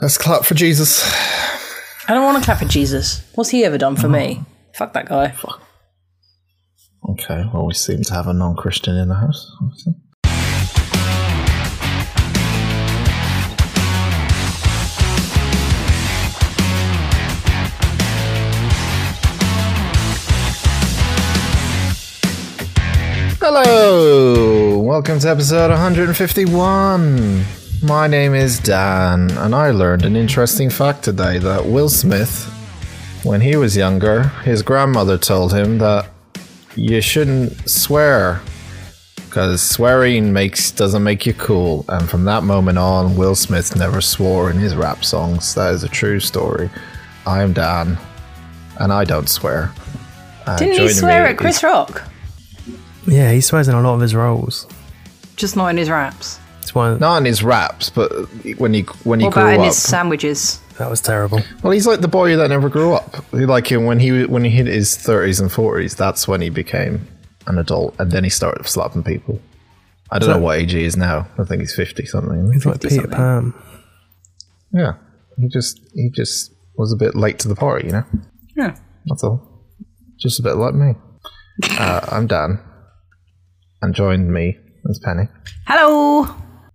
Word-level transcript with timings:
Let's 0.00 0.18
clap 0.18 0.44
for 0.44 0.54
Jesus. 0.54 1.04
I 2.08 2.14
don't 2.14 2.24
want 2.24 2.38
to 2.38 2.44
clap 2.44 2.58
for 2.58 2.64
Jesus. 2.64 3.22
What's 3.36 3.50
he 3.50 3.64
ever 3.64 3.78
done 3.78 3.94
for 3.94 4.08
me? 4.08 4.42
Fuck 4.74 4.94
that 4.94 5.08
guy. 5.08 5.32
Okay, 7.08 7.44
well, 7.54 7.66
we 7.66 7.74
seem 7.74 8.02
to 8.02 8.14
have 8.14 8.26
a 8.26 8.34
non 8.34 8.56
Christian 8.56 8.96
in 8.96 9.08
the 9.08 9.14
house. 9.14 9.52
Hello! 23.40 24.35
Welcome 24.86 25.18
to 25.18 25.28
episode 25.28 25.70
151. 25.70 27.44
My 27.82 28.06
name 28.06 28.34
is 28.34 28.60
Dan, 28.60 29.32
and 29.32 29.52
I 29.52 29.72
learned 29.72 30.04
an 30.04 30.14
interesting 30.14 30.70
fact 30.70 31.02
today 31.02 31.38
that 31.38 31.66
Will 31.66 31.88
Smith, 31.88 32.44
when 33.24 33.40
he 33.40 33.56
was 33.56 33.76
younger, 33.76 34.28
his 34.44 34.62
grandmother 34.62 35.18
told 35.18 35.52
him 35.52 35.78
that 35.78 36.08
you 36.76 37.00
shouldn't 37.00 37.68
swear 37.68 38.40
because 39.16 39.60
swearing 39.60 40.32
makes 40.32 40.70
doesn't 40.70 41.02
make 41.02 41.26
you 41.26 41.34
cool. 41.34 41.84
And 41.88 42.08
from 42.08 42.24
that 42.26 42.44
moment 42.44 42.78
on, 42.78 43.16
Will 43.16 43.34
Smith 43.34 43.74
never 43.74 44.00
swore 44.00 44.52
in 44.52 44.56
his 44.56 44.76
rap 44.76 45.04
songs. 45.04 45.52
That 45.56 45.74
is 45.74 45.82
a 45.82 45.88
true 45.88 46.20
story. 46.20 46.70
I 47.26 47.42
am 47.42 47.52
Dan, 47.52 47.98
and 48.78 48.92
I 48.92 49.04
don't 49.04 49.28
swear. 49.28 49.72
Uh, 50.46 50.56
Didn't 50.56 50.80
he 50.80 50.88
swear 50.90 51.24
me 51.24 51.30
at 51.30 51.38
Chris 51.38 51.64
Rock? 51.64 52.04
Yeah, 53.08 53.32
he 53.32 53.40
swears 53.40 53.66
in 53.66 53.74
a 53.74 53.80
lot 53.80 53.94
of 53.94 54.00
his 54.00 54.14
roles. 54.14 54.68
Just 55.36 55.56
not 55.56 55.68
in 55.68 55.76
his 55.76 55.90
raps. 55.90 56.38
It's 56.62 56.74
one 56.74 56.98
Not 56.98 57.18
in 57.18 57.24
his 57.26 57.42
raps, 57.44 57.90
but 57.90 58.10
when 58.58 58.74
he 58.74 58.82
when 59.04 59.20
he 59.20 59.26
What 59.26 59.34
grew 59.34 59.42
about 59.44 59.54
in 59.54 59.60
up. 59.60 59.66
his 59.66 59.76
sandwiches? 59.76 60.60
that 60.78 60.90
was 60.90 61.00
terrible. 61.00 61.40
Well, 61.62 61.72
he's 61.72 61.86
like 61.86 62.00
the 62.00 62.08
boy 62.08 62.36
that 62.36 62.48
never 62.48 62.68
grew 62.68 62.92
up. 62.92 63.32
Like 63.32 63.70
him 63.70 63.84
when 63.84 63.98
he 64.00 64.24
when 64.26 64.44
he 64.44 64.50
hit 64.50 64.66
his 64.66 64.96
thirties 64.96 65.38
and 65.40 65.50
forties, 65.52 65.94
that's 65.94 66.26
when 66.26 66.40
he 66.40 66.50
became 66.50 67.06
an 67.46 67.58
adult, 67.58 67.94
and 68.00 68.10
then 68.10 68.24
he 68.24 68.30
started 68.30 68.66
slapping 68.66 69.02
people. 69.04 69.40
I 70.10 70.18
don't 70.18 70.28
So- 70.28 70.34
know 70.34 70.40
what 70.40 70.58
age 70.58 70.72
he 70.72 70.84
is 70.84 70.96
now. 70.96 71.28
I 71.38 71.44
think 71.44 71.60
he's 71.60 71.74
fifty 71.74 72.04
something. 72.04 72.52
He's 72.52 72.66
like 72.66 72.80
50 72.82 72.88
Peter 72.88 73.02
something. 73.02 73.16
Pan. 73.16 73.54
Yeah, 74.72 74.92
he 75.38 75.48
just 75.48 75.80
he 75.94 76.10
just 76.10 76.52
was 76.76 76.92
a 76.92 76.96
bit 76.96 77.14
late 77.14 77.38
to 77.40 77.48
the 77.48 77.54
party, 77.56 77.86
you 77.86 77.92
know. 77.92 78.04
Yeah. 78.56 78.76
That's 79.06 79.22
all. 79.24 79.40
Just 80.18 80.40
a 80.40 80.42
bit 80.42 80.56
like 80.56 80.74
me. 80.74 80.94
Uh, 81.78 82.00
I'm 82.10 82.26
Dan, 82.26 82.58
and 83.80 83.94
joined 83.94 84.30
me 84.30 84.58
is 84.88 84.98
Penny 85.04 85.28
Hello. 85.66 86.26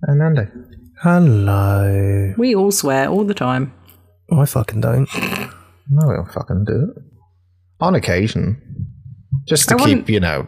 and 0.03 0.21
Andy. 0.21 0.51
Hello. 1.01 2.33
We 2.37 2.55
all 2.55 2.71
swear 2.71 3.07
all 3.09 3.23
the 3.23 3.33
time. 3.33 3.73
I 4.31 4.45
fucking 4.45 4.81
don't. 4.81 5.07
No, 5.89 6.07
we 6.07 6.15
don't 6.15 6.31
fucking 6.31 6.63
do 6.65 6.91
it. 6.95 7.03
On 7.79 7.95
occasion, 7.95 8.61
just 9.47 9.67
to 9.69 9.75
I 9.75 9.77
keep 9.79 9.87
wouldn't- 9.87 10.09
you 10.09 10.19
know 10.19 10.47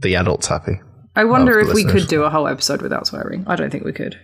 the 0.00 0.16
adults 0.16 0.48
happy. 0.48 0.80
I 1.14 1.24
wonder 1.24 1.58
Of 1.60 1.68
if 1.68 1.74
we 1.74 1.84
listeners. 1.84 2.02
could 2.02 2.10
do 2.10 2.24
a 2.24 2.30
whole 2.30 2.46
episode 2.48 2.82
without 2.82 3.06
swearing. 3.06 3.44
I 3.46 3.56
don't 3.56 3.70
think 3.70 3.84
we 3.84 3.92
could. 3.92 4.18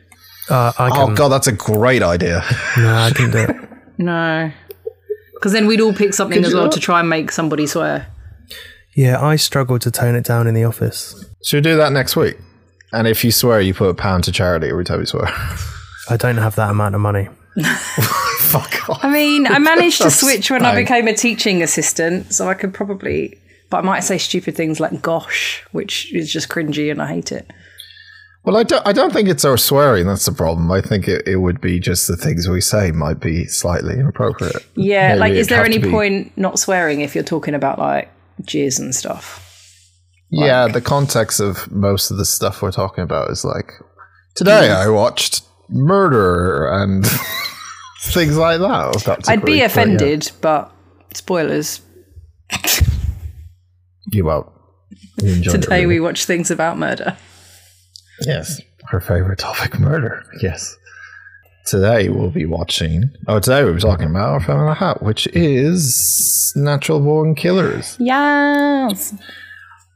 Uh, 0.50 0.72
I 0.78 0.90
Oh 0.92 1.14
god, 1.14 1.28
that's 1.28 1.46
a 1.46 1.52
great 1.52 2.02
idea. 2.02 2.42
No, 2.76 2.94
I 2.94 3.10
can 3.14 3.30
do 3.30 3.38
it. 3.38 3.56
No. 3.98 4.50
Because 5.34 5.52
then 5.52 5.66
we'd 5.66 5.80
all 5.80 5.92
pick 5.92 6.12
something 6.14 6.38
Could 6.38 6.46
as 6.46 6.50
you 6.52 6.56
well 6.56 6.64
not? 6.66 6.72
to 6.72 6.80
try 6.80 6.98
and 7.00 7.08
make 7.08 7.30
somebody 7.30 7.66
swear. 7.66 8.08
Yeah, 8.96 9.22
I 9.22 9.36
struggled 9.36 9.80
to 9.82 9.90
tone 9.90 10.16
it 10.16 10.24
down 10.24 10.46
in 10.46 10.54
the 10.54 10.64
office. 10.64 11.24
Should 11.44 11.64
we 11.64 11.70
do 11.72 11.76
that 11.76 11.92
next 11.92 12.16
week? 12.16 12.36
And 12.92 13.06
if 13.06 13.24
you 13.24 13.30
swear, 13.30 13.60
you 13.60 13.74
put 13.74 13.88
a 13.88 13.94
pound 13.94 14.24
to 14.24 14.32
charity 14.32 14.68
every 14.68 14.84
time 14.84 15.00
you 15.00 15.06
swear. 15.06 15.26
I 16.10 16.16
don't 16.18 16.36
have 16.36 16.56
that 16.56 16.70
amount 16.70 16.94
of 16.94 17.00
money. 17.00 17.28
Fuck 18.40 18.88
off. 18.88 19.04
I 19.04 19.10
mean, 19.10 19.46
I 19.46 19.58
managed 19.58 20.02
to 20.02 20.10
switch 20.22 20.50
when 20.50 20.64
I 20.64 20.74
became 20.74 21.06
a 21.08 21.14
teaching 21.14 21.62
assistant, 21.62 22.32
so 22.32 22.48
I 22.48 22.54
could 22.54 22.74
probably. 22.74 23.38
But 23.70 23.78
I 23.78 23.80
might 23.82 24.00
say 24.00 24.18
stupid 24.18 24.54
things 24.54 24.80
like 24.80 25.00
"gosh," 25.00 25.64
which 25.72 26.12
is 26.12 26.30
just 26.30 26.48
cringy, 26.48 26.90
and 26.90 27.00
I 27.00 27.06
hate 27.08 27.32
it. 27.32 27.50
Well, 28.44 28.56
I 28.56 28.64
don't. 28.64 28.86
I 28.86 28.92
don't 28.92 29.12
think 29.12 29.28
it's 29.28 29.44
our 29.44 29.56
swearing 29.56 30.06
that's 30.06 30.26
the 30.26 30.32
problem. 30.32 30.70
I 30.70 30.80
think 30.80 31.08
it, 31.08 31.26
it 31.26 31.36
would 31.36 31.60
be 31.60 31.78
just 31.78 32.08
the 32.08 32.16
things 32.16 32.48
we 32.48 32.60
say 32.60 32.90
might 32.90 33.20
be 33.20 33.46
slightly 33.46 33.94
inappropriate. 33.94 34.66
Yeah, 34.74 35.10
Maybe 35.10 35.20
like, 35.20 35.32
is 35.34 35.48
there 35.48 35.64
any 35.64 35.78
be- 35.78 35.90
point 35.90 36.36
not 36.36 36.58
swearing 36.58 37.00
if 37.02 37.14
you're 37.14 37.24
talking 37.24 37.54
about 37.54 37.78
like 37.78 38.10
jizz 38.42 38.78
and 38.80 38.94
stuff? 38.94 39.41
Yeah, 40.32 40.68
the 40.68 40.80
context 40.80 41.40
of 41.40 41.70
most 41.70 42.10
of 42.10 42.16
the 42.16 42.24
stuff 42.24 42.62
we're 42.62 42.72
talking 42.72 43.04
about 43.04 43.30
is 43.30 43.44
like 43.44 43.74
today 44.34 44.68
mm. 44.70 44.74
I 44.74 44.88
watched 44.88 45.42
murder 45.68 46.66
and 46.68 47.06
things 48.00 48.36
like 48.36 48.58
that. 48.60 49.24
I'd 49.28 49.44
be 49.44 49.52
but 49.52 49.56
yeah. 49.58 49.64
offended, 49.66 50.30
but 50.40 50.72
spoilers. 51.14 51.82
You 54.06 54.24
won't. 54.24 54.46
You 55.22 55.42
Today 55.42 55.82
really. 55.82 55.86
we 55.86 56.00
watch 56.00 56.24
things 56.24 56.50
about 56.50 56.78
murder. 56.78 57.16
Yes, 58.22 58.60
her 58.88 59.00
favorite 59.00 59.38
topic, 59.38 59.78
murder. 59.78 60.24
Yes. 60.42 60.76
Today 61.66 62.08
we'll 62.08 62.30
be 62.30 62.44
watching. 62.44 63.10
Oh, 63.28 63.38
today 63.38 63.64
we'll 63.64 63.74
be 63.74 63.80
talking 63.80 64.10
about 64.10 64.30
our 64.30 64.40
film 64.40 64.60
in 64.62 64.68
a 64.68 64.74
hat, 64.74 65.02
which 65.02 65.28
is 65.28 66.52
Natural 66.56 67.00
Born 67.00 67.34
Killers, 67.34 67.96
Yes. 68.00 69.14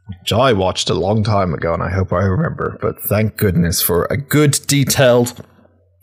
Which 0.07 0.33
I 0.33 0.53
watched 0.53 0.91
a 0.91 0.95
long 0.95 1.23
time 1.23 1.53
ago, 1.53 1.75
and 1.75 1.83
I 1.83 1.91
hope 1.91 2.13
I 2.13 2.23
remember. 2.23 2.79
But 2.81 3.01
thank 3.03 3.37
goodness 3.37 3.83
for 3.83 4.07
a 4.11 4.17
good 4.17 4.59
detailed 4.67 5.45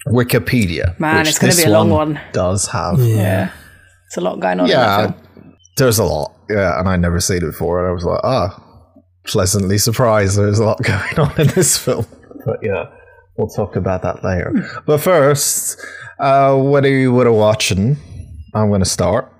Wikipedia. 0.08 1.00
Man, 1.00 1.28
it's 1.28 1.40
gonna 1.40 1.56
be 1.56 1.64
a 1.64 1.70
long 1.70 1.90
one. 1.90 2.20
Does 2.32 2.68
have. 2.68 3.00
Yeah. 3.00 3.52
It's 4.08 4.18
a 4.18 4.22
lot 4.22 4.40
going 4.40 4.60
on. 4.60 4.68
Yeah, 4.68 5.12
film. 5.12 5.56
there's 5.78 6.00
a 6.00 6.04
lot. 6.04 6.36
Yeah, 6.50 6.80
and 6.80 6.88
I 6.88 6.98
never 6.98 7.20
seen 7.20 7.38
it 7.38 7.42
before, 7.42 7.80
and 7.80 7.90
I 7.90 7.92
was 7.92 8.04
like, 8.04 8.20
ah, 8.24 8.62
pleasantly 9.26 9.78
surprised. 9.78 10.38
There's 10.38 10.60
a 10.60 10.66
lot 10.66 10.84
going 10.84 11.20
on 11.20 11.40
in 11.40 11.48
this 11.48 11.78
film. 11.78 12.06
But 12.46 12.60
yeah, 12.62 12.86
we'll 13.38 13.48
talk 13.48 13.76
about 13.76 14.02
that 14.04 14.24
later. 14.24 14.70
But 14.86 15.00
first, 15.00 15.80
uh, 16.20 16.56
what 16.58 16.86
are 16.86 16.90
you 16.90 17.12
what 17.14 17.26
are 17.26 17.32
watching? 17.32 17.98
I'm 18.54 18.68
going 18.68 18.82
to 18.82 18.90
start 18.90 19.34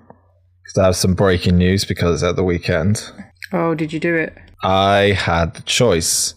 because 0.64 0.78
I 0.80 0.86
have 0.86 0.96
some 0.96 1.14
breaking 1.14 1.58
news 1.58 1.86
because 1.86 2.24
at 2.24 2.36
the 2.36 2.44
weekend 2.44 3.12
Oh, 3.54 3.76
did 3.76 3.94
you 3.94 4.00
do 4.00 4.16
it? 4.16 4.36
I 4.64 5.12
had 5.14 5.56
the 5.56 5.62
choice 5.64 6.34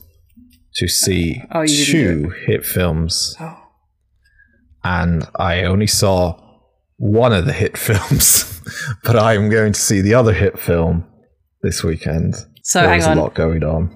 to 0.77 0.89
see 0.89 1.43
Oh, 1.53 1.65
two 1.67 2.31
hit 2.47 2.65
films, 2.65 3.35
Oh. 3.41 3.57
and 4.85 5.27
I 5.37 5.63
only 5.65 5.87
saw 5.87 6.41
one 6.99 7.33
of 7.33 7.47
the 7.47 7.53
hit 7.53 7.77
films, 7.87 8.61
but 9.05 9.17
I 9.17 9.35
am 9.35 9.49
going 9.49 9.73
to 9.73 9.81
see 9.81 10.01
the 10.01 10.15
other 10.15 10.33
hit 10.33 10.59
film 10.59 11.05
this 11.63 11.83
weekend. 11.83 12.35
So 12.63 12.81
there 12.81 12.89
hang 12.91 12.99
was 12.99 13.07
on. 13.07 13.19
a 13.19 13.23
lot 13.23 13.35
going 13.35 13.63
on. 13.65 13.95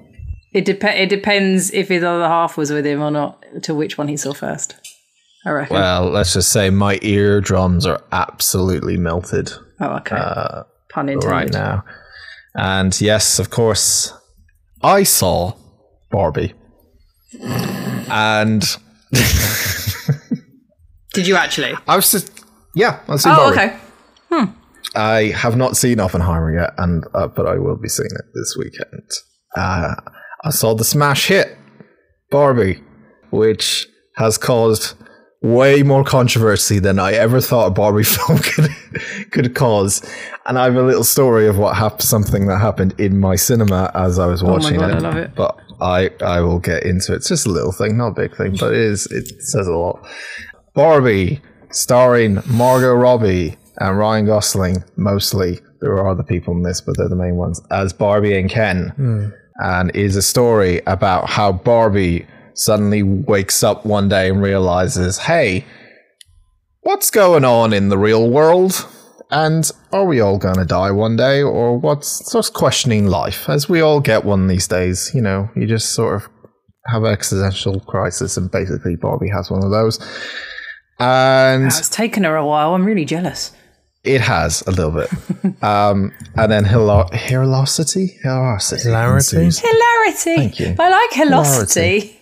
It 0.52 0.64
dep- 0.64 0.82
It 0.84 1.08
depends 1.08 1.70
if 1.72 1.88
his 1.88 2.02
other 2.02 2.26
half 2.26 2.56
was 2.56 2.70
with 2.72 2.84
him 2.86 3.00
or 3.02 3.10
not. 3.10 3.44
To 3.62 3.74
which 3.74 3.98
one 3.98 4.08
he 4.08 4.16
saw 4.16 4.32
first. 4.32 4.74
I 5.44 5.50
reckon. 5.50 5.74
Well, 5.74 6.10
let's 6.10 6.34
just 6.34 6.52
say 6.52 6.70
my 6.70 6.98
eardrums 7.02 7.86
are 7.86 8.02
absolutely 8.12 8.96
melted 8.96 9.52
oh, 9.80 9.96
okay. 9.98 10.16
uh, 10.16 10.62
Pun 10.92 11.08
intended. 11.08 11.28
right 11.30 11.52
now. 11.52 11.84
And 12.54 13.00
yes, 13.00 13.38
of 13.38 13.50
course, 13.50 14.12
I 14.82 15.02
saw 15.02 15.54
Barbie. 16.10 16.54
And 18.10 18.62
Did 21.12 21.26
you 21.26 21.36
actually? 21.36 21.74
I 21.88 21.96
was 21.96 22.10
just, 22.10 22.44
yeah, 22.74 23.00
I've 23.08 23.20
seen 23.20 23.32
Oh, 23.32 23.52
Barbie. 23.54 23.74
okay. 24.32 24.52
I 24.96 25.32
have 25.36 25.56
not 25.56 25.76
seen 25.76 26.00
Oppenheimer 26.00 26.52
yet, 26.52 26.70
and 26.78 27.04
uh, 27.14 27.28
but 27.28 27.46
I 27.46 27.58
will 27.58 27.76
be 27.76 27.88
seeing 27.88 28.10
it 28.12 28.24
this 28.34 28.56
weekend. 28.58 29.08
Uh, 29.56 29.94
I 30.44 30.50
saw 30.50 30.74
the 30.74 30.82
smash 30.84 31.28
hit 31.28 31.56
Barbie, 32.30 32.82
which 33.30 33.86
has 34.16 34.36
caused 34.36 34.94
way 35.42 35.82
more 35.82 36.04
controversy 36.04 36.78
than 36.78 36.98
I 36.98 37.12
ever 37.12 37.40
thought 37.40 37.66
a 37.66 37.70
Barbie 37.70 38.04
film 38.04 38.38
could 38.38 38.70
could 39.30 39.54
cause. 39.54 40.02
And 40.46 40.58
I 40.58 40.64
have 40.64 40.76
a 40.76 40.82
little 40.82 41.04
story 41.04 41.46
of 41.46 41.58
what 41.58 41.76
happened, 41.76 42.02
something 42.02 42.46
that 42.46 42.58
happened 42.58 42.94
in 42.98 43.18
my 43.20 43.36
cinema 43.36 43.90
as 43.94 44.18
I 44.18 44.26
was 44.26 44.42
Oh 44.42 44.46
my 44.46 44.52
watching 44.52 44.78
God, 44.78 44.90
it. 44.90 44.96
I 44.96 44.98
love 44.98 45.16
it. 45.16 45.34
But 45.34 45.58
I 45.80 46.10
I 46.20 46.40
will 46.40 46.58
get 46.58 46.82
into 46.82 47.12
it. 47.12 47.16
It's 47.16 47.28
just 47.28 47.46
a 47.46 47.50
little 47.50 47.72
thing, 47.72 47.96
not 47.96 48.08
a 48.08 48.14
big 48.14 48.36
thing, 48.36 48.56
but 48.56 48.72
it 48.72 48.80
is. 48.80 49.06
It 49.06 49.42
says 49.42 49.66
a 49.66 49.72
lot. 49.72 50.06
Barbie, 50.74 51.40
starring 51.70 52.40
Margot 52.46 52.94
Robbie 52.94 53.56
and 53.78 53.98
Ryan 53.98 54.26
Gosling, 54.26 54.84
mostly. 54.96 55.60
There 55.80 55.92
are 55.92 56.08
other 56.08 56.22
people 56.22 56.54
in 56.54 56.62
this, 56.62 56.82
but 56.82 56.98
they're 56.98 57.08
the 57.08 57.16
main 57.16 57.36
ones, 57.36 57.60
as 57.70 57.92
Barbie 57.94 58.38
and 58.38 58.50
Ken. 58.50 58.88
Hmm. 58.90 59.28
And 59.62 59.94
is 59.94 60.16
a 60.16 60.22
story 60.22 60.80
about 60.86 61.28
how 61.28 61.52
Barbie 61.52 62.26
suddenly 62.60 63.02
wakes 63.02 63.62
up 63.62 63.84
one 63.86 64.08
day 64.08 64.28
and 64.30 64.42
realizes, 64.42 65.18
hey, 65.18 65.64
what's 66.82 67.10
going 67.10 67.44
on 67.44 67.72
in 67.72 67.88
the 67.88 67.98
real 67.98 68.28
world? 68.30 68.86
And 69.30 69.70
are 69.92 70.04
we 70.04 70.20
all 70.20 70.38
going 70.38 70.56
to 70.56 70.64
die 70.64 70.90
one 70.90 71.16
day? 71.16 71.40
Or 71.42 71.78
what's 71.78 72.32
just 72.32 72.52
questioning 72.52 73.06
life, 73.06 73.48
as 73.48 73.68
we 73.68 73.80
all 73.80 74.00
get 74.00 74.24
one 74.24 74.48
these 74.48 74.66
days? 74.66 75.10
You 75.14 75.22
know, 75.22 75.48
you 75.54 75.66
just 75.66 75.92
sort 75.92 76.16
of 76.16 76.28
have 76.86 77.04
an 77.04 77.12
existential 77.12 77.78
crisis, 77.80 78.36
and 78.36 78.50
basically 78.50 78.96
Barbie 78.96 79.30
has 79.30 79.50
one 79.50 79.62
of 79.64 79.70
those. 79.70 79.98
And 80.98 81.66
It's 81.66 81.88
taken 81.88 82.24
her 82.24 82.36
a 82.36 82.44
while. 82.44 82.74
I'm 82.74 82.84
really 82.84 83.04
jealous. 83.04 83.52
it 84.02 84.20
has 84.20 84.62
a 84.66 84.70
little 84.72 84.90
bit. 84.90 85.62
um, 85.62 86.12
and 86.36 86.50
then 86.50 86.64
hilo- 86.64 87.08
hilosity? 87.12 88.20
Hilosity. 88.24 88.82
Hilarity? 88.84 89.36
ensues. 89.36 89.58
Hilarity. 89.60 90.36
Thank 90.36 90.58
you. 90.60 90.74
I 90.78 90.90
like 90.90 91.10
hilosity. 91.10 92.16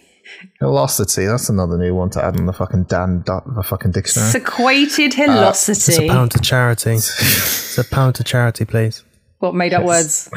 Hilosity. 0.60 1.26
That's 1.28 1.48
another 1.48 1.76
new 1.78 1.94
one 1.94 2.10
to 2.10 2.24
add 2.24 2.36
in 2.36 2.46
the 2.46 2.52
fucking 2.52 2.84
Dan 2.84 3.22
dot 3.24 3.44
the 3.54 3.62
fucking 3.62 3.92
dictionary. 3.92 4.30
Sequated 4.30 5.14
It's 5.14 5.16
a 5.18 5.20
hilosity. 5.20 6.08
pound 6.08 6.30
to 6.32 6.38
charity. 6.40 6.92
it's 6.94 7.78
a 7.78 7.84
pound 7.84 8.14
to 8.16 8.24
charity, 8.24 8.64
please. 8.64 9.04
what 9.38 9.54
made 9.54 9.74
up 9.74 9.84
words? 9.84 10.30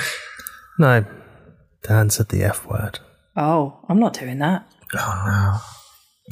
No, 0.80 1.06
Dan 1.84 2.10
said 2.10 2.30
the 2.30 2.44
F 2.44 2.66
word. 2.66 3.00
Oh, 3.36 3.80
I'm 3.90 4.00
not 4.00 4.14
doing 4.14 4.40
that. 4.40 4.66
Oh. 4.96 5.24
no. 5.26 5.58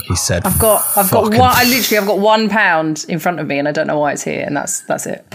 He 0.07 0.15
said. 0.15 0.45
I've 0.45 0.59
got 0.59 0.81
I've 0.95 1.11
got 1.11 1.25
Fucking 1.25 1.39
one 1.39 1.51
I 1.53 1.63
literally 1.65 1.97
I've 1.97 2.07
got 2.07 2.19
one 2.19 2.47
pound 2.49 3.05
in 3.09 3.19
front 3.19 3.39
of 3.39 3.47
me 3.47 3.59
and 3.59 3.67
I 3.67 3.71
don't 3.73 3.87
know 3.87 3.99
why 3.99 4.13
it's 4.13 4.23
here 4.23 4.43
and 4.45 4.55
that's 4.55 4.81
that's 4.81 5.05
it. 5.05 5.25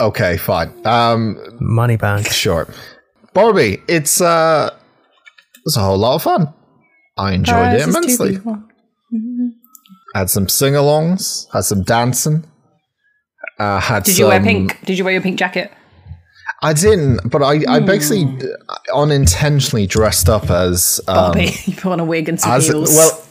Okay, 0.00 0.36
fine. 0.36 0.72
Um, 0.86 1.38
Money 1.60 1.96
bank. 1.96 2.28
sure. 2.30 2.68
Barbie. 3.32 3.82
It's 3.88 4.20
uh, 4.20 4.76
it's 5.68 5.76
a 5.76 5.80
whole 5.80 5.98
lot 5.98 6.16
of 6.16 6.22
fun. 6.22 6.52
I 7.16 7.32
enjoyed 7.32 7.74
it 7.74 7.78
Guys, 7.86 7.96
it's 7.96 8.16
two 8.18 8.24
immensely. 8.24 8.62
Had 10.14 10.30
some 10.30 10.48
sing-alongs. 10.48 11.46
Had 11.52 11.64
some 11.64 11.82
dancing. 11.82 12.44
Uh, 13.58 13.80
had 13.80 14.04
Did 14.04 14.18
you 14.18 14.26
wear 14.26 14.36
some- 14.38 14.44
pink? 14.44 14.84
Did 14.84 14.98
you 14.98 15.04
wear 15.04 15.12
your 15.12 15.22
pink 15.22 15.38
jacket? 15.38 15.72
I 16.62 16.72
didn't, 16.72 17.28
but 17.30 17.42
I, 17.42 17.60
I 17.68 17.80
basically 17.80 18.24
Hmm. 18.24 18.46
uh, 18.68 18.76
unintentionally 19.02 19.86
dressed 19.86 20.28
up 20.28 20.50
as 20.50 21.00
um, 21.06 21.14
Barbie, 21.14 21.52
you 21.66 21.74
put 21.76 21.92
on 21.92 22.00
a 22.00 22.04
wig 22.04 22.28
and 22.28 22.40
some 22.40 22.50
as 22.52 22.66
heels. 22.66 22.96
well 22.96 23.26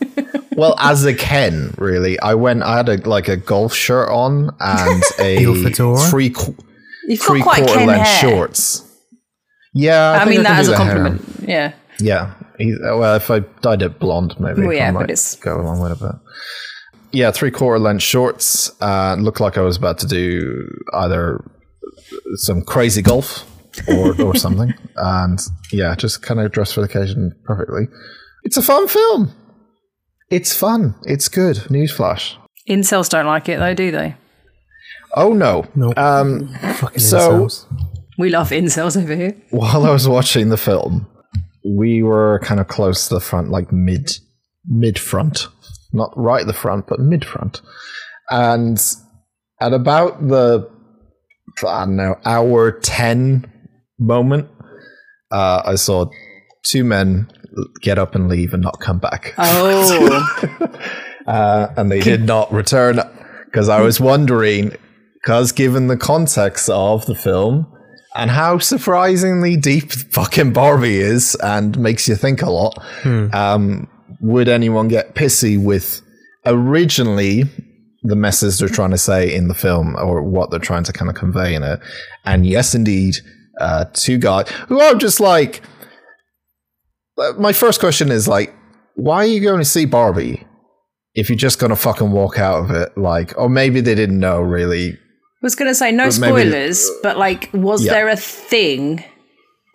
well 0.56 0.76
as 0.80 1.04
a 1.04 1.14
Ken. 1.14 1.74
Really, 1.78 2.18
I 2.22 2.36
went. 2.36 2.64
I 2.64 2.78
had 2.78 2.88
a 2.88 2.98
like 3.10 3.28
a 3.28 3.36
golf 3.36 3.74
shirt 3.74 4.10
on 4.10 4.52
and 4.62 5.04
a 5.20 5.40
Heel 5.40 5.56
fedora? 5.62 5.98
three 6.10 6.30
qu- 6.30 6.56
You've 7.08 7.20
got 7.20 7.26
three 7.28 7.42
quite 7.42 7.58
quarter 7.64 7.74
Ken 7.80 7.88
length 7.88 8.08
hair. 8.08 8.30
shorts. 8.32 8.84
Yeah, 9.74 10.12
I, 10.12 10.18
I 10.20 10.26
mean 10.26 10.36
can 10.36 10.44
that 10.44 10.60
as 10.60 10.68
a 10.68 10.72
the 10.72 10.78
hair. 10.78 10.86
compliment. 10.96 11.26
Yeah. 11.50 11.74
Yeah. 12.00 12.34
He- 12.58 12.76
Well, 12.82 13.16
if 13.16 13.30
I 13.32 13.40
dyed 13.62 13.82
it 13.82 14.00
blonde, 14.00 14.36
maybe 14.40 14.62
Well, 14.64 14.74
yeah, 14.74 14.90
I 14.90 14.92
but 14.92 15.00
might 15.02 15.04
it's- 15.10 15.36
go 15.36 15.60
along 15.60 15.80
with 15.82 15.92
it. 15.94 16.00
But 16.00 16.16
yeah, 17.12 17.32
three 17.32 17.52
quarter 17.52 17.80
length 17.80 18.04
shorts. 18.04 18.72
Uh, 18.82 19.16
looked 19.20 19.40
like 19.40 19.58
I 19.58 19.62
was 19.62 19.78
about 19.78 19.98
to 20.00 20.08
do 20.08 20.68
either 20.94 21.44
some 22.36 22.62
crazy 22.62 23.02
golf 23.02 23.46
or 23.88 24.20
or 24.22 24.36
something, 24.46 24.74
and 24.96 25.40
yeah, 25.72 25.96
just 25.96 26.22
kind 26.22 26.40
of 26.40 26.52
dressed 26.52 26.74
for 26.74 26.82
the 26.82 26.88
occasion 26.88 27.34
perfectly. 27.46 27.88
It's 28.44 28.58
a 28.58 28.62
fun 28.62 28.88
film. 28.88 29.32
It's 30.30 30.54
fun. 30.54 30.96
It's 31.04 31.30
good. 31.30 31.58
Newsflash. 31.70 32.36
Incels 32.70 33.10
don't 33.10 33.26
like 33.26 33.48
it 33.50 33.60
though, 33.60 33.74
do 33.74 33.92
they? 33.92 34.16
Oh 35.16 35.34
no. 35.34 35.66
Nope. 35.76 35.98
Um, 35.98 36.54
Fucking 36.76 37.00
So- 37.00 37.46
incels. 37.46 37.66
We 38.20 38.30
love 38.30 38.50
incels 38.50 39.02
over 39.02 39.16
here. 39.16 39.36
while 39.52 39.86
I 39.86 39.92
was 39.92 40.08
watching 40.08 40.50
the 40.50 40.58
film, 40.58 41.06
we 41.76 42.02
were 42.02 42.40
kind 42.44 42.60
of 42.60 42.68
close 42.68 43.08
to 43.08 43.16
the 43.16 43.20
front, 43.20 43.50
like 43.50 43.72
mid 43.72 44.12
mid 44.66 44.98
front, 44.98 45.48
not 45.94 46.12
right 46.16 46.46
the 46.46 46.54
front, 46.54 46.88
but 46.88 47.00
mid 47.00 47.26
front. 47.26 47.62
And 48.30 48.82
at 49.60 49.74
about 49.74 50.28
the 50.28 50.70
I 51.68 51.86
don't 51.86 51.96
know 51.96 52.16
hour 52.26 52.72
ten 52.72 53.52
moment, 54.00 54.48
uh, 55.32 55.64
I 55.66 55.76
saw 55.76 56.10
two 56.64 56.84
men 56.84 57.30
get 57.82 57.98
up 57.98 58.14
and 58.16 58.28
leave 58.28 58.54
and 58.54 58.62
not 58.62 58.80
come 58.80 59.00
back, 59.00 59.34
Oh, 59.38 60.60
uh, 61.28 61.68
and 61.76 61.92
they 61.92 62.00
did 62.00 62.24
not 62.24 62.52
return 62.54 63.00
because 63.46 63.68
I 63.68 63.82
was 63.82 64.00
wondering, 64.00 64.74
because 65.16 65.52
given 65.52 65.88
the 65.88 65.98
context 65.98 66.70
of 66.70 67.06
the 67.06 67.16
film. 67.16 67.74
And 68.18 68.32
how 68.32 68.58
surprisingly 68.58 69.56
deep 69.56 69.92
fucking 69.92 70.52
Barbie 70.52 70.98
is, 70.98 71.36
and 71.36 71.78
makes 71.80 72.08
you 72.08 72.16
think 72.16 72.42
a 72.42 72.50
lot. 72.50 72.78
Um, 73.34 73.88
would 74.20 74.50
anyone 74.50 74.88
get 74.88 75.14
pissy 75.16 75.62
with 75.64 76.02
originally 76.46 77.44
the 78.04 78.16
message 78.16 78.58
they're 78.58 78.70
trying 78.70 78.92
to 78.92 78.98
say 78.98 79.34
in 79.34 79.48
the 79.48 79.54
film, 79.54 79.96
or 79.98 80.24
what 80.24 80.50
they're 80.50 80.60
trying 80.60 80.84
to 80.86 80.94
kind 80.94 81.10
of 81.10 81.16
convey 81.16 81.54
in 81.54 81.64
it? 81.64 81.80
And 82.26 82.46
yes, 82.46 82.74
indeed, 82.74 83.16
uh, 83.62 83.86
two 83.94 84.18
guys 84.18 84.50
who 84.68 84.80
are 84.80 84.96
just 84.96 85.20
like. 85.20 85.62
uh, 87.20 87.34
My 87.38 87.54
first 87.54 87.80
question 87.80 88.12
is 88.12 88.28
like, 88.28 88.54
why 88.96 89.18
are 89.18 89.26
you 89.28 89.42
going 89.42 89.60
to 89.60 89.66
see 89.66 89.86
Barbie 89.86 90.46
if 91.14 91.30
you're 91.30 91.36
just 91.38 91.60
going 91.60 91.70
to 91.70 91.76
fucking 91.76 92.12
walk 92.12 92.40
out 92.40 92.64
of 92.64 92.72
it? 92.72 92.98
Like, 92.98 93.38
or 93.38 93.50
maybe 93.50 93.82
they 93.82 93.96
didn't 93.96 94.20
know 94.20 94.42
really 94.42 94.98
was 95.42 95.56
going 95.56 95.70
to 95.70 95.76
say 95.76 95.92
no 95.92 96.06
But 96.06 96.20
maybe- 96.20 96.42
spoilers, 96.50 96.90
uh, 96.90 96.94
but 97.04 97.18
like, 97.18 97.50
was 97.54 97.84
Yeah. 97.86 97.94
there 97.94 98.08
a 98.10 98.16
thing 98.16 99.04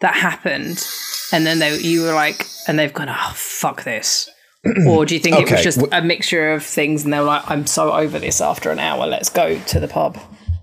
that 0.01 0.15
happened, 0.15 0.85
and 1.33 1.47
then 1.47 1.59
they 1.61 1.79
you 1.79 2.03
were 2.03 2.15
like, 2.15 2.47
and 2.67 2.79
they've 2.79 2.93
gone, 2.93 3.09
oh 3.09 3.33
fuck 3.35 3.85
this, 3.85 4.29
or 4.87 5.07
do 5.07 5.15
you 5.15 5.21
think 5.21 5.39
it 5.39 5.51
was 5.51 5.63
just 5.63 5.81
a 5.93 6.03
mixture 6.03 6.53
of 6.53 6.65
things, 6.65 7.05
and 7.05 7.13
they 7.13 7.19
were 7.19 7.25
like, 7.27 7.49
I'm 7.51 7.67
so 7.67 7.93
over 7.93 8.19
this 8.19 8.41
after 8.41 8.71
an 8.71 8.79
hour, 8.79 9.07
let's 9.07 9.29
go 9.29 9.59
to 9.59 9.81
the 9.81 9.89
pub 9.89 10.19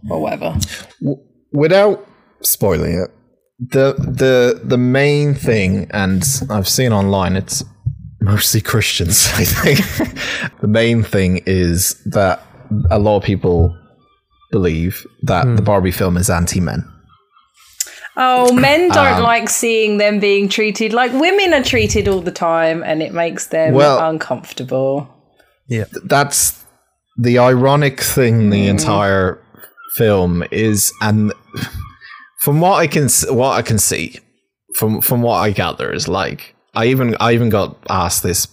or 0.10 0.22
whatever. 0.22 0.58
without 1.52 2.06
spoiling 2.42 2.94
it, 3.00 3.12
the 3.60 3.94
the 3.98 4.62
the 4.64 4.78
main 4.78 5.34
thing, 5.34 5.88
and 5.92 6.24
I've 6.50 6.68
seen 6.68 6.92
online, 6.94 7.36
it's 7.36 7.64
mostly 8.22 8.62
Christians. 8.62 9.28
I 9.34 9.46
think 9.46 10.60
the 10.62 10.68
main 10.68 11.04
thing 11.04 11.42
is 11.46 12.02
that 12.12 12.42
a 12.92 13.00
lot 13.00 13.18
of 13.18 13.24
people 13.24 13.76
believe 14.52 15.06
that 15.24 15.56
the 15.56 15.62
Barbie 15.62 15.92
film 15.92 16.18
is 16.18 16.30
anti-men. 16.30 16.84
Oh, 18.18 18.52
men 18.52 18.90
don't 18.90 19.18
Um, 19.18 19.24
like 19.24 19.50
seeing 19.50 19.98
them 19.98 20.20
being 20.20 20.50
treated 20.50 20.92
like 20.92 21.14
women 21.14 21.54
are 21.54 21.64
treated 21.64 22.08
all 22.08 22.22
the 22.22 22.32
time, 22.32 22.84
and 22.84 23.02
it 23.02 23.14
makes 23.14 23.48
them 23.48 23.74
Well- 23.74 24.00
uncomfortable. 24.10 25.08
Yeah. 25.68 25.86
That's 26.04 26.54
the 27.18 27.38
ironic 27.40 28.02
thing. 28.02 28.50
The 28.50 28.68
entire 28.68 29.40
film 29.96 30.44
is, 30.52 30.92
and 31.02 31.32
from 32.42 32.60
what 32.60 32.80
I 32.80 32.88
can 32.88 33.08
what 33.30 33.58
I 33.58 33.62
can 33.62 33.78
see, 33.78 34.20
from 34.76 35.02
from 35.02 35.22
what 35.22 35.38
I 35.38 35.52
gather, 35.52 35.92
is 35.92 36.08
like 36.08 36.56
I 36.76 36.86
even 36.88 37.16
I 37.20 37.34
even 37.34 37.50
got 37.50 37.78
asked 37.90 38.24
this 38.24 38.48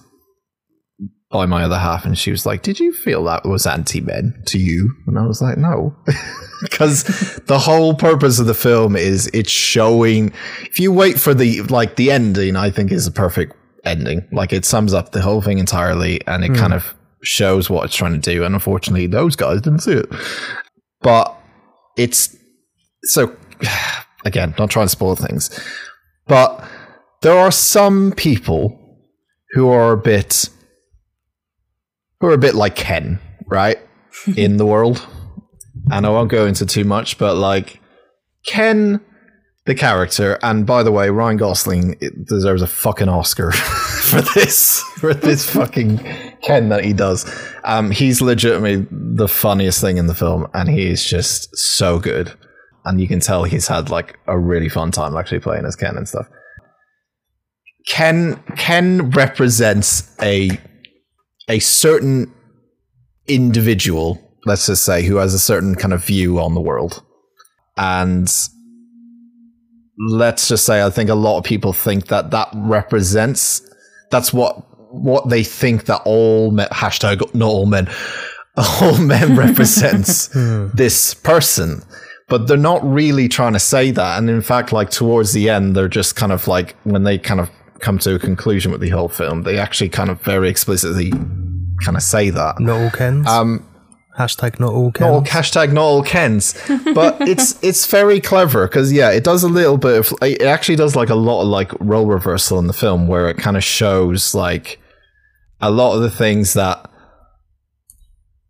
by 1.31 1.45
my 1.45 1.65
other 1.65 1.79
half, 1.79 2.05
and 2.05 2.17
she 2.17 2.31
was 2.31 2.47
like, 2.47 2.63
"Did 2.63 2.79
you 2.79 2.93
feel 2.93 3.25
that 3.25 3.45
was 3.45 3.67
anti-men 3.67 4.43
to 4.47 4.59
you?" 4.59 4.95
And 5.07 5.19
I 5.19 5.27
was 5.27 5.43
like, 5.43 5.59
"No." 5.59 5.95
Because 6.63 7.05
the 7.47 7.59
whole 7.59 7.93
purpose 7.93 8.39
of 8.39 8.47
the 8.47 8.55
film 8.55 8.97
is 8.97 9.29
it's 9.35 9.51
showing. 9.51 10.33
If 10.63 10.81
you 10.81 10.91
wait 10.91 11.21
for 11.21 11.35
the 11.35 11.61
like 11.63 11.97
the 11.97 12.11
ending, 12.11 12.57
I 12.57 12.71
think 12.71 12.91
is 12.91 13.07
a 13.07 13.13
perfect 13.13 13.55
ending. 13.85 14.27
Like 14.33 14.55
it 14.55 14.65
sums 14.65 14.95
up 14.95 15.13
the 15.13 15.21
whole 15.21 15.43
thing 15.43 15.59
entirely, 15.59 16.27
and 16.27 16.43
it 16.45 16.53
hmm. 16.53 16.57
kind 16.57 16.73
of 16.73 16.95
shows 17.23 17.69
what 17.69 17.85
it's 17.85 17.95
trying 17.95 18.19
to 18.19 18.19
do. 18.19 18.43
And 18.43 18.55
unfortunately, 18.55 19.07
those 19.07 19.37
guys 19.37 19.61
didn't 19.61 19.81
see 19.81 19.93
it. 19.93 20.07
But 21.03 21.37
it's 21.99 22.35
so 23.05 23.37
again, 24.25 24.55
not 24.59 24.71
trying 24.71 24.87
to 24.87 24.91
spoil 24.91 25.15
things, 25.15 25.51
but 26.27 26.65
there 27.21 27.37
are 27.37 27.53
some 27.53 28.13
people 28.13 28.81
who 29.53 29.69
are 29.69 29.93
a 29.93 29.99
bit 29.99 30.49
who 32.21 32.29
are 32.29 32.35
a 32.35 32.39
bit 32.39 32.55
like 32.55 32.77
Ken, 32.77 33.21
right? 33.47 33.79
In 34.37 34.57
the 34.57 34.67
world. 34.67 35.07
And 35.91 36.05
I 36.05 36.09
won't 36.11 36.31
go 36.31 36.47
into 36.47 36.67
too 36.67 36.85
much, 36.85 37.17
but 37.19 37.37
like 37.37 37.81
Ken 38.47 39.01
the 39.67 39.75
character, 39.75 40.39
and 40.43 40.65
by 40.65 40.85
the 40.85 40.93
way, 40.93 41.11
Ryan 41.11 41.37
Gosling 41.37 41.99
deserves 42.25 42.63
a 42.63 42.69
fucking 42.69 43.09
Oscar 43.09 43.51
for 43.53 44.23
this 44.35 44.81
for 44.99 45.13
this 45.13 45.49
fucking 45.55 45.99
Ken 46.43 46.69
that 46.69 46.85
he 46.85 46.93
does. 46.93 47.27
Um, 47.65 47.91
he's 47.91 48.23
legitimately 48.23 48.87
the 48.91 49.29
funniest 49.29 49.81
thing 49.81 49.97
in 49.97 50.07
the 50.07 50.15
film, 50.15 50.47
and 50.55 50.71
he 50.71 50.87
is 50.87 51.05
just 51.05 51.55
so 51.57 51.99
good. 51.99 52.33
And 52.85 53.01
you 53.01 53.09
can 53.09 53.19
tell 53.19 53.43
he's 53.43 53.67
had 53.67 53.91
like 53.91 54.17
a 54.29 54.39
really 54.39 54.69
fun 54.69 54.93
time 54.93 55.17
actually 55.17 55.41
playing 55.41 55.67
as 55.67 55.75
Ken 55.75 55.97
and 55.97 56.09
stuff. 56.09 56.29
Ken 57.89 58.41
Ken 58.57 59.11
represents 59.11 60.17
a 60.23 60.61
a 61.49 61.59
certain 61.59 62.33
individual, 63.27 64.21
let's 64.45 64.67
just 64.67 64.85
say, 64.85 65.03
who 65.05 65.17
has 65.17 65.35
a 65.35 65.39
certain 65.39 65.75
kind 65.75 65.93
of 65.93 66.05
view 66.05 66.41
on 66.41 66.55
the 66.55 66.61
world. 66.61 67.03
And 67.77 68.29
let's 69.99 70.49
just 70.49 70.65
say 70.65 70.83
I 70.83 70.91
think 70.91 71.11
a 71.11 71.15
lot 71.15 71.39
of 71.39 71.45
people 71.45 71.73
think 71.73 72.09
that 72.09 72.31
that 72.31 72.49
represents 72.55 73.63
that's 74.11 74.33
what 74.33 74.63
what 74.93 75.29
they 75.29 75.43
think 75.43 75.87
that 75.87 76.03
all 76.05 76.51
men 76.51 76.69
hashtag 76.69 77.35
not 77.35 77.47
all 77.47 77.67
men 77.67 77.89
all 78.81 78.99
men 78.99 79.37
represents 79.37 80.33
hmm. 80.33 80.69
this 80.75 81.15
person. 81.15 81.83
But 82.29 82.49
they're 82.49 82.57
not 82.57 82.83
really 82.85 83.29
trying 83.29 83.53
to 83.53 83.61
say 83.61 83.93
that. 83.93 84.19
And 84.19 84.29
in 84.29 84.43
fact 84.43 84.73
like 84.73 84.91
towards 84.91 85.33
the 85.33 85.49
end 85.49 85.77
they're 85.77 85.89
just 85.89 86.17
kind 86.17 86.33
of 86.33 86.49
like 86.49 86.77
when 86.85 87.05
they 87.05 87.19
kind 87.19 87.41
of 87.41 87.51
come 87.81 87.99
to 88.01 88.15
a 88.15 88.19
conclusion 88.19 88.73
with 88.73 88.81
the 88.81 88.91
whole 88.91 89.09
film. 89.09 89.43
They 89.43 89.59
actually 89.59 89.89
kind 89.91 90.11
of 90.11 90.21
very 90.23 90.49
explicitly 90.49 91.11
kind 91.85 91.97
of 91.97 92.03
say 92.03 92.31
that. 92.31 92.61
Not 92.61 92.81
all 92.81 92.91
Kens. 92.91 93.27
Um, 93.27 93.67
Hashtag 94.19 94.59
not 94.59 94.73
all 94.73 94.87
not 94.87 94.95
Kens. 94.95 95.11
all 95.11 95.23
hashtag 95.25 95.73
not 95.73 95.83
all 95.83 96.03
Kens, 96.03 96.55
but 96.95 97.19
it's 97.21 97.63
it's 97.63 97.87
very 97.87 98.19
clever 98.19 98.67
because 98.67 98.91
yeah, 98.91 99.11
it 99.11 99.25
does 99.25 99.43
a 99.43 99.49
little 99.49 99.77
bit 99.77 99.99
of 99.99 100.15
it 100.23 100.41
actually 100.41 100.77
does 100.77 100.97
like 100.97 101.11
a 101.11 101.15
lot 101.15 101.43
of 101.43 101.49
like 101.49 101.71
role 101.81 102.07
reversal 102.07 102.59
in 102.59 102.67
the 102.67 102.73
film 102.73 103.09
where 103.09 103.29
it 103.29 103.37
kind 103.37 103.59
of 103.59 103.65
shows 103.65 104.35
like 104.35 104.81
a 105.61 105.71
lot 105.71 105.97
of 105.97 106.01
the 106.01 106.11
things 106.11 106.55
that 106.55 106.91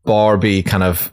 Barbie 0.05 0.63
kind 0.63 0.85
of 0.85 1.11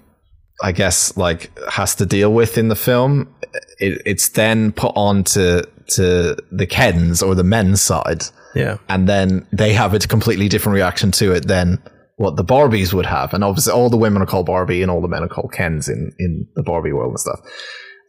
I 0.61 0.71
guess 0.71 1.17
like 1.17 1.49
has 1.69 1.95
to 1.95 2.05
deal 2.05 2.31
with 2.31 2.55
in 2.59 2.67
the 2.67 2.75
film. 2.75 3.33
It, 3.79 4.03
it's 4.05 4.29
then 4.29 4.71
put 4.71 4.93
on 4.95 5.23
to 5.25 5.67
to 5.95 6.37
the 6.51 6.67
Kens 6.67 7.21
or 7.21 7.35
the 7.35 7.43
men's 7.43 7.81
side 7.81 8.23
yeah. 8.55 8.77
and 8.89 9.07
then 9.07 9.47
they 9.51 9.73
have 9.73 9.93
a 9.93 9.99
completely 9.99 10.47
different 10.47 10.75
reaction 10.75 11.11
to 11.11 11.31
it 11.33 11.47
than 11.47 11.81
what 12.17 12.35
the 12.35 12.43
Barbies 12.43 12.93
would 12.93 13.05
have. 13.07 13.33
And 13.33 13.43
obviously, 13.43 13.73
all 13.73 13.89
the 13.89 13.97
women 13.97 14.21
are 14.21 14.27
called 14.27 14.45
Barbie 14.45 14.81
and 14.81 14.91
all 14.91 15.01
the 15.01 15.07
men 15.07 15.23
are 15.23 15.27
called 15.27 15.51
Kens 15.53 15.89
in, 15.89 16.11
in 16.19 16.47
the 16.55 16.63
Barbie 16.63 16.93
world 16.93 17.11
and 17.11 17.19
stuff. 17.19 17.39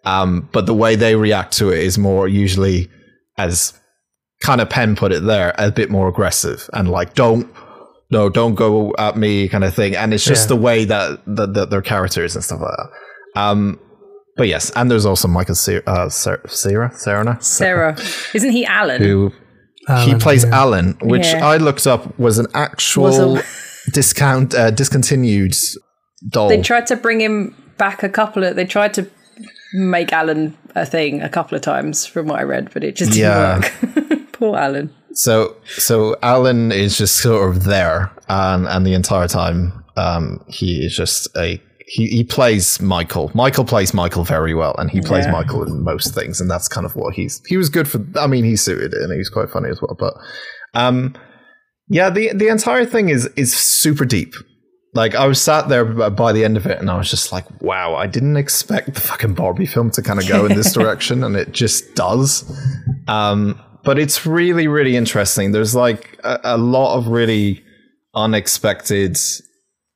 Um, 0.04 0.48
but 0.52 0.66
the 0.66 0.74
way 0.74 0.94
they 0.96 1.16
react 1.16 1.56
to 1.58 1.70
it 1.70 1.78
is 1.78 1.96
more 1.96 2.28
usually, 2.28 2.90
as 3.38 3.72
kind 4.42 4.60
of 4.60 4.68
Pen 4.68 4.94
put 4.94 5.10
it 5.12 5.22
there, 5.22 5.54
a 5.56 5.70
bit 5.70 5.90
more 5.90 6.08
aggressive 6.08 6.68
and 6.72 6.90
like, 6.90 7.14
don't. 7.14 7.52
No, 8.10 8.28
don't 8.28 8.54
go 8.54 8.94
at 8.98 9.16
me, 9.16 9.48
kind 9.48 9.64
of 9.64 9.74
thing, 9.74 9.96
and 9.96 10.12
it's 10.12 10.24
just 10.24 10.44
Yeah. 10.44 10.48
the 10.54 10.56
way 10.56 10.84
that, 10.84 11.24
that, 11.26 11.54
that 11.54 11.70
their 11.70 11.82
characters 11.82 12.36
and 12.36 12.44
stuff 12.44 12.60
like 12.60 12.70
that. 12.76 13.40
Um, 13.40 13.80
but 14.36 14.48
yes, 14.48 14.70
and 14.76 14.90
there's 14.90 15.06
also 15.06 15.28
Michael 15.28 15.54
Cera, 15.54 15.82
uh, 15.86 16.08
Sarah, 16.08 16.48
Sarah, 16.48 16.90
Sarah, 16.94 17.38
Sarah, 17.40 17.96
isn't 18.34 18.50
he 18.50 18.64
Alan? 18.66 19.02
who 19.02 19.32
he 20.04 20.14
plays 20.14 20.44
yeah. 20.44 20.54
Alan, 20.60 20.96
which 21.02 21.26
Yeah. 21.26 21.46
I 21.46 21.58
looked 21.58 21.86
up 21.86 22.18
was 22.18 22.38
an 22.38 22.46
actual 22.54 23.04
Was 23.04 23.18
a- 23.18 23.42
discount 23.92 24.54
uh, 24.54 24.70
discontinued 24.70 25.54
doll. 26.28 26.48
They 26.48 26.62
tried 26.62 26.86
to 26.86 26.96
bring 26.96 27.20
him 27.20 27.54
back 27.76 28.02
a 28.02 28.08
couple 28.08 28.44
of. 28.44 28.56
They 28.56 28.64
tried 28.64 28.94
to 28.94 29.06
make 29.74 30.12
Alan 30.12 30.56
a 30.74 30.86
thing 30.86 31.20
a 31.22 31.28
couple 31.28 31.54
of 31.56 31.62
times, 31.62 32.06
from 32.06 32.26
what 32.28 32.40
I 32.40 32.44
read, 32.44 32.70
but 32.72 32.82
it 32.84 32.96
just 32.96 33.12
didn't 33.12 33.22
Yeah. 33.22 33.58
work. 33.58 34.32
Poor 34.32 34.56
Alan. 34.56 34.90
so 35.12 35.56
so 35.76 36.16
Alan 36.22 36.72
is 36.72 36.96
just 36.98 37.18
sort 37.18 37.48
of 37.50 37.64
there, 37.64 38.10
and 38.28 38.66
and 38.66 38.86
the 38.86 38.94
entire 38.94 39.28
time 39.28 39.84
um, 39.96 40.44
he 40.48 40.84
is 40.84 40.96
just 40.96 41.28
a. 41.36 41.60
He, 41.86 42.06
he 42.08 42.24
plays 42.24 42.80
Michael. 42.80 43.30
Michael 43.34 43.64
plays 43.64 43.92
Michael 43.92 44.24
very 44.24 44.54
well, 44.54 44.74
and 44.78 44.90
he 44.90 45.00
plays 45.00 45.26
Yeah. 45.26 45.32
Michael 45.32 45.62
in 45.64 45.84
most 45.84 46.14
things, 46.14 46.40
and 46.40 46.50
that's 46.50 46.66
kind 46.68 46.86
of 46.86 46.96
what 46.96 47.14
he's. 47.14 47.42
He 47.46 47.56
was 47.56 47.68
good 47.68 47.86
for. 47.88 48.04
I 48.18 48.26
mean, 48.26 48.44
he 48.44 48.56
suited 48.56 48.94
it, 48.94 49.02
and 49.02 49.12
he 49.12 49.18
was 49.18 49.28
quite 49.28 49.50
funny 49.50 49.68
as 49.68 49.80
well. 49.82 49.94
But, 49.98 50.14
um, 50.72 51.14
yeah, 51.88 52.08
the 52.10 52.32
the 52.32 52.48
entire 52.48 52.86
thing 52.86 53.10
is 53.10 53.26
is 53.36 53.54
super 53.54 54.04
deep. 54.06 54.34
Like 54.94 55.14
I 55.14 55.26
was 55.26 55.42
sat 55.42 55.68
there 55.68 55.84
by 55.84 56.32
the 56.32 56.44
end 56.44 56.56
of 56.56 56.66
it, 56.66 56.78
and 56.78 56.88
I 56.90 56.96
was 56.96 57.10
just 57.10 57.32
like, 57.32 57.44
"Wow, 57.60 57.94
I 57.96 58.06
didn't 58.06 58.36
expect 58.36 58.94
the 58.94 59.00
fucking 59.00 59.34
Barbie 59.34 59.66
film 59.66 59.90
to 59.90 60.02
kind 60.02 60.18
of 60.20 60.26
go 60.26 60.46
in 60.46 60.54
this 60.54 60.72
direction, 60.78 61.22
and 61.22 61.36
it 61.36 61.52
just 61.52 61.94
does." 61.94 62.44
Um, 63.08 63.60
but 63.82 63.98
it's 63.98 64.24
really, 64.24 64.68
really 64.68 64.96
interesting. 64.96 65.52
There's 65.52 65.74
like 65.74 66.18
a, 66.24 66.40
a 66.44 66.56
lot 66.56 66.96
of 66.96 67.08
really 67.08 67.62
unexpected, 68.14 69.18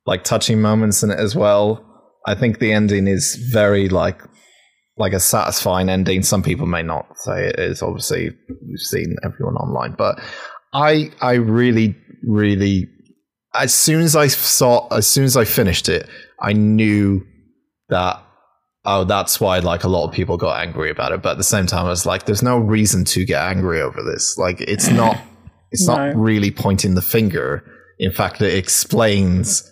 like 0.08 0.24
touching 0.24 0.60
moments 0.60 1.02
in 1.02 1.10
it 1.10 1.18
as 1.20 1.34
well. 1.36 1.84
I 2.26 2.34
think 2.34 2.58
the 2.58 2.72
ending 2.72 3.06
is 3.06 3.36
very 3.52 3.88
like 3.88 4.20
like 4.96 5.12
a 5.12 5.20
satisfying 5.20 5.88
ending. 5.88 6.22
Some 6.22 6.42
people 6.42 6.66
may 6.66 6.82
not 6.82 7.06
say 7.18 7.46
it 7.48 7.58
is. 7.58 7.82
Obviously, 7.82 8.30
we've 8.68 8.78
seen 8.80 9.14
everyone 9.24 9.54
online, 9.56 9.94
but 9.96 10.18
I 10.72 11.10
I 11.20 11.34
really 11.34 11.94
really 12.26 12.88
as 13.54 13.72
soon 13.74 14.00
as 14.02 14.16
I 14.16 14.26
saw 14.28 14.88
as 14.88 15.06
soon 15.06 15.24
as 15.24 15.36
I 15.36 15.44
finished 15.44 15.88
it, 15.88 16.08
I 16.40 16.52
knew 16.54 17.22
that 17.90 18.22
oh 18.84 19.04
that's 19.04 19.40
why 19.40 19.58
like 19.60 19.84
a 19.84 19.88
lot 19.88 20.06
of 20.08 20.12
people 20.14 20.36
got 20.36 20.60
angry 20.60 20.90
about 20.90 21.12
it. 21.12 21.22
But 21.22 21.32
at 21.32 21.38
the 21.38 21.44
same 21.44 21.66
time, 21.66 21.86
I 21.86 21.90
was 21.90 22.06
like, 22.06 22.24
there's 22.24 22.42
no 22.42 22.58
reason 22.58 23.04
to 23.14 23.24
get 23.24 23.42
angry 23.42 23.80
over 23.82 24.02
this. 24.02 24.36
Like 24.38 24.60
it's 24.60 24.88
not 24.90 25.16
it's 25.70 25.86
No. 25.86 25.94
not 25.96 26.16
really 26.16 26.50
pointing 26.50 26.94
the 26.94 27.02
finger. 27.02 27.62
In 27.98 28.12
fact, 28.12 28.40
it 28.40 28.54
explains 28.54 29.62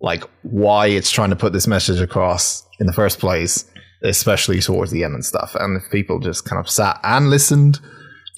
like 0.00 0.24
why 0.42 0.86
it's 0.86 1.10
trying 1.10 1.30
to 1.30 1.36
put 1.36 1.52
this 1.52 1.66
message 1.66 2.00
across 2.00 2.66
in 2.78 2.86
the 2.86 2.92
first 2.92 3.18
place, 3.18 3.64
especially 4.02 4.60
towards 4.60 4.90
the 4.92 5.04
end 5.04 5.14
and 5.14 5.24
stuff. 5.24 5.54
And 5.58 5.80
if 5.80 5.90
people 5.90 6.20
just 6.20 6.44
kind 6.44 6.60
of 6.60 6.70
sat 6.70 7.00
and 7.02 7.30
listened 7.30 7.80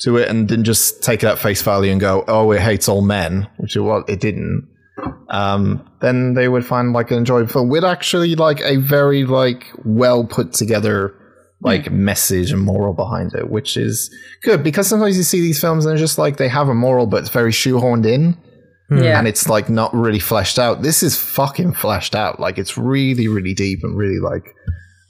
to 0.01 0.17
it 0.17 0.29
and 0.29 0.49
didn't 0.49 0.65
just 0.65 1.03
take 1.03 1.23
it 1.23 1.27
at 1.27 1.39
face 1.39 1.63
value 1.63 1.93
and 1.93 2.01
go, 2.01 2.25
"Oh, 2.27 2.51
it 2.53 2.61
hates 2.61 2.89
all 2.89 3.03
men," 3.03 3.49
which 3.59 3.77
it 3.77 3.81
was, 3.81 4.05
it 4.09 4.21
didn't. 4.21 4.69
Um, 5.29 5.89
then 6.01 6.35
they 6.35 6.49
would 6.49 6.67
find 6.67 6.93
like 6.93 7.11
an 7.11 7.19
enjoyable 7.19 7.53
film 7.53 7.69
with 7.69 7.85
actually 7.85 8.35
like 8.35 8.61
a 8.63 8.77
very 8.77 9.25
like 9.25 9.65
well 9.85 10.25
put 10.25 10.53
together 10.53 11.15
like 11.63 11.91
message 11.91 12.53
and 12.53 12.63
moral 12.63 12.95
behind 12.95 13.35
it, 13.35 13.51
which 13.51 13.77
is 13.77 14.11
good 14.43 14.65
because 14.65 14.89
sometimes 14.89 15.17
you 15.17 15.23
see 15.23 15.41
these 15.41 15.61
films 15.61 15.85
and 15.85 15.93
it's 15.93 16.01
just 16.01 16.19
like 16.19 16.39
they 16.39 16.49
have 16.49 16.69
a 16.69 16.75
moral 16.75 17.07
but 17.07 17.19
it's 17.19 17.29
very 17.29 17.53
shoehorned 17.53 18.07
in 18.07 18.37
Yeah. 18.91 19.19
and 19.19 19.29
it's 19.29 19.49
like 19.49 19.69
not 19.69 19.95
really 19.95 20.19
fleshed 20.19 20.59
out. 20.59 20.83
This 20.83 21.03
is 21.03 21.17
fucking 21.17 21.75
fleshed 21.75 22.15
out. 22.15 22.41
Like 22.41 22.59
it's 22.59 22.77
really, 22.77 23.29
really 23.29 23.55
deep 23.55 23.81
and 23.83 23.97
really 23.97 24.19
like 24.19 24.55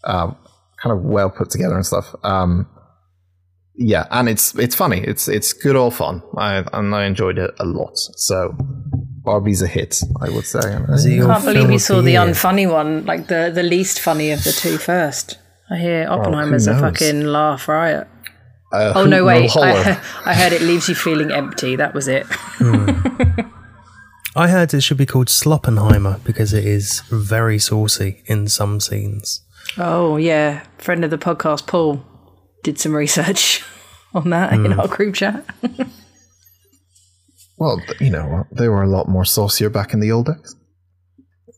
um, 0.04 0.37
kind 0.82 0.96
of 0.96 1.02
well 1.02 1.30
put 1.30 1.50
together 1.50 1.75
and 1.76 1.87
stuff. 1.87 2.14
Um, 2.22 2.68
yeah, 3.76 4.06
and 4.10 4.28
it's 4.28 4.54
it's 4.58 4.75
funny. 4.75 5.00
It's 5.00 5.28
it's 5.28 5.52
good 5.54 5.76
all 5.76 5.90
fun. 5.90 6.22
I 6.37 6.64
and 6.72 6.94
I 6.94 7.06
enjoyed 7.06 7.38
it 7.38 7.52
a 7.58 7.64
lot. 7.64 7.96
So 7.96 8.54
Barbie's 9.25 9.62
a 9.62 9.66
hit, 9.66 10.02
I 10.20 10.28
would 10.28 10.44
say. 10.44 10.58
I 10.58 10.62
Can't 10.62 11.44
believe 11.44 11.54
film 11.62 11.70
you 11.70 11.78
saw 11.78 12.02
the 12.02 12.16
unfunny 12.16 12.70
one, 12.70 13.06
like 13.06 13.28
the 13.28 13.50
the 13.54 13.62
least 13.62 14.00
funny 14.00 14.30
of 14.32 14.44
the 14.44 14.52
two 14.52 14.76
first. 14.76 15.38
I 15.70 15.78
hear 15.78 16.06
Oppenheimer's 16.10 16.66
a 16.66 16.78
fucking 16.78 17.25
laugh 17.25 17.68
riot. 17.68 18.08
Uh, 18.72 18.92
Oh 18.94 19.06
no, 19.06 19.18
Hoot 19.18 19.26
wait! 19.26 19.56
I, 19.56 20.00
I 20.26 20.34
heard 20.34 20.52
it 20.52 20.62
leaves 20.62 20.88
you 20.88 20.94
feeling 20.94 21.30
empty. 21.30 21.76
That 21.76 21.94
was 21.94 22.08
it. 22.08 22.26
I 24.37 24.49
heard 24.49 24.72
it 24.75 24.82
should 24.82 24.96
be 24.96 25.06
called 25.06 25.26
Sloppenheimer 25.26 26.22
because 26.22 26.52
it 26.52 26.64
is 26.64 27.00
very 27.10 27.58
saucy 27.58 28.22
in 28.26 28.49
some 28.49 28.80
scenes. 28.80 29.44
Oh 29.76 30.16
yeah, 30.16 30.64
friend 30.78 31.04
of 31.04 31.10
the 31.10 31.18
podcast, 31.18 31.66
Paul, 31.66 32.04
did 32.62 32.78
some 32.78 32.94
research 32.94 33.64
on 34.14 34.30
that 34.30 34.52
in 34.52 34.72
hmm. 34.72 34.80
our 34.80 34.88
group 34.88 35.14
chat. 35.14 35.44
Well, 37.60 37.82
you 38.00 38.08
know 38.10 38.26
what? 38.26 38.46
They 38.50 38.68
were 38.68 38.82
a 38.82 38.88
lot 38.88 39.06
more 39.06 39.26
saucier 39.26 39.68
back 39.68 39.92
in 39.92 40.00
the 40.00 40.10
old 40.10 40.26
days. 40.26 40.56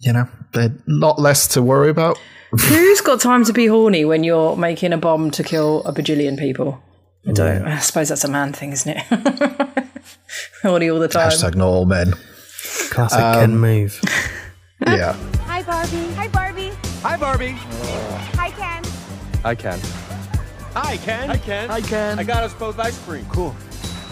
You 0.01 0.13
know, 0.13 0.29
they're 0.53 0.65
a 0.67 0.75
lot 0.89 1.21
less 1.21 1.47
to 1.49 1.63
worry 1.63 1.91
about. 1.91 2.19
Who's 2.51 3.01
got 3.01 3.21
time 3.21 3.45
to 3.45 3.53
be 3.53 3.67
horny 3.67 4.05
when 4.05 4.25
you're 4.25 4.57
making 4.57 4.93
a 4.93 4.99
bomb 4.99 5.31
to 5.31 5.45
kill 5.45 5.85
a 5.85 5.93
bajillion 5.93 6.37
people? 6.37 6.83
I 7.27 7.33
don't. 7.33 7.65
I 7.67 7.79
suppose 7.79 8.09
that's 8.09 8.25
a 8.25 8.29
man 8.29 8.53
thing, 8.53 8.73
isn't 8.73 8.97
it? 8.97 9.89
horny 10.63 10.91
all 10.91 10.99
the 10.99 11.07
time. 11.07 11.31
Hashtag 11.31 11.55
not 11.55 11.69
all 11.69 11.87
men. 11.87 12.15
Classic 12.91 13.19
Um, 13.19 13.35
Ken 13.35 13.59
move. 13.59 14.01
Yeah. 14.87 15.15
Hi, 15.47 15.63
Barbie. 15.63 16.13
Hi, 16.15 16.29
Barbie. 16.29 16.73
Hi, 17.03 17.17
Barbie. 17.17 17.57
Hi, 18.39 18.51
Ken. 18.51 18.83
I 19.45 19.55
can. 19.55 19.81
Hi, 20.75 20.97
Ken. 20.97 21.31
I 21.31 21.37
can. 21.39 21.71
I 21.71 21.81
can. 21.81 22.19
I 22.19 22.25
got 22.25 22.45
us 22.45 22.55
both 22.55 22.79
ice 22.79 22.99
cream. 23.05 23.27
Cool. 23.29 23.55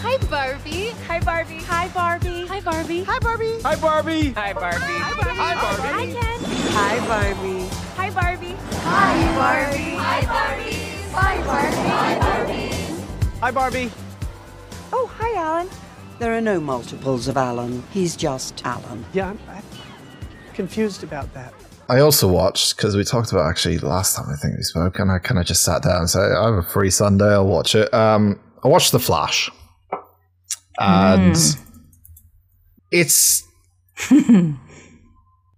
Hi, 0.03 0.17
Barbie. 0.29 0.91
Hi, 1.07 1.21
Barbie. 1.21 1.59
Hi, 1.63 1.89
Barbie. 1.89 2.47
Hi, 2.47 2.61
Barbie. 2.61 3.05
Hi, 3.05 3.19
Barbie. 3.21 3.61
Hi, 3.63 3.77
Barbie. 3.77 4.33
Hi, 4.33 4.53
Barbie. 4.53 4.79
Hi, 4.79 5.15
Barbie. 5.15 5.39
Hi, 5.39 5.55
Barbie. 5.55 5.89
Hi, 5.89 6.07
Ken. 6.07 6.41
Hi, 6.75 6.99
Barbie. 7.07 7.69
Hi, 7.97 8.11
Barbie. 8.11 8.57
Hi, 8.83 9.35
Barbie. 9.35 9.97
Hi, 9.97 10.21
Barbie. 10.27 10.77
Hi, 11.13 11.43
Barbie. 11.45 11.89
Hi, 11.91 12.19
Barbie. 12.19 12.71
Hi, 13.41 13.51
Barbie. 13.51 13.91
Oh, 14.93 15.07
hi, 15.19 15.35
Alan. 15.37 15.69
There 16.21 16.37
are 16.37 16.41
no 16.43 16.61
multiples 16.61 17.29
of 17.29 17.39
Alan. 17.39 17.83
He's 17.93 18.15
just 18.15 18.61
Alan. 18.67 19.07
Yeah, 19.15 19.31
I'm, 19.31 19.39
I'm 19.49 19.63
confused 20.53 21.03
about 21.03 21.33
that. 21.33 21.55
I 21.89 22.01
also 22.01 22.29
watched 22.29 22.77
because 22.77 22.95
we 22.95 23.05
talked 23.05 23.33
about 23.33 23.49
actually 23.49 23.79
last 23.79 24.17
time 24.17 24.27
I 24.31 24.37
think 24.37 24.55
we 24.55 24.63
spoke, 24.63 24.99
and 24.99 25.11
I 25.11 25.19
kind 25.19 25.41
of 25.41 25.47
just 25.47 25.65
sat 25.65 25.83
down 25.83 26.01
and 26.01 26.11
said, 26.11 26.31
"I 26.31 26.45
have 26.45 26.57
a 26.57 26.63
free 26.63 26.91
Sunday, 26.91 27.25
I'll 27.25 27.47
watch 27.47 27.75
it." 27.75 27.93
Um, 27.95 28.39
I 28.63 28.69
watched 28.69 28.93
The 28.93 28.99
Flash, 28.99 29.51
and 30.79 31.35
it's 32.91 33.49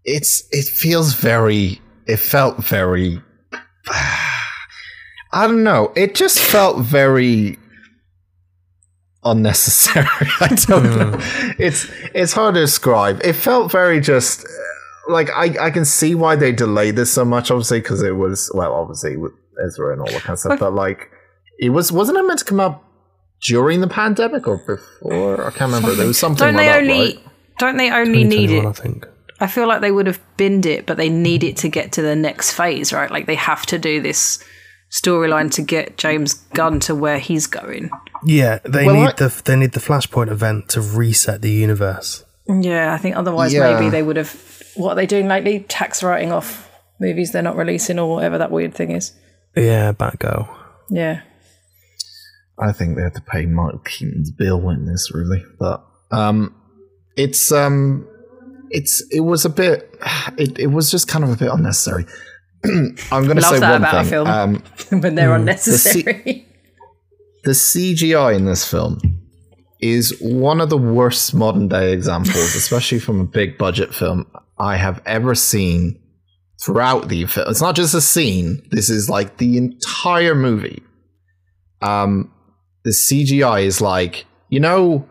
it's 0.04 0.44
it 0.52 0.64
feels 0.66 1.14
very. 1.14 1.80
It 2.06 2.18
felt 2.18 2.58
very. 2.58 3.20
I 3.88 5.48
don't 5.48 5.64
know. 5.64 5.92
It 5.96 6.14
just 6.14 6.38
felt 6.38 6.78
very 6.78 7.58
unnecessary. 9.24 10.06
I 10.40 10.48
don't 10.48 10.84
know. 10.84 11.18
Hmm. 11.18 11.50
It's 11.58 11.90
it's 12.14 12.32
hard 12.32 12.54
to 12.54 12.60
describe. 12.60 13.20
It 13.24 13.34
felt 13.34 13.70
very 13.70 14.00
just 14.00 14.46
like 15.08 15.30
I 15.30 15.66
I 15.66 15.70
can 15.70 15.84
see 15.84 16.14
why 16.14 16.36
they 16.36 16.52
delayed 16.52 16.96
this 16.96 17.12
so 17.12 17.24
much. 17.24 17.50
Obviously, 17.50 17.80
because 17.80 18.02
it 18.02 18.16
was 18.16 18.50
well, 18.54 18.74
obviously 18.74 19.16
with 19.16 19.32
Ezra 19.64 19.92
and 19.92 20.00
all 20.00 20.06
that 20.08 20.22
kind 20.22 20.34
of 20.34 20.38
stuff. 20.38 20.58
But 20.58 20.74
like, 20.74 21.10
it 21.58 21.70
was 21.70 21.92
wasn't 21.92 22.18
it 22.18 22.22
meant 22.22 22.40
to 22.40 22.44
come 22.44 22.60
out 22.60 22.82
during 23.42 23.80
the 23.80 23.88
pandemic 23.88 24.46
or 24.46 24.58
before. 24.58 25.46
I 25.46 25.50
can't 25.50 25.72
remember. 25.72 25.94
There 25.94 26.06
was 26.06 26.18
something 26.18 26.44
Don't 26.44 26.54
like 26.54 26.66
they 26.66 26.68
that, 26.68 26.78
only? 26.78 27.16
right? 27.16 27.26
Don't 27.58 27.76
they 27.76 27.90
only 27.90 28.24
need 28.24 28.50
it? 28.50 28.64
I 28.64 28.72
think. 28.72 29.06
I 29.40 29.48
feel 29.48 29.66
like 29.66 29.80
they 29.80 29.90
would 29.90 30.06
have 30.06 30.20
binned 30.36 30.66
it, 30.66 30.86
but 30.86 30.96
they 30.96 31.08
need 31.08 31.42
it 31.42 31.56
to 31.58 31.68
get 31.68 31.92
to 31.92 32.02
the 32.02 32.14
next 32.14 32.52
phase, 32.52 32.92
right? 32.92 33.10
Like 33.10 33.26
they 33.26 33.34
have 33.34 33.66
to 33.66 33.78
do 33.78 34.00
this 34.00 34.42
storyline 34.92 35.50
to 35.54 35.62
get 35.62 35.96
James 35.96 36.34
Gunn 36.54 36.78
to 36.80 36.94
where 36.94 37.18
he's 37.18 37.46
going. 37.46 37.90
Yeah, 38.24 38.58
they 38.64 38.86
Well, 38.86 38.94
need 38.94 39.08
I- 39.08 39.12
the 39.28 39.42
they 39.44 39.56
need 39.56 39.72
the 39.72 39.80
Flashpoint 39.80 40.30
event 40.30 40.68
to 40.70 40.80
reset 40.80 41.42
the 41.42 41.50
universe. 41.50 42.24
Yeah, 42.48 42.92
I 42.92 42.98
think 42.98 43.16
otherwise 43.16 43.52
Yeah. 43.54 43.72
maybe 43.72 43.88
they 43.90 44.02
would 44.02 44.16
have. 44.16 44.36
What 44.76 44.92
are 44.92 44.96
they 44.96 45.06
doing 45.06 45.28
lately? 45.28 45.60
Tax 45.68 46.02
writing 46.02 46.30
off 46.32 46.68
movies 47.00 47.32
they're 47.32 47.42
not 47.42 47.56
releasing 47.56 47.98
or 47.98 48.14
whatever 48.14 48.38
that 48.38 48.50
weird 48.50 48.74
thing 48.74 48.90
is. 48.92 49.12
Yeah, 49.56 49.92
Batgirl. 49.92 50.48
Yeah. 50.90 51.20
I 52.58 52.72
think 52.72 52.96
they 52.96 53.02
had 53.02 53.14
to 53.14 53.20
pay 53.22 53.46
Michael 53.46 53.80
Keaton's 53.80 54.30
bill 54.30 54.68
in 54.70 54.86
this, 54.86 55.10
really. 55.14 55.44
But 55.58 55.84
um, 56.10 56.54
it's 57.16 57.50
um, 57.50 58.06
it's 58.70 59.02
it 59.10 59.20
was 59.20 59.44
a 59.44 59.48
bit. 59.50 59.88
It, 60.38 60.58
it 60.58 60.66
was 60.68 60.90
just 60.90 61.08
kind 61.08 61.24
of 61.24 61.30
a 61.30 61.36
bit 61.36 61.50
unnecessary. 61.52 62.06
I'm 62.64 63.24
going 63.24 63.36
to 63.36 63.42
say 63.42 63.58
that 63.58 63.72
one 63.72 63.82
about 63.82 63.94
a 63.94 64.00
thing. 64.02 64.10
film. 64.10 64.28
Um, 64.28 64.62
when 65.00 65.14
they're 65.14 65.34
unnecessary. 65.34 66.46
the 67.44 67.50
CGI 67.52 68.36
in 68.36 68.44
this 68.44 68.68
film 68.68 68.98
is 69.80 70.16
one 70.20 70.60
of 70.60 70.70
the 70.70 70.78
worst 70.78 71.34
modern 71.34 71.68
day 71.68 71.92
examples, 71.92 72.54
especially 72.54 73.00
from 73.00 73.20
a 73.20 73.24
big 73.24 73.58
budget 73.58 73.92
film 73.94 74.26
I 74.58 74.76
have 74.76 75.02
ever 75.06 75.34
seen 75.34 75.98
throughout 76.64 77.08
the 77.08 77.26
film. 77.26 77.48
It's 77.50 77.60
not 77.60 77.74
just 77.74 77.94
a 77.94 78.00
scene, 78.00 78.62
this 78.70 78.88
is 78.88 79.10
like 79.10 79.38
the 79.38 79.56
entire 79.56 80.34
movie. 80.34 80.82
Um 81.80 82.32
the 82.84 82.90
CGI 82.90 83.64
is 83.64 83.80
like, 83.80 84.24
you 84.48 84.60
know, 84.60 85.08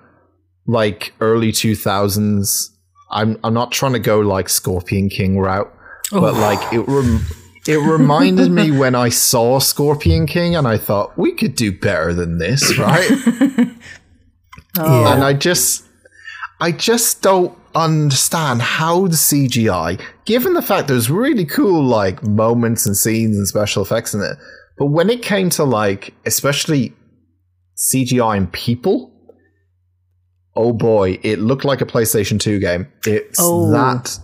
like 0.65 1.13
early 1.20 1.51
2000s. 1.51 2.70
I'm 3.12 3.38
I'm 3.43 3.53
not 3.53 3.74
trying 3.74 3.93
to 3.93 4.00
go 4.00 4.22
like 4.22 4.48
Scorpion 4.48 5.10
King 5.10 5.38
route, 5.38 5.74
but 6.12 6.34
like 6.36 6.74
it 6.74 6.88
rem- 6.88 7.25
it 7.68 7.77
reminded 7.77 8.51
me 8.51 8.72
when 8.72 8.96
I 8.96 9.10
saw 9.10 9.60
Scorpion 9.60 10.25
King 10.25 10.56
and 10.56 10.68
I 10.68 10.77
thought 10.77 11.18
we 11.18 11.34
could 11.34 11.56
do 11.56 11.72
better 11.72 12.13
than 12.13 12.38
this, 12.38 12.77
right? 12.77 13.10
Yeah. 14.77 15.13
and 15.13 15.24
I 15.24 15.34
just 15.34 15.84
I 16.62 16.72
just 16.72 17.22
don't 17.22 17.58
understand 17.75 18.62
how 18.62 19.08
the 19.08 19.15
CGI, 19.15 20.01
given 20.25 20.53
the 20.53 20.62
fact 20.62 20.88
there's 20.88 21.10
really 21.10 21.44
cool 21.46 21.84
like 21.84 22.24
moments 22.24 22.86
and 22.86 22.96
scenes 22.96 23.36
and 23.36 23.46
special 23.48 23.84
effects 23.84 24.13
in 24.13 24.22
it, 24.22 24.38
but 24.77 24.86
when 24.86 25.10
it 25.10 25.22
came 25.24 25.50
to 25.51 25.65
like 25.65 26.13
especially 26.25 26.94
CGI 27.75 28.38
and 28.38 28.51
people, 28.53 29.12
oh 30.56 30.72
boy, 30.72 31.20
it 31.22 31.39
looked 31.39 31.65
like 31.65 31.82
a 31.82 31.86
PlayStation 31.86 32.39
2 32.39 32.60
game. 32.60 32.88
It's 33.06 33.39
Oh. 33.41 33.72
that 33.72 34.18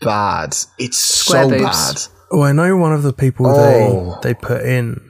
bad. 0.00 0.56
It's 0.78 0.96
Square 0.96 1.44
so 1.44 1.50
boobs. 1.50 2.08
bad. 2.08 2.12
Oh, 2.32 2.42
I 2.42 2.52
know 2.52 2.76
one 2.76 2.92
of 2.92 3.02
the 3.02 3.12
people 3.12 3.46
Oh. 3.46 4.18
they 4.22 4.28
they 4.30 4.34
put 4.34 4.62
in 4.64 5.00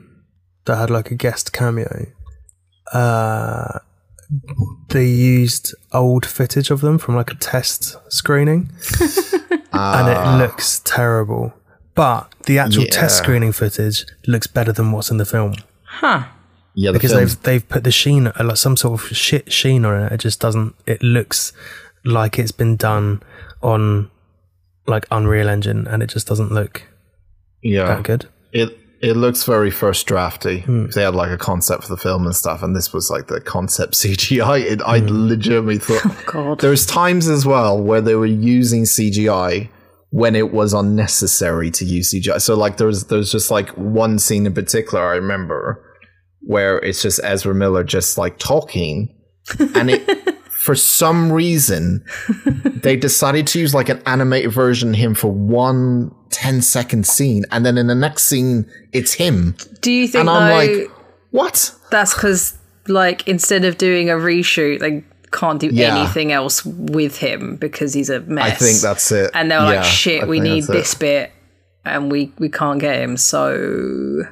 that 0.65 0.77
had 0.77 0.91
like 0.91 1.11
a 1.11 1.15
guest 1.15 1.53
cameo. 1.53 2.07
Uh, 2.93 3.79
they 4.89 5.07
used 5.07 5.75
old 5.93 6.27
footage 6.27 6.71
of 6.71 6.81
them 6.81 6.99
from 6.99 7.15
like 7.17 7.31
a 7.31 7.35
test 7.37 7.97
screening, 8.09 8.71
and 9.73 10.09
it 10.09 10.39
looks 10.39 10.81
terrible. 10.81 11.53
But 11.95 12.33
the 12.47 12.59
actual 12.59 12.87
test 12.87 13.19
screening 13.19 13.53
footage 13.53 14.05
looks 14.27 14.47
better 14.47 14.73
than 14.73 14.93
what's 14.93 15.11
in 15.11 15.19
the 15.19 15.27
film 15.27 15.55
huh. 15.85 16.25
Yeah, 16.75 16.91
the 16.91 16.99
because 16.99 17.13
film's 17.13 17.37
they've 17.37 17.43
they've 17.61 17.69
put 17.69 17.85
the 17.85 17.93
sheen 17.93 18.29
uh, 18.29 18.33
like 18.43 18.57
some 18.57 18.77
sort 18.79 19.01
of 19.01 19.17
shit 19.17 19.53
sheen 19.53 19.85
on 19.85 20.03
it. 20.05 20.13
It 20.13 20.19
just 20.21 20.41
doesn't. 20.41 20.75
It 20.87 21.03
looks 21.03 21.53
like 22.05 22.39
it's 22.39 22.53
been 22.53 22.77
done 22.77 23.23
on 23.63 24.11
like 24.87 25.07
Unreal 25.11 25.49
Engine, 25.51 25.87
and 25.87 26.03
it 26.03 26.09
just 26.09 26.27
doesn't 26.27 26.51
look 26.51 26.83
yeah. 27.63 27.87
that 27.87 28.03
good. 28.03 28.27
It 28.53 28.79
it 29.01 29.17
looks 29.17 29.43
very 29.45 29.71
first 29.71 30.07
drafty. 30.07 30.61
Hmm. 30.61 30.87
They 30.95 31.03
had 31.03 31.15
like 31.15 31.31
a 31.31 31.39
concept 31.39 31.83
for 31.83 31.89
the 31.89 31.97
film 31.97 32.25
and 32.25 32.37
stuff, 32.37 32.63
and 32.63 32.77
this 32.77 32.93
was 32.93 33.11
like 33.11 33.27
the 33.27 33.41
concept 33.41 33.95
CGI. 34.03 34.61
It, 34.61 34.83
I 34.83 35.01
Hmm. 35.01 35.29
legitimately 35.29 35.79
thought 35.79 36.27
God. 36.27 36.61
there's 36.61 36.87
times 36.87 37.29
as 37.29 37.45
well 37.47 37.83
where 37.83 38.01
they 38.01 38.15
were 38.15 38.27
using 38.27 38.83
CGI 38.85 39.69
when 40.11 40.37
it 40.37 40.53
was 40.53 40.73
unnecessary 40.75 41.71
to 41.73 41.85
use 41.85 42.13
CGI. 42.13 42.41
So 42.41 42.55
like 42.55 42.77
there's 42.77 43.05
there's 43.05 43.33
just 43.33 43.51
like 43.51 43.71
one 43.71 44.19
scene 44.19 44.47
in 44.47 44.55
particular 44.55 45.03
I 45.05 45.17
remember 45.17 45.83
where 46.45 46.79
it's 46.79 47.01
just 47.03 47.21
Ezra 47.25 47.55
Miller 47.55 47.83
just 47.85 48.19
like 48.19 48.39
talking, 48.39 49.17
and 49.75 49.91
it 49.91 50.03
for 50.63 50.75
some 50.77 51.33
reason 51.33 52.05
they 52.85 52.95
decided 52.97 53.47
to 53.49 53.59
use 53.59 53.75
like 53.75 53.89
an 53.89 54.01
animated 54.07 54.53
version 54.53 54.91
of 54.91 54.95
him 54.97 55.13
for 55.15 55.31
one 55.33 56.15
10 56.31 56.63
second 56.63 57.05
scene 57.07 57.45
and 57.51 57.67
then 57.67 57.77
in 57.77 57.89
the 57.89 57.95
next 57.97 58.25
scene 58.25 58.65
it's 58.93 59.13
him 59.15 59.57
Do 59.81 59.91
you 59.91 60.07
think 60.07 60.21
and 60.21 60.31
i'm 60.31 60.49
though 60.49 60.55
like 60.85 60.91
what 61.33 61.75
that's 61.91 62.15
because 62.15 62.57
like 62.87 63.27
instead 63.27 63.65
of 63.65 63.77
doing 63.79 64.09
a 64.09 64.15
reshoot, 64.15 64.79
they 64.81 65.03
can't 65.33 65.59
do 65.61 65.69
Yeah. 65.73 65.97
anything 65.97 66.31
else 66.31 66.65
with 66.65 67.17
him 67.19 67.57
because 67.57 67.93
he's 67.95 68.11
a 68.11 68.21
mess. 68.21 68.45
i 68.45 68.51
think 68.55 68.81
that's 68.81 69.11
it 69.11 69.31
and 69.35 69.51
they're 69.51 69.59
Yeah, 69.61 69.81
like, 69.81 69.85
shit, 69.85 70.23
I 70.23 70.27
we 70.27 70.39
need 70.41 70.63
that's 70.65 70.69
it. 70.71 70.73
this 70.75 70.95
bit, 70.95 71.33
and 71.85 72.11
we 72.13 72.33
we 72.39 72.49
can't 72.49 72.79
get 72.81 73.01
him. 73.01 73.17
So 73.17 74.23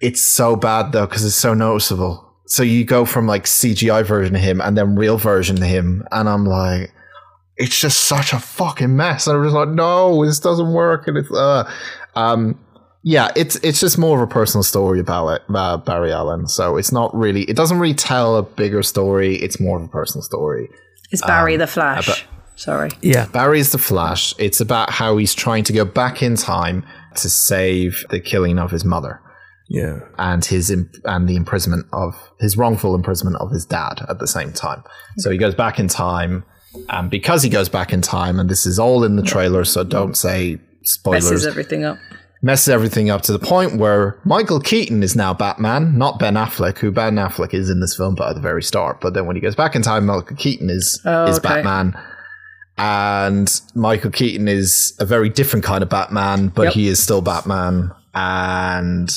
it's 0.00 0.22
so 0.22 0.56
bad 0.56 0.92
though 0.92 1.06
because 1.06 1.24
it's 1.24 1.34
so 1.34 1.52
noticeable 1.54 2.29
so 2.50 2.62
you 2.62 2.84
go 2.84 3.04
from 3.04 3.26
like 3.26 3.44
cgi 3.44 4.04
version 4.04 4.34
of 4.34 4.42
him 4.42 4.60
and 4.60 4.76
then 4.76 4.96
real 4.96 5.16
version 5.16 5.56
of 5.56 5.68
him 5.68 6.04
and 6.12 6.28
i'm 6.28 6.44
like 6.44 6.92
it's 7.56 7.78
just 7.78 8.02
such 8.02 8.32
a 8.32 8.38
fucking 8.38 8.96
mess 8.96 9.26
and 9.26 9.36
i'm 9.36 9.44
just 9.44 9.54
like 9.54 9.68
no 9.68 10.24
this 10.24 10.40
doesn't 10.40 10.72
work 10.72 11.06
and 11.06 11.16
it's 11.16 11.30
uh 11.32 11.70
um 12.16 12.58
yeah 13.02 13.30
it's 13.36 13.56
it's 13.56 13.80
just 13.80 13.96
more 13.98 14.22
of 14.22 14.28
a 14.28 14.32
personal 14.32 14.62
story 14.62 14.98
about 14.98 15.28
it 15.28 15.42
uh, 15.54 15.76
barry 15.76 16.12
allen 16.12 16.46
so 16.46 16.76
it's 16.76 16.92
not 16.92 17.14
really 17.14 17.42
it 17.44 17.56
doesn't 17.56 17.78
really 17.78 17.94
tell 17.94 18.36
a 18.36 18.42
bigger 18.42 18.82
story 18.82 19.36
it's 19.36 19.60
more 19.60 19.78
of 19.78 19.84
a 19.84 19.88
personal 19.88 20.22
story 20.22 20.68
is 21.10 21.22
Barry 21.22 21.54
Um, 21.54 21.58
the 21.60 21.66
Flash? 21.66 22.24
Sorry. 22.56 22.90
Yeah, 23.00 23.26
Barry's 23.26 23.72
the 23.72 23.78
Flash. 23.78 24.34
It's 24.38 24.60
about 24.60 24.90
how 24.90 25.16
he's 25.16 25.34
trying 25.34 25.64
to 25.64 25.72
go 25.72 25.84
back 25.84 26.22
in 26.22 26.36
time 26.36 26.84
to 27.16 27.28
save 27.28 28.04
the 28.10 28.20
killing 28.20 28.58
of 28.58 28.70
his 28.70 28.84
mother 28.84 29.20
yeah. 29.70 30.00
and 30.18 30.44
his 30.44 30.68
imp- 30.70 30.96
and 31.04 31.28
the 31.28 31.36
imprisonment 31.36 31.86
of 31.92 32.14
his 32.40 32.56
wrongful 32.56 32.94
imprisonment 32.94 33.36
of 33.40 33.50
his 33.50 33.64
dad 33.64 34.04
at 34.08 34.18
the 34.18 34.26
same 34.26 34.52
time. 34.52 34.82
So 35.18 35.30
he 35.30 35.38
goes 35.38 35.54
back 35.54 35.78
in 35.78 35.88
time, 35.88 36.44
and 36.88 37.10
because 37.10 37.42
he 37.42 37.48
goes 37.48 37.68
back 37.70 37.92
in 37.92 38.02
time, 38.02 38.38
and 38.40 38.50
this 38.50 38.66
is 38.66 38.78
all 38.78 39.04
in 39.04 39.16
the 39.16 39.22
trailer, 39.22 39.64
so 39.64 39.84
don't 39.84 40.16
say 40.16 40.58
spoilers. 40.82 41.24
Messes 41.30 41.46
everything 41.46 41.84
up. 41.84 41.98
messes 42.42 42.68
everything 42.70 43.10
up 43.10 43.20
to 43.22 43.32
the 43.32 43.38
point 43.38 43.76
where 43.76 44.18
Michael 44.24 44.60
Keaton 44.60 45.02
is 45.02 45.14
now 45.14 45.34
Batman, 45.34 45.96
not 45.98 46.18
Ben 46.18 46.34
Affleck, 46.34 46.78
who 46.78 46.90
Ben 46.90 47.16
Affleck 47.16 47.52
is 47.54 47.68
in 47.70 47.80
this 47.80 47.94
film, 47.96 48.14
but 48.14 48.28
at 48.30 48.34
the 48.34 48.40
very 48.40 48.62
start. 48.62 49.00
But 49.00 49.14
then 49.14 49.26
when 49.26 49.36
he 49.36 49.42
goes 49.42 49.54
back 49.54 49.74
in 49.76 49.82
time, 49.82 50.06
Michael 50.06 50.36
Keaton 50.36 50.70
is 50.70 51.00
Oh, 51.04 51.26
is 51.26 51.38
okay. 51.38 51.48
Batman. 51.62 51.94
And 52.78 53.60
Michael 53.74 54.10
Keaton 54.10 54.48
is 54.48 54.96
a 54.98 55.04
very 55.04 55.28
different 55.28 55.64
kind 55.64 55.82
of 55.82 55.90
Batman, 55.90 56.48
but 56.48 56.62
Yep. 56.64 56.72
he 56.72 56.88
is 56.88 57.02
still 57.02 57.20
Batman. 57.20 57.90
And 58.14 59.10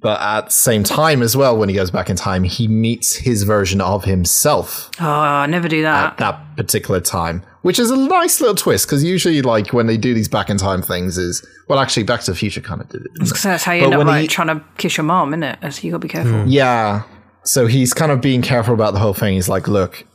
but 0.00 0.18
at 0.20 0.46
the 0.46 0.50
same 0.50 0.84
time 0.84 1.20
as 1.20 1.36
well, 1.36 1.56
when 1.58 1.68
he 1.68 1.74
goes 1.74 1.90
back 1.90 2.08
in 2.08 2.16
time, 2.16 2.44
he 2.44 2.66
meets 2.66 3.14
his 3.16 3.42
version 3.42 3.80
of 3.82 4.04
himself 4.04 4.90
Oh, 5.00 5.06
I 5.06 5.44
never 5.46 5.68
do 5.68 5.82
that. 5.82 6.12
at 6.12 6.16
that 6.18 6.56
particular 6.56 6.98
time, 7.00 7.42
which 7.60 7.78
is 7.78 7.90
a 7.90 7.96
nice 7.96 8.40
little 8.40 8.54
twist 8.56 8.86
because 8.86 9.04
usually, 9.04 9.42
like 9.42 9.72
when 9.74 9.86
they 9.86 9.98
do 9.98 10.14
these 10.14 10.28
back 10.28 10.48
in 10.48 10.56
time 10.56 10.80
things, 10.80 11.18
is 11.18 11.46
well, 11.68 11.78
actually, 11.78 12.04
Back 12.04 12.20
to 12.22 12.30
the 12.30 12.36
Future 12.36 12.60
kind 12.62 12.80
of 12.80 12.88
did 12.88 13.02
it. 13.02 13.12
didn't? 13.14 13.26
So 13.36 13.48
that's 13.50 13.64
how 13.64 13.72
you 13.72 13.82
But 13.82 13.84
end 13.84 13.94
up 13.94 13.98
when 13.98 14.06
like 14.06 14.22
he- 14.22 14.28
trying 14.28 14.48
to 14.48 14.64
kiss 14.78 14.96
your 14.96 15.04
mom, 15.04 15.30
isn't 15.34 15.42
it? 15.42 15.72
So 15.74 15.82
you 15.82 15.90
gotta 15.92 15.98
be 16.00 16.08
careful. 16.08 16.42
Hmm. 16.42 16.48
Yeah. 16.48 17.02
So 17.44 17.66
he's 17.66 17.92
kind 17.92 18.10
of 18.12 18.20
being 18.22 18.40
careful 18.40 18.72
about 18.72 18.94
the 18.94 18.98
whole 19.00 19.14
thing. 19.14 19.34
He's 19.34 19.48
like, 19.48 19.68
look, 19.68 20.06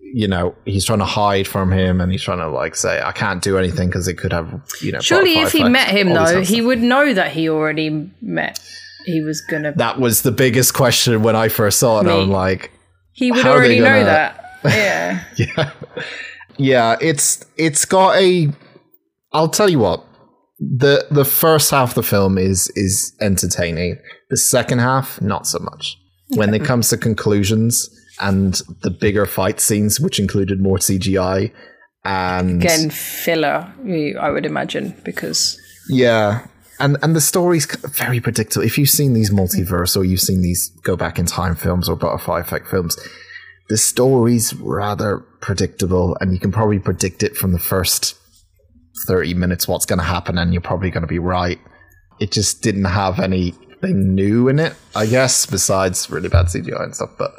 you 0.00 0.28
know, 0.28 0.54
he's 0.66 0.84
trying 0.84 0.98
to 1.00 1.04
hide 1.04 1.48
from 1.48 1.72
him 1.72 2.00
and 2.00 2.12
he's 2.12 2.22
trying 2.22 2.38
to 2.38 2.48
like 2.48 2.76
say, 2.76 3.00
I 3.02 3.12
can't 3.12 3.42
do 3.42 3.58
anything 3.58 3.88
because 3.88 4.06
it 4.08 4.14
could 4.18 4.32
have, 4.32 4.62
you 4.80 4.92
know. 4.92 5.00
Surely, 5.00 5.38
if 5.38 5.52
he 5.52 5.64
met 5.64 5.88
him 5.88 6.12
though, 6.12 6.42
he 6.42 6.60
would 6.60 6.80
know 6.80 7.12
that 7.12 7.32
he 7.32 7.48
already 7.48 8.10
met. 8.22 8.60
He 9.06 9.22
was 9.22 9.40
gonna. 9.40 9.72
That 9.72 9.98
was 9.98 10.22
the 10.22 10.32
biggest 10.32 10.74
question 10.74 11.22
when 11.22 11.34
I 11.36 11.48
first 11.48 11.78
saw 11.78 12.00
it. 12.00 12.04
Me. 12.04 12.12
I'm 12.12 12.30
like, 12.30 12.70
he 13.12 13.32
would 13.32 13.42
how 13.42 13.52
are 13.52 13.60
they 13.66 13.80
already 13.80 13.80
know 13.80 14.04
gonna- 14.04 14.04
that. 14.04 14.42
Yeah. 14.66 15.24
yeah, 15.36 15.70
yeah. 16.58 16.96
It's 17.00 17.44
it's 17.56 17.84
got 17.84 18.16
a. 18.16 18.48
I'll 19.32 19.48
tell 19.48 19.68
you 19.70 19.78
what. 19.78 20.04
the 20.58 21.06
The 21.10 21.24
first 21.24 21.70
half 21.70 21.90
of 21.90 21.94
the 21.94 22.02
film 22.02 22.36
is 22.36 22.70
is 22.74 23.14
entertaining. 23.20 23.96
The 24.30 24.36
second 24.36 24.80
half, 24.80 25.20
not 25.22 25.46
so 25.46 25.58
much. 25.60 25.96
When 26.30 26.52
it 26.52 26.64
comes 26.70 26.88
to 26.88 26.96
conclusions 26.96 27.88
and 28.20 28.60
the 28.82 28.90
bigger 28.90 29.26
fight 29.26 29.60
scenes, 29.60 30.00
which 30.00 30.18
included 30.18 30.60
more 30.60 30.78
CGI, 30.78 31.52
and 32.04 32.60
Again, 32.62 32.90
filler. 32.90 33.72
I 34.20 34.30
would 34.30 34.46
imagine 34.46 34.94
because 35.04 35.60
yeah, 35.88 36.46
and 36.78 36.96
and 37.02 37.16
the 37.16 37.20
story's 37.20 37.66
very 37.66 38.20
predictable. 38.20 38.64
If 38.64 38.78
you've 38.78 38.90
seen 38.90 39.12
these 39.12 39.30
multiverse 39.30 39.96
or 39.96 40.04
you've 40.04 40.20
seen 40.20 40.42
these 40.42 40.68
go 40.82 40.96
back 40.96 41.18
in 41.18 41.26
time 41.26 41.54
films 41.54 41.88
or 41.88 41.96
butterfly 41.96 42.40
effect 42.40 42.68
films, 42.68 42.98
the 43.68 43.76
story's 43.76 44.54
rather 44.54 45.18
predictable, 45.40 46.16
and 46.20 46.32
you 46.32 46.38
can 46.38 46.52
probably 46.52 46.78
predict 46.78 47.22
it 47.22 47.36
from 47.36 47.52
the 47.52 47.58
first 47.58 48.16
thirty 49.06 49.34
minutes 49.34 49.66
what's 49.66 49.86
going 49.86 49.98
to 49.98 50.04
happen, 50.04 50.38
and 50.38 50.52
you're 50.52 50.62
probably 50.62 50.90
going 50.90 51.02
to 51.02 51.08
be 51.08 51.18
right. 51.18 51.58
It 52.20 52.32
just 52.32 52.62
didn't 52.62 52.84
have 52.84 53.18
anything 53.20 54.14
new 54.14 54.48
in 54.48 54.58
it, 54.58 54.74
I 54.94 55.06
guess, 55.06 55.46
besides 55.46 56.10
really 56.10 56.28
bad 56.28 56.46
CGI 56.46 56.82
and 56.82 56.94
stuff. 56.94 57.10
But 57.18 57.34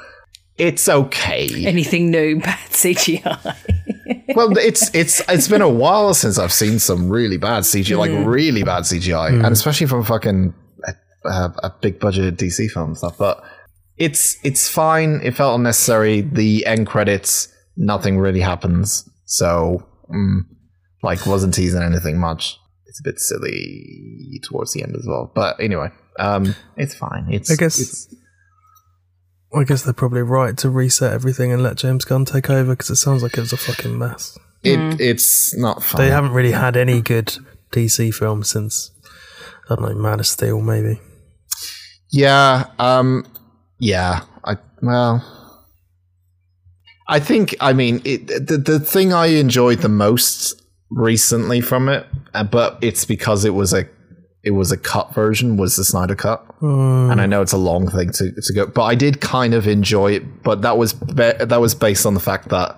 it's 0.58 0.90
okay. 0.90 1.66
Anything 1.66 2.12
new, 2.12 2.40
bad 2.40 2.70
CGI. 2.70 3.56
well, 4.36 4.58
it's 4.58 4.94
it's 4.96 5.22
it's 5.30 5.48
been 5.48 5.62
a 5.62 5.70
while 5.70 6.14
since 6.14 6.38
I've 6.38 6.54
seen 6.54 6.80
some 6.80 7.10
really 7.10 7.38
bad 7.38 7.64
CGI, 7.64 7.98
like 7.98 8.12
really 8.28 8.64
bad 8.64 8.84
CGI, 8.84 9.30
and 9.46 9.54
especially 9.54 9.88
from 9.88 10.04
fucking 10.04 10.54
a, 10.86 11.28
a, 11.30 11.54
a 11.64 11.76
big 11.82 12.00
budget 12.00 12.38
DC 12.38 12.70
film 12.72 12.90
and 12.90 12.98
stuff. 12.98 13.18
But 13.18 13.44
it's 13.98 14.38
it's 14.44 14.70
fine. 14.70 15.22
It 15.24 15.36
felt 15.36 15.56
unnecessary. 15.58 16.22
The 16.22 16.66
end 16.66 16.88
credits, 16.88 17.48
nothing 17.76 18.18
really 18.20 18.42
happens. 18.42 19.10
So, 19.26 19.86
mm, 20.10 20.42
like, 21.04 21.26
wasn't 21.26 21.54
teasing 21.54 21.82
anything 21.82 22.20
much. 22.20 22.58
It's 22.86 23.00
a 23.00 23.04
bit 23.04 23.20
silly 23.20 24.40
towards 24.44 24.74
the 24.74 24.84
end 24.84 24.96
as 24.96 25.06
well. 25.08 25.32
But 25.34 25.60
anyway, 25.60 25.90
um, 26.20 26.56
it's 26.78 26.96
fine. 26.96 27.28
It's 27.30 27.52
I 27.52 27.56
guess- 27.56 27.80
it's, 27.80 28.16
I 29.54 29.64
guess 29.64 29.84
they're 29.84 29.94
probably 29.94 30.22
right 30.22 30.58
to 30.58 30.70
reset 30.70 31.14
everything 31.14 31.52
and 31.52 31.64
let 31.64 31.78
James 31.78 32.06
Gunn 32.06 32.26
take 32.26 32.50
over 32.50 32.74
because 32.74 32.90
it 32.90 32.98
sounds 32.98 33.24
like 33.24 33.38
it 33.38 33.42
was 33.42 33.54
a 33.54 33.58
fucking 33.58 33.98
mess. 33.98 34.38
it 34.64 35.00
it's 35.00 35.56
not 35.56 35.84
fun. 35.84 36.02
They 36.02 36.10
haven't 36.10 36.34
really 36.34 36.52
had 36.52 36.76
any 36.76 37.02
good 37.02 37.38
DC 37.72 38.14
films 38.14 38.50
since 38.50 38.92
I 39.70 39.76
don't 39.76 39.90
know 39.90 39.96
Man 39.96 40.20
of 40.20 40.28
Steel 40.28 40.62
maybe. 40.62 41.00
Yeah, 42.10 42.66
um 42.80 43.26
yeah, 43.80 44.22
I 44.44 44.58
well 44.82 45.24
I 47.08 47.20
think 47.20 47.56
I 47.62 47.74
mean 47.74 48.02
it, 48.04 48.28
the 48.28 48.58
the 48.58 48.80
thing 48.80 49.14
I 49.14 49.28
enjoyed 49.28 49.80
the 49.80 49.90
most 49.90 50.62
recently 50.90 51.62
from 51.62 51.90
it, 51.90 52.06
uh, 52.34 52.44
but 52.44 52.78
it's 52.82 53.06
because 53.06 53.46
it 53.46 53.54
was 53.54 53.74
a 53.74 53.88
it 54.48 54.52
was 54.52 54.72
a 54.72 54.78
cut 54.78 55.14
version 55.14 55.58
was 55.58 55.76
the 55.76 55.84
Snyder 55.84 56.16
cut. 56.16 56.40
Hmm. 56.60 57.10
And 57.12 57.20
I 57.22 57.26
know 57.26 57.42
it's 57.42 57.54
a 57.54 57.58
long 57.72 57.90
thing 57.90 58.10
to 58.12 58.32
to 58.48 58.54
go, 58.54 58.66
but 58.68 58.84
I 58.84 58.96
did 58.96 59.22
kind 59.22 59.54
of 59.54 59.68
enjoy 59.68 60.14
it, 60.18 60.44
but 60.44 60.62
that 60.62 60.78
was 60.78 60.94
be- 60.94 61.40
that 61.52 61.62
was 61.62 61.76
based 61.76 62.06
on 62.06 62.14
the 62.14 62.20
fact 62.32 62.50
that 62.50 62.70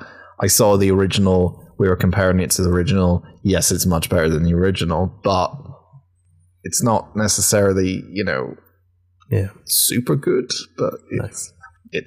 I 0.41 0.47
saw 0.47 0.77
the 0.77 0.91
original 0.91 1.41
we 1.79 1.87
were 1.87 1.95
comparing 1.95 2.39
it 2.41 2.51
to 2.51 2.61
the 2.61 2.69
original. 2.69 3.23
Yes, 3.43 3.71
it's 3.71 3.85
much 3.85 4.09
better 4.09 4.27
than 4.29 4.43
the 4.43 4.53
original, 4.53 5.07
but 5.23 5.49
it's 6.63 6.83
not 6.83 7.15
necessarily, 7.15 8.03
you 8.11 8.23
know, 8.25 8.55
Yeah. 9.31 9.49
super 9.65 10.17
good, 10.17 10.51
but 10.77 10.95
it's, 11.11 11.53
it, 11.93 12.03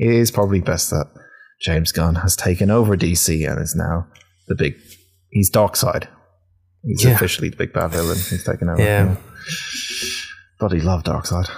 it 0.00 0.10
is 0.10 0.32
probably 0.32 0.60
best 0.60 0.90
that 0.90 1.06
James 1.60 1.92
Gunn 1.92 2.16
has 2.16 2.34
taken 2.34 2.68
over 2.68 2.96
DC 2.96 3.48
and 3.48 3.60
is 3.62 3.76
now 3.76 4.08
the 4.48 4.56
big. 4.56 4.74
He's 5.30 5.50
Darkseid. 5.50 6.08
He's 6.84 7.04
Yeah. 7.04 7.12
officially 7.12 7.48
the 7.48 7.56
big 7.56 7.72
bad 7.72 7.92
villain. 7.92 8.16
He's 8.16 8.44
taken 8.44 8.68
over. 8.68 8.82
Yeah. 8.82 9.16
Bloody 10.58 10.80
love 10.80 11.02
Darkseid, 11.04 11.48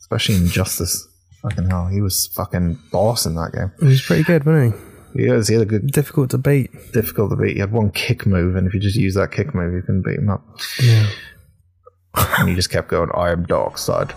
especially 0.00 0.36
in 0.36 0.46
Justice. 0.48 1.06
Fucking 1.42 1.68
hell, 1.70 1.86
he 1.88 2.00
was 2.00 2.26
fucking 2.34 2.78
boss 2.90 3.24
in 3.26 3.34
that 3.36 3.52
game. 3.52 3.70
He 3.80 3.86
was 3.86 4.02
pretty 4.02 4.22
good, 4.24 4.44
wasn't 4.44 4.74
he? 5.14 5.22
He 5.24 5.30
was. 5.30 5.48
He 5.48 5.54
had 5.54 5.62
a 5.62 5.66
good, 5.66 5.86
Difficult 5.92 6.30
to 6.30 6.38
beat. 6.38 6.70
difficult 6.92 7.30
to 7.30 7.36
beat. 7.36 7.54
He 7.54 7.60
had 7.60 7.72
one 7.72 7.90
kick 7.90 8.26
move, 8.26 8.56
and 8.56 8.66
if 8.66 8.74
you 8.74 8.80
just 8.80 8.96
use 8.96 9.14
that 9.14 9.30
kick 9.32 9.54
move, 9.54 9.72
you 9.72 9.82
can 9.82 10.02
beat 10.02 10.18
him 10.18 10.28
up. 10.28 10.42
Yeah. 10.82 11.06
And 12.38 12.48
he 12.48 12.54
just 12.54 12.70
kept 12.70 12.88
going. 12.88 13.10
I 13.14 13.30
am 13.30 13.46
Darkseid. 13.46 14.12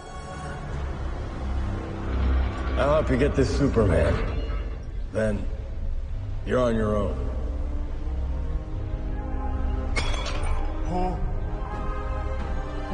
I'll 2.78 2.94
help 2.94 3.10
you 3.10 3.18
get 3.18 3.36
this 3.36 3.56
Superman. 3.58 4.14
Then, 5.14 5.46
you're 6.46 6.60
on 6.60 6.76
your 6.76 6.96
own. 6.96 7.29
Who? 10.90 11.16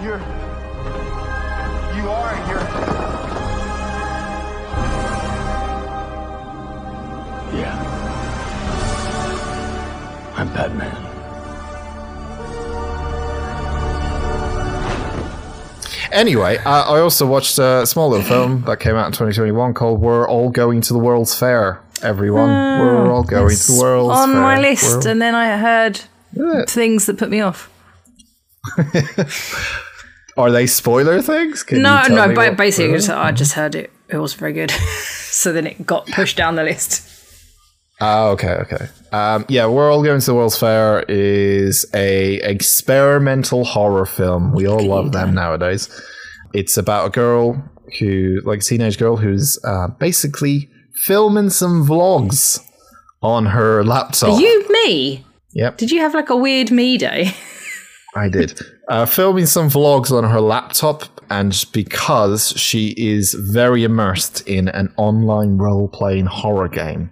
You're. 0.04 0.20
You 1.96 2.10
are, 2.10 2.34
and 2.36 2.50
you're. 2.52 2.66
Yeah. 7.62 7.76
I'm 10.36 10.48
Batman. 10.54 11.02
Anyway, 16.12 16.58
uh, 16.60 16.70
I 16.94 17.00
also 17.00 17.26
watched 17.28 17.58
a 17.60 17.86
small 17.86 18.10
little 18.10 18.26
film 18.26 18.62
that 18.68 18.80
came 18.80 18.96
out 18.96 19.08
in 19.08 19.12
2021 19.12 19.74
called 19.74 20.00
"We're 20.00 20.28
All 20.28 20.50
Going 20.50 20.82
to 20.82 20.94
the 20.94 21.00
World's 21.00 21.38
Fair." 21.38 21.82
Everyone, 22.02 22.50
we're 22.50 23.12
all 23.12 23.24
going 23.24 23.50
to 23.56 23.68
the 23.72 23.80
World's 23.82 24.14
Fair 24.14 24.22
on 24.24 24.32
Fair. 24.34 24.42
my 24.42 24.60
list, 24.60 25.00
We're- 25.00 25.12
and 25.12 25.22
then 25.22 25.34
I 25.36 25.58
heard 25.58 26.02
things 26.70 27.06
that 27.08 27.18
put 27.18 27.30
me 27.30 27.42
off. 27.42 27.70
Are 30.38 30.52
they 30.52 30.68
spoiler 30.68 31.22
things? 31.22 31.64
Can 31.64 31.82
No, 31.82 32.04
no, 32.10 32.34
basically, 32.56 32.94
just, 32.94 33.10
I 33.10 33.32
just 33.32 33.54
heard 33.54 33.74
it. 33.76 33.92
It 34.10 34.18
was 34.18 34.34
very 34.34 34.54
good, 34.54 34.72
so 34.72 35.54
then 35.54 35.66
it 35.66 35.86
got 35.86 36.08
pushed 36.08 36.36
down 36.36 36.56
the 36.56 36.64
list. 36.64 37.12
Ah, 38.02 38.28
okay, 38.28 38.56
okay. 38.56 38.88
Um, 39.14 39.46
yeah, 39.48 39.68
we're 39.68 39.90
all 39.90 40.04
going 40.04 40.20
to 40.20 40.26
the 40.26 40.34
World's 40.34 40.58
Fair 40.58 41.06
is 41.08 41.86
a 41.94 42.36
experimental 42.42 43.64
horror 43.64 44.06
film. 44.06 44.52
We 44.52 44.68
all 44.68 44.86
love 44.86 45.14
them 45.14 45.34
nowadays. 45.34 45.90
It's 46.54 46.76
about 46.76 47.08
a 47.08 47.10
girl 47.10 47.64
who, 48.00 48.42
like 48.44 48.60
a 48.60 48.64
teenage 48.64 48.98
girl, 48.98 49.16
who's 49.16 49.58
uh, 49.64 49.88
basically 50.00 50.70
filming 51.06 51.50
some 51.50 51.88
vlogs 51.88 52.60
on 53.22 53.46
her 53.48 53.84
laptop. 53.86 54.34
Are 54.34 54.42
you 54.42 54.68
me? 54.70 55.26
Yep. 55.54 55.78
Did 55.78 55.92
you 55.92 56.02
have 56.02 56.14
like 56.14 56.30
a 56.30 56.36
weird 56.36 56.72
me 56.72 56.98
day? 56.98 57.34
I 58.16 58.30
did. 58.30 58.60
Uh, 58.88 59.06
filming 59.06 59.46
some 59.46 59.70
vlogs 59.70 60.10
on 60.12 60.24
her 60.24 60.40
laptop, 60.40 61.04
and 61.30 61.66
because 61.74 62.54
she 62.56 62.94
is 62.98 63.34
very 63.34 63.84
immersed 63.84 64.48
in 64.48 64.70
an 64.70 64.94
online 64.96 65.58
role 65.58 65.90
playing 65.90 66.28
horror 66.28 66.70
game. 66.70 67.12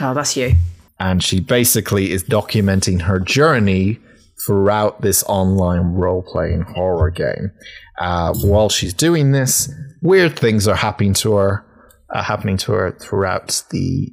Oh, 0.00 0.12
that's 0.12 0.36
you. 0.36 0.54
And 0.98 1.22
she 1.22 1.40
basically 1.40 2.10
is 2.10 2.24
documenting 2.24 3.02
her 3.02 3.20
journey 3.20 4.00
throughout 4.44 5.02
this 5.02 5.22
online 5.24 5.94
role 5.94 6.22
playing 6.22 6.62
horror 6.62 7.10
game. 7.10 7.52
Uh, 7.98 8.34
while 8.34 8.68
she's 8.68 8.94
doing 8.94 9.32
this, 9.32 9.70
weird 10.02 10.38
things 10.38 10.66
are 10.66 10.76
happening 10.76 11.14
to 11.14 11.34
her, 11.34 11.64
uh, 12.12 12.22
happening 12.22 12.56
to 12.56 12.72
her 12.72 12.90
throughout 13.00 13.62
the 13.70 14.12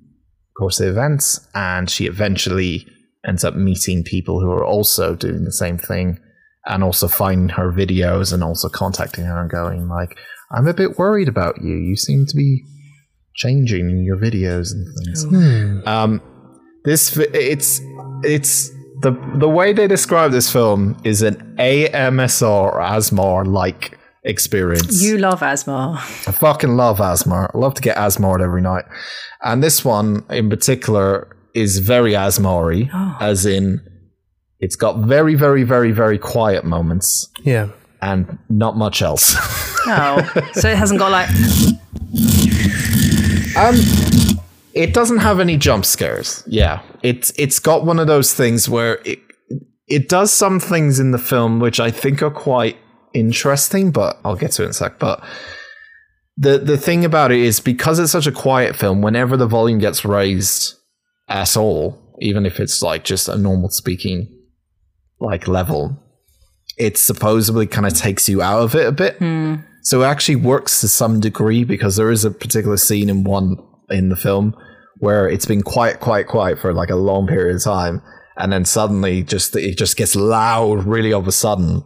course 0.57 0.79
of 0.79 0.89
events, 0.89 1.47
and 1.55 1.89
she 1.89 2.05
eventually 2.05 2.85
ends 3.25 3.43
up 3.43 3.55
meeting 3.55 4.03
people 4.03 4.39
who 4.39 4.51
are 4.51 4.65
also 4.65 5.15
doing 5.15 5.43
the 5.43 5.51
same 5.51 5.77
thing 5.77 6.19
and 6.67 6.83
also 6.83 7.07
finding 7.07 7.49
her 7.49 7.71
videos 7.71 8.33
and 8.33 8.43
also 8.43 8.69
contacting 8.69 9.25
her 9.25 9.41
and 9.41 9.49
going 9.49 9.87
like 9.87 10.17
i'm 10.51 10.67
a 10.67 10.73
bit 10.73 10.97
worried 10.97 11.27
about 11.27 11.55
you 11.61 11.75
you 11.75 11.95
seem 11.95 12.25
to 12.25 12.35
be 12.35 12.63
changing 13.35 13.89
in 13.89 14.03
your 14.03 14.17
videos 14.17 14.71
and 14.71 14.87
things 14.97 15.87
um 15.87 16.21
this 16.85 17.09
fi- 17.09 17.29
it's 17.33 17.79
it's 18.23 18.69
the 19.01 19.11
the 19.35 19.47
way 19.49 19.73
they 19.73 19.87
describe 19.87 20.31
this 20.31 20.51
film 20.51 20.97
is 21.03 21.21
an 21.21 21.35
amsr 21.59 22.43
or 22.43 22.79
asmar 22.81 23.45
like 23.45 23.97
experience 24.23 25.01
You 25.01 25.17
love 25.17 25.39
Asmar. 25.39 25.95
I 26.27 26.31
fucking 26.31 26.75
love 26.75 26.97
Asmar. 26.97 27.49
I 27.53 27.57
love 27.57 27.73
to 27.75 27.81
get 27.81 27.95
Asmar'd 27.95 28.41
every 28.41 28.61
night. 28.61 28.83
And 29.41 29.63
this 29.63 29.85
one 29.85 30.25
in 30.29 30.49
particular 30.49 31.35
is 31.53 31.79
very 31.79 32.11
Asmar 32.11 32.89
as 33.21 33.45
in 33.45 33.79
it's 34.59 34.75
got 34.75 34.97
very, 34.99 35.35
very, 35.35 35.63
very, 35.63 35.91
very 35.91 36.17
quiet 36.17 36.65
moments 36.65 37.29
Yeah. 37.43 37.69
and 38.01 38.37
not 38.49 38.75
much 38.77 39.01
else. 39.01 39.35
Oh, 39.89 40.21
so 40.51 40.67
it 40.69 40.75
hasn't 40.77 40.99
got 40.99 41.11
like. 41.11 41.29
um 43.55 43.75
it 44.73 44.93
doesn't 44.93 45.19
have 45.19 45.39
any 45.39 45.55
jump 45.57 45.85
scares. 45.85 46.43
Yeah. 46.45 46.81
It's 47.03 47.31
it's 47.37 47.59
got 47.59 47.85
one 47.85 47.97
of 47.97 48.07
those 48.07 48.33
things 48.33 48.67
where 48.69 48.99
it 49.05 49.19
it 49.87 50.09
does 50.09 50.31
some 50.33 50.59
things 50.59 50.99
in 50.99 51.11
the 51.11 51.17
film 51.17 51.59
which 51.61 51.79
I 51.79 51.89
think 51.89 52.21
are 52.21 52.29
quite 52.29 52.77
interesting, 53.13 53.91
but 53.91 54.19
I'll 54.25 54.35
get 54.35 54.51
to 54.53 54.63
it 54.63 54.65
in 54.65 54.71
a 54.71 54.73
sec. 54.73 54.99
But 54.99 55.23
the 56.35 56.57
the 56.59 56.77
thing 56.77 57.05
about 57.05 57.31
it 57.31 57.39
is 57.39 57.59
because 57.61 57.97
it's 57.97 58.11
such 58.11 58.27
a 58.27 58.31
quiet 58.33 58.75
film, 58.75 59.01
whenever 59.01 59.37
the 59.37 59.47
volume 59.47 59.79
gets 59.79 60.03
raised 60.05 60.75
at 61.29 61.55
all, 61.57 61.97
even 62.19 62.45
if 62.45 62.59
it's 62.59 62.81
like 62.81 63.03
just 63.03 63.27
a 63.29 63.37
normal 63.37 63.69
speaking 63.69 64.27
like 65.19 65.47
level, 65.47 65.97
it 66.77 66.97
supposedly 66.97 67.67
kind 67.67 67.87
of 67.87 67.93
takes 67.93 68.29
you 68.29 68.41
out 68.41 68.61
of 68.61 68.75
it 68.75 68.87
a 68.87 68.91
bit. 68.91 69.17
Hmm. 69.17 69.55
So 69.81 70.03
it 70.03 70.05
actually 70.05 70.35
works 70.35 70.81
to 70.81 70.87
some 70.87 71.19
degree 71.19 71.63
because 71.63 71.95
there 71.95 72.11
is 72.11 72.25
a 72.25 72.31
particular 72.31 72.77
scene 72.77 73.09
in 73.09 73.23
one 73.23 73.57
in 73.89 74.09
the 74.09 74.15
film 74.15 74.53
where 74.99 75.29
it's 75.29 75.45
been 75.45 75.61
quiet, 75.61 75.99
quiet, 75.99 76.27
quiet 76.27 76.59
for 76.59 76.73
like 76.73 76.89
a 76.89 76.95
long 76.95 77.27
period 77.27 77.55
of 77.55 77.63
time, 77.63 78.01
and 78.35 78.51
then 78.51 78.65
suddenly 78.65 79.23
just 79.23 79.55
it 79.55 79.77
just 79.77 79.95
gets 79.95 80.15
loud 80.15 80.83
really 80.85 81.13
all 81.13 81.21
of 81.21 81.27
a 81.27 81.31
sudden, 81.31 81.83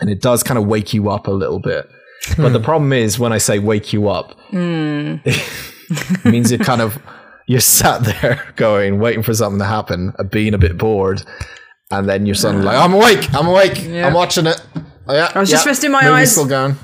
and 0.00 0.08
it 0.08 0.22
does 0.22 0.42
kind 0.42 0.58
of 0.58 0.66
wake 0.66 0.94
you 0.94 1.10
up 1.10 1.26
a 1.26 1.32
little 1.32 1.60
bit. 1.60 1.88
Hmm. 2.28 2.42
But 2.42 2.52
the 2.52 2.60
problem 2.60 2.92
is 2.92 3.18
when 3.18 3.32
I 3.32 3.38
say 3.38 3.58
wake 3.58 3.92
you 3.92 4.08
up, 4.08 4.38
hmm. 4.50 5.16
it 5.24 6.24
means 6.24 6.50
you 6.50 6.58
kind 6.58 6.80
of 6.80 6.98
you're 7.46 7.60
sat 7.60 8.04
there 8.04 8.52
going, 8.56 8.98
waiting 8.98 9.22
for 9.22 9.34
something 9.34 9.58
to 9.58 9.66
happen, 9.66 10.14
being 10.30 10.54
a 10.54 10.58
bit 10.58 10.78
bored, 10.78 11.22
and 11.90 12.08
then 12.08 12.26
you're 12.26 12.34
suddenly 12.34 12.66
like, 12.66 12.76
I'm 12.76 12.92
awake, 12.94 13.32
I'm 13.34 13.46
awake, 13.46 13.82
Yeah. 13.84 14.06
I'm 14.06 14.14
watching 14.14 14.46
it. 14.46 14.60
Oh, 15.06 15.14
yeah, 15.14 15.30
I 15.34 15.40
was 15.40 15.50
just 15.50 15.66
resting 15.66 15.90
my 15.90 16.00
movie's 16.02 16.12
eyes. 16.14 16.32
Still 16.32 16.46
going. 16.46 16.76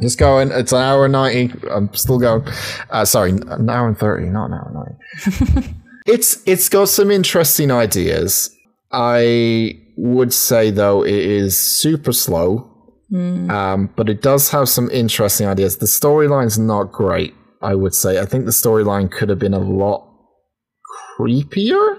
Just 0.00 0.18
going. 0.18 0.50
It's 0.52 0.72
an 0.72 0.78
hour 0.78 1.04
and 1.04 1.12
ninety. 1.12 1.52
I'm 1.70 1.92
still 1.94 2.18
going. 2.18 2.46
Uh, 2.88 3.04
sorry, 3.04 3.30
an 3.32 3.68
hour 3.68 3.86
and 3.88 3.98
thirty, 3.98 4.28
not 4.30 4.46
an 4.46 4.52
hour 4.54 4.72
and 4.72 5.58
ninety. 5.58 5.74
it's 6.06 6.42
it's 6.46 6.68
got 6.68 6.88
some 6.88 7.10
interesting 7.10 7.70
ideas. 7.70 8.50
I 8.92 9.78
would 9.96 10.32
say 10.32 10.70
though 10.70 11.04
it 11.04 11.12
is 11.14 11.58
super 11.58 12.12
slow, 12.12 12.70
um, 13.12 13.90
but 13.94 14.08
it 14.08 14.22
does 14.22 14.50
have 14.52 14.68
some 14.68 14.90
interesting 14.90 15.46
ideas. 15.46 15.76
The 15.76 15.86
storyline's 15.86 16.58
not 16.58 16.92
great. 16.92 17.34
I 17.60 17.74
would 17.74 17.94
say. 17.94 18.18
I 18.20 18.24
think 18.24 18.46
the 18.46 18.52
storyline 18.52 19.10
could 19.10 19.28
have 19.28 19.38
been 19.38 19.52
a 19.52 19.58
lot 19.58 20.08
creepier, 21.18 21.98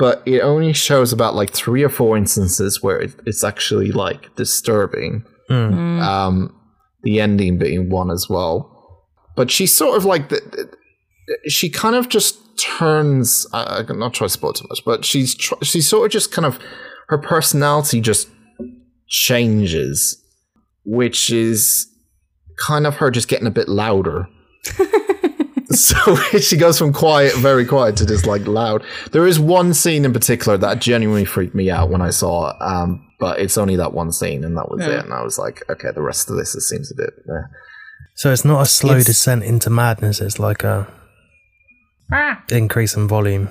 but 0.00 0.22
it 0.26 0.40
only 0.40 0.72
shows 0.72 1.12
about 1.12 1.36
like 1.36 1.50
three 1.52 1.84
or 1.84 1.88
four 1.88 2.16
instances 2.16 2.82
where 2.82 2.98
it, 3.00 3.14
it's 3.26 3.44
actually 3.44 3.92
like 3.92 4.34
disturbing. 4.34 5.24
Um, 6.00 6.56
the 7.02 7.20
ending 7.20 7.58
being 7.58 7.88
one 7.90 8.10
as 8.10 8.28
well. 8.28 9.06
But 9.36 9.50
she's 9.50 9.72
sort 9.72 9.96
of 9.96 10.04
like 10.04 10.28
the, 10.30 10.36
the- 10.36 10.76
she 11.50 11.70
kind 11.70 11.94
of 11.94 12.08
just 12.08 12.36
turns. 12.58 13.46
I, 13.52 13.84
I'm 13.88 13.98
not 13.98 14.14
trying 14.14 14.26
to 14.28 14.32
spoil 14.32 14.52
too 14.52 14.66
much, 14.68 14.80
but 14.84 15.04
she's 15.04 15.34
tr- 15.34 15.62
she's 15.62 15.88
sort 15.88 16.06
of 16.06 16.10
just 16.12 16.32
kind 16.32 16.44
of 16.46 16.58
her 17.08 17.18
personality 17.18 18.00
just 18.00 18.28
changes, 19.08 20.16
which 20.84 21.30
is 21.30 21.86
kind 22.58 22.86
of 22.86 22.96
her 22.96 23.10
just 23.10 23.28
getting 23.28 23.46
a 23.46 23.50
bit 23.50 23.68
louder. 23.68 24.28
so 25.76 26.16
she 26.38 26.56
goes 26.56 26.78
from 26.78 26.92
quiet, 26.92 27.34
very 27.36 27.64
quiet, 27.64 27.96
to 27.98 28.06
just 28.06 28.26
like 28.26 28.46
loud. 28.46 28.82
There 29.12 29.26
is 29.26 29.38
one 29.38 29.72
scene 29.74 30.04
in 30.04 30.12
particular 30.12 30.58
that 30.58 30.80
genuinely 30.80 31.24
freaked 31.24 31.54
me 31.54 31.70
out 31.70 31.90
when 31.90 32.02
I 32.02 32.10
saw 32.10 32.50
it, 32.50 32.56
um, 32.60 33.06
but 33.18 33.38
it's 33.40 33.56
only 33.58 33.76
that 33.76 33.92
one 33.92 34.10
scene, 34.12 34.42
and 34.44 34.56
that 34.56 34.70
was 34.70 34.80
it. 34.84 35.04
And 35.04 35.12
I 35.12 35.22
was 35.22 35.38
like, 35.38 35.62
okay, 35.70 35.90
the 35.94 36.02
rest 36.02 36.28
of 36.30 36.36
this 36.36 36.54
it 36.54 36.62
seems 36.62 36.90
a 36.90 36.94
bit. 36.96 37.10
Uh, 37.28 37.46
So 38.16 38.32
it's 38.32 38.44
not 38.44 38.60
a 38.62 38.66
slow 38.66 38.92
It's- 38.92 39.06
descent 39.06 39.44
into 39.44 39.70
madness. 39.70 40.20
It's 40.20 40.38
like 40.38 40.64
a 40.64 40.86
increase 42.50 42.94
in 42.96 43.06
volume. 43.08 43.48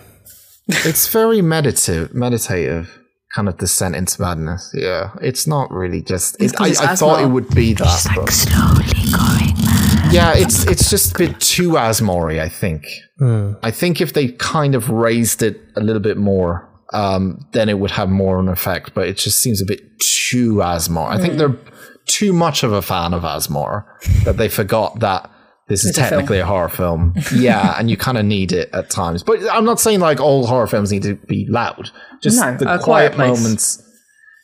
it's 0.67 1.08
very 1.08 1.41
meditative, 1.41 2.13
meditative 2.13 2.99
kind 3.36 3.47
of 3.47 3.58
descent 3.58 3.95
into 3.95 4.21
madness. 4.21 4.71
Yeah, 4.73 5.12
it's 5.21 5.47
not 5.47 5.71
really 5.71 6.01
just. 6.01 6.36
It's 6.39 6.53
It, 6.53 6.58
'cause 6.58 6.79
I, 6.82 6.91
I 6.91 6.95
thought 6.95 7.21
it 7.23 7.27
would 7.27 7.49
be 7.55 7.73
that. 7.75 8.08
but- 8.15 8.29
Slowly 8.32 8.86
going 9.12 9.55
mad. 9.62 9.88
Yeah, 10.12 10.34
it's 10.36 10.65
it's 10.65 10.89
just 10.89 11.15
a 11.15 11.17
bit 11.17 11.39
too 11.39 11.72
Asmory. 11.72 12.39
I 12.39 12.50
think. 12.50 12.86
Hmm. 13.19 13.54
I 13.63 13.72
think 13.72 14.02
if 14.02 14.13
they 14.13 14.30
kind 14.30 14.76
of 14.76 14.89
raised 14.89 15.41
it 15.43 15.60
a 15.76 15.82
little 15.82 16.02
bit 16.02 16.17
more, 16.17 16.67
um, 16.93 17.45
then 17.54 17.69
it 17.69 17.80
would 17.80 17.91
have 17.91 18.10
more 18.10 18.39
of 18.39 18.45
an 18.45 18.52
effect. 18.52 18.93
But 18.93 19.08
it 19.08 19.17
just 19.17 19.39
seems 19.39 19.62
a 19.62 19.65
bit 19.65 20.00
too 20.00 20.56
Asmore. 20.56 21.10
I 21.10 21.15
Hmm. 21.17 21.22
think 21.22 21.38
they're 21.38 21.58
too 22.06 22.34
much 22.34 22.63
of 22.63 22.72
a 22.72 22.82
fan 22.82 23.13
of 23.13 23.24
Asmore 23.24 23.86
that 24.24 24.38
they 24.38 24.50
forgot 24.50 25.00
that 25.02 25.30
this 25.67 25.84
is 25.84 25.91
It's 25.91 26.00
technically 26.00 26.39
a, 26.39 26.45
horror 26.45 26.69
film. 26.69 27.13
yeah, 27.36 27.76
and 27.78 27.89
you 27.91 27.98
kind 27.98 28.17
of 28.17 28.26
need 28.26 28.52
it 28.52 28.69
at 28.74 28.89
times. 28.89 29.22
But 29.22 29.39
I'm 29.52 29.65
not 29.65 29.80
saying 29.80 30.00
like 30.00 30.19
all 30.19 30.48
horror 30.48 30.65
films 30.65 30.91
need 30.91 31.04
to 31.04 31.15
be 31.28 31.45
loud. 31.48 31.91
Just 32.24 32.39
No, 32.39 32.58
the 32.58 32.74
a 32.74 32.80
quiet, 32.80 32.84
quiet 32.84 33.13
place. 33.13 33.43
moments. 33.43 33.84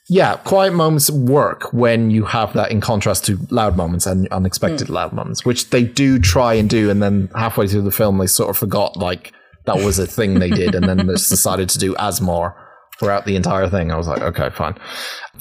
Yeah, 0.08 0.36
quiet 0.38 0.74
moments 0.74 1.10
work 1.10 1.74
when 1.74 2.12
you 2.12 2.26
have 2.26 2.54
that 2.54 2.72
in 2.72 2.80
contrast 2.80 3.26
to 3.26 3.40
loud 3.50 3.76
moments 3.76 4.06
and 4.06 4.28
unexpected 4.28 4.88
loud 4.90 5.14
moments, 5.14 5.44
which 5.46 5.72
they 5.72 5.84
do 5.84 6.20
try 6.20 6.54
and 6.54 6.70
do. 6.70 6.92
And 6.92 7.02
then 7.02 7.30
halfway 7.36 7.68
through 7.68 7.82
the 7.82 7.92
film, 7.92 8.20
they 8.20 8.28
sort 8.28 8.52
of 8.52 8.58
forgot 8.58 8.98
like 8.98 9.34
that 9.66 9.78
was 9.78 9.98
a 9.98 10.06
thing 10.06 10.36
they 10.40 10.52
did, 10.52 10.76
and 10.76 10.88
then 10.88 10.98
they 11.08 11.14
just 11.14 11.30
decided 11.32 11.70
to 11.70 11.80
do 11.80 11.96
as 11.98 12.22
more 12.22 12.56
throughout 13.00 13.26
the 13.26 13.36
entire 13.36 13.68
thing. 13.68 13.92
I 13.92 13.96
was 13.98 14.08
like, 14.08 14.22
okay, 14.22 14.50
fine. 14.52 14.76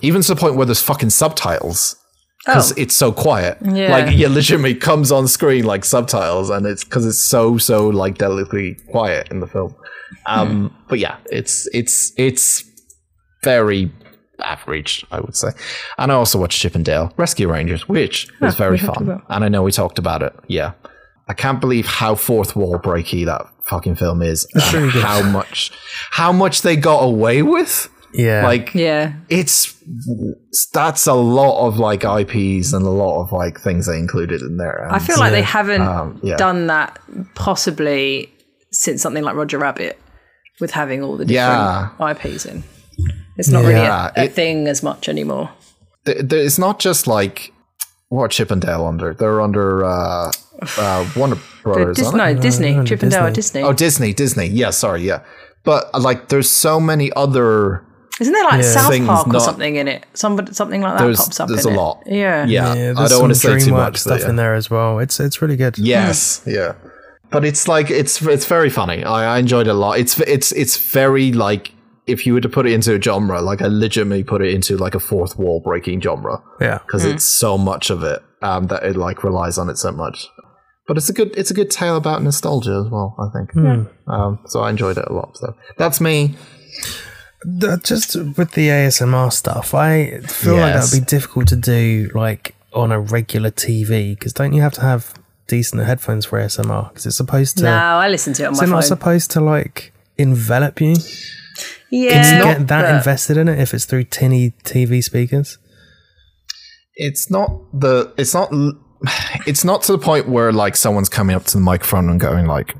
Even 0.00 0.22
to 0.22 0.34
the 0.34 0.40
point 0.40 0.56
where 0.56 0.64
there's 0.64 0.80
fucking 0.82 1.10
subtitles 1.10 1.96
because 2.46 2.72
Oh. 2.72 2.74
it's 2.78 2.94
so 2.94 3.12
quiet. 3.12 3.58
Yeah. 3.62 3.90
Like, 3.92 4.14
it 4.18 4.28
legitimately 4.30 4.76
comes 4.76 5.12
on 5.12 5.28
screen 5.28 5.64
like 5.66 5.84
subtitles, 5.84 6.48
and 6.48 6.64
it's 6.64 6.84
because 6.84 7.04
it's 7.06 7.22
so 7.22 7.58
so 7.58 7.88
like 7.88 8.16
delicately 8.16 8.76
quiet 8.90 9.28
in 9.30 9.40
the 9.40 9.46
film. 9.46 9.74
Um, 10.26 10.48
Hmm. 10.70 10.76
but 10.88 10.98
yeah, 11.00 11.16
it's 11.30 11.68
it's 11.74 12.12
it's 12.16 12.64
very 13.42 13.92
average, 14.40 15.04
I 15.10 15.20
would 15.20 15.36
say. 15.36 15.48
And 15.98 16.10
I 16.12 16.14
also 16.14 16.38
watched 16.38 16.60
Chip 16.60 16.74
and 16.74 16.84
Dale 16.84 17.12
Rescue 17.16 17.50
Rangers, 17.50 17.88
which 17.88 18.28
was 18.40 18.54
very 18.56 18.78
fun. 18.78 19.22
And 19.28 19.44
I 19.44 19.48
know 19.48 19.62
we 19.62 19.72
talked 19.72 19.98
about 19.98 20.22
it. 20.22 20.34
Yeah. 20.48 20.72
I 21.28 21.34
can't 21.34 21.60
believe 21.60 21.86
how 21.86 22.14
fourth 22.14 22.54
wall 22.54 22.78
breaky 22.78 23.24
that 23.26 23.42
fucking 23.66 23.96
film 23.96 24.20
is. 24.22 24.46
and 24.54 24.74
really 24.74 24.92
good. 24.92 25.02
how 25.02 25.22
much 25.22 25.70
how 26.10 26.32
much 26.32 26.62
they 26.62 26.76
got 26.76 27.00
away 27.00 27.42
with. 27.42 27.88
Yeah. 28.12 28.44
Like 28.44 28.74
Yeah. 28.74 29.14
it's 29.28 29.74
that's 30.72 31.06
a 31.06 31.14
lot 31.14 31.66
of 31.66 31.78
like 31.78 32.04
IPs 32.04 32.72
and 32.72 32.84
a 32.86 32.90
lot 32.90 33.22
of 33.22 33.32
like 33.32 33.58
things 33.60 33.86
they 33.86 33.98
included 33.98 34.40
in 34.42 34.56
there. 34.58 34.86
I 34.92 34.98
feel 34.98 35.18
like 35.18 35.32
they 35.32 35.42
haven't 35.42 35.80
Um, 35.82 36.20
yeah. 36.22 36.36
done 36.36 36.66
that 36.68 36.98
possibly 37.34 38.30
since 38.70 39.00
something 39.02 39.24
like 39.24 39.34
Roger 39.34 39.58
Rabbit 39.58 39.98
with 40.60 40.70
having 40.72 41.02
all 41.02 41.16
the 41.16 41.26
Yeah. 41.26 41.88
different 41.98 42.24
IPs 42.24 42.46
in. 42.46 42.64
It's 43.36 43.48
not 43.48 43.60
really 43.64 43.74
a, 43.86 44.12
a 44.16 44.24
it- 44.24 44.32
thing 44.32 44.68
as 44.68 44.82
much 44.82 45.08
anymore. 45.08 45.50
th- 46.04 46.18
th- 46.28 46.46
it's 46.46 46.58
not 46.58 46.78
just 46.78 47.06
like 47.06 47.52
what 48.08 48.24
are 48.24 48.28
Chip 48.28 48.50
and 48.50 48.62
Dale 48.62 48.84
under. 48.86 49.14
They're 49.14 49.40
under 49.40 49.84
uh, 49.84 50.30
uh, 50.78 51.10
Warner 51.16 51.38
Brothers. 51.62 51.96
Dis- 51.96 52.12
no, 52.12 52.34
Disney. 52.34 52.74
no, 52.74 52.84
Chip 52.84 53.02
and 53.02 53.10
Dale 53.10 53.30
Disney. 53.32 53.60
Disney. 53.60 53.62
Oh, 53.62 53.72
Disney, 53.72 54.12
Disney. 54.12 54.46
Yeah, 54.46 54.70
sorry, 54.70 55.02
yeah. 55.02 55.22
But 55.64 55.92
like, 56.00 56.28
there's 56.28 56.48
so 56.50 56.78
many 56.78 57.10
other. 57.14 57.84
Isn't 58.20 58.32
there 58.32 58.44
like 58.44 58.62
Yeah. 58.62 58.70
South 58.70 58.90
Things 58.92 59.06
Park 59.08 59.26
or 59.26 59.32
not- 59.32 59.42
something 59.42 59.74
in 59.74 59.88
it? 59.88 60.06
Somebody, 60.14 60.52
something 60.52 60.82
like 60.82 60.98
that 60.98 61.16
pops 61.16 61.40
up 61.40 61.48
there's 61.48 61.66
in 61.66 61.72
a 61.72 61.74
it. 61.74 61.80
lot. 61.80 62.02
Yeah. 62.06 62.46
Yeah, 62.46 62.46
yeah, 62.46 62.90
I 62.90 62.92
there's 62.94 63.10
don't 63.10 63.20
want 63.22 63.32
to 63.34 63.38
some 63.40 63.58
say 63.58 63.64
too 63.66 63.72
DreamWorks 63.72 63.76
much. 63.76 63.96
stuff 63.96 64.12
but 64.18 64.20
yeah. 64.22 64.28
in 64.28 64.36
there 64.36 64.54
as 64.54 64.70
well. 64.70 65.00
It's 65.00 65.18
it's 65.18 65.42
really 65.42 65.56
good. 65.56 65.76
Yes, 65.78 66.40
yeah. 66.46 66.74
But 67.30 67.44
it's 67.44 67.66
like 67.66 67.90
it's 67.90 68.22
it's 68.22 68.46
very 68.46 68.70
funny. 68.70 69.02
I, 69.02 69.34
I 69.34 69.38
enjoyed 69.40 69.66
it 69.66 69.70
a 69.70 69.74
lot. 69.74 69.98
It's 69.98 70.20
it's 70.20 70.52
it's 70.52 70.76
very 70.92 71.32
like 71.32 71.72
if 72.06 72.26
you 72.26 72.34
were 72.34 72.40
to 72.40 72.48
put 72.48 72.66
it 72.66 72.72
into 72.72 72.94
a 72.94 73.00
genre, 73.00 73.40
like 73.40 73.62
I 73.62 73.66
legitimately 73.66 74.24
put 74.24 74.42
it 74.42 74.52
into 74.54 74.76
like 74.76 74.94
a 74.94 75.00
fourth 75.00 75.38
wall 75.38 75.60
breaking 75.60 76.00
genre 76.02 76.42
Yeah. 76.60 76.78
because 76.86 77.04
it's 77.04 77.24
so 77.24 77.56
much 77.56 77.88
of 77.90 78.02
it 78.02 78.22
um, 78.42 78.66
that 78.66 78.82
it 78.84 78.96
like 78.96 79.24
relies 79.24 79.56
on 79.58 79.68
it 79.70 79.78
so 79.78 79.90
much. 79.92 80.28
But 80.86 80.98
it's 80.98 81.08
a 81.08 81.14
good 81.14 81.34
it's 81.36 81.50
a 81.50 81.54
good 81.54 81.70
tale 81.70 81.96
about 81.96 82.22
nostalgia 82.22 82.82
as 82.84 82.90
well. 82.90 83.16
I 83.18 83.28
think. 83.38 83.56
Um, 84.06 84.38
so 84.46 84.60
I 84.60 84.68
enjoyed 84.68 84.98
it 84.98 85.06
a 85.08 85.12
lot. 85.14 85.34
So 85.38 85.56
that's 85.78 85.98
me. 86.00 86.34
Th- 87.60 87.82
Just 87.82 88.16
with 88.16 88.52
the 88.52 88.68
ASMR 88.68 89.32
stuff, 89.32 89.74
I 89.74 90.18
feel 90.20 90.56
like 90.56 90.74
that'd 90.74 90.98
be 91.00 91.04
difficult 91.04 91.48
to 91.48 91.56
do 91.56 92.10
like 92.14 92.54
on 92.72 92.90
a 92.92 93.00
regular 93.00 93.50
TV 93.50 94.18
because 94.18 94.32
don't 94.32 94.52
you 94.52 94.60
have 94.62 94.72
to 94.74 94.80
have 94.82 95.14
decent 95.46 95.82
headphones 95.84 96.24
for 96.26 96.38
ASMR? 96.38 96.88
Because 96.88 97.06
it's 97.06 97.16
supposed 97.16 97.58
to. 97.58 97.64
No, 97.64 97.70
I 97.72 98.08
listen 98.08 98.32
to 98.34 98.42
it 98.44 98.46
on 98.46 98.52
is 98.52 98.58
my 98.60 98.64
it 98.64 98.66
phone. 98.68 98.74
not 98.76 98.84
supposed 98.84 99.30
to 99.32 99.40
like 99.40 99.92
envelop 100.18 100.80
you? 100.82 100.96
Yeah, 102.02 102.42
Get 102.54 102.66
that 102.68 102.82
but- 102.82 102.94
invested 102.96 103.36
in 103.36 103.48
it 103.48 103.58
if 103.58 103.72
it's 103.74 103.84
through 103.84 104.04
tinny 104.04 104.52
TV 104.64 105.02
speakers. 105.02 105.58
it's 106.96 107.30
not 107.30 107.50
the 107.72 108.12
it's 108.16 108.34
not 108.34 108.48
it's 109.46 109.64
not 109.64 109.82
to 109.82 109.92
the 109.92 109.98
point 109.98 110.28
where 110.28 110.52
like 110.52 110.76
someone's 110.76 111.08
coming 111.08 111.36
up 111.36 111.44
to 111.44 111.54
the 111.58 111.62
microphone 111.62 112.08
and 112.08 112.18
going 112.20 112.46
like 112.46 112.74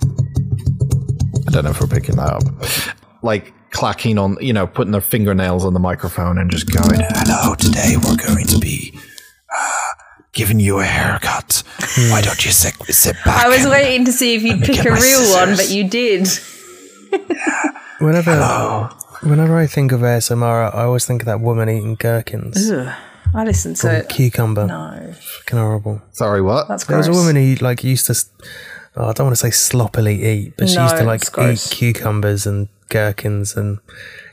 I 1.46 1.50
don't 1.50 1.64
know 1.64 1.70
if 1.70 1.81
we're 1.81 1.87
picking 1.87 2.16
that 2.16 2.33
up. 2.33 2.42
Like 3.22 3.53
clacking 3.70 4.18
on 4.18 4.37
you 4.40 4.53
know 4.53 4.66
putting 4.66 4.92
their 4.92 5.00
fingernails 5.00 5.64
on 5.64 5.72
the 5.74 5.81
microphone 5.81 6.38
and 6.38 6.50
just 6.50 6.66
going 6.72 7.00
hello 7.00 7.55
today 7.57 7.94
we're 7.96 8.16
going 8.16 8.46
to 8.46 8.59
be 8.59 8.92
uh, 9.55 9.81
giving 10.33 10.61
you 10.61 10.79
a 10.81 10.85
haircut. 10.85 11.62
Why 12.11 12.20
don't 12.22 12.44
you 12.44 12.50
sit, 12.53 12.74
sit 12.94 13.16
back 13.24 13.44
I 13.44 13.48
was 13.48 13.62
and- 13.62 13.70
waiting 13.70 14.05
to 14.07 14.12
see 14.12 14.35
if 14.37 14.42
you'd 14.42 14.62
pick 14.62 14.85
a 14.85 14.90
my 14.90 14.98
real 14.98 15.33
one, 15.33 15.57
but 15.57 15.70
you 15.70 15.88
did. 15.88 16.27
Whenever, 18.00 18.33
whenever 19.24 19.56
I 19.58 19.66
think 19.66 19.92
of 19.92 20.00
ASMR, 20.00 20.74
I 20.74 20.84
always 20.84 21.04
think 21.06 21.22
of 21.22 21.26
that 21.26 21.40
woman 21.40 21.68
eating 21.68 21.94
gherkins. 21.96 22.70
Ugh, 22.70 22.94
I 23.34 23.44
listened 23.44 23.76
to 23.76 23.82
From 23.82 23.90
it. 23.96 24.08
cucumber. 24.08 24.66
No, 24.66 25.12
Fucking 25.12 25.58
horrible. 25.58 26.02
sorry 26.12 26.40
what 26.42 26.68
that's 26.68 26.84
There 26.84 26.96
gross. 26.96 27.08
was 27.08 27.16
a 27.16 27.20
woman 27.20 27.37
who 27.37 27.54
like 27.64 27.82
used 27.84 28.06
to. 28.06 28.14
Oh, 28.96 29.08
I 29.08 29.12
don't 29.12 29.26
want 29.26 29.37
to 29.37 29.40
say 29.40 29.50
sloppily 29.50 30.24
eat, 30.24 30.54
but 30.56 30.68
she 30.68 30.78
used 30.78 30.96
to 30.96 31.04
like 31.04 31.22
it's 31.22 31.30
eat 31.30 31.32
gross. 31.34 31.72
cucumbers 31.72 32.46
and 32.46 32.68
gherkins 32.90 33.56
and 33.56 33.78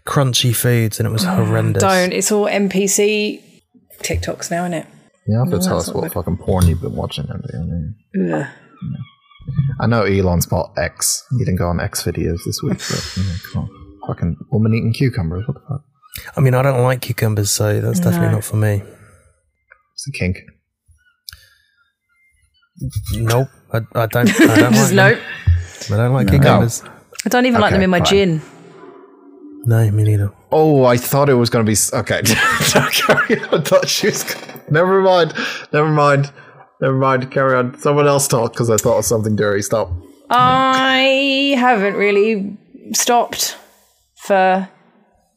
crunchy 0.06 0.56
foods, 0.56 1.00
and 1.00 1.08
it 1.08 1.12
was 1.12 1.24
horrendous. 1.38 1.82
Don't. 1.82 2.14
It's 2.14 2.32
all 2.32 2.46
NPC 2.46 3.42
TikToks 4.04 4.52
now, 4.52 4.64
isn't 4.66 4.74
it? 4.76 4.86
you 5.28 5.38
have 5.38 5.50
to 5.52 5.60
tell 5.60 5.78
us 5.78 5.88
not 5.88 5.96
what 5.96 6.14
fucking 6.14 6.38
porn 6.38 6.68
you've 6.68 6.82
been 6.82 6.96
watching 6.96 7.28
Andy. 7.30 7.94
I, 8.34 8.36
Ugh. 8.42 8.48
I 9.80 9.88
know 9.88 10.02
Elon's 10.04 10.46
bought 10.46 10.72
X 10.78 11.26
he 11.32 11.38
didn't 11.40 11.58
go 11.58 11.68
on 11.68 11.80
X 11.80 12.04
videos 12.04 12.40
this 12.46 12.62
week 12.64 12.78
but 12.78 13.14
you 13.18 13.24
know, 13.24 13.36
come 13.54 13.64
on. 13.64 13.81
Fucking 14.12 14.36
woman 14.52 14.74
eating 14.74 14.94
cucumbers 14.94 15.44
what 15.48 15.56
the 15.56 15.62
fuck 15.68 15.82
I 16.36 16.42
mean, 16.42 16.54
I 16.54 16.62
don't 16.62 16.84
like 16.84 17.00
cucumbers, 17.02 17.50
so 17.52 17.80
that's 17.80 18.02
definitely 18.02 18.34
not 18.36 18.44
for 18.44 18.58
me. 18.58 18.82
It's 19.94 20.08
a 20.08 20.12
kink. 20.12 20.38
Nope, 23.14 23.48
I, 23.72 23.78
I 23.96 24.06
don't. 24.08 24.30
I 24.42 24.56
don't 24.60 24.74
Just 24.74 24.94
like 24.94 25.16
nope. 25.18 25.24
them. 25.88 25.94
I 26.00 26.04
don't 26.04 26.14
like 26.14 26.28
cucumbers. 26.30 26.84
I 27.26 27.30
don't 27.30 27.46
even 27.46 27.62
like 27.62 27.72
them 27.72 27.82
in 27.82 27.90
my 27.90 28.00
fine. 28.00 28.06
gin. 28.06 28.42
No, 29.66 29.90
me 29.92 30.04
neither. 30.04 30.32
Oh, 30.52 30.84
I 30.86 30.98
thought 30.98 31.30
it 31.30 31.36
was 31.36 31.50
going 31.50 31.64
to 31.66 31.70
be. 31.70 31.74
s- 31.74 31.94
Okay. 31.94 32.22
Carry 32.26 33.40
on. 33.44 33.60
I 33.60 33.62
thought 33.64 33.88
she 33.88 34.08
was. 34.08 34.26
Never 34.70 35.02
mind. 35.02 35.34
Never 35.72 35.90
mind. 35.90 36.32
Never 36.82 36.96
mind. 36.98 37.32
Carry 37.32 37.56
on. 37.56 37.80
Someone 37.80 38.08
else 38.08 38.28
talk 38.28 38.54
because 38.54 38.70
I 38.70 38.78
thought 38.78 38.98
of 38.98 39.06
something 39.06 39.36
dirty. 39.36 39.62
Stop. 39.62 39.92
I 40.30 41.56
haven't 41.58 41.94
really 41.96 42.58
stopped 42.94 43.58
for 44.22 44.70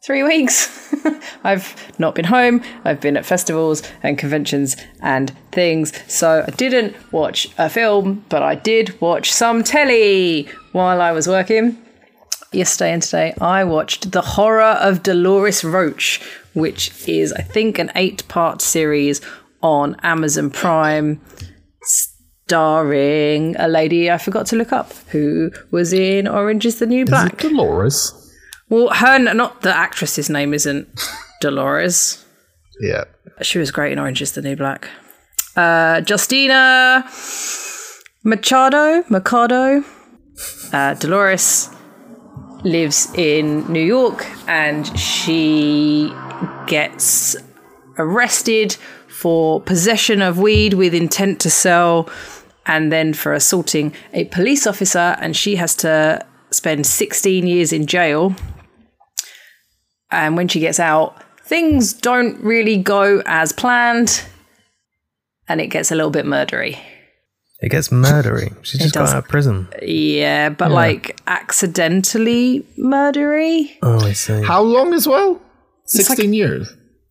three 0.05 0.23
weeks. 0.23 0.95
I've 1.45 1.75
not 1.99 2.15
been 2.15 2.27
home. 2.27 2.63
I've 2.85 3.01
been 3.01 3.17
at 3.17 3.25
festivals 3.25 3.83
and 4.03 4.19
conventions 4.19 4.77
and 5.01 5.31
things. 5.53 5.93
So 6.07 6.45
I 6.47 6.51
didn't 6.51 6.95
watch 7.13 7.49
a 7.57 7.71
film, 7.71 8.25
but 8.29 8.43
I 8.43 8.55
did 8.55 9.01
watch 9.01 9.33
some 9.33 9.65
telly 9.65 10.49
while 10.73 11.01
I 11.01 11.13
was 11.13 11.27
working. 11.27 11.79
Yesterday 12.53 12.93
and 12.93 13.03
today, 13.03 13.35
I 13.41 13.65
watched 13.65 14.13
The 14.13 14.21
Horror 14.21 14.63
of 14.63 15.03
Dolores 15.03 15.65
Roach, 15.65 16.21
which 16.53 17.09
is, 17.09 17.33
I 17.33 17.43
think, 17.43 17.79
an 17.79 17.91
eight 17.97 18.29
part 18.29 18.61
series 18.63 19.21
on 19.61 19.97
Amazon 20.03 20.51
Prime 20.51 21.21
starring 22.47 23.57
a 23.57 23.67
lady 23.67 24.11
I 24.11 24.19
forgot 24.19 24.47
to 24.49 24.57
look 24.57 24.73
up 24.73 24.93
who 25.09 25.51
was 25.71 25.95
in 25.95 26.29
Orange 26.29 26.67
is 26.67 26.79
the 26.79 26.87
New 26.87 27.05
Is 27.05 27.09
it 27.09 27.11
Black. 27.11 27.39
Dolores? 27.39 28.24
Well, 28.75 28.89
her, 28.93 29.21
not 29.21 29.63
the 29.63 29.73
actress's 29.73 30.29
name 30.29 30.53
isn't 30.53 30.89
Dolores. 31.41 32.25
Yeah. 32.81 33.05
She 33.41 33.61
was 33.61 33.71
great 33.71 33.93
in 33.93 34.01
Orange 34.01 34.21
is 34.21 34.33
the 34.33 34.43
New 34.43 34.57
Black. 34.57 34.89
Uh, 35.55 36.03
Justina 36.05 37.09
Machado, 38.25 39.05
Machado. 39.09 39.85
Uh, 40.73 40.95
Dolores 40.95 41.71
lives 42.65 43.15
in 43.15 43.65
New 43.73 43.85
York 43.85 44.27
and 44.49 44.99
she 44.99 46.13
gets 46.67 47.37
arrested 47.97 48.73
for 49.07 49.61
possession 49.61 50.21
of 50.21 50.41
weed 50.41 50.75
with 50.75 50.95
intent 50.95 51.41
to 51.43 51.51
sell 51.51 52.11
and 52.67 52.91
then 52.91 53.15
for 53.15 53.35
assaulting 53.35 53.95
a 54.13 54.25
police 54.25 54.67
officer 54.67 55.17
and 55.21 55.37
she 55.37 55.55
has 55.55 55.77
to 55.77 56.27
spend 56.51 56.85
16 56.85 57.47
years 57.47 57.73
in 57.73 57.87
jail 57.87 58.35
and 60.11 60.37
when 60.37 60.49
she 60.49 60.61
gets 60.61 60.79
out 60.81 61.21
things 61.45 61.93
don't 61.93 62.41
really 62.43 62.77
go 62.77 63.23
as 63.27 63.53
planned 63.53 64.25
and 65.49 65.61
it 65.61 65.67
gets 65.69 65.91
a 65.91 65.95
little 65.95 66.11
bit 66.11 66.25
murdery 66.25 66.79
It 67.61 67.71
gets 67.71 67.89
murdery. 67.89 68.55
She 68.63 68.79
just 68.79 68.95
got 68.95 69.01
does. 69.03 69.13
out 69.15 69.25
of 69.25 69.29
prison. 69.29 69.69
yeah 69.83 70.49
but 70.51 70.71
like 70.71 71.19
accidentally 71.27 72.67
murdery 72.79 73.71
Oh, 73.83 74.01
I 74.07 74.13
see. 74.13 74.43
How 74.43 74.63
long 74.63 74.93
as 74.95 75.07
well? 75.09 75.41
16 75.87 76.27
like- 76.31 76.35
years. 76.37 76.69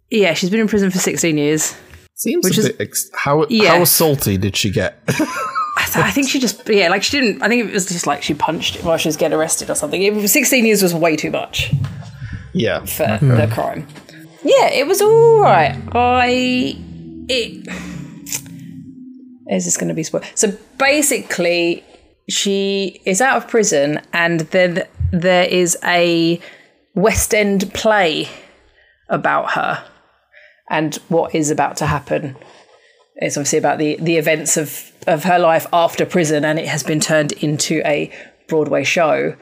yeah 0.09 0.33
she's 0.33 0.49
been 0.49 0.59
in 0.61 0.67
prison 0.67 0.89
for 0.91 0.99
16 0.99 1.37
years 1.37 1.75
Seems 2.15 2.45
Which 2.45 2.57
a 2.57 2.61
is- 2.61 2.67
bit. 2.69 2.81
Ex- 2.81 3.09
how, 3.13 3.45
Yeah. 3.49 3.77
how 3.77 3.83
salty 3.85 4.37
did 4.37 4.55
she 4.55 4.69
get? 4.69 4.99
I, 5.07 5.85
th- 5.85 6.05
I 6.05 6.11
think 6.11 6.29
she 6.29 6.39
just 6.39 6.67
yeah 6.69 6.87
like 6.89 7.03
she 7.03 7.19
didn't 7.19 7.41
i 7.41 7.47
think 7.47 7.67
it 7.67 7.73
was 7.73 7.87
just 7.87 8.05
like 8.07 8.21
she 8.23 8.33
punched 8.35 8.83
while 8.83 8.97
she 8.97 9.07
was 9.07 9.17
getting 9.17 9.37
arrested 9.37 9.69
or 9.71 9.75
something 9.75 10.01
it, 10.01 10.27
16 10.29 10.65
years 10.65 10.81
was 10.83 10.93
way 10.93 11.15
too 11.15 11.31
much 11.31 11.71
yeah. 12.53 12.79
for 12.79 13.05
mm-hmm. 13.05 13.35
the 13.35 13.47
crime. 13.47 13.87
Yeah, 14.43 14.69
it 14.69 14.87
was 14.87 15.01
all 15.01 15.39
right. 15.39 15.81
I 15.93 16.77
it 17.29 17.67
is 19.49 19.65
this 19.65 19.77
going 19.77 19.89
to 19.89 19.93
be 19.93 20.03
spoiled? 20.03 20.25
So 20.35 20.57
basically, 20.77 21.83
she 22.29 23.01
is 23.05 23.21
out 23.21 23.37
of 23.37 23.47
prison, 23.47 24.01
and 24.13 24.41
then 24.41 24.87
there 25.11 25.45
is 25.45 25.77
a 25.83 26.39
West 26.95 27.33
End 27.33 27.73
play 27.73 28.29
about 29.09 29.51
her 29.51 29.83
and 30.69 30.95
what 31.07 31.35
is 31.35 31.51
about 31.51 31.77
to 31.77 31.85
happen. 31.85 32.35
It's 33.15 33.37
obviously 33.37 33.59
about 33.59 33.77
the 33.77 33.97
the 33.99 34.17
events 34.17 34.57
of 34.57 34.91
of 35.07 35.23
her 35.25 35.39
life 35.39 35.67
after 35.73 36.05
prison, 36.05 36.45
and 36.45 36.57
it 36.57 36.67
has 36.67 36.83
been 36.83 36.99
turned 36.99 37.31
into 37.33 37.81
a 37.85 38.11
Broadway 38.47 38.83
show. 38.83 39.35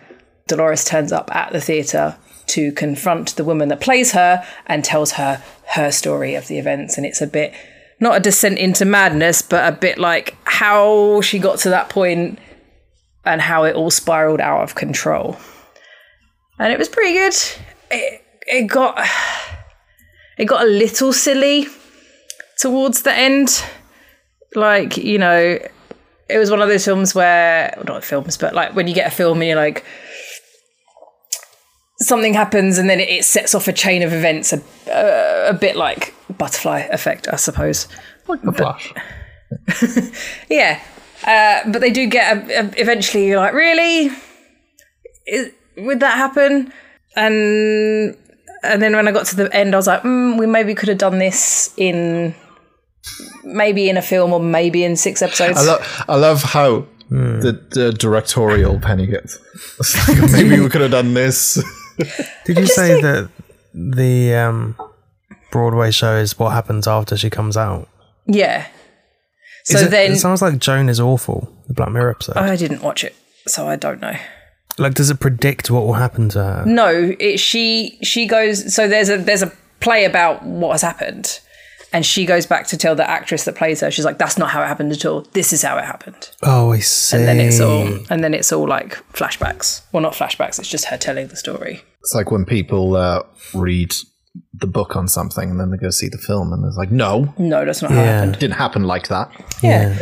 Dolores 0.47 0.83
turns 0.83 1.11
up 1.11 1.33
at 1.33 1.53
the 1.53 1.61
theatre 1.61 2.17
to 2.51 2.71
confront 2.71 3.35
the 3.35 3.43
woman 3.43 3.69
that 3.69 3.81
plays 3.81 4.11
her 4.13 4.45
and 4.67 4.83
tells 4.83 5.13
her 5.13 5.43
her 5.75 5.91
story 5.91 6.35
of 6.35 6.47
the 6.47 6.57
events, 6.57 6.97
and 6.97 7.05
it's 7.05 7.21
a 7.21 7.27
bit 7.27 7.53
not 7.99 8.17
a 8.17 8.19
descent 8.19 8.57
into 8.57 8.83
madness, 8.83 9.43
but 9.43 9.71
a 9.71 9.77
bit 9.77 9.99
like 9.99 10.35
how 10.43 11.21
she 11.21 11.37
got 11.37 11.59
to 11.59 11.69
that 11.69 11.87
point 11.87 12.39
and 13.23 13.39
how 13.39 13.63
it 13.63 13.75
all 13.75 13.91
spiraled 13.91 14.41
out 14.41 14.63
of 14.63 14.73
control. 14.73 15.37
And 16.57 16.73
it 16.73 16.79
was 16.79 16.89
pretty 16.89 17.13
good. 17.13 17.35
It, 17.91 18.23
it 18.47 18.67
got 18.67 19.07
it 20.37 20.45
got 20.45 20.63
a 20.63 20.67
little 20.67 21.13
silly 21.13 21.67
towards 22.57 23.03
the 23.03 23.13
end. 23.13 23.63
Like, 24.55 24.97
you 24.97 25.19
know, 25.19 25.59
it 26.27 26.37
was 26.37 26.49
one 26.49 26.61
of 26.61 26.69
those 26.69 26.83
films 26.83 27.13
where 27.13 27.81
not 27.85 28.03
films, 28.03 28.35
but 28.35 28.53
like 28.55 28.75
when 28.75 28.87
you 28.87 28.95
get 28.95 29.11
a 29.11 29.15
film 29.15 29.41
and 29.41 29.49
you're 29.49 29.57
like 29.57 29.85
something 32.01 32.33
happens 32.33 32.77
and 32.77 32.89
then 32.89 32.99
it, 32.99 33.09
it 33.09 33.25
sets 33.25 33.55
off 33.55 33.67
a 33.67 33.73
chain 33.73 34.03
of 34.03 34.11
events, 34.13 34.53
a, 34.53 34.61
a, 34.87 35.49
a 35.49 35.53
bit 35.53 35.75
like 35.75 36.13
butterfly 36.37 36.79
effect, 36.91 37.27
I 37.31 37.35
suppose. 37.37 37.87
Like 38.27 38.41
the 38.41 38.51
Flash. 38.51 38.93
Yeah, 40.49 40.81
uh, 41.25 41.69
but 41.71 41.81
they 41.81 41.91
do 41.91 42.07
get 42.07 42.37
a, 42.37 42.59
a, 42.59 42.81
eventually. 42.81 43.27
You're 43.27 43.39
like, 43.39 43.53
really? 43.53 44.11
Is, 45.27 45.51
would 45.77 45.99
that 45.99 46.15
happen? 46.17 46.71
And 47.15 48.15
and 48.63 48.81
then 48.81 48.95
when 48.95 49.07
I 49.07 49.11
got 49.11 49.25
to 49.27 49.35
the 49.35 49.53
end, 49.53 49.73
I 49.73 49.77
was 49.77 49.87
like, 49.87 50.03
mm, 50.03 50.39
we 50.39 50.45
maybe 50.45 50.73
could 50.73 50.87
have 50.89 50.97
done 50.97 51.19
this 51.19 51.73
in 51.77 52.33
maybe 53.43 53.89
in 53.89 53.97
a 53.97 54.01
film 54.01 54.33
or 54.33 54.39
maybe 54.39 54.83
in 54.83 54.95
six 54.95 55.21
episodes. 55.21 55.57
I, 55.57 55.63
lo- 55.63 55.83
I 56.07 56.15
love 56.15 56.43
how 56.43 56.85
the, 57.09 57.59
the 57.71 57.91
directorial 57.91 58.79
penny 58.79 59.07
gets. 59.07 59.39
Like, 60.07 60.31
maybe 60.31 60.59
we 60.59 60.69
could 60.69 60.81
have 60.81 60.91
done 60.91 61.13
this. 61.13 61.61
Did 62.45 62.57
you 62.57 62.67
say 62.67 63.01
that 63.01 63.29
the 63.73 64.35
um, 64.35 64.75
Broadway 65.51 65.91
show 65.91 66.17
is 66.17 66.37
what 66.37 66.51
happens 66.51 66.87
after 66.87 67.15
she 67.17 67.29
comes 67.29 67.57
out? 67.57 67.87
yeah. 68.27 68.67
So 69.63 69.77
it, 69.77 69.91
then 69.91 70.13
it 70.13 70.15
sounds 70.17 70.41
like 70.41 70.57
Joan 70.57 70.89
is 70.89 70.99
awful. 70.99 71.47
The 71.67 71.73
Black 71.75 71.91
Mirror 71.91 72.09
episode. 72.11 72.37
I 72.37 72.55
didn't 72.55 72.81
watch 72.81 73.03
it, 73.03 73.15
so 73.47 73.67
I 73.67 73.75
don't 73.75 74.01
know. 74.01 74.15
like, 74.79 74.95
does 74.95 75.11
it 75.11 75.19
predict 75.19 75.69
what 75.69 75.85
will 75.85 75.93
happen 75.93 76.29
to 76.29 76.39
her? 76.39 76.63
No, 76.65 77.15
it, 77.19 77.39
she 77.39 77.99
she 78.01 78.25
goes. 78.25 78.73
So 78.73 78.87
there's 78.87 79.09
a 79.09 79.17
there's 79.17 79.43
a 79.43 79.51
play 79.79 80.05
about 80.05 80.43
what 80.43 80.71
has 80.71 80.81
happened, 80.81 81.39
and 81.93 82.05
she 82.05 82.25
goes 82.25 82.45
back 82.45 82.67
to 82.67 82.77
tell 82.77 82.95
the 82.95 83.09
actress 83.09 83.43
that 83.45 83.55
plays 83.55 83.81
her. 83.81 83.91
She's 83.91 84.05
like, 84.05 84.17
"That's 84.17 84.37
not 84.37 84.49
how 84.51 84.61
it 84.63 84.67
happened 84.67 84.91
at 84.91 85.05
all. 85.05 85.21
This 85.33 85.51
is 85.53 85.61
how 85.61 85.77
it 85.77 85.85
happened." 85.85 86.29
Oh, 86.43 86.71
I 86.71 86.79
see. 86.79 87.17
And 87.17 87.27
then 87.27 87.39
it's 87.39 87.59
all 87.59 87.87
and 88.09 88.23
then 88.23 88.33
it's 88.33 88.51
all 88.51 88.67
like 88.67 88.95
flashbacks. 89.13 89.81
Well, 89.91 90.01
not 90.01 90.13
flashbacks. 90.13 90.59
It's 90.59 90.69
just 90.69 90.85
her 90.85 90.97
telling 90.97 91.27
the 91.27 91.35
story. 91.35 91.81
It's 91.99 92.13
like 92.15 92.31
when 92.31 92.45
people 92.45 92.95
uh, 92.95 93.23
read 93.53 93.93
the 94.53 94.67
book 94.67 94.95
on 94.95 95.07
something 95.07 95.49
and 95.51 95.59
then 95.59 95.71
they 95.71 95.77
go 95.77 95.89
see 95.89 96.07
the 96.07 96.17
film 96.17 96.53
and 96.53 96.63
it's 96.65 96.77
like, 96.77 96.91
no, 96.91 97.33
No, 97.37 97.65
that's 97.65 97.81
not 97.81 97.91
how 97.91 97.99
it 98.01 98.05
happened. 98.05 98.35
it 98.35 98.39
didn't 98.39 98.55
happen 98.55 98.83
like 98.83 99.07
that. 99.09 99.29
Yeah. 99.61 99.93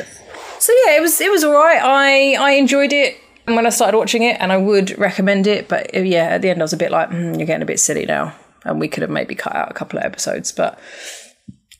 So 0.59 0.71
yeah, 0.85 0.97
it 0.97 1.01
was 1.01 1.19
it 1.19 1.31
was 1.31 1.43
all 1.43 1.53
right. 1.53 1.81
I 1.81 2.35
I 2.35 2.51
enjoyed 2.51 2.93
it 2.93 3.17
when 3.45 3.65
I 3.65 3.69
started 3.69 3.97
watching 3.97 4.21
it, 4.23 4.37
and 4.39 4.51
I 4.51 4.57
would 4.57 4.95
recommend 4.99 5.47
it. 5.47 5.67
But 5.67 5.95
uh, 5.95 6.01
yeah, 6.01 6.25
at 6.35 6.41
the 6.43 6.49
end, 6.49 6.61
I 6.61 6.63
was 6.65 6.73
a 6.73 6.77
bit 6.77 6.91
like, 6.91 7.09
mm, 7.09 7.37
you're 7.37 7.47
getting 7.47 7.63
a 7.63 7.65
bit 7.65 7.79
silly 7.79 8.05
now, 8.05 8.35
and 8.63 8.79
we 8.79 8.87
could 8.87 9.01
have 9.01 9.09
maybe 9.09 9.33
cut 9.35 9.55
out 9.55 9.71
a 9.71 9.73
couple 9.73 9.97
of 9.97 10.05
episodes. 10.05 10.51
But 10.51 10.77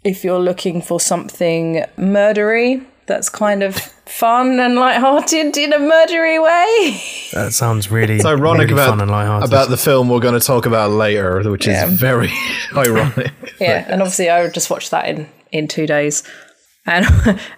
if 0.04 0.24
you're 0.24 0.40
looking 0.40 0.82
for 0.82 1.00
something 1.00 1.84
murdery 1.98 2.86
that's 3.06 3.28
kind 3.30 3.64
of 3.64 3.76
fun 3.76 4.60
and 4.60 4.76
light-hearted 4.76 5.58
in 5.58 5.74
a 5.74 5.78
murdery 5.80 6.42
way, 6.44 7.02
That 7.34 7.54
sounds 7.54 7.90
really, 7.92 8.16
It's 8.18 8.26
ironic 8.26 8.70
really 8.70 8.74
about, 8.74 8.90
fun 8.90 9.02
and 9.02 9.10
lighthearted. 9.12 9.50
about 9.50 9.70
the 9.70 9.78
film 9.78 10.10
we're 10.10 10.20
going 10.20 10.40
to 10.40 10.46
talk 10.46 10.66
about 10.68 10.92
later, 10.92 11.42
which 11.50 11.66
Yeah. 11.68 11.88
is 11.88 12.00
very 12.00 12.32
ironic. 12.76 13.32
yeah. 13.60 13.86
And 13.88 14.02
obviously, 14.02 14.30
I 14.30 14.48
just 14.50 14.70
watched 14.70 14.92
that 14.92 15.08
in 15.08 15.28
in 15.52 15.68
two 15.68 15.88
days. 15.88 16.24
And 16.86 17.06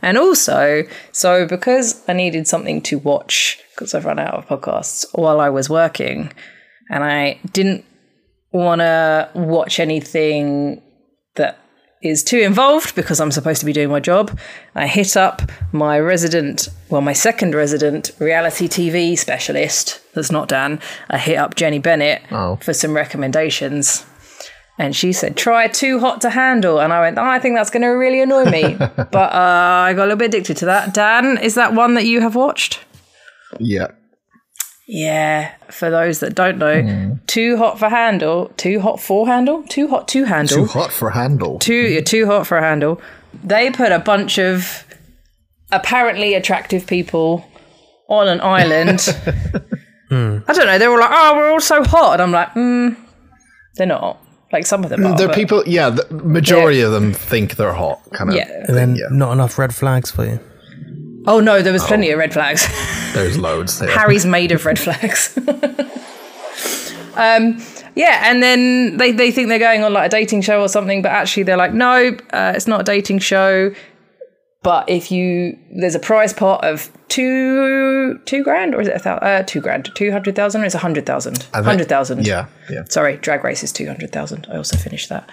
and 0.01 0.17
also, 0.17 0.83
so 1.11 1.45
because 1.45 2.01
I 2.07 2.13
needed 2.13 2.47
something 2.47 2.81
to 2.83 2.97
watch 2.97 3.59
because 3.75 3.93
I've 3.93 4.05
run 4.05 4.19
out 4.19 4.33
of 4.33 4.47
podcasts 4.47 5.05
while 5.13 5.39
I 5.41 5.49
was 5.49 5.69
working, 5.69 6.31
and 6.89 7.03
I 7.03 7.39
didn't 7.53 7.83
want 8.53 8.79
to 8.79 9.29
watch 9.35 9.79
anything 9.79 10.81
that 11.35 11.59
is 12.01 12.23
too 12.23 12.39
involved 12.39 12.95
because 12.95 13.19
I'm 13.19 13.31
supposed 13.31 13.59
to 13.59 13.65
be 13.65 13.73
doing 13.73 13.89
my 13.89 13.99
job. 13.99 14.37
I 14.75 14.87
hit 14.87 15.15
up 15.15 15.41
my 15.71 15.99
resident, 15.99 16.67
well, 16.89 17.01
my 17.01 17.13
second 17.13 17.53
resident 17.53 18.11
reality 18.19 18.67
TV 18.67 19.17
specialist. 19.17 20.01
That's 20.13 20.31
not 20.31 20.47
Dan. 20.47 20.79
I 21.09 21.17
hit 21.17 21.37
up 21.37 21.55
Jenny 21.55 21.79
Bennett 21.79 22.21
Oh. 22.31 22.55
for 22.57 22.73
some 22.73 22.93
recommendations. 22.95 24.05
And 24.79 24.95
she 24.95 25.13
said, 25.13 25.37
try 25.37 25.67
Too 25.67 25.99
Hot 25.99 26.21
to 26.21 26.31
Handle. 26.31 26.79
And 26.79 26.91
I 26.91 27.01
went, 27.01 27.17
oh, 27.19 27.23
I 27.23 27.37
think 27.37 27.55
that's 27.55 27.69
going 27.69 27.83
to 27.83 27.89
really 27.89 28.19
annoy 28.21 28.45
me. 28.45 28.73
but 28.79 29.15
uh, 29.15 29.85
I 29.85 29.93
got 29.93 30.03
a 30.03 30.07
little 30.07 30.15
bit 30.17 30.29
addicted 30.33 30.57
to 30.57 30.65
that. 30.65 30.93
Dan, 30.95 31.37
is 31.37 31.53
that 31.55 31.73
one 31.73 31.93
that 31.93 32.05
you 32.05 32.21
have 32.21 32.33
watched? 32.35 32.79
Yeah. 33.59 33.91
Yeah. 34.91 35.53
For 35.69 35.89
those 35.89 36.19
that 36.19 36.35
don't 36.35 36.57
know, 36.57 37.17
Too 37.25 37.55
Hot 37.55 37.79
for 37.79 37.87
Handle, 37.87 38.51
Too 38.57 38.81
Hot 38.81 38.99
for 38.99 39.25
Handle, 39.25 39.63
Too 39.63 39.87
Hot 39.87 40.05
to 40.09 40.25
Handle. 40.25 40.57
Too 40.57 40.65
hot 40.65 40.91
for 40.91 41.09
handle. 41.09 41.59
too 41.59 41.73
you're 41.73 42.01
too 42.01 42.25
hot 42.25 42.45
for 42.45 42.57
a 42.57 42.61
handle. 42.61 43.01
They 43.41 43.71
put 43.71 43.93
a 43.93 43.99
bunch 43.99 44.37
of 44.37 44.85
apparently 45.71 46.33
attractive 46.33 46.85
people 46.87 47.45
on 48.09 48.27
an 48.27 48.41
island. 48.41 48.99
I 50.11 50.53
don't 50.53 50.65
know. 50.65 50.77
They're 50.77 50.91
all 50.91 50.99
like, 50.99 51.09
"Oh, 51.13 51.37
we're 51.37 51.51
all 51.51 51.61
so 51.61 51.85
hot," 51.85 52.19
and 52.19 52.23
I'm 52.23 52.31
like, 52.33 52.49
mm, 52.49 52.97
"They're 53.75 53.87
not." 53.87 54.21
Like 54.51 54.65
some 54.65 54.83
of 54.83 54.89
them 54.89 55.05
are. 55.05 55.17
They're 55.17 55.31
people. 55.31 55.63
Yeah, 55.65 55.91
the 55.91 56.05
majority 56.13 56.81
of 56.81 56.91
them 56.91 57.13
think 57.13 57.55
they're 57.55 57.71
hot. 57.71 58.01
Kind 58.11 58.31
of. 58.31 58.35
Yeah. 58.35 58.65
And 58.67 58.75
then 58.75 58.97
yeah. 58.97 59.05
not 59.09 59.31
enough 59.31 59.57
red 59.57 59.73
flags 59.73 60.11
for 60.11 60.25
you. 60.25 60.39
Oh 61.27 61.39
no, 61.39 61.61
there 61.61 61.73
was 61.73 61.83
plenty 61.83 62.09
of 62.11 62.19
red 62.19 62.33
flags. 62.33 62.67
There's 63.13 63.37
loads. 63.37 63.79
There. 63.79 63.89
Harry's 63.89 64.25
made 64.25 64.51
of 64.51 64.65
red 64.65 64.79
flags. 64.79 65.37
um, 67.15 67.61
yeah, 67.95 68.29
and 68.29 68.41
then 68.41 68.97
they, 68.97 69.11
they 69.11 69.31
think 69.31 69.49
they're 69.49 69.59
going 69.59 69.83
on 69.83 69.93
like 69.93 70.07
a 70.07 70.09
dating 70.09 70.41
show 70.41 70.61
or 70.61 70.69
something, 70.69 71.01
but 71.01 71.11
actually 71.11 71.43
they're 71.43 71.57
like, 71.57 71.73
no, 71.73 72.17
uh, 72.33 72.53
it's 72.55 72.67
not 72.67 72.81
a 72.81 72.83
dating 72.83 73.19
show. 73.19 73.73
But 74.63 74.89
if 74.89 75.11
you 75.11 75.57
there's 75.71 75.95
a 75.95 75.99
prize 75.99 76.33
pot 76.33 76.63
of 76.63 76.91
two 77.07 78.19
two 78.25 78.43
grand 78.43 78.75
or 78.75 78.81
is 78.81 78.87
it 78.87 78.95
a 78.95 78.99
thousand? 78.99 79.27
Uh, 79.27 79.43
two 79.43 79.59
grand, 79.59 79.89
two 79.95 80.11
hundred 80.11 80.35
thousand 80.35 80.61
or 80.61 80.65
is 80.65 80.75
it 80.75 80.77
a 80.77 80.81
hundred 80.81 81.05
thousand? 81.07 81.43
Hundred 81.53 81.89
thousand. 81.89 82.27
Yeah. 82.27 82.47
Yeah. 82.69 82.83
Sorry, 82.87 83.17
Drag 83.17 83.43
Race 83.43 83.63
is 83.63 83.71
two 83.71 83.87
hundred 83.87 84.11
thousand. 84.11 84.47
I 84.51 84.57
also 84.57 84.77
finished 84.77 85.09
that. 85.09 85.29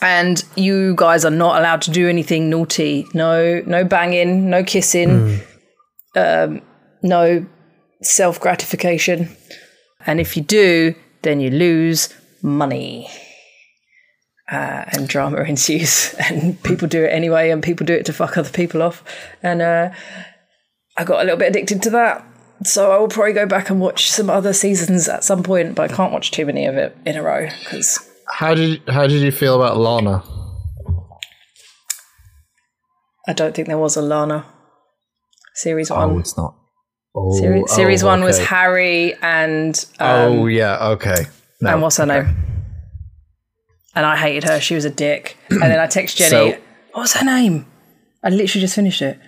And 0.00 0.42
you 0.56 0.94
guys 0.96 1.24
are 1.24 1.30
not 1.30 1.60
allowed 1.60 1.82
to 1.82 1.90
do 1.90 2.08
anything 2.08 2.50
naughty. 2.50 3.06
No, 3.14 3.62
no 3.66 3.84
banging, 3.84 4.50
no 4.50 4.64
kissing, 4.64 5.40
um, 6.16 6.60
no 7.02 7.46
self 8.02 8.40
gratification. 8.40 9.36
And 10.06 10.20
if 10.20 10.36
you 10.36 10.42
do, 10.42 10.94
then 11.22 11.40
you 11.40 11.50
lose 11.50 12.12
money. 12.42 13.08
Uh, 14.50 14.84
and 14.88 15.08
drama 15.08 15.42
ensues, 15.48 16.14
and 16.18 16.62
people 16.62 16.86
do 16.86 17.04
it 17.04 17.08
anyway, 17.08 17.48
and 17.48 17.62
people 17.62 17.86
do 17.86 17.94
it 17.94 18.04
to 18.04 18.12
fuck 18.12 18.36
other 18.36 18.50
people 18.50 18.82
off. 18.82 19.02
And 19.42 19.62
uh, 19.62 19.90
I 20.96 21.04
got 21.04 21.20
a 21.20 21.24
little 21.24 21.38
bit 21.38 21.48
addicted 21.50 21.80
to 21.82 21.90
that. 21.90 22.26
So 22.64 22.92
I 22.92 22.98
will 22.98 23.08
probably 23.08 23.32
go 23.32 23.46
back 23.46 23.70
and 23.70 23.80
watch 23.80 24.10
some 24.10 24.28
other 24.28 24.52
seasons 24.52 25.08
at 25.08 25.24
some 25.24 25.42
point, 25.42 25.74
but 25.74 25.90
I 25.90 25.94
can't 25.94 26.12
watch 26.12 26.30
too 26.30 26.46
many 26.46 26.66
of 26.66 26.76
it 26.76 26.96
in 27.06 27.16
a 27.16 27.22
row 27.22 27.48
because 27.60 27.98
How 28.28 28.54
did 28.54 28.82
How 28.88 29.06
did 29.06 29.22
you 29.22 29.32
feel 29.32 29.54
about 29.60 29.76
Lana? 29.76 30.22
I 33.26 33.32
don't 33.32 33.54
think 33.54 33.68
there 33.68 33.78
was 33.78 33.96
a 33.96 34.02
Lana. 34.02 34.46
Series 35.54 35.90
Oh, 35.90 35.96
one. 36.08 36.20
it's 36.20 36.36
not. 36.36 36.56
Oh, 37.14 37.38
Series, 37.38 37.64
oh, 37.70 37.74
series 37.74 38.02
one 38.02 38.24
was. 38.24 38.38
Harry 38.38 39.14
and 39.22 39.84
um, 40.00 40.08
oh 40.32 40.46
yeah. 40.46 40.88
Okay. 40.90 41.26
No, 41.60 41.70
and 41.74 41.82
what's 41.82 41.98
her 41.98 42.04
okay. 42.04 42.22
name? 42.26 42.36
And 43.94 44.06
I 44.06 44.16
hated 44.16 44.44
her. 44.48 44.58
She 44.60 44.74
was 44.74 44.84
a 44.86 44.90
dick. 44.90 45.36
And 45.50 45.60
then 45.62 45.78
I 45.78 45.86
text 45.86 46.16
Jenny. 46.16 46.30
So- 46.30 46.58
what 46.92 47.02
was 47.02 47.12
her 47.14 47.24
name? 47.24 47.66
I 48.24 48.28
literally 48.30 48.60
just 48.60 48.74
finished 48.74 49.02
it. 49.02 49.18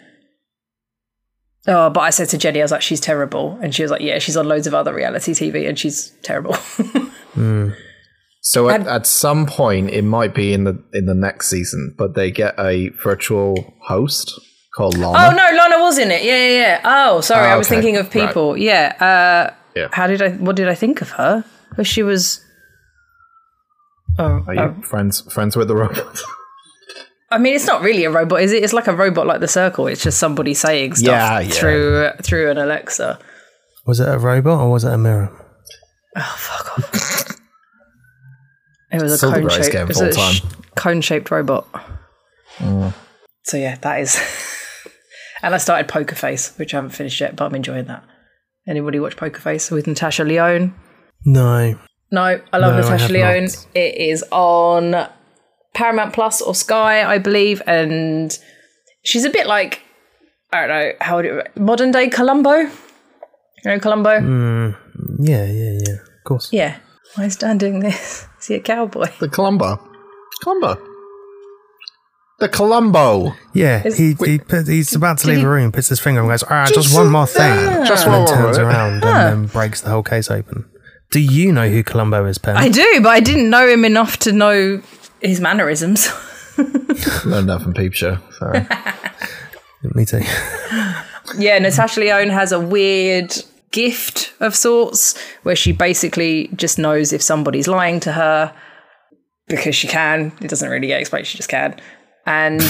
Oh, 1.67 1.89
but 1.91 2.01
I 2.01 2.11
said 2.11 2.29
to 2.31 2.39
Jenny, 2.39 2.61
I 2.61 2.65
was 2.65 2.71
like, 2.73 2.83
she's 2.83 3.01
terrible. 3.01 3.59
And 3.63 3.75
she 3.75 3.83
was 3.83 3.91
like, 3.91 4.03
yeah, 4.03 4.19
she's 4.19 4.37
on 4.37 4.47
loads 4.47 4.67
of 4.67 4.75
other 4.75 4.93
reality 4.95 5.33
TV 5.33 5.67
and 5.69 5.79
she's 5.79 6.11
terrible. 6.23 6.57
So 8.47 8.69
at, 8.69 8.87
at 8.87 9.07
some 9.07 9.47
point, 9.47 9.89
it 9.91 10.03
might 10.03 10.35
be 10.35 10.53
in 10.53 10.65
the 10.65 10.83
in 10.93 11.07
the 11.07 11.15
next 11.15 11.49
season, 11.49 11.95
but 11.97 12.15
they 12.15 12.31
get 12.31 12.55
a 12.59 12.91
virtual 13.03 13.75
host 13.81 14.39
called 14.77 14.99
Lana. 14.99 15.17
oh, 15.19 15.31
no, 15.31 15.57
Lana 15.57 15.79
was 15.83 15.97
in 15.99 16.11
it. 16.11 16.23
Yeah, 16.23 16.37
yeah, 16.37 16.57
yeah. 16.59 16.81
Oh, 16.85 17.21
sorry. 17.23 17.47
Oh, 17.47 17.55
I 17.55 17.57
was 17.57 17.69
thinking 17.69 17.97
of 17.97 18.05
Right. 18.15 18.27
people. 18.27 18.57
Yeah. 18.57 18.93
Uh, 19.01 19.55
Yeah. 19.75 19.89
How 19.93 20.07
did 20.07 20.21
I, 20.21 20.31
what 20.33 20.57
did 20.57 20.69
I 20.69 20.75
think 20.75 21.01
of 21.01 21.11
her? 21.13 21.45
Oh, 21.79 21.83
She 21.85 22.03
was. 22.03 22.41
Oh, 24.19 24.45
Are 24.47 24.55
you 24.55 24.61
oh. 24.61 24.75
friends 24.83 25.23
friends 25.33 25.57
with 25.57 25.69
the 25.69 25.75
robot? 25.77 26.21
I 27.31 27.39
mean, 27.39 27.55
it's 27.57 27.67
not 27.67 27.83
really 27.83 28.05
a 28.05 28.11
robot, 28.11 28.43
is 28.43 28.53
it? 28.53 28.63
It's 28.63 28.73
like 28.75 28.87
a 28.89 28.95
robot 28.95 29.27
like 29.27 29.41
the 29.41 29.49
Circle. 29.49 29.87
It's 29.89 30.03
just 30.03 30.19
somebody 30.19 30.55
saying 30.55 30.97
stuff 30.97 31.07
Yeah, 31.07 31.41
yeah. 31.41 31.49
through 31.51 32.11
through 32.23 32.51
an 32.51 32.59
Alexa. 32.59 33.19
Was 33.87 34.01
it 34.01 34.09
a 34.09 34.19
robot 34.19 34.61
or 34.61 34.71
was 34.71 34.85
it 34.85 34.93
a 34.93 34.99
mirror? 34.99 35.31
Oh 36.17 36.35
fuck 36.39 36.79
off! 36.79 37.11
it 39.01 39.03
was 39.03 39.13
a 39.13 39.17
Still 39.19 39.33
cone 39.33 39.49
shaped 39.49 39.73
game 39.73 39.81
it 39.81 39.83
of 39.83 39.89
was 39.89 40.01
a 40.01 40.07
all 40.07 40.13
sh- 40.33 40.41
time. 40.41 40.51
cone 40.77 41.01
shaped 41.01 41.31
robot. 41.31 41.67
So 43.45 43.57
yeah, 43.57 43.77
that 43.77 44.01
is. 44.01 44.17
and 45.43 45.55
I 45.55 45.59
started 45.59 45.89
Poker 45.89 46.15
Face, 46.15 46.57
which 46.57 46.73
I 46.73 46.79
haven't 46.79 46.91
finished 46.91 47.21
yet, 47.21 47.37
but 47.37 47.45
I'm 47.47 47.55
enjoying 47.55 47.85
that. 47.87 48.05
Anybody 48.67 48.99
watch 49.01 49.17
Poker 49.17 49.41
Face 49.41 49.71
with 49.71 49.87
Natasha 49.87 50.25
Lyonne? 50.25 50.75
No. 51.27 51.79
No, 52.11 52.41
I 52.53 52.59
love 52.59 52.75
No, 52.75 52.81
Natasha 52.81 53.03
have 53.05 53.11
Lyonne. 53.11 53.45
not. 53.45 53.67
It 53.75 53.97
is 53.97 54.25
on 54.31 55.09
Paramount 55.75 56.15
Plus 56.15 56.41
or 56.41 56.55
Sky, 56.55 57.03
I 57.05 57.19
believe, 57.19 57.61
and 57.67 58.37
she's 59.03 59.25
a 59.25 59.31
bit 59.31 59.47
like 59.47 59.83
I 60.53 60.67
don't 60.67 60.69
know 60.71 60.93
how 61.01 61.17
would 61.17 61.25
it, 61.27 61.57
modern 61.59 61.91
day 61.91 62.09
Columbo. 62.09 62.53
You 62.53 62.71
know 63.67 63.79
Columbo? 63.81 64.21
Mm. 64.21 64.77
Yeah, 65.19 65.45
yeah, 65.45 65.79
yeah. 65.87 65.95
Of 65.95 66.25
course. 66.25 66.49
Yeah. 66.53 66.77
Why 67.17 67.25
is 67.25 67.37
Dan 67.37 67.59
doing 67.59 67.81
this? 67.81 68.27
Is 68.45 68.49
he 68.49 68.55
a 68.57 68.61
cowboy? 68.61 69.07
the 69.21 69.29
Columbo. 69.31 69.81
Columbo. 70.43 70.77
The 72.41 72.49
Columbo. 72.51 73.33
Yeah, 73.55 73.83
he, 73.89 74.13
he 74.13 74.39
put, 74.39 74.69
he's 74.69 74.95
about 74.95 75.17
to 75.21 75.29
leave 75.29 75.39
he- 75.39 75.43
the 75.45 75.49
room, 75.49 75.73
puts 75.73 75.89
his 75.89 75.99
finger 75.99 76.21
and 76.21 76.29
goes, 76.29 76.43
ah, 76.51 76.67
just, 76.67 76.95
one 76.95 77.11
more 77.11 77.27
thing. 77.27 77.87
Just 77.87 78.05
and 78.05 78.13
one 78.13 78.27
then 78.27 78.35
more 78.35 78.45
turns 78.45 78.59
bit. 78.59 78.67
around 78.67 78.93
and 78.93 79.03
then 79.03 79.47
breaks 79.47 79.81
the 79.81 79.89
whole 79.89 80.03
case 80.03 80.31
open. 80.31 80.69
Do 81.11 81.21
you 81.21 81.53
know 81.53 81.71
who 81.71 81.83
Columbo 81.83 82.27
is, 82.27 82.37
Pen? 82.37 82.59
I 82.59 82.69
do, 82.69 83.01
but 83.03 83.09
I 83.09 83.21
didn't 83.21 83.49
know 83.49 83.67
him 83.67 83.83
enough 83.83 84.19
to 84.19 84.33
know 84.33 84.83
his 85.23 85.41
mannerisms. 85.41 86.09
Learned 87.25 87.49
that 87.49 87.63
from 87.63 87.73
Peep 87.73 87.95
Show. 87.95 88.19
Sorry. 88.39 88.67
Me 89.95 90.05
too. 90.05 90.21
yeah, 91.39 91.59
Natasha 91.61 92.01
Lyonne 92.01 92.29
has 92.29 92.53
a 92.53 92.61
weird 92.61 93.35
gift 93.75 94.33
of 94.39 94.55
sorts 94.55 95.19
where 95.43 95.57
she 95.57 95.73
basically 95.73 96.49
just 96.55 96.79
knows 96.79 97.13
if 97.13 97.21
somebody's 97.21 97.67
lying 97.67 97.99
to 97.99 98.13
her 98.13 98.55
because 99.49 99.75
she 99.75 99.89
can. 99.89 100.33
It 100.41 100.49
doesn't 100.49 100.71
really 100.71 100.87
get 100.87 101.01
explained, 101.01 101.27
she 101.27 101.37
just 101.37 101.49
can. 101.49 101.81
And 102.25 102.63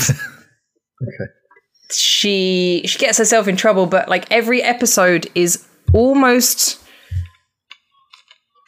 she 1.92 2.82
she 2.86 2.98
gets 2.98 3.18
herself 3.18 3.46
in 3.46 3.56
trouble, 3.56 3.84
but 3.84 4.08
like 4.08 4.24
every 4.32 4.62
episode 4.62 5.30
is 5.34 5.66
almost 5.92 6.80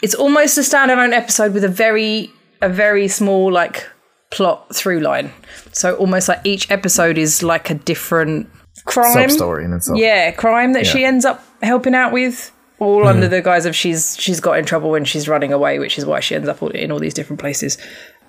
it's 0.02 0.14
almost 0.14 0.58
a 0.58 0.60
standalone 0.60 1.12
episode 1.12 1.54
with 1.54 1.64
a 1.64 1.68
very 1.68 2.30
a 2.60 2.68
very 2.68 3.08
small 3.08 3.50
like 3.50 3.88
plot 4.30 4.76
through 4.76 5.00
line. 5.00 5.32
So 5.72 5.96
almost 5.96 6.28
like 6.28 6.42
each 6.44 6.70
episode 6.70 7.16
is 7.16 7.42
like 7.42 7.70
a 7.70 7.74
different 7.74 8.50
crime 8.86 9.28
Sub-story 9.28 9.64
in 9.64 9.72
itself. 9.72 9.98
yeah, 9.98 10.30
crime 10.30 10.72
that 10.72 10.86
she 10.86 11.04
ends 11.04 11.24
up 11.24 11.44
helping 11.62 11.94
out 11.94 12.12
with, 12.12 12.52
all 12.78 13.00
mm-hmm. 13.00 13.08
under 13.08 13.28
the 13.28 13.42
guise 13.42 13.66
of 13.66 13.74
she's 13.74 14.16
she's 14.18 14.40
got 14.40 14.58
in 14.58 14.64
trouble 14.64 14.90
when 14.90 15.04
she's 15.04 15.28
running 15.28 15.52
away, 15.52 15.78
which 15.78 15.98
is 15.98 16.04
why 16.06 16.20
she 16.20 16.34
ends 16.34 16.48
up 16.48 16.62
in 16.62 16.90
all 16.90 16.98
these 16.98 17.14
different 17.14 17.40
places. 17.40 17.78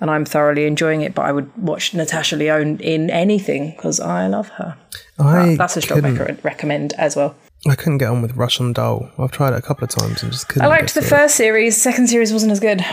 And 0.00 0.10
I'm 0.10 0.24
thoroughly 0.24 0.66
enjoying 0.66 1.00
it. 1.00 1.14
But 1.14 1.22
I 1.22 1.32
would 1.32 1.50
watch 1.56 1.92
Natasha 1.92 2.36
Lyonne 2.36 2.78
in 2.78 3.10
anything 3.10 3.72
because 3.72 3.98
I 3.98 4.28
love 4.28 4.48
her. 4.50 4.76
I 5.18 5.56
That's 5.56 5.76
a 5.76 5.82
strong 5.82 6.02
rec- 6.02 6.44
recommend 6.44 6.92
as 6.94 7.16
well. 7.16 7.34
I 7.66 7.74
couldn't 7.74 7.98
get 7.98 8.08
on 8.08 8.22
with 8.22 8.36
Russian 8.36 8.72
Doll. 8.72 9.10
I've 9.18 9.32
tried 9.32 9.52
it 9.52 9.58
a 9.58 9.62
couple 9.62 9.84
of 9.84 9.90
times 9.90 10.22
and 10.22 10.30
just 10.30 10.48
couldn't. 10.48 10.64
I 10.64 10.68
liked 10.68 10.94
the 10.94 11.00
it. 11.00 11.06
first 11.06 11.34
series. 11.34 11.80
Second 11.80 12.08
series 12.08 12.32
wasn't 12.32 12.52
as 12.52 12.60
good. 12.60 12.84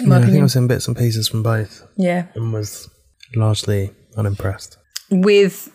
Yeah, 0.00 0.16
I 0.16 0.22
think 0.22 0.38
I 0.38 0.42
was 0.42 0.56
in 0.56 0.66
bits 0.66 0.88
and 0.88 0.96
pieces 0.96 1.28
from 1.28 1.42
both 1.42 1.86
Yeah, 1.96 2.26
and 2.34 2.52
was 2.52 2.88
largely 3.36 3.90
unimpressed. 4.16 4.78
With 5.12 5.68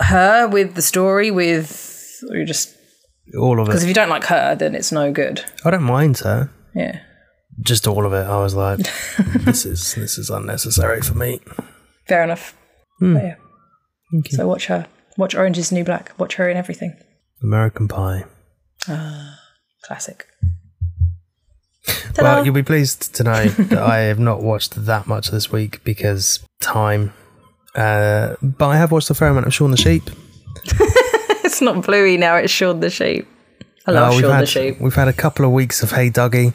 her, 0.00 0.48
with 0.48 0.74
the 0.74 0.82
story, 0.82 1.30
with 1.30 2.22
or 2.30 2.44
just 2.44 2.74
All 3.38 3.60
of 3.60 3.66
it. 3.66 3.70
because 3.70 3.82
if 3.82 3.88
you 3.88 3.94
don't 3.94 4.08
like 4.08 4.24
her, 4.24 4.54
then 4.54 4.74
it's 4.74 4.92
no 4.92 5.12
good. 5.12 5.44
I 5.64 5.70
don't 5.70 5.82
mind 5.82 6.18
her. 6.18 6.50
Yeah. 6.74 7.00
Just 7.60 7.86
all 7.86 8.06
of 8.06 8.12
it. 8.12 8.24
I 8.26 8.38
was 8.38 8.54
like, 8.54 8.78
this 9.44 9.66
is 9.66 9.94
this 9.94 10.16
is 10.18 10.30
unnecessary 10.30 11.02
for 11.02 11.14
me. 11.14 11.40
Fair 12.06 12.22
enough. 12.24 12.56
But 13.00 13.22
yeah. 13.22 13.34
So 14.30 14.46
watch 14.46 14.66
her. 14.66 14.86
Watch 15.18 15.34
Orange 15.34 15.58
is 15.58 15.72
New 15.72 15.84
Black. 15.84 16.12
Watch 16.18 16.36
her 16.36 16.48
in 16.48 16.56
everything. 16.56 16.96
American 17.42 17.88
Pie. 17.88 18.24
Ah, 18.88 19.38
Classic. 19.84 20.26
Well, 22.18 22.44
you'll 22.44 22.54
be 22.54 22.62
pleased 22.62 23.14
to 23.16 23.24
know 23.24 23.46
that 23.46 23.78
I 23.78 24.00
have 24.00 24.18
not 24.18 24.42
watched 24.42 24.86
that 24.86 25.06
much 25.06 25.30
this 25.30 25.50
week 25.50 25.82
because 25.82 26.40
time. 26.60 27.12
Uh, 27.74 28.36
but 28.42 28.68
I 28.68 28.76
have 28.76 28.92
watched 28.92 29.10
a 29.10 29.14
fair 29.14 29.28
amount 29.28 29.46
of 29.46 29.54
Shaun 29.54 29.70
the 29.70 29.76
Sheep. 29.76 30.10
it's 31.44 31.60
not 31.60 31.84
Bluey 31.84 32.16
now, 32.16 32.36
it's 32.36 32.52
Shaun 32.52 32.80
the 32.80 32.90
Sheep. 32.90 33.26
I 33.86 33.90
love 33.92 34.12
Uh, 34.12 34.16
we've 34.16 34.20
Shaun 34.22 34.32
had, 34.32 34.42
the 34.42 34.46
Sheep. 34.46 34.80
We've 34.80 34.94
had 34.94 35.08
a 35.08 35.12
couple 35.12 35.44
of 35.44 35.52
weeks 35.52 35.82
of 35.82 35.90
Hey 35.92 36.10
Duggee, 36.10 36.54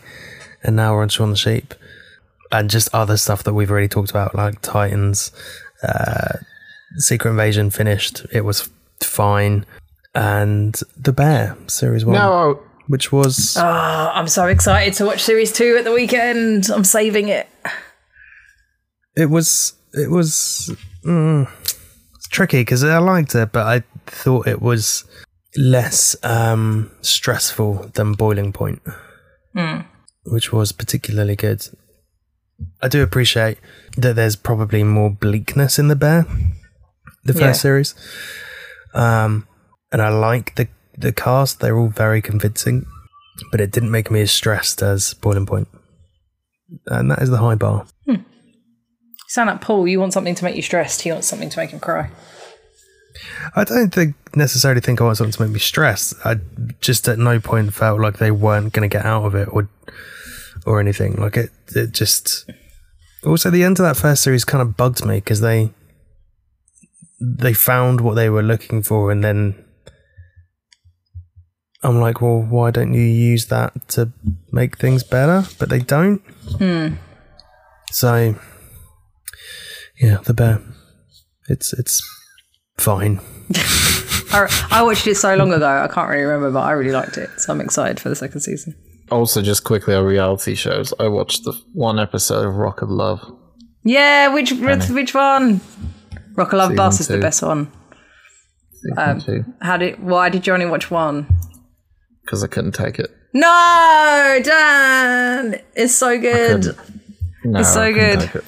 and 0.64 0.76
now 0.76 0.94
we're 0.94 1.02
on 1.02 1.10
Shaun 1.10 1.32
the 1.32 1.36
Sheep. 1.38 1.74
and 2.52 2.70
just 2.70 2.88
other 2.94 3.18
stuff 3.18 3.44
that 3.44 3.54
we've 3.54 3.70
already 3.72 3.88
talked 3.90 4.10
about, 4.10 4.34
like 4.36 4.62
Titans, 4.62 5.32
uh, 5.84 6.38
Secret 6.98 7.32
Invasion 7.32 7.70
finished. 7.72 8.26
It 8.32 8.46
was 8.46 8.70
fine, 9.02 9.66
and 10.16 10.80
The 10.96 11.12
Bear 11.12 11.58
series 11.68 12.06
one, 12.06 12.16
No, 12.16 12.60
which 12.88 13.12
was 13.12 13.58
Oh, 13.58 13.64
I'm 14.14 14.28
so 14.30 14.46
excited 14.48 14.94
to 14.96 15.06
watch 15.06 15.24
series 15.24 15.52
two 15.52 15.76
at 15.78 15.84
the 15.84 15.92
weekend. 15.92 16.70
I'm 16.70 16.86
saving 16.86 17.28
it. 17.28 17.48
it 19.18 19.30
was 19.30 19.74
it 19.94 20.10
was 20.10 20.74
mm, 21.08 21.48
it's 22.16 22.28
tricky 22.28 22.62
because 22.62 22.84
I 22.84 22.98
liked 23.00 23.34
it, 23.36 23.52
but 23.52 23.66
I 23.66 23.84
thought 24.06 24.48
it 24.48 24.62
was 24.62 25.06
less 25.58 26.16
um, 26.24 26.92
stressful 27.02 27.92
than 27.96 28.14
Boiling 28.14 28.52
Point, 28.54 28.82
which 30.26 30.52
was 30.52 30.72
particularly 30.72 31.36
good. 31.36 31.68
I 32.82 32.88
do 32.88 33.02
appreciate 33.04 33.58
that 33.98 34.16
there's 34.16 34.36
probably 34.36 34.84
more 34.84 35.10
bleakness 35.10 35.80
in 35.80 35.88
the 35.88 35.96
bear, 35.96 36.26
the 37.24 37.34
first 37.34 37.42
Yeah. 37.42 37.52
series, 37.54 37.96
um, 38.94 39.48
and 39.92 40.02
I 40.02 40.10
like 40.10 40.56
the 40.56 40.68
the 40.98 41.12
cast; 41.14 41.60
they're 41.60 41.78
all 41.78 41.90
very 41.90 42.22
convincing, 42.22 42.86
but 43.52 43.62
it 43.62 43.72
didn't 43.72 43.92
make 43.92 44.10
me 44.10 44.22
as 44.22 44.32
stressed 44.32 44.82
as 44.82 45.14
Boiling 45.14 45.46
Point, 45.46 45.68
and 46.88 47.12
that 47.12 47.22
is 47.22 47.30
the 47.30 47.38
high 47.38 47.56
bar. 47.56 47.86
You 48.06 48.24
sound 49.28 49.50
like 49.50 49.62
Paul. 49.62 49.88
You 49.88 50.00
want 50.00 50.14
something 50.14 50.36
to 50.36 50.44
make 50.44 50.56
you 50.56 50.62
stressed. 50.62 51.02
He 51.02 51.12
wants 51.12 51.28
something 51.28 51.50
to 51.50 51.60
make 51.60 51.72
him 51.72 51.80
cry. 51.80 52.10
I 53.56 53.64
don't 53.64 53.94
think 53.94 54.16
necessarily 54.36 54.82
think 54.82 55.02
I 55.02 55.06
want 55.06 55.18
something 55.18 55.34
to 55.34 55.42
make 55.44 55.52
me 55.52 55.60
stressed. 55.60 56.14
I 56.24 56.36
just 56.82 57.08
at 57.08 57.20
no 57.20 57.40
point 57.40 57.74
felt 57.74 58.00
like 58.00 58.18
they 58.18 58.32
weren't 58.32 58.74
going 58.74 58.88
to 58.88 58.96
get 58.96 59.06
out 59.06 59.26
of 59.26 59.36
it 59.36 59.48
or 59.52 59.70
or 60.66 60.80
anything. 60.80 61.16
Like 61.16 61.38
it, 61.38 61.52
it 61.76 61.92
just. 61.92 62.50
Also, 63.26 63.50
the 63.50 63.64
end 63.64 63.80
of 63.80 63.84
that 63.86 63.98
first 63.98 64.24
series 64.24 64.46
kind 64.46 64.62
of 64.62 64.78
bugged 64.78 65.06
me 65.06 65.16
because 65.16 65.42
they 65.42 65.72
they 67.20 67.54
found 67.54 68.02
what 68.02 68.14
they 68.14 68.30
were 68.30 68.44
looking 68.44 68.84
for, 68.84 69.12
and 69.12 69.24
then 69.24 69.66
I'm 71.84 72.00
like, 72.00 72.22
well, 72.22 72.42
why 72.42 72.72
don't 72.72 72.94
you 72.94 73.02
use 73.02 73.48
that 73.48 73.88
to 73.90 74.12
make 74.52 74.78
things 74.78 75.04
better? 75.04 75.48
But 75.58 75.70
they 75.70 75.80
don't. 75.80 76.20
Hmm. 76.58 76.96
So, 77.92 78.36
yeah, 80.00 80.18
the 80.26 80.34
bear. 80.34 80.62
It's 81.50 81.74
it's 81.74 82.02
fine. 82.78 83.20
I, 84.34 84.68
I 84.72 84.84
watched 84.84 85.08
it 85.08 85.16
so 85.16 85.36
long 85.36 85.54
ago. 85.54 85.66
I 85.68 85.88
can't 85.88 86.10
really 86.10 86.24
remember, 86.24 86.52
but 86.52 86.62
I 86.64 86.72
really 86.72 86.92
liked 86.92 87.18
it. 87.18 87.30
So 87.38 87.54
I'm 87.54 87.62
excited 87.62 88.00
for 88.00 88.10
the 88.10 88.16
second 88.16 88.42
season. 88.42 88.76
also 89.10 89.42
just 89.42 89.64
quickly 89.64 89.96
on 89.96 90.04
reality 90.04 90.54
shows. 90.56 90.94
I 91.00 91.08
watched 91.08 91.44
the 91.46 91.54
one 91.74 91.98
episode 92.00 92.46
of 92.46 92.56
Rock 92.56 92.82
of 92.82 92.90
Love. 92.90 93.22
Yeah, 93.84 94.34
which 94.34 94.52
which, 94.52 94.90
which 94.90 95.14
one? 95.14 95.62
Rock 96.36 96.52
of 96.54 96.58
Love 96.58 96.70
Season 96.72 96.76
Bus 96.76 97.00
is 97.00 97.08
the 97.08 97.20
best 97.20 97.42
one. 97.42 97.72
Um, 98.98 99.22
two 99.22 99.44
How 99.62 99.78
did? 99.78 100.04
Why 100.04 100.30
did 100.30 100.46
you 100.46 100.54
only 100.54 100.66
watch 100.66 100.92
one? 100.92 101.28
because 102.24 102.44
I 102.44 102.48
couldn't 102.48 102.74
take 102.74 103.00
it. 103.00 103.10
No, 103.34 104.40
Dan, 104.44 105.62
it's 105.76 105.96
so 105.96 106.20
good. 106.20 106.66
No, 107.46 107.60
It's 107.62 107.74
so 107.74 107.84
I 107.84 107.94
couldn't 107.94 108.32
good. 108.34 108.44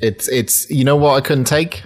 It's 0.00 0.28
it's 0.28 0.68
you 0.70 0.84
know 0.84 0.96
what 0.96 1.14
I 1.16 1.20
couldn't 1.20 1.44
take. 1.44 1.82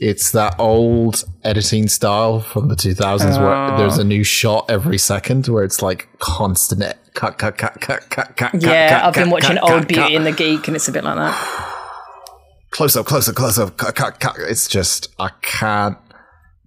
It's 0.00 0.30
that 0.30 0.54
old 0.60 1.24
editing 1.42 1.88
style 1.88 2.40
from 2.40 2.68
the 2.68 2.76
2000s 2.76 3.36
Oh. 3.36 3.44
where 3.44 3.78
there's 3.78 3.98
a 3.98 4.04
new 4.04 4.22
shot 4.22 4.66
every 4.70 4.96
second 4.98 5.48
where 5.48 5.64
it's 5.64 5.82
like 5.82 6.08
constant 6.20 6.82
eh, 6.82 6.92
e- 6.92 7.10
cut 7.14 7.36
cut 7.38 7.58
cut 7.58 7.80
cut 7.80 8.08
cut 8.08 8.36
cut. 8.36 8.54
Yeah, 8.62 8.90
cut, 9.00 9.04
I've 9.06 9.14
been 9.14 9.30
watching 9.30 9.56
cut, 9.56 9.70
Old 9.70 9.88
Beauty 9.88 10.14
and 10.14 10.24
the 10.24 10.30
Geek, 10.32 10.68
and 10.68 10.76
it's 10.76 10.86
a 10.86 10.92
bit 10.92 11.02
like 11.02 11.16
that. 11.16 11.34
close 12.70 12.96
up, 12.96 13.06
close 13.06 13.28
up, 13.28 13.34
close 13.34 13.58
up, 13.58 13.76
cut, 13.76 13.94
cut, 13.96 14.20
cut. 14.20 14.36
It's 14.38 14.68
just 14.68 15.08
I 15.18 15.30
can't. 15.42 15.98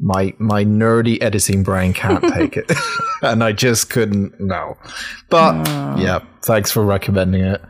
My 0.04 0.34
my 0.40 0.66
nerdy 0.66 1.22
editing 1.22 1.64
brain 1.64 1.94
can't 1.94 2.24
take 2.34 2.58
it, 2.58 2.70
and 3.22 3.44
I 3.44 3.52
just 3.52 3.90
couldn't. 3.90 4.42
No, 4.42 4.76
but 5.30 5.54
yeah, 6.00 6.20
thanks 6.42 6.72
for 6.72 6.84
recommending 6.84 7.42
it. 7.44 7.62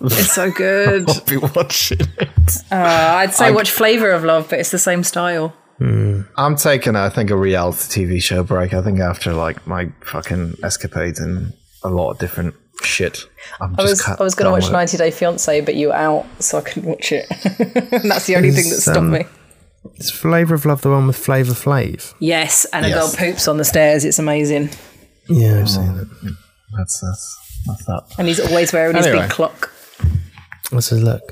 It's 0.00 0.32
so 0.34 0.50
good. 0.64 1.08
I'll 1.08 1.20
be 1.24 1.36
watching 1.36 2.00
it. 2.18 2.56
Uh, 2.70 2.76
I'd 2.76 3.34
say 3.34 3.50
watch 3.52 3.70
Flavor 3.70 4.10
of 4.10 4.24
Love, 4.24 4.48
but 4.50 4.58
it's 4.60 4.70
the 4.70 4.78
same 4.78 5.02
style. 5.04 5.52
I'm 5.80 6.56
taking, 6.56 6.96
I 6.96 7.08
think, 7.08 7.30
a 7.30 7.36
reality 7.36 8.04
TV 8.06 8.20
show 8.22 8.42
break. 8.42 8.74
I 8.74 8.82
think 8.82 8.98
after 8.98 9.32
like 9.32 9.64
my 9.66 9.90
fucking 10.02 10.54
escapades 10.64 11.20
and 11.20 11.52
a 11.84 11.88
lot 11.88 12.10
of 12.10 12.18
different 12.18 12.54
shit. 12.82 13.24
I'm 13.60 13.74
I 13.78 13.82
just 13.86 14.08
was 14.08 14.20
I 14.20 14.22
was 14.24 14.34
going 14.34 14.46
to 14.46 14.50
watch 14.66 14.72
90 14.72 14.96
Day 14.96 15.10
Fiance, 15.12 15.60
but 15.60 15.76
you 15.76 15.88
were 15.88 15.94
out, 15.94 16.26
so 16.40 16.58
I 16.58 16.62
couldn't 16.62 16.88
watch 16.88 17.12
it. 17.12 17.26
and 17.92 18.10
that's 18.10 18.26
the 18.26 18.34
only 18.36 18.50
thing 18.50 18.68
that 18.70 18.80
stopped 18.80 18.98
um, 18.98 19.10
me. 19.12 19.24
Is 19.96 20.10
Flavor 20.10 20.54
of 20.54 20.64
Love 20.66 20.82
the 20.82 20.90
one 20.90 21.06
with 21.06 21.16
Flavor 21.16 21.52
Flav? 21.52 22.12
Yes, 22.18 22.64
and 22.72 22.84
a 22.84 22.88
Yes. 22.88 22.98
girl 23.16 23.26
poops 23.30 23.46
on 23.48 23.56
the 23.58 23.64
stairs. 23.64 24.04
It's 24.04 24.18
amazing, 24.18 24.70
Yeah, 25.28 25.60
I've 25.60 25.70
seen 25.70 25.96
it. 25.96 26.32
That's 26.76 27.00
that's 27.00 27.38
that's 27.66 27.84
that. 27.86 28.02
and 28.18 28.26
he's 28.28 28.40
always 28.40 28.72
wearing 28.72 28.96
his 28.96 29.06
big 29.06 29.30
clock. 29.30 29.70
Let's 30.72 30.90
just 30.90 31.02
look. 31.02 31.22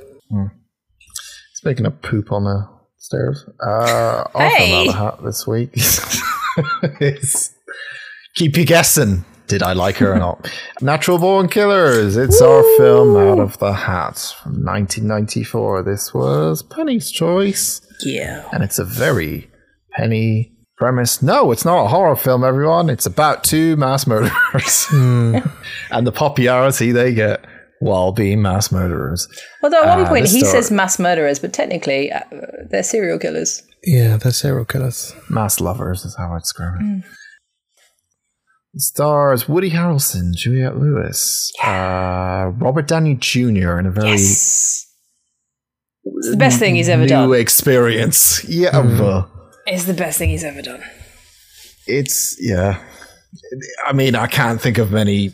Speaking 1.54 1.86
of 1.86 2.00
poop 2.02 2.32
on 2.32 2.44
the 2.44 2.68
stairs, 2.98 3.44
uh, 3.64 4.24
off 4.34 4.52
Hey! 4.52 4.82
another 4.84 4.98
hat 4.98 5.24
this 5.24 5.46
week. 5.46 5.70
is 7.00 7.54
keep 8.34 8.56
you 8.56 8.64
guessing. 8.64 9.24
Did 9.46 9.62
I 9.62 9.74
like 9.74 9.96
her 9.98 10.12
or 10.12 10.18
not? 10.18 10.50
Natural 10.80 11.18
Born 11.18 11.48
Killers. 11.48 12.16
It's 12.16 12.40
our 12.40 12.62
film 12.78 13.16
out 13.16 13.38
of 13.38 13.58
the 13.58 13.72
hat 13.72 14.34
from 14.42 14.64
1994. 14.64 15.82
This 15.84 16.12
was 16.12 16.62
Penny's 16.64 17.10
choice. 17.12 17.80
Yeah, 18.04 18.48
and 18.52 18.64
it's 18.64 18.78
a 18.80 18.84
very 18.84 19.48
penny 19.92 20.52
premise. 20.76 21.22
No, 21.22 21.52
it's 21.52 21.64
not 21.64 21.84
a 21.84 21.88
horror 21.88 22.16
film, 22.16 22.42
everyone. 22.42 22.90
It's 22.90 23.06
about 23.06 23.44
two 23.44 23.76
mass 23.76 24.06
murderers 24.06 24.86
and 24.92 26.06
the 26.06 26.12
popularity 26.12 26.90
they 26.92 27.14
get 27.14 27.44
while 27.80 28.12
being 28.12 28.40
mass 28.42 28.72
murderers. 28.72 29.28
Although 29.62 29.82
at 29.84 29.96
one 29.96 30.06
Uh, 30.06 30.08
point 30.08 30.26
he 30.28 30.40
story- 30.40 30.52
says 30.52 30.70
mass 30.70 30.98
murderers, 30.98 31.38
but 31.38 31.52
technically 31.52 32.10
uh, 32.10 32.20
they're 32.70 32.82
serial 32.82 33.18
killers. 33.18 33.62
Yeah, 33.84 34.16
they're 34.16 34.32
serial 34.32 34.64
killers. 34.64 35.14
Mass 35.28 35.60
lovers 35.60 36.04
is 36.04 36.14
how 36.16 36.32
I 36.34 36.38
describe 36.38 36.74
it. 36.80 37.04
It 38.74 38.80
stars 38.82 39.48
Woody 39.48 39.70
Harrelson, 39.70 40.32
Juliette 40.34 40.76
Lewis, 40.78 41.50
uh, 41.64 42.50
Robert 42.58 42.86
Downey 42.88 43.14
Jr. 43.14 43.78
in 43.78 43.86
a 43.86 43.90
very 43.90 44.10
Yes, 44.10 44.84
it's 46.04 46.30
the 46.30 46.36
best 46.36 46.58
thing 46.58 46.74
he's 46.74 46.88
ever 46.88 47.02
new 47.02 47.08
done. 47.08 47.34
experience. 47.34 48.44
Yeah, 48.48 48.78
well, 48.78 49.30
It's 49.66 49.84
the 49.84 49.94
best 49.94 50.18
thing 50.18 50.28
he's 50.30 50.44
ever 50.44 50.62
done. 50.62 50.82
it's 51.86 52.36
yeah. 52.40 52.82
I 53.86 53.92
mean, 53.92 54.14
I 54.14 54.26
can't 54.26 54.60
think 54.60 54.78
of 54.78 54.90
many 54.92 55.32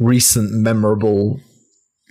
recent 0.00 0.50
memorable 0.52 1.38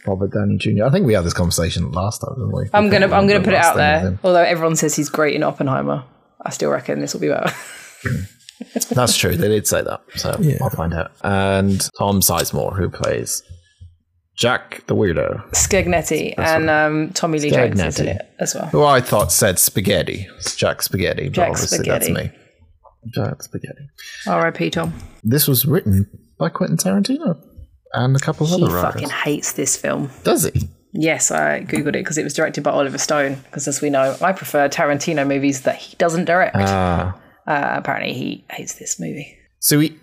Robert 0.07 0.31
Downey 0.31 0.57
Jr. 0.57 0.85
I 0.85 0.89
think 0.91 1.05
we 1.05 1.13
had 1.13 1.25
this 1.25 1.33
conversation 1.33 1.91
last 1.91 2.19
time, 2.19 2.33
didn't 2.35 2.53
we? 2.55 2.63
I'm 2.73 2.89
gonna 2.89 3.07
I'm 3.13 3.27
gonna 3.27 3.41
put 3.43 3.53
it 3.53 3.59
out 3.59 3.75
there. 3.75 4.17
Although 4.23 4.43
everyone 4.43 4.77
says 4.77 4.95
he's 4.95 5.09
great 5.09 5.35
in 5.35 5.43
Oppenheimer, 5.43 6.05
I 6.45 6.51
still 6.51 6.69
reckon 6.69 7.01
this 7.01 7.13
will 7.13 7.19
be 7.21 7.27
better. 7.27 7.51
That's 8.91 9.17
true. 9.17 9.35
They 9.35 9.47
did 9.49 9.67
say 9.67 9.81
that, 9.81 10.01
so 10.15 10.37
Yeah. 10.39 10.57
I'll 10.61 10.69
find 10.69 10.93
out. 10.93 11.11
And 11.23 11.79
Tom 11.97 12.21
Sizemore, 12.21 12.75
who 12.77 12.89
plays 12.89 13.41
Jack 14.37 14.83
the 14.87 14.95
Weirdo, 14.95 15.49
Scagnetti 15.51 16.33
and 16.37 16.69
um, 16.69 17.09
Tommy 17.11 17.39
Lee 17.39 17.51
Jones 17.51 17.81
is 17.81 17.99
in 17.99 18.07
it 18.09 18.21
as 18.39 18.55
well. 18.55 18.65
who 18.67 18.83
I 18.83 19.01
thought 19.01 19.31
said 19.31 19.59
spaghetti. 19.59 20.27
It's 20.37 20.55
Jack 20.55 20.81
Spaghetti, 20.81 21.25
but 21.25 21.33
Jack 21.33 21.49
obviously 21.51 21.77
Spaghetti. 21.79 22.13
that's 22.13 22.31
me. 22.31 22.39
Jack 23.13 23.43
Spaghetti. 23.43 23.89
R.I.P. 24.27 24.69
Tom. 24.71 24.93
This 25.23 25.47
was 25.47 25.65
written 25.65 26.09
by 26.37 26.49
Quentin 26.49 26.77
Tarantino 26.77 27.41
and 27.93 28.15
a 28.15 28.19
couple 28.19 28.45
of 28.45 28.51
He 28.51 28.63
other 28.63 28.73
writers. 28.73 28.93
fucking 28.93 29.09
hates 29.09 29.53
this 29.53 29.75
film. 29.77 30.11
Does 30.23 30.43
he? 30.45 30.69
Yes, 30.91 31.29
I 31.31 31.61
googled 31.63 31.89
it 31.89 31.93
because 31.93 32.17
it 32.17 32.23
was 32.23 32.33
directed 32.33 32.63
by 32.63 32.71
Oliver 32.71 32.97
Stone. 32.97 33.35
Because 33.45 33.67
as 33.67 33.81
we 33.81 33.89
know, 33.89 34.15
I 34.21 34.31
prefer 34.33 34.67
Tarantino 34.69 35.27
movies 35.27 35.61
that 35.61 35.75
he 35.75 35.95
doesn't 35.97 36.25
direct. 36.25 36.55
Ah. 36.57 37.15
Uh, 37.47 37.73
apparently, 37.77 38.13
he 38.13 38.43
hates 38.49 38.73
this 38.75 38.99
movie. 38.99 39.37
So 39.59 39.79
he, 39.79 39.97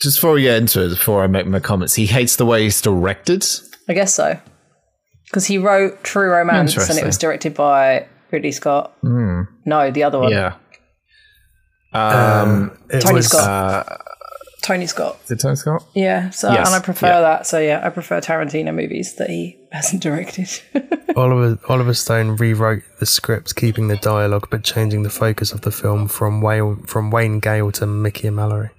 just 0.00 0.18
before 0.18 0.32
we 0.34 0.42
get 0.42 0.58
into 0.58 0.84
it, 0.84 0.90
before 0.90 1.22
I 1.24 1.26
make 1.26 1.46
my 1.46 1.58
comments, 1.60 1.94
he 1.94 2.06
hates 2.06 2.36
the 2.36 2.46
way 2.46 2.62
he's 2.62 2.80
directed. 2.80 3.44
I 3.88 3.94
guess 3.94 4.14
so. 4.14 4.38
Because 5.24 5.46
he 5.46 5.58
wrote 5.58 6.04
True 6.04 6.30
Romance 6.30 6.76
and 6.88 6.98
it 6.98 7.04
was 7.04 7.18
directed 7.18 7.54
by 7.54 8.06
Ridley 8.30 8.52
Scott. 8.52 8.92
No, 9.02 9.90
the 9.90 10.04
other 10.04 10.20
one. 10.20 10.30
Yeah. 10.30 10.54
Um, 11.92 12.76
It 12.90 13.00
Tony 13.00 13.14
was, 13.16 13.28
Scott. 13.28 14.00
Tony 14.64 14.86
Scott. 14.86 15.18
is 15.24 15.30
it 15.30 15.40
Tony 15.40 15.56
Scott? 15.56 15.84
Yeah. 15.94 16.30
So 16.30 16.50
Yes, 16.50 16.66
and 16.68 16.74
I 16.74 16.80
prefer 16.84 17.06
yeah. 17.06 17.20
that. 17.20 17.46
So 17.46 17.58
yeah, 17.58 17.80
I 17.84 17.90
prefer 17.90 18.20
Tarantino 18.20 18.74
movies 18.74 19.14
that 19.16 19.28
he 19.30 19.58
hasn't 19.70 20.02
directed. 20.08 20.48
Oliver 21.16 21.58
Oliver 21.68 21.94
Stone 21.94 22.36
rewrote 22.36 22.82
the 22.98 23.06
script, 23.06 23.54
keeping 23.56 23.88
the 23.88 23.96
dialogue 23.98 24.48
but 24.50 24.64
changing 24.64 25.02
the 25.02 25.10
focus 25.10 25.52
of 25.52 25.60
the 25.60 25.70
film 25.70 26.08
from 26.08 26.40
Wayne 26.40 26.82
from 26.84 27.10
Wayne 27.10 27.38
Gale 27.40 27.70
to 27.72 27.86
Mickey 27.86 28.26
and 28.26 28.36
Mallory. 28.36 28.70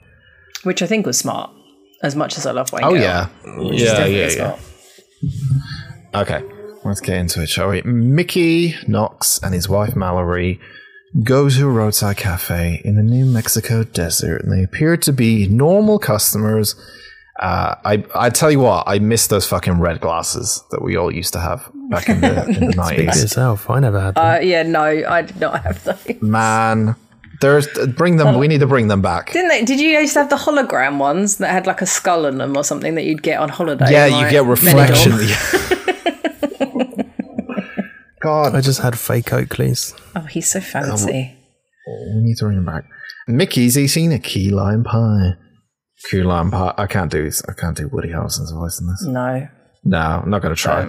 Which 0.64 0.82
I 0.82 0.88
think 0.88 1.06
was 1.06 1.18
smart. 1.18 1.52
As 2.04 2.16
much 2.16 2.38
as 2.38 2.46
I 2.46 2.52
love 2.52 2.72
Wayne 2.74 2.84
Oh 2.84 2.92
Gale. 2.94 3.02
yeah, 3.02 3.28
Which 3.58 3.76
is 3.76 3.82
yeah, 3.84 3.92
definitely 3.94 4.18
yeah, 4.20 4.26
yeah. 4.26 4.58
smart. 4.58 4.60
Okay, 6.30 6.44
let's 6.84 7.00
get 7.02 7.18
into 7.18 7.42
it, 7.42 7.50
shall 7.50 7.70
we? 7.70 7.82
Mickey 7.84 8.76
Knox 8.88 9.40
and 9.44 9.54
his 9.54 9.68
wife 9.70 9.96
Mallory 9.96 10.60
go 11.24 11.50
to 11.50 11.68
a 11.68 11.70
roadside 11.70 12.18
cafe 12.18 12.82
in 12.84 12.96
the 12.96 13.04
New 13.04 13.26
Mexico 13.26 13.84
desert, 13.84 14.44
and 14.44 14.52
they 14.52 14.64
appear 14.64 14.98
to 14.98 15.14
be 15.14 15.48
normal 15.48 16.00
customers. 16.00 16.76
Uh, 17.40 17.76
I 17.84 18.04
I 18.16 18.30
tell 18.30 18.52
you 18.52 18.60
what, 18.60 18.86
I 18.88 19.00
miss 19.00 19.28
those 19.28 19.46
fucking 19.48 19.80
red 19.80 20.00
glasses 20.00 20.64
that 20.72 20.82
we 20.82 20.96
all 20.96 21.12
used 21.12 21.34
to 21.34 21.40
have 21.40 21.70
back 21.90 22.08
in 22.10 22.22
the 22.22 22.46
in 22.48 22.48
the 22.48 22.54
Speak 22.54 22.76
for 22.76 22.78
nineties. 22.78 23.22
yourself. 23.24 23.70
I 23.70 23.80
never 23.80 24.00
had 24.00 24.16
them. 24.16 24.26
Uh, 24.26 24.40
yeah, 24.40 24.64
no, 24.64 24.82
I 24.82 25.22
did 25.22 25.40
not 25.40 25.62
have 25.64 25.84
those. 25.84 26.22
Man, 26.22 26.96
there's 27.42 27.68
bring 27.90 28.18
them. 28.18 28.38
We 28.38 28.48
need 28.48 28.60
to 28.60 28.68
bring 28.68 28.88
them 28.88 29.02
back. 29.02 29.34
Didn't 29.34 29.50
they? 29.50 29.66
Did 29.66 29.80
you 29.80 29.90
used 29.90 30.14
to 30.14 30.20
have 30.20 30.30
the 30.30 30.38
hologram 30.38 30.98
ones 30.98 31.38
that 31.38 31.52
had 31.52 31.68
like 31.68 31.82
a 31.82 31.86
skull 31.86 32.26
in 32.26 32.38
them 32.38 32.56
or 32.56 32.64
something 32.64 32.96
that 32.96 33.04
you'd 33.04 33.24
get 33.24 33.40
on 33.40 33.50
holiday? 33.50 33.92
Yeah, 33.92 34.06
in, 34.06 34.14
you 34.14 34.18
like, 34.20 34.32
get 34.32 34.46
reflection. 34.46 35.12
Benidorm? 38.26 38.44
God, 38.44 38.56
I 38.56 38.62
just 38.62 38.82
had 38.82 38.98
fake 38.98 39.26
Oakleys. 39.26 40.00
Oh, 40.16 40.22
he's 40.22 40.52
so 40.52 40.60
um, 40.60 40.64
fancy. 40.64 41.36
Oh, 41.88 42.14
we 42.16 42.24
need 42.24 42.38
to 42.38 42.46
bring 42.46 42.58
him 42.58 42.66
back. 42.66 42.86
Mickey's 43.28 43.78
eating 43.78 44.14
a 44.14 44.20
key 44.20 44.50
lime 44.50 44.84
pie. 44.84 45.34
Key 46.10 46.24
lime 46.24 46.52
pie. 46.52 46.74
I 46.78 46.88
can't 46.88 47.12
do. 47.12 47.30
I 47.48 47.54
can't 47.54 47.78
do 47.78 47.88
Woody 47.88 48.10
Harrelson's 48.10 48.52
voice 48.52 48.80
in 48.80 48.88
this. 48.88 49.06
No. 49.08 49.48
No, 49.88 50.00
I'm 50.00 50.32
not 50.32 50.42
going 50.42 50.56
to 50.56 50.60
try. 50.60 50.88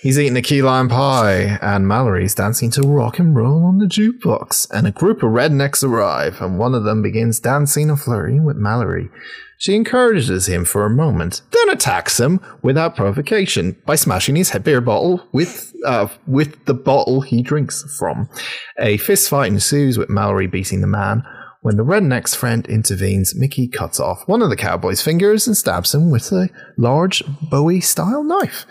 He's 0.00 0.18
eating 0.18 0.36
a 0.38 0.42
key 0.42 0.62
lime 0.62 0.88
pie, 0.88 1.58
and 1.60 1.86
Mallory's 1.86 2.34
dancing 2.34 2.70
to 2.70 2.80
rock 2.80 3.18
and 3.18 3.36
roll 3.36 3.62
on 3.64 3.76
the 3.76 3.84
jukebox. 3.84 4.70
And 4.70 4.86
a 4.86 4.90
group 4.90 5.18
of 5.18 5.30
rednecks 5.30 5.84
arrive, 5.84 6.40
and 6.40 6.58
one 6.58 6.74
of 6.74 6.84
them 6.84 7.02
begins 7.02 7.40
dancing 7.40 7.90
and 7.90 8.00
flirting 8.00 8.44
with 8.44 8.56
Mallory. 8.56 9.10
She 9.58 9.74
encourages 9.74 10.48
him 10.48 10.64
for 10.64 10.86
a 10.86 10.90
moment, 10.90 11.42
then 11.50 11.68
attacks 11.68 12.18
him 12.18 12.40
without 12.62 12.96
provocation 12.96 13.76
by 13.84 13.96
smashing 13.96 14.36
his 14.36 14.50
beer 14.52 14.80
bottle 14.80 15.28
with 15.32 15.74
uh, 15.84 16.08
with 16.26 16.64
the 16.64 16.74
bottle 16.74 17.20
he 17.20 17.42
drinks 17.42 17.84
from. 17.98 18.30
A 18.78 18.96
fist 18.98 19.28
fight 19.28 19.52
ensues 19.52 19.98
with 19.98 20.08
Mallory 20.08 20.46
beating 20.46 20.80
the 20.80 20.86
man. 20.86 21.22
When 21.68 21.76
the 21.76 21.84
redneck's 21.84 22.34
friend 22.34 22.66
intervenes, 22.66 23.34
Mickey 23.34 23.68
cuts 23.68 24.00
off 24.00 24.26
one 24.26 24.40
of 24.40 24.48
the 24.48 24.56
cowboy's 24.56 25.02
fingers 25.02 25.46
and 25.46 25.54
stabs 25.54 25.94
him 25.94 26.10
with 26.10 26.32
a 26.32 26.48
large 26.78 27.22
Bowie 27.50 27.82
style 27.82 28.24
knife. 28.24 28.64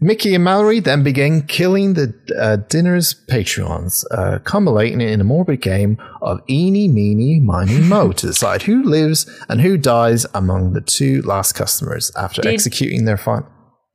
Mickey 0.00 0.36
and 0.36 0.44
Mallory 0.44 0.78
then 0.78 1.02
begin 1.02 1.42
killing 1.42 1.94
the 1.94 2.14
uh, 2.40 2.54
dinner's 2.68 3.14
patrons, 3.14 4.04
uh, 4.12 4.38
culminating 4.44 5.00
in 5.00 5.20
a 5.20 5.24
morbid 5.24 5.60
game 5.60 5.98
of 6.22 6.38
eeny, 6.48 6.86
meeny, 6.86 7.40
miny, 7.40 7.80
mo 7.80 8.12
to 8.12 8.28
decide 8.28 8.62
who 8.62 8.84
lives 8.84 9.28
and 9.48 9.60
who 9.60 9.76
dies 9.76 10.24
among 10.32 10.74
the 10.74 10.82
two 10.82 11.22
last 11.22 11.54
customers 11.54 12.12
after 12.14 12.42
Did- 12.42 12.54
executing 12.54 13.06
their 13.06 13.16
final. 13.18 13.48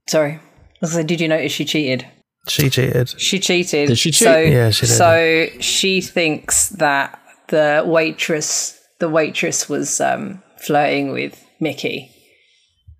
Sorry. 0.09 0.33
I 0.33 0.39
was 0.81 0.93
did 1.05 1.21
you 1.21 1.29
notice 1.29 1.53
she 1.53 1.63
cheated? 1.63 2.05
She 2.49 2.69
cheated. 2.69 3.17
She 3.17 3.39
cheated. 3.39 3.88
Did 3.88 3.97
she 3.97 4.11
cheat? 4.11 4.27
So, 4.27 4.38
Yeah, 4.38 4.71
she 4.71 4.88
did. 4.88 4.93
So 4.93 5.47
she 5.61 6.01
thinks 6.01 6.67
that 6.71 7.21
the 7.50 7.84
waitress, 7.86 8.80
the 9.00 9.10
waitress 9.10 9.68
was 9.70 10.00
um, 10.02 10.41
flirting 10.58 11.12
with 11.12 11.41
Mickey 11.60 12.12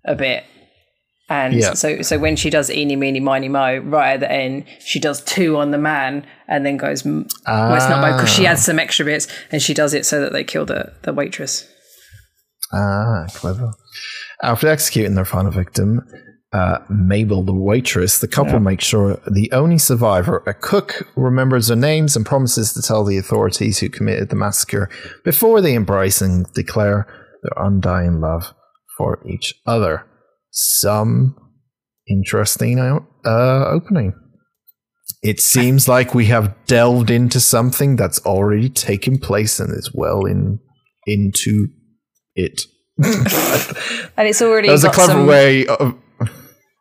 a 0.04 0.14
bit. 0.14 0.44
And 1.28 1.54
Yeah. 1.54 1.74
so, 1.74 2.02
so 2.02 2.18
when 2.18 2.36
she 2.36 2.50
does 2.50 2.70
eeny, 2.70 2.94
meeny, 2.94 3.18
miny, 3.18 3.48
mo, 3.48 3.78
right 3.78 4.12
at 4.12 4.20
the 4.20 4.30
end, 4.30 4.64
she 4.78 5.00
does 5.00 5.20
two 5.24 5.56
on 5.56 5.72
the 5.72 5.78
man 5.78 6.24
and 6.46 6.64
then 6.64 6.76
goes, 6.76 7.02
"Mm, 7.02 7.28
well, 7.46 7.74
it's 7.74 7.88
not 7.88 8.00
moe? 8.00 8.12
because 8.12 8.32
she 8.32 8.46
adds 8.46 8.64
some 8.64 8.78
extra 8.78 9.04
bits 9.04 9.26
and 9.50 9.60
she 9.60 9.74
does 9.74 9.92
it 9.92 10.06
so 10.06 10.20
that 10.20 10.32
they 10.32 10.44
kill 10.44 10.64
the, 10.64 10.92
the 11.02 11.12
waitress. 11.12 11.66
Ah, 12.72 13.26
clever. 13.30 13.72
After 14.42 14.68
executing 14.68 15.14
their 15.16 15.24
final 15.24 15.50
victim, 15.50 16.02
uh, 16.52 16.78
Mabel, 16.88 17.42
the 17.42 17.54
waitress, 17.54 18.18
the 18.18 18.28
couple 18.28 18.60
make 18.60 18.80
sure 18.80 19.20
the 19.26 19.50
only 19.52 19.78
survivor, 19.78 20.42
a 20.46 20.54
cook, 20.54 21.08
remembers 21.16 21.68
their 21.68 21.76
names 21.76 22.16
and 22.16 22.24
promises 22.24 22.72
to 22.72 22.82
tell 22.82 23.04
the 23.04 23.18
authorities 23.18 23.78
who 23.78 23.88
committed 23.88 24.28
the 24.28 24.36
massacre 24.36 24.88
before 25.24 25.60
they 25.60 25.74
embrace 25.74 26.22
and 26.22 26.46
declare 26.54 27.06
their 27.42 27.64
undying 27.64 28.20
love 28.20 28.54
for 28.96 29.20
each 29.28 29.54
other. 29.66 30.06
Some 30.50 31.36
interesting 32.08 32.78
uh, 32.78 33.64
opening. 33.66 34.14
It 35.22 35.40
seems 35.40 35.88
like 35.88 36.14
we 36.14 36.26
have 36.26 36.54
delved 36.66 37.10
into 37.10 37.40
something 37.40 37.96
that's 37.96 38.24
already 38.24 38.68
taken 38.68 39.18
place 39.18 39.58
and 39.58 39.72
is 39.72 39.90
well 39.92 40.24
in 40.24 40.60
into 41.06 41.68
it. 42.34 42.62
And 44.18 44.26
it's 44.26 44.40
already 44.40 44.68
That 44.68 44.72
was 44.72 44.84
a 44.84 44.90
clever 44.90 45.12
some, 45.12 45.26
way 45.26 45.66
of. 45.66 45.94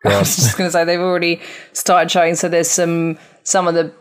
I 0.05 0.19
was 0.19 0.35
just 0.35 0.57
going 0.57 0.67
to 0.67 0.71
say 0.71 0.83
they've 0.85 0.99
already 0.99 1.41
started 1.73 2.09
showing. 2.11 2.35
So 2.35 2.47
there's 2.49 2.69
some 2.69 3.17
some 3.43 3.67
of 3.67 3.73
the 3.75 3.93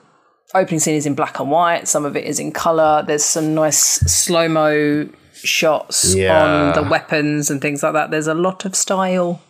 opening 0.55 0.81
scene 0.81 0.95
is 0.95 1.07
in 1.07 1.15
black 1.15 1.41
and 1.41 1.51
white. 1.51 1.89
Some 1.89 2.05
of 2.05 2.17
it 2.17 2.25
is 2.25 2.39
in 2.39 2.53
color. 2.53 3.03
There's 3.07 3.25
some 3.25 3.55
nice 3.55 3.79
slow 3.79 4.49
mo 4.49 5.09
shots 5.35 6.15
Yeah. 6.15 6.43
on 6.45 6.75
the 6.75 6.89
weapons 6.89 7.51
and 7.51 7.61
things 7.61 7.83
like 7.83 7.93
that. 7.95 8.11
There's 8.11 8.27
a 8.29 8.35
lot 8.35 8.65
of 8.65 8.75
style. 8.77 9.43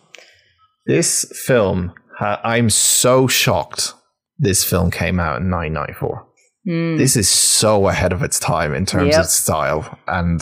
This 0.85 1.25
film, 1.45 1.93
I'm 2.19 2.69
so 2.69 3.27
shocked 3.27 3.93
this 4.37 4.63
film 4.63 4.91
came 4.91 5.19
out 5.19 5.41
in 5.41 5.49
1994. 5.49 6.27
Hmm. 6.67 6.97
This 6.97 7.15
is 7.15 7.29
so 7.29 7.87
ahead 7.87 8.11
of 8.11 8.21
its 8.23 8.39
time 8.39 8.73
in 8.73 8.85
terms 8.85 9.11
Yep. 9.11 9.19
of 9.21 9.25
style. 9.27 9.99
And 10.07 10.41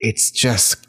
it's 0.00 0.30
just 0.30 0.86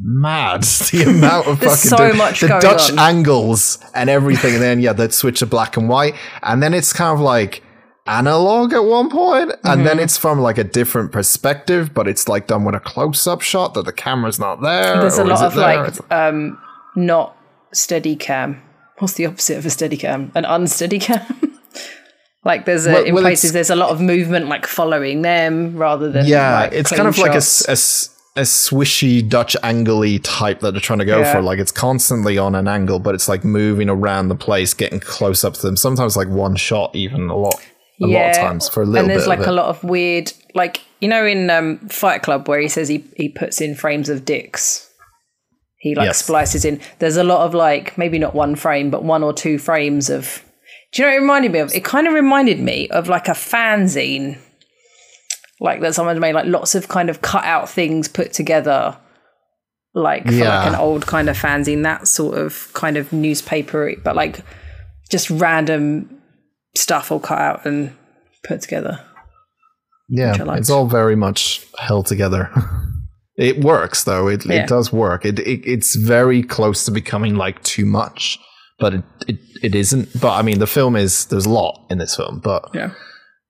mad 0.00 0.62
the 0.92 1.04
amount 1.08 1.46
of 1.48 1.60
There's 1.60 1.88
fucking 1.90 1.98
so 2.12 2.16
much 2.16 2.40
the 2.40 2.48
Dutch 2.48 2.92
on. 2.92 2.98
angles 2.98 3.78
and 3.94 4.08
everything. 4.10 4.54
And 4.54 4.62
then, 4.62 4.80
yeah, 4.80 4.92
they'd 4.92 5.12
switch 5.12 5.40
to 5.40 5.46
black 5.46 5.76
and 5.76 5.88
white. 5.88 6.14
And 6.42 6.62
then 6.62 6.74
it's 6.74 6.92
kind 6.92 7.12
of 7.14 7.20
like 7.20 7.62
analog 8.06 8.72
at 8.72 8.84
one 8.84 9.08
point, 9.10 9.52
and 9.64 9.86
then 9.86 9.96
Mm-hmm. 9.96 10.04
it's 10.04 10.16
from 10.18 10.40
like 10.40 10.58
a 10.58 10.64
different 10.64 11.12
perspective, 11.12 11.94
but 11.94 12.08
it's 12.08 12.28
like 12.28 12.48
done 12.48 12.64
with 12.64 12.74
a 12.74 12.80
close 12.80 13.26
up 13.28 13.40
shot 13.42 13.74
that 13.74 13.84
the 13.84 13.92
camera's 13.92 14.40
not 14.40 14.60
there. 14.60 15.00
There's 15.00 15.18
a 15.18 15.24
lot 15.24 15.42
of 15.44 15.54
there? 15.54 15.84
like 15.84 16.12
um, 16.12 16.58
not 16.96 17.36
steady 17.72 18.16
cam. 18.16 18.60
What's 18.98 19.14
the 19.14 19.26
opposite 19.26 19.58
of 19.58 19.66
a 19.66 19.70
steady 19.70 19.96
cam? 19.96 20.32
An 20.34 20.44
unsteady 20.44 20.98
cam. 20.98 21.58
like 22.44 22.64
there's 22.64 22.86
a, 22.86 22.92
Well- 22.92 23.04
in 23.04 23.14
well, 23.14 23.22
places 23.22 23.52
there's 23.52 23.70
a 23.70 23.76
lot 23.76 23.90
of 23.90 24.00
movement 24.00 24.48
like 24.48 24.66
following 24.66 25.22
them 25.22 25.76
rather 25.76 26.10
than 26.10 26.26
yeah, 26.26 26.60
like, 26.62 26.72
it's 26.72 26.90
kind 26.90 27.06
of 27.08 27.16
like 27.18 27.30
a, 27.30 27.34
shots. 27.34 27.62
s- 27.62 27.68
a 27.68 27.70
s- 27.72 28.11
a 28.36 28.40
swishy 28.42 29.26
Dutch 29.28 29.56
angly 29.62 30.18
type 30.22 30.60
that 30.60 30.70
they're 30.72 30.80
trying 30.80 31.00
to 31.00 31.04
go 31.04 31.20
Yeah. 31.20 31.32
for. 31.32 31.42
Like 31.42 31.58
it's 31.58 31.72
constantly 31.72 32.38
on 32.38 32.54
an 32.54 32.66
angle, 32.66 32.98
but 32.98 33.14
it's 33.14 33.28
like 33.28 33.44
moving 33.44 33.88
around 33.90 34.28
the 34.28 34.34
place, 34.36 34.72
getting 34.74 35.00
close 35.00 35.44
up 35.44 35.54
to 35.54 35.62
them. 35.62 35.76
Sometimes 35.76 36.16
like 36.16 36.28
one 36.28 36.56
shot, 36.56 36.94
even 36.94 37.28
a 37.28 37.36
lot, 37.36 37.54
a 38.02 38.06
lot 38.06 38.30
of 38.30 38.36
times 38.36 38.68
for 38.68 38.82
a 38.82 38.86
little 38.86 38.94
bit. 38.94 39.00
and 39.00 39.10
there's 39.10 39.28
like 39.28 39.46
a 39.46 39.52
lot 39.52 39.66
of 39.66 39.84
weird 39.84 40.32
like 40.54 40.80
you 41.00 41.08
know 41.08 41.24
in 41.26 41.50
um, 41.50 41.78
fight 41.88 42.22
club 42.22 42.48
where 42.48 42.58
he 42.60 42.68
says 42.68 42.88
he, 42.88 43.04
he 43.16 43.28
puts 43.28 43.60
in 43.60 43.74
frames 43.76 44.08
of 44.08 44.24
dicks 44.24 44.88
he 45.78 45.94
like 45.94 46.06
Yes. 46.06 46.18
splices 46.18 46.64
in 46.64 46.80
there's 46.98 47.16
a 47.16 47.22
lot 47.24 47.44
of 47.46 47.54
like 47.54 47.96
maybe 47.96 48.18
not 48.18 48.34
one 48.34 48.56
frame 48.56 48.90
but 48.90 49.04
one 49.04 49.22
or 49.22 49.32
two 49.32 49.56
frames 49.58 50.10
of 50.10 50.42
do 50.92 51.02
you 51.02 51.06
know 51.08 51.12
what 51.12 51.16
it 51.16 51.20
reminded 51.20 51.52
me 51.52 51.58
of 51.60 51.74
it 51.74 51.84
kind 51.84 52.06
of 52.08 52.14
reminded 52.14 52.58
me 52.60 52.88
of 52.88 53.08
like 53.08 53.28
a 53.28 53.32
fanzine 53.32 54.38
like 55.62 55.80
that 55.80 55.94
someone 55.94 56.18
made 56.20 56.34
like 56.34 56.46
lots 56.46 56.74
of 56.74 56.88
kind 56.88 57.08
of 57.08 57.22
cut 57.22 57.44
out 57.44 57.68
things 57.70 58.08
put 58.08 58.32
together 58.32 58.96
like 59.94 60.24
for 60.26 60.32
Yeah. 60.32 60.58
like 60.58 60.68
an 60.68 60.74
old 60.74 61.06
kind 61.06 61.28
of 61.28 61.36
fanzine 61.38 61.82
that 61.84 62.08
sort 62.08 62.36
of 62.38 62.70
kind 62.72 62.96
of 62.96 63.12
newspaper 63.12 63.92
but 64.02 64.16
like 64.16 64.40
just 65.10 65.30
random 65.30 66.20
stuff 66.74 67.12
all 67.12 67.20
cut 67.20 67.38
out 67.38 67.64
and 67.66 67.94
put 68.44 68.60
together 68.62 68.98
yeah, 70.08 70.32
which 70.32 70.40
I 70.40 70.44
liked. 70.44 70.60
it's 70.60 70.70
all 70.70 70.86
very 70.86 71.16
much 71.16 71.66
held 71.78 72.04
together. 72.06 72.50
it 73.38 73.64
works 73.64 74.04
though. 74.04 74.28
It 74.28 74.44
Yeah. 74.44 74.64
it 74.64 74.68
does 74.68 74.92
work. 74.92 75.24
It, 75.24 75.38
it 75.38 75.62
it's 75.64 75.94
very 75.96 76.42
close 76.42 76.84
to 76.84 76.90
becoming 76.90 77.34
like 77.36 77.62
too 77.62 77.86
much, 77.86 78.38
but 78.78 78.92
it, 78.94 79.04
it 79.26 79.38
it 79.62 79.74
isn't. 79.74 80.20
But 80.20 80.32
I 80.38 80.42
mean, 80.42 80.58
the 80.58 80.66
film 80.66 80.96
is 80.96 81.24
there's 81.26 81.46
a 81.46 81.50
lot 81.50 81.86
in 81.88 81.96
this 81.96 82.14
film, 82.16 82.40
but 82.44 82.68
yeah 82.74 82.90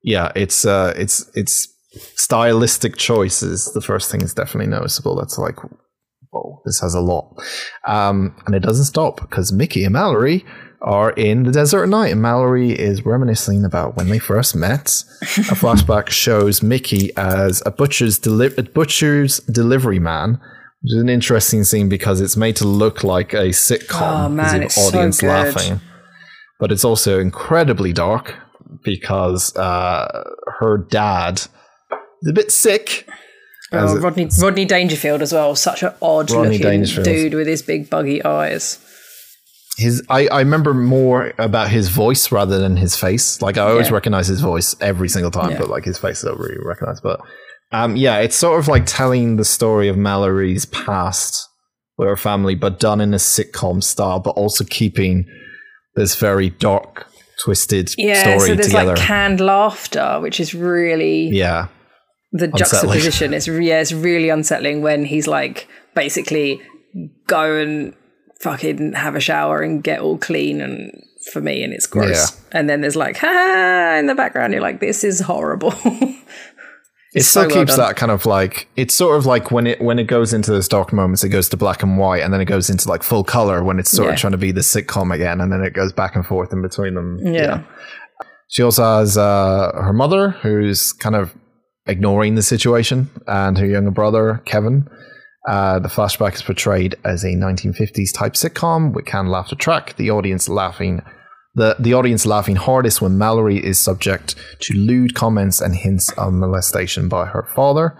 yeah, 0.04 0.30
it's 0.36 0.64
uh, 0.64 0.92
it's 0.96 1.28
it's 1.34 1.66
stylistic 2.14 2.96
choices. 2.96 3.72
The 3.72 3.80
first 3.80 4.10
thing 4.10 4.22
is 4.22 4.34
definitely 4.34 4.70
noticeable. 4.70 5.16
That's 5.16 5.38
like, 5.38 5.58
whoa, 6.30 6.62
this 6.64 6.80
has 6.80 6.94
a 6.94 7.00
lot, 7.00 7.34
um, 7.86 8.34
and 8.46 8.54
it 8.54 8.62
doesn't 8.62 8.86
stop 8.86 9.20
because 9.20 9.52
Mickey 9.52 9.84
and 9.84 9.92
Mallory 9.92 10.44
are 10.80 11.12
in 11.12 11.44
the 11.44 11.52
desert 11.52 11.84
at 11.84 11.88
night, 11.88 12.12
and 12.12 12.20
Mallory 12.22 12.72
is 12.72 13.06
reminiscing 13.06 13.64
about 13.64 13.96
when 13.96 14.08
they 14.08 14.18
first 14.18 14.56
met. 14.56 15.04
a 15.22 15.54
flashback 15.54 16.08
shows 16.10 16.62
Mickey 16.62 17.10
as 17.16 17.62
a 17.64 17.70
butcher's 17.70 18.18
deli- 18.18 18.54
a 18.56 18.62
butcher's 18.62 19.38
delivery 19.40 19.98
man. 19.98 20.40
Which 20.82 20.94
is 20.94 21.00
an 21.00 21.08
interesting 21.08 21.62
scene 21.62 21.88
because 21.88 22.20
it's 22.20 22.36
made 22.36 22.56
to 22.56 22.66
look 22.66 23.04
like 23.04 23.34
a 23.34 23.50
sitcom. 23.50 24.24
Oh, 24.24 24.28
man, 24.28 24.44
with 24.44 24.52
the 24.52 24.64
it's 24.64 24.74
so 24.74 24.80
audience 24.88 25.20
good. 25.20 25.28
laughing 25.28 25.80
but 26.62 26.70
it's 26.70 26.84
also 26.84 27.18
incredibly 27.18 27.92
dark 27.92 28.36
because 28.84 29.54
uh, 29.56 30.22
her 30.60 30.78
dad 30.78 31.42
a 32.26 32.32
bit 32.32 32.50
sick. 32.52 33.08
Oh, 33.72 33.96
it- 33.96 34.00
Rodney 34.00 34.28
Rodney 34.40 34.64
Dangerfield 34.64 35.22
as 35.22 35.32
well. 35.32 35.54
Such 35.54 35.82
an 35.82 35.92
odd 36.02 36.30
Rodney 36.30 36.58
looking 36.58 36.84
dude 37.02 37.34
with 37.34 37.46
his 37.46 37.62
big 37.62 37.88
buggy 37.88 38.22
eyes. 38.24 38.78
his 39.78 40.02
I, 40.10 40.26
I 40.28 40.40
remember 40.40 40.74
more 40.74 41.32
about 41.38 41.70
his 41.70 41.88
voice 41.88 42.30
rather 42.30 42.58
than 42.58 42.76
his 42.76 42.94
face. 42.96 43.40
Like 43.40 43.56
I 43.56 43.62
always 43.70 43.88
Yeah. 43.88 43.94
recognize 43.94 44.26
his 44.26 44.40
voice 44.42 44.74
every 44.80 45.08
single 45.08 45.30
time, 45.30 45.52
Yeah. 45.52 45.58
but 45.60 45.68
like 45.70 45.84
his 45.84 45.96
face 45.98 46.22
I 46.24 46.28
don't 46.28 46.38
really 46.40 46.58
recognize. 46.62 47.00
But 47.00 47.20
um, 47.72 47.96
yeah, 47.96 48.18
it's 48.18 48.36
sort 48.36 48.58
of 48.58 48.68
like 48.68 48.84
telling 48.84 49.36
the 49.36 49.44
story 49.46 49.88
of 49.88 49.96
Mallory's 49.96 50.66
past 50.66 51.48
with 51.96 52.06
her 52.08 52.16
family, 52.18 52.54
but 52.54 52.78
done 52.78 53.00
in 53.00 53.14
a 53.14 53.18
sitcom 53.18 53.82
style, 53.82 54.18
but 54.20 54.30
also 54.32 54.64
keeping 54.64 55.24
this 55.94 56.14
very 56.16 56.50
dark, 56.50 57.06
twisted 57.42 57.94
Yeah, 57.96 58.20
story 58.20 58.40
so 58.40 58.54
there's 58.54 58.66
together. 58.66 58.94
like 58.94 58.98
canned 58.98 59.40
laughter, 59.40 60.18
which 60.20 60.38
is 60.38 60.52
really 60.54 61.28
yeah, 61.30 61.68
the 62.32 62.46
unsettling. 62.46 62.58
juxtaposition. 62.58 63.34
It's 63.34 63.46
yeah, 63.48 63.80
it's 63.80 63.92
really 63.92 64.28
unsettling 64.30 64.82
when 64.82 65.04
he's 65.04 65.26
like 65.26 65.68
basically 65.94 66.60
go 67.26 67.56
and 67.56 67.94
fucking 68.40 68.94
have 68.94 69.14
a 69.14 69.20
shower 69.20 69.60
and 69.62 69.82
get 69.84 70.00
all 70.00 70.18
clean 70.18 70.60
and 70.60 70.90
for 71.32 71.40
me 71.40 71.62
and 71.62 71.72
it's 71.72 71.86
gross. 71.86 72.40
And 72.52 72.68
then 72.68 72.80
there's 72.80 72.96
like 72.96 73.16
ha 73.20 73.96
in 73.98 74.06
the 74.06 74.14
background. 74.14 74.52
You're 74.52 74.62
like, 74.62 74.80
this 74.80 75.04
is 75.04 75.20
horrible. 75.20 75.72
it 77.14 77.22
so 77.22 77.42
still 77.42 77.48
well 77.48 77.50
keeps 77.50 77.76
done. 77.76 77.86
that 77.86 77.96
kind 77.96 78.10
of 78.10 78.24
like 78.26 78.68
it's 78.74 78.94
sort 78.94 79.16
of 79.18 79.26
like 79.26 79.50
when 79.50 79.66
it 79.66 79.80
when 79.82 79.98
it 79.98 80.04
goes 80.04 80.32
into 80.32 80.50
those 80.50 80.66
dark 80.66 80.92
moments 80.94 81.22
it 81.22 81.28
goes 81.28 81.46
to 81.50 81.58
black 81.58 81.82
and 81.82 81.98
white 81.98 82.22
and 82.22 82.32
then 82.32 82.40
it 82.40 82.46
goes 82.46 82.70
into 82.70 82.88
like 82.88 83.02
full 83.02 83.22
color 83.22 83.62
when 83.62 83.78
it's 83.78 83.90
sort 83.90 84.06
Yeah. 84.08 84.14
of 84.14 84.18
trying 84.18 84.30
to 84.30 84.38
be 84.38 84.50
the 84.50 84.62
sitcom 84.62 85.14
again 85.14 85.40
and 85.42 85.52
then 85.52 85.62
it 85.62 85.74
goes 85.74 85.92
back 85.92 86.16
and 86.16 86.24
forth 86.26 86.54
in 86.54 86.62
between 86.62 86.94
them 86.94 87.18
yeah. 87.22 87.64
she 88.48 88.62
also 88.62 88.82
has 88.82 89.18
uh, 89.18 89.72
her 89.74 89.92
mother 89.92 90.30
who's 90.30 90.94
kind 90.94 91.14
of 91.14 91.34
ignoring 91.86 92.34
the 92.34 92.42
situation 92.42 93.10
and 93.26 93.58
her 93.58 93.66
younger 93.66 93.90
brother 93.90 94.40
kevin 94.44 94.88
uh, 95.48 95.80
the 95.80 95.88
flashback 95.88 96.34
is 96.34 96.42
portrayed 96.42 96.94
as 97.04 97.24
a 97.24 97.34
1950s 97.34 98.14
type 98.14 98.34
sitcom 98.34 98.92
with 98.92 99.04
canned 99.04 99.30
laughter 99.30 99.56
track 99.56 99.96
the 99.96 100.10
audience 100.10 100.48
laughing 100.48 101.02
the, 101.54 101.76
the 101.78 101.92
audience 101.94 102.24
laughing 102.24 102.56
hardest 102.56 103.02
when 103.02 103.18
Mallory 103.18 103.62
is 103.62 103.78
subject 103.78 104.36
to 104.60 104.74
lewd 104.74 105.14
comments 105.14 105.60
and 105.60 105.74
hints 105.74 106.10
of 106.12 106.32
molestation 106.32 107.08
by 107.08 107.26
her 107.26 107.46
father. 107.54 107.96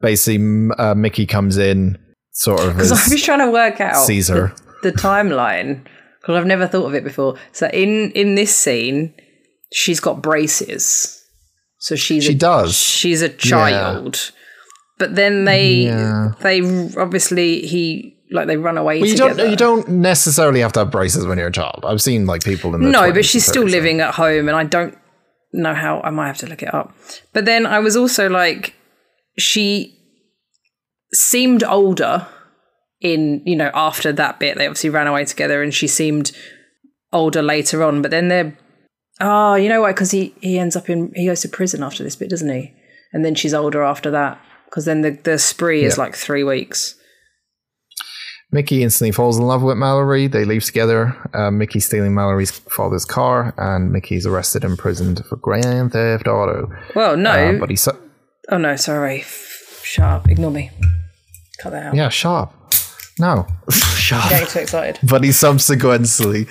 Basically, 0.00 0.68
uh, 0.78 0.94
Mickey 0.94 1.24
comes 1.24 1.56
in 1.56 1.98
sort 2.32 2.60
of 2.60 2.74
Because 2.74 2.92
as 2.92 3.10
I 3.10 3.14
was 3.14 3.22
trying 3.24 3.38
to 3.38 3.50
work 3.50 3.80
out 3.80 4.04
Caesar. 4.04 4.54
the, 4.82 4.90
the 4.90 4.98
timeline 4.98 5.86
because 6.20 6.36
I've 6.36 6.46
never 6.46 6.66
thought 6.66 6.86
of 6.86 6.94
it 6.94 7.02
before. 7.02 7.36
So 7.52 7.68
in 7.68 8.10
in 8.12 8.34
this 8.34 8.54
scene, 8.54 9.14
she's 9.72 10.00
got 10.00 10.22
braces, 10.22 11.19
so 11.80 11.96
she's 11.96 12.24
She 12.24 12.32
a, 12.32 12.36
does. 12.36 12.76
She's 12.76 13.20
a 13.22 13.28
child, 13.28 14.30
but 14.98 15.16
then 15.16 15.44
they 15.46 15.86
Yeah. 15.86 16.32
they 16.40 16.60
obviously 16.96 17.62
he 17.66 18.16
like 18.30 18.46
they 18.46 18.56
run 18.56 18.78
away 18.78 19.00
Well, 19.00 19.08
you 19.08 19.16
together. 19.16 19.34
don't 19.42 19.50
you 19.50 19.56
don't 19.56 19.88
necessarily 19.88 20.60
have 20.60 20.72
to 20.74 20.80
have 20.80 20.90
braces 20.92 21.26
when 21.26 21.36
you're 21.38 21.48
a 21.48 21.52
child. 21.52 21.84
I've 21.84 22.00
seen 22.00 22.26
like 22.26 22.44
people 22.44 22.74
in 22.76 22.82
their 22.82 22.90
no, 22.92 23.10
20s 23.10 23.14
but 23.14 23.24
she's 23.24 23.44
still 23.44 23.64
living 23.64 24.00
at 24.00 24.14
home, 24.14 24.46
and 24.48 24.56
I 24.56 24.62
don't 24.64 24.96
know 25.52 25.74
how. 25.74 26.00
I 26.02 26.10
might 26.10 26.28
have 26.28 26.38
to 26.38 26.46
look 26.46 26.62
it 26.62 26.72
up. 26.72 26.94
But 27.32 27.44
then 27.44 27.66
I 27.66 27.80
was 27.80 27.96
also 27.96 28.28
like, 28.28 28.74
she 29.36 29.96
seemed 31.12 31.64
older 31.64 32.26
in 33.00 33.42
you 33.46 33.56
know 33.56 33.70
after 33.74 34.12
that 34.12 34.38
bit. 34.38 34.56
They 34.58 34.66
obviously 34.66 34.90
ran 34.90 35.06
away 35.08 35.24
together, 35.24 35.62
and 35.62 35.72
she 35.74 35.88
seemed 35.88 36.30
older 37.12 37.42
later 37.42 37.82
on. 37.82 38.00
But 38.02 38.10
then 38.12 38.28
they're 38.28 38.56
oh, 39.20 39.54
you 39.54 39.68
know 39.68 39.80
what? 39.80 39.94
Because 39.94 40.10
he 40.10 40.34
he 40.40 40.58
ends 40.58 40.76
up 40.76 40.88
in 40.90 41.12
he 41.14 41.26
goes 41.26 41.40
to 41.42 41.48
prison 41.48 41.82
after 41.82 42.02
this 42.02 42.16
bit, 42.16 42.30
doesn't 42.30 42.50
he? 42.50 42.72
And 43.12 43.24
then 43.24 43.34
she's 43.34 43.54
older 43.54 43.82
after 43.82 44.10
that. 44.12 44.40
Because 44.66 44.84
then 44.84 45.02
the 45.02 45.10
the 45.10 45.38
spree 45.38 45.84
is 45.84 45.96
Yeah. 45.96 46.04
like 46.04 46.14
three 46.14 46.44
weeks. 46.44 46.94
Mickey 48.52 48.82
instantly 48.82 49.12
falls 49.12 49.38
in 49.38 49.44
love 49.46 49.62
with 49.62 49.76
Mallory. 49.76 50.26
They 50.26 50.44
leave 50.44 50.64
together. 50.64 51.16
Uh, 51.32 51.52
Mickey 51.52 51.78
stealing 51.78 52.14
Mallory's 52.14 52.50
father's 52.50 53.04
car, 53.04 53.54
and 53.56 53.92
Mickey's 53.92 54.26
arrested 54.26 54.64
and 54.64 54.72
imprisoned 54.72 55.24
for 55.28 55.36
grand 55.36 55.92
theft 55.92 56.26
auto. 56.26 56.68
Well, 56.96 57.16
no. 57.16 57.30
Uh, 57.30 57.52
but 57.60 57.70
he's 57.70 57.82
su- 57.82 57.96
oh 58.48 58.58
no, 58.58 58.74
sorry. 58.74 59.24
Sharp. 59.82 60.28
Ignore 60.28 60.50
me. 60.50 60.70
Cut 61.60 61.70
that 61.70 61.86
out. 61.86 61.94
yeah 61.94 62.08
sharp. 62.08 62.52
No, 63.20 63.46
sharp. 63.70 64.30
Getting 64.30 64.48
too 64.48 64.58
excited. 64.60 64.98
but 65.08 65.22
he 65.22 65.30
subsequently 65.32 66.46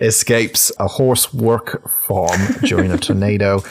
escapes 0.00 0.72
a 0.78 0.88
horse 0.88 1.32
work 1.32 1.88
farm 2.06 2.40
during 2.64 2.90
a 2.90 2.96
tornado 3.06 3.62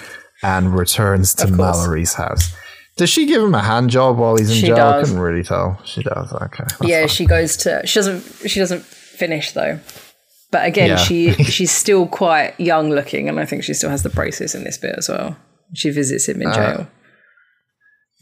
and 0.41 0.73
returns 0.77 1.33
to 1.35 1.47
Mallory's 1.47 2.13
house. 2.13 2.53
Does 2.95 3.09
she 3.09 3.25
give 3.25 3.41
him 3.41 3.55
a 3.55 3.61
hand 3.63 3.89
job 3.89 4.17
while 4.19 4.37
he's 4.37 4.49
in 4.51 4.55
She 4.57 4.67
jail? 4.67 4.75
I 4.77 4.91
does. 4.99 5.07
couldn't 5.09 5.21
really 5.23 5.43
tell. 5.43 5.81
She 5.83 6.03
does. 6.03 6.31
Okay. 6.31 6.63
yeah, 6.83 7.01
fine. 7.01 7.07
she 7.07 7.25
goes 7.25 7.57
to. 7.57 7.81
She 7.87 7.97
doesn't. 7.99 8.21
She 8.47 8.59
doesn't 8.59 8.83
finish 8.83 9.51
though. 9.53 9.79
But 10.51 10.67
again, 10.67 10.89
Yeah. 10.89 10.97
she 10.97 11.33
she's 11.45 11.71
still 11.71 12.05
quite 12.07 12.53
young 12.59 12.91
looking, 12.91 13.27
and 13.29 13.39
I 13.39 13.45
think 13.45 13.63
she 13.63 13.73
still 13.73 13.89
has 13.89 14.03
the 14.03 14.09
braces 14.09 14.53
in 14.53 14.63
this 14.63 14.77
bit 14.77 14.93
as 14.97 15.09
well. 15.09 15.35
She 15.73 15.89
visits 15.89 16.29
him 16.29 16.41
in 16.43 16.49
Uh, 16.49 16.53
jail. 16.55 16.87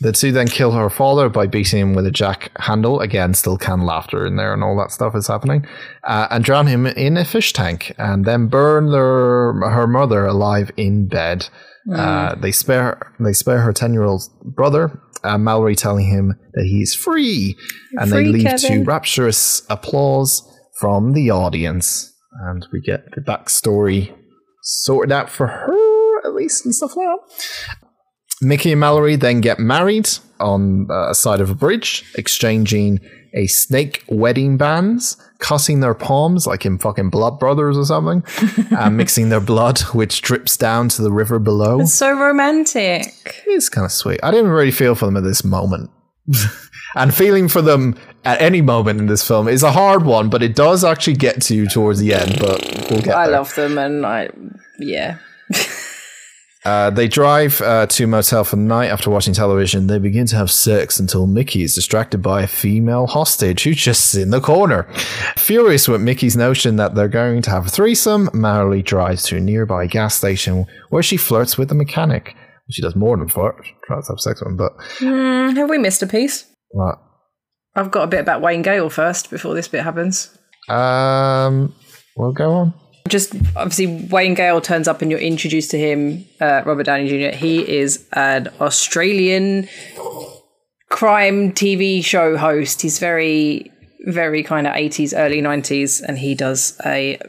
The 0.02 0.12
two 0.12 0.32
then 0.32 0.48
kill 0.48 0.72
her 0.72 0.90
father 0.90 1.30
by 1.30 1.46
beating 1.46 1.80
him 1.80 1.94
with 1.94 2.08
a 2.08 2.12
jack 2.12 2.52
handle. 2.60 3.00
Again, 3.00 3.36
still 3.36 3.58
canned 3.58 3.86
laughter 3.86 4.26
in 4.26 4.36
there 4.36 4.52
and 4.52 4.64
all 4.64 4.76
that 4.78 4.92
stuff 4.92 5.16
is 5.16 5.28
happening. 5.28 5.66
Uh, 6.04 6.28
and 6.32 6.44
drown 6.44 6.66
him 6.66 6.88
in 6.88 7.18
a 7.18 7.24
fish 7.24 7.54
tank 7.54 7.94
and 8.00 8.26
then 8.26 8.48
burn 8.48 8.92
their, 8.92 9.54
her 9.54 9.86
mother 9.88 10.26
alive 10.26 10.72
in 10.76 11.08
bed. 11.08 11.48
Uh, 11.96 12.36
they 12.36 12.52
spare 12.52 13.12
they 13.20 13.34
spare 13.34 13.62
her 13.62 13.74
10 13.74 13.94
year 13.94 14.04
old 14.04 14.22
brother, 14.44 15.02
uh, 15.24 15.38
Mallory 15.38 15.76
telling 15.76 16.06
him 16.06 16.36
that 16.54 16.66
he's 16.66 16.94
free. 16.94 17.56
And 17.94 18.12
they 18.12 18.18
Free, 18.18 18.28
leave 18.28 18.44
Kevin. 18.44 18.84
to 18.84 18.84
rapturous 18.84 19.64
applause 19.70 20.44
from 20.80 21.14
the 21.14 21.32
audience. 21.32 22.14
And 22.48 22.68
we 22.72 22.82
get 22.82 23.06
the 23.16 23.22
backstory 23.22 24.16
sorted 24.62 25.12
out 25.12 25.30
for 25.30 25.48
her, 25.48 26.28
at 26.28 26.34
least, 26.34 26.66
and 26.66 26.74
stuff 26.74 26.96
like 26.96 27.08
that. 27.08 27.78
Mickey 28.42 28.72
and 28.72 28.80
Mallory 28.80 29.16
then 29.16 29.40
get 29.40 29.60
married 29.60 30.10
on 30.40 30.90
uh, 30.90 31.12
a 31.12 31.16
side 31.16 31.40
of 31.40 31.50
a 31.50 31.56
bridge, 31.56 32.04
exchanging 32.16 33.00
a 33.34 33.48
snake 33.48 34.04
wedding 34.10 34.58
bands, 34.58 35.16
cussing 35.40 35.80
their 35.80 35.94
palms 35.94 36.48
like 36.48 36.66
in 36.66 36.78
fucking 36.78 37.10
Blood 37.10 37.40
Brothers 37.40 37.78
or 37.78 37.86
something, 37.86 38.24
and 38.78 38.98
mixing 38.98 39.30
their 39.30 39.40
blood, 39.40 39.80
which 39.94 40.22
drips 40.22 40.58
down 40.58 40.90
to 40.90 41.02
the 41.02 41.12
river 41.12 41.40
below. 41.40 41.80
It's 41.82 41.94
so 41.94 42.12
romantic. 42.14 43.06
It's 43.48 43.70
kind 43.70 43.86
of 43.86 43.92
sweet. 43.92 44.20
I 44.24 44.32
didn't 44.32 44.52
really 44.52 44.72
feel 44.72 44.96
for 44.96 45.06
them 45.06 45.18
at 45.18 45.24
this 45.24 45.44
moment. 45.44 45.92
and 46.96 47.14
feeling 47.14 47.48
for 47.48 47.62
them 47.62 47.96
at 48.26 48.42
any 48.42 48.62
moment 48.62 49.00
in 49.00 49.08
this 49.08 49.26
film 49.26 49.48
is 49.48 49.64
a 49.64 49.72
hard 49.72 50.06
one, 50.06 50.30
but 50.30 50.44
it 50.44 50.56
does 50.56 50.84
actually 50.84 51.16
get 51.16 51.42
to 51.44 51.56
you 51.56 51.68
towards 51.68 52.00
the 52.00 52.14
end. 52.14 52.38
But 52.40 52.62
we'll 52.90 53.02
get 53.02 53.16
I 53.16 53.28
there. 53.28 53.38
love 53.38 53.54
them, 53.56 53.78
and 53.78 54.06
I 54.06 54.30
yeah. 54.80 55.18
Uh, 56.64 56.92
they 56.92 57.08
drive 57.08 57.60
uh, 57.62 57.88
to 57.88 58.06
motel 58.06 58.44
for 58.44 58.56
the 58.56 58.62
night 58.62 58.92
after 58.92 59.10
watching 59.10 59.34
television. 59.34 59.88
They 59.88 59.98
begin 59.98 60.28
to 60.28 60.36
have 60.36 60.52
sex 60.52 61.00
until 61.00 61.26
Mickey 61.26 61.64
is 61.64 61.74
distracted 61.74 62.22
by 62.22 62.44
a 62.44 62.48
female 62.48 63.08
hostage 63.08 63.64
who 63.64 63.74
just 63.74 64.14
in 64.14 64.30
the 64.30 64.40
corner. 64.40 64.84
Furious 65.38 65.88
with 65.88 66.02
Mickey's 66.02 66.38
notion 66.38 66.76
that 66.76 66.94
they're 66.94 67.08
going 67.08 67.42
to 67.44 67.50
have 67.50 67.66
a 67.66 67.70
threesome, 67.70 68.30
Mallory 68.34 68.84
drives 68.84 69.24
to 69.24 69.38
a 69.38 69.40
nearby 69.40 69.88
gas 69.88 70.14
station 70.16 70.66
where 70.92 71.02
she 71.02 71.18
flirts 71.18 71.58
with 71.58 71.70
the 71.70 71.76
mechanic. 71.76 72.36
She 72.70 72.82
does 72.84 72.96
more 72.96 73.18
than 73.18 73.28
flirt, 73.28 73.56
tries 73.86 74.06
to 74.08 74.14
have 74.14 74.20
sex 74.20 74.40
with 74.42 74.50
him, 74.52 74.58
but 74.58 74.72
Mm, 75.00 75.58
have 75.58 75.70
we 75.70 75.78
missed 75.80 76.04
a 76.04 76.08
piece? 76.08 76.46
what? 76.70 76.96
I've 77.76 77.90
got 77.92 78.04
a 78.04 78.08
bit 78.08 78.20
about 78.20 78.42
Wayne 78.42 78.62
Gale 78.62 78.90
first 78.90 79.30
before 79.32 79.56
this 79.56 79.68
bit 79.68 79.84
happens. 79.84 80.38
Um, 80.70 81.74
we'll 82.16 82.34
go 82.34 82.52
on. 82.52 82.74
Just 83.12 83.36
obviously 83.56 84.08
Wayne 84.10 84.34
Gale 84.34 84.62
turns 84.62 84.88
up 84.88 85.02
and 85.02 85.12
you're 85.12 85.20
introduced 85.20 85.70
to 85.72 85.78
him, 85.78 86.26
uh, 86.40 86.64
Robert 86.66 86.84
Downey 86.84 87.10
Jr. 87.10 87.36
He 87.36 87.70
is 87.70 88.08
an 88.14 88.48
Australian 88.60 89.68
crime 90.90 91.52
TV 91.52 92.04
show 92.04 92.38
host. 92.38 92.82
He's 92.82 93.00
very, 93.00 93.70
very 94.06 94.44
kind 94.44 94.66
of 94.66 94.74
80s, 94.74 95.14
early 95.16 95.42
90s, 95.42 96.02
and 96.02 96.18
he 96.18 96.34
does 96.34 96.80
a 96.86 97.20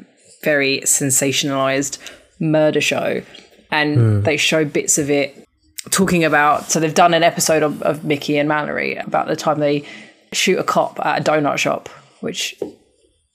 very 0.45 0.81
sensationalized 0.83 1.99
murder 2.39 2.81
show. 2.81 3.23
And 3.71 4.23
they 4.25 4.37
show 4.37 4.65
bits 4.65 4.99
of 4.99 5.11
it 5.11 5.49
talking 5.91 6.25
about. 6.25 6.71
So 6.71 6.79
they've 6.79 6.95
done 6.95 7.15
an 7.15 7.23
episode 7.23 7.63
of, 7.63 7.83
of 7.83 8.05
Mickey 8.05 8.39
and 8.39 8.49
Mallory 8.49 8.97
about 8.97 9.27
the 9.27 9.37
time 9.37 9.59
they 9.59 9.85
shoot 10.33 10.59
a 10.59 10.65
cop 10.65 11.01
at 11.05 11.21
a 11.21 11.31
donut 11.31 11.57
shop, 11.57 11.89
which 12.21 12.55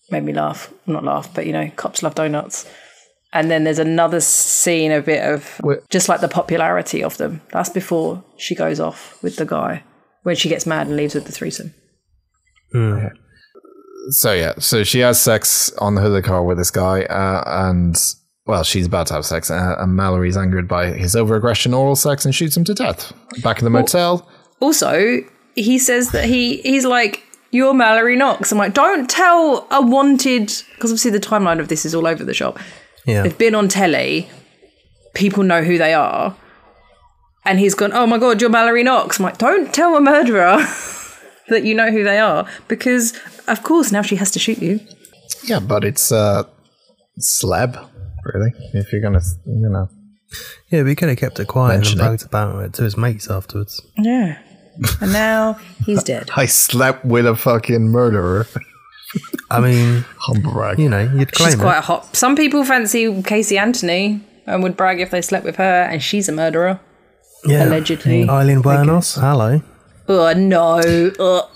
made 0.09 0.23
me 0.23 0.33
laugh. 0.33 0.71
Not 0.85 1.03
laugh, 1.03 1.33
but 1.33 1.45
you 1.45 1.53
know, 1.53 1.69
cops 1.75 2.03
love 2.03 2.15
donuts. 2.15 2.69
And 3.33 3.51
then 3.51 3.65
there's 3.65 3.79
another 3.79 4.21
scene, 4.21 4.91
a 4.91 5.01
bit 5.01 5.23
of 5.23 5.59
just 5.89 6.07
like 6.07 6.21
the 6.21 6.29
popularity 6.29 7.03
of 7.03 7.17
them. 7.17 7.41
That's 7.51 7.69
before 7.69 8.23
she 8.37 8.55
goes 8.55 8.79
off 8.79 9.21
with 9.21 9.35
the 9.35 9.45
guy 9.45 9.83
when 10.23 10.35
she 10.35 10.49
gets 10.49 10.65
mad 10.65 10.87
and 10.87 10.95
leaves 10.95 11.13
with 11.13 11.25
the 11.25 11.31
threesome. 11.31 11.73
So 14.09 14.31
yeah, 14.33 14.53
so 14.59 14.83
she 14.83 14.99
has 14.99 15.21
sex 15.21 15.71
on 15.79 15.95
the 15.95 16.01
hood 16.01 16.07
of 16.07 16.13
the 16.13 16.21
car 16.21 16.43
with 16.43 16.57
this 16.57 16.71
guy, 16.71 17.03
uh, 17.03 17.43
and 17.45 17.95
well, 18.45 18.63
she's 18.63 18.85
about 18.85 19.07
to 19.07 19.15
have 19.15 19.25
sex, 19.25 19.51
uh, 19.51 19.75
and 19.77 19.95
Mallory's 19.95 20.37
angered 20.37 20.67
by 20.67 20.91
his 20.91 21.13
overaggression, 21.13 21.77
oral 21.77 21.97
sex, 21.97 22.23
and 22.23 22.33
shoots 22.33 22.55
him 22.55 22.63
to 22.63 22.73
death. 22.73 23.11
Back 23.43 23.59
in 23.59 23.65
the 23.65 23.69
motel, 23.69 24.27
Also, 24.61 25.19
he 25.55 25.77
says 25.77 26.11
that 26.11 26.25
he 26.25 26.57
he's 26.61 26.85
like 26.85 27.23
you're 27.51 27.73
Mallory 27.73 28.15
Knox. 28.15 28.51
I'm 28.51 28.57
like, 28.57 28.73
don't 28.73 29.09
tell 29.09 29.67
a 29.71 29.81
wanted, 29.81 30.51
because 30.75 30.91
obviously 30.91 31.11
the 31.11 31.19
timeline 31.19 31.59
of 31.59 31.67
this 31.67 31.85
is 31.85 31.95
all 31.95 32.07
over 32.07 32.23
the 32.23 32.33
shop. 32.33 32.59
Yeah. 33.05 33.23
They've 33.23 33.37
been 33.37 33.55
on 33.55 33.67
telly, 33.69 34.29
people 35.13 35.43
know 35.43 35.63
who 35.63 35.77
they 35.77 35.93
are. 35.93 36.35
And 37.45 37.59
he's 37.59 37.73
gone, 37.75 37.93
oh 37.93 38.05
my 38.05 38.17
God, 38.17 38.41
you're 38.41 38.49
Mallory 38.49 38.83
Knox. 38.83 39.19
I'm 39.19 39.23
like, 39.23 39.37
don't 39.37 39.73
tell 39.73 39.95
a 39.95 40.01
murderer 40.01 40.57
that 41.47 41.63
you 41.63 41.73
know 41.73 41.91
who 41.91 42.03
they 42.03 42.19
are, 42.19 42.45
because 42.67 43.17
of 43.47 43.63
course 43.63 43.91
now 43.91 44.01
she 44.01 44.17
has 44.17 44.31
to 44.31 44.39
shoot 44.39 44.57
you. 44.61 44.81
Yeah, 45.43 45.59
but 45.59 45.85
it's 45.85 46.11
uh, 46.11 46.43
slab, 47.19 47.77
really. 48.25 48.51
If 48.73 48.91
you're 48.91 49.01
gonna, 49.01 49.21
you 49.45 49.69
know. 49.69 49.89
Yeah, 50.69 50.83
we 50.83 50.95
could 50.95 51.07
have 51.07 51.17
kept 51.17 51.39
it 51.39 51.47
quiet 51.47 51.75
Mention 51.77 51.93
and 51.93 52.01
it. 52.01 52.03
bragged 52.09 52.25
about 52.25 52.63
it 52.65 52.73
to 52.73 52.83
his 52.83 52.97
mates 52.97 53.29
afterwards. 53.29 53.81
Yeah. 53.97 54.37
And 55.01 55.13
now 55.13 55.59
he's 55.85 56.03
dead. 56.03 56.29
I 56.35 56.45
slept 56.45 57.05
with 57.05 57.25
a 57.25 57.35
fucking 57.35 57.89
murderer. 57.89 58.47
I 59.49 59.59
mean, 59.61 60.05
Humble 60.19 60.51
brag. 60.51 60.79
you 60.79 60.89
know, 60.89 61.01
you'd 61.15 61.31
claim 61.31 61.49
She's 61.51 61.53
it. 61.59 61.61
quite 61.61 61.77
a 61.77 61.81
hot. 61.81 62.15
Some 62.15 62.35
people 62.35 62.63
fancy 62.65 63.21
Casey 63.23 63.57
Anthony 63.57 64.21
and 64.45 64.61
would 64.63 64.75
brag 64.77 64.99
if 64.99 65.11
they 65.11 65.21
slept 65.21 65.45
with 65.45 65.55
her, 65.55 65.83
and 65.83 66.01
she's 66.03 66.27
a 66.27 66.31
murderer. 66.33 66.79
yeah. 67.45 67.63
allegedly. 67.65 68.27
Aileen 68.29 68.61
Wuornos, 68.61 69.19
hello. 69.19 69.61
Oh 70.09 70.33
no! 70.33 70.77
Ugh. 71.19 71.49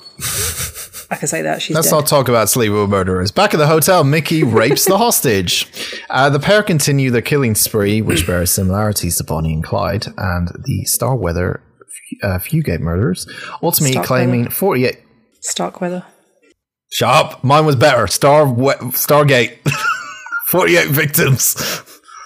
I 1.10 1.16
can 1.18 1.28
say 1.28 1.42
that 1.42 1.62
she's 1.62 1.76
Let's 1.76 1.90
dead. 1.90 1.96
not 1.98 2.08
talk 2.08 2.30
about 2.30 2.50
sleeper 2.50 2.88
murderers. 2.88 3.32
Back 3.32 3.54
at 3.54 3.58
the 3.58 3.68
hotel, 3.68 4.06
Mickey 4.06 4.44
rapes 4.60 4.86
the 4.86 4.98
hostage. 4.98 5.68
Uh, 6.10 6.30
the 6.30 6.40
pair 6.40 6.64
continue 6.64 7.12
their 7.12 7.22
killing 7.22 7.54
spree, 7.56 8.02
which 8.02 8.26
bears 8.26 8.52
similarities 8.52 9.18
to 9.18 9.26
Bonnie 9.26 9.54
and 9.54 9.64
Clyde 9.64 10.06
and 10.18 10.48
the 10.64 10.86
Starweather 10.86 11.62
uh, 12.24 12.38
Fugate 12.40 12.80
murders, 12.80 13.26
ultimately 13.64 13.94
Starkweather. 13.94 14.26
claiming 14.26 14.50
48. 14.50 15.00
Starkweather. 15.42 16.06
Shut 16.92 17.10
up. 17.10 17.44
Mine 17.44 17.66
was 17.66 17.76
better. 17.76 18.06
Star 18.08 18.46
Stargate. 18.46 19.58
48 20.50 20.88
victims. 20.90 21.56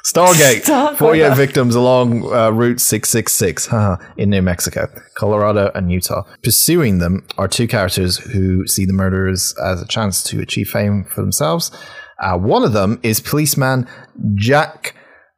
Stargate. 0.03 0.63
Starkweather. 0.63 0.97
48 0.97 1.36
victims 1.38 1.76
along 1.76 2.24
uh, 2.34 2.49
Route 2.51 2.80
666 2.80 3.68
haha, 3.68 3.97
in 4.18 4.32
New 4.32 4.41
Mexico, 4.41 4.88
Colorado, 5.18 5.72
and 5.76 5.91
Utah. 5.91 6.24
Pursuing 6.43 6.97
them 6.99 7.26
are 7.38 7.47
two 7.47 7.68
characters 7.68 8.18
who 8.18 8.66
see 8.68 8.86
the 8.86 8.93
murderers 8.93 9.53
as 9.63 9.82
a 9.82 9.88
chance 9.88 10.24
to 10.24 10.39
achieve 10.41 10.68
fame 10.70 11.05
for 11.13 11.22
themselves. 11.22 11.72
Uh, 12.20 12.38
one 12.38 12.63
of 12.63 12.74
them 12.74 12.99
is 13.03 13.20
policeman 13.20 13.88
Jack 14.36 14.95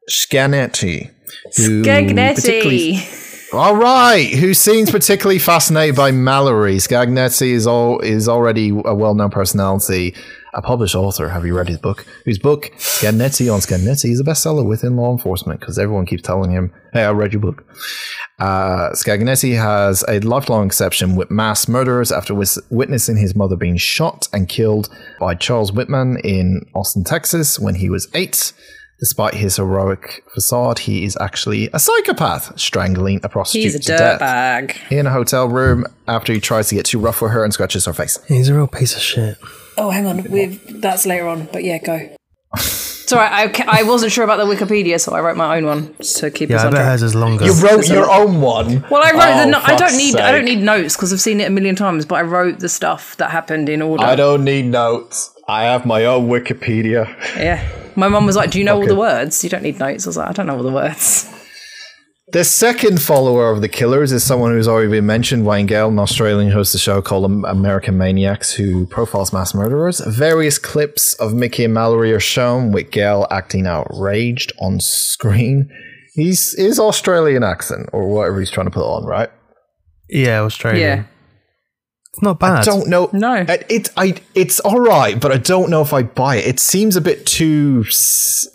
Scagnetti. 0.09 1.11
who 1.57 1.84
particularly- 1.84 2.93
Scagnetti. 2.93 3.26
All 3.54 3.76
right, 3.76 4.30
who 4.30 4.54
seems 4.54 4.91
particularly 4.91 5.39
fascinated 5.39 5.95
by 5.95 6.12
Mallory. 6.12 6.78
Scagnetti 6.78 7.52
is 7.52 7.66
all 7.66 8.00
is 8.00 8.28
already 8.28 8.70
a 8.70 8.93
well-known 8.93 9.30
personality, 9.30 10.14
a 10.54 10.62
published 10.62 10.95
author. 10.95 11.30
Have 11.30 11.45
you 11.45 11.56
read 11.56 11.70
his 11.70 11.78
book? 11.78 12.06
Whose 12.26 12.39
book, 12.39 12.72
Scagnetti 12.78 13.54
on 13.54 13.62
Scagnetti, 13.62 14.12
is 14.12 14.20
a 14.20 14.24
bestseller 14.24 14.68
within 14.68 14.98
law 14.98 15.12
enforcement 15.12 15.60
because 15.60 15.80
everyone 15.80 16.06
keeps 16.06 16.24
telling 16.24 16.52
him, 16.52 16.74
"Hey, 16.91 17.04
I 17.04 17.12
read 17.12 17.32
your 17.32 17.41
book." 17.41 17.64
Uh, 18.39 18.93
has 18.93 20.04
a 20.08 20.20
lifelong 20.20 20.66
exception 20.68 21.16
with 21.16 21.32
mass 21.32 21.68
murderers 21.68 22.12
after 22.12 22.36
witnessing 22.70 23.18
his 23.18 23.36
mother 23.36 23.56
being 23.56 23.78
shot 23.78 24.28
and 24.34 24.50
killed 24.50 24.89
by 25.20 25.34
Charles 25.34 25.72
Whitman 25.72 26.18
in 26.18 26.66
Austin, 26.76 27.04
Texas, 27.04 27.60
when 27.60 27.76
he 27.76 27.89
was 27.89 28.08
eight. 28.14 28.54
Despite 29.00 29.36
his 29.36 29.58
heroic 29.58 30.24
facade, 30.34 30.80
he 30.80 31.04
is 31.06 31.16
actually 31.22 31.70
a 31.72 31.78
psychopath, 31.80 32.60
strangling 32.60 33.20
a 33.24 33.30
prostitute 33.30 33.64
He's 33.66 33.76
a 33.76 33.80
to 33.80 33.88
death 33.98 34.22
dirtbag. 34.22 34.91
in 34.91 35.06
a 35.06 35.12
hotel 35.12 35.48
room 35.48 35.86
after 36.08 36.34
he 36.34 36.39
tries 36.39 36.70
to 36.70 36.76
get 36.76 36.86
too 36.88 36.98
rough 37.00 37.22
with 37.22 37.32
her 37.32 37.43
and 37.43 37.54
scratches 37.54 37.86
her 37.86 37.93
face. 37.93 38.18
He's 38.28 38.50
a 38.50 38.56
real 38.56 38.66
piece 38.68 38.95
of 38.95 39.02
shit. 39.02 39.38
Oh, 39.78 39.91
hang 39.91 40.08
on. 40.08 40.24
We've 40.32 40.82
that's 40.82 41.06
later 41.06 41.28
on, 41.28 41.48
but 41.54 41.64
yeah, 41.64 41.78
go. 41.78 42.10
It's 42.56 43.14
all 43.14 43.20
right. 43.20 43.32
I, 43.32 43.48
ca- 43.50 43.66
I 43.68 43.84
wasn't 43.84 44.12
sure 44.12 44.24
about 44.24 44.38
the 44.38 44.45
Wikipedia, 44.45 45.00
so 45.00 45.14
I 45.14 45.22
wrote 45.22 45.38
my 45.38 45.56
own 45.58 45.66
one 45.66 45.93
to 45.93 46.32
keep 46.32 46.50
us 46.50 46.56
Yeah, 46.56 46.64
I 46.64 46.66
on 46.66 46.72
bet 46.72 46.80
track. 46.82 46.91
hers 46.91 47.04
is 47.04 47.14
longer. 47.16 47.45
You 47.45 47.54
wrote 47.54 47.88
your 47.88 48.10
own 48.12 48.41
one. 48.41 48.84
Well, 48.89 49.02
I 49.04 49.12
wrote 49.12 49.20
the. 49.38 49.43
Oh, 49.43 49.50
No- 49.52 49.60
I 49.60 49.68
don't 49.76 49.80
fuck's 49.80 49.98
need. 49.98 50.16
I 50.18 50.32
don't 50.32 50.43
need 50.45 50.60
notes 50.60 50.95
because 50.98 51.14
I've 51.14 51.22
seen 51.22 51.39
it 51.39 51.48
a 51.48 51.52
million 51.52 51.76
times. 51.76 52.06
But 52.06 52.16
I 52.16 52.22
wrote 52.24 52.60
the 52.60 52.68
stuff 52.68 53.16
that 53.18 53.30
happened 53.32 53.70
in 53.70 53.82
order. 53.84 54.04
I 54.04 54.16
don't 54.16 54.43
need 54.43 54.66
notes. 54.66 55.32
I 55.48 55.64
have 55.64 55.86
my 55.86 56.06
own 56.06 56.28
Wikipedia. 56.28 57.08
Yeah. 57.38 57.68
My 57.95 58.08
mum 58.10 58.26
was 58.26 58.36
like, 58.36 58.52
"Do 58.52 58.60
you 58.60 58.66
know 58.66 58.76
all 58.76 58.86
the 58.86 58.95
words? 58.95 59.43
You 59.43 59.50
don't 59.50 59.64
need 59.64 59.80
notes." 59.80 60.06
I 60.06 60.10
was 60.10 60.18
like, 60.18 60.30
"I 60.30 60.34
don't 60.34 60.48
know 60.48 60.58
all 60.58 60.64
the 60.64 60.72
words." 60.72 61.34
The 62.34 62.43
second 62.43 63.02
follower 63.02 63.50
of 63.52 63.62
the 63.62 63.70
killers 63.70 64.12
is 64.12 64.22
someone 64.22 64.52
who's 64.52 64.68
already 64.68 64.89
been 64.91 65.06
mentioned, 65.06 65.45
Wayne 65.45 65.66
Gale, 65.66 65.88
an 65.88 65.98
Australian 65.98 66.52
who 66.52 66.58
hosts 66.58 66.76
a 66.76 66.80
show 66.80 67.02
called 67.02 67.24
American 67.45 67.98
Maniacs, 67.98 68.52
who 68.52 68.86
profiles 68.86 69.32
mass 69.32 69.54
murderers. 69.56 70.02
Various 70.02 70.58
clips 70.60 71.14
of 71.14 71.34
Mickey 71.34 71.64
and 71.64 71.74
Mallory 71.74 72.12
are 72.12 72.20
shown, 72.20 72.74
with 72.74 72.91
Gale 72.91 73.26
acting 73.32 73.66
outraged 73.66 74.52
on 74.60 74.82
screen. 74.82 75.70
He's 76.16 76.54
his 76.58 76.80
Australian 76.80 77.43
accent, 77.43 77.89
or 77.93 78.10
whatever 78.10 78.41
he's 78.41 78.52
trying 78.52 78.68
to 78.68 78.72
put 78.72 78.84
on, 78.84 79.06
right? 79.06 79.30
yeah, 80.10 80.41
Australian. 80.41 80.82
Yeah. 80.82 81.04
It's 82.18 82.24
not 82.24 82.39
bad. 82.39 82.57
I 82.59 82.63
don't 82.63 82.88
know. 82.89 83.11
No. 83.13 83.36
it, 83.47 83.65
it 83.70 83.89
I 83.95 84.15
it's 84.34 84.59
all 84.61 84.80
right, 84.80 85.20
but 85.20 85.32
I 85.32 85.38
don't 85.38 85.70
know 85.70 85.84
if 85.84 85.93
I 85.93 86.01
buy 86.01 86.38
it. 86.38 86.47
It 86.47 86.59
seems 86.59 86.95
a 86.95 87.01
bit 87.01 87.28
too 87.28 87.86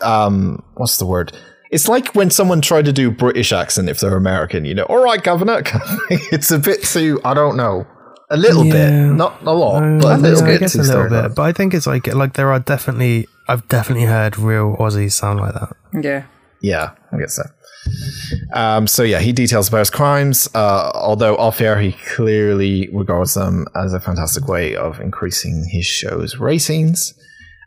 um 0.01 0.61
what's 0.75 0.97
the 0.97 1.05
word? 1.05 1.31
It's 1.71 1.87
like 1.87 2.13
when 2.13 2.29
someone 2.29 2.59
tried 2.61 2.85
to 2.85 2.91
do 2.93 3.09
British 3.09 3.53
accent 3.53 3.87
if 3.89 4.01
they're 4.01 4.17
American, 4.17 4.65
you 4.65 4.75
know. 4.75 4.83
All 4.83 5.01
right, 5.03 5.23
governor. 5.23 5.63
it's 6.09 6.51
a 6.51 6.59
bit 6.59 6.83
too. 6.83 7.21
I 7.23 7.33
don't 7.33 7.55
know. 7.55 7.87
A 8.29 8.35
little 8.37 8.65
Yeah. 8.65 8.73
bit, 8.89 8.91
not 9.15 9.41
a 9.43 9.53
lot, 9.53 9.79
but 10.01 10.19
a 10.19 10.21
little 10.21 10.39
yeah, 10.41 10.45
bit. 10.45 10.55
I 10.55 10.57
guess 10.57 10.75
a 10.75 10.79
little 10.79 10.91
stereotyped. 10.91 11.29
bit, 11.29 11.35
but 11.37 11.43
I 11.43 11.53
think 11.53 11.73
it's 11.73 11.87
like 11.87 12.07
like 12.13 12.33
there 12.33 12.51
are 12.51 12.59
definitely 12.59 13.27
I've 13.47 13.65
definitely 13.69 14.05
heard 14.07 14.37
real 14.37 14.75
Aussies 14.77 15.13
sound 15.13 15.39
like 15.39 15.53
that. 15.53 15.75
Yeah. 15.93 16.23
Yeah, 16.59 16.91
I 17.13 17.17
guess 17.17 17.35
so. 17.35 17.43
Um, 18.53 18.87
so 18.87 19.03
yeah, 19.03 19.19
he 19.19 19.31
details 19.31 19.67
about 19.67 19.79
his 19.79 19.89
crimes. 19.89 20.49
Uh, 20.53 20.91
although 20.95 21.35
off 21.37 21.61
air, 21.61 21.79
he 21.79 21.91
clearly 21.91 22.89
regards 22.93 23.33
them 23.33 23.65
as 23.75 23.93
a 23.93 23.99
fantastic 23.99 24.47
way 24.47 24.75
of 24.75 24.99
increasing 24.99 25.65
his 25.69 25.85
show's 25.85 26.37
ratings. 26.37 27.13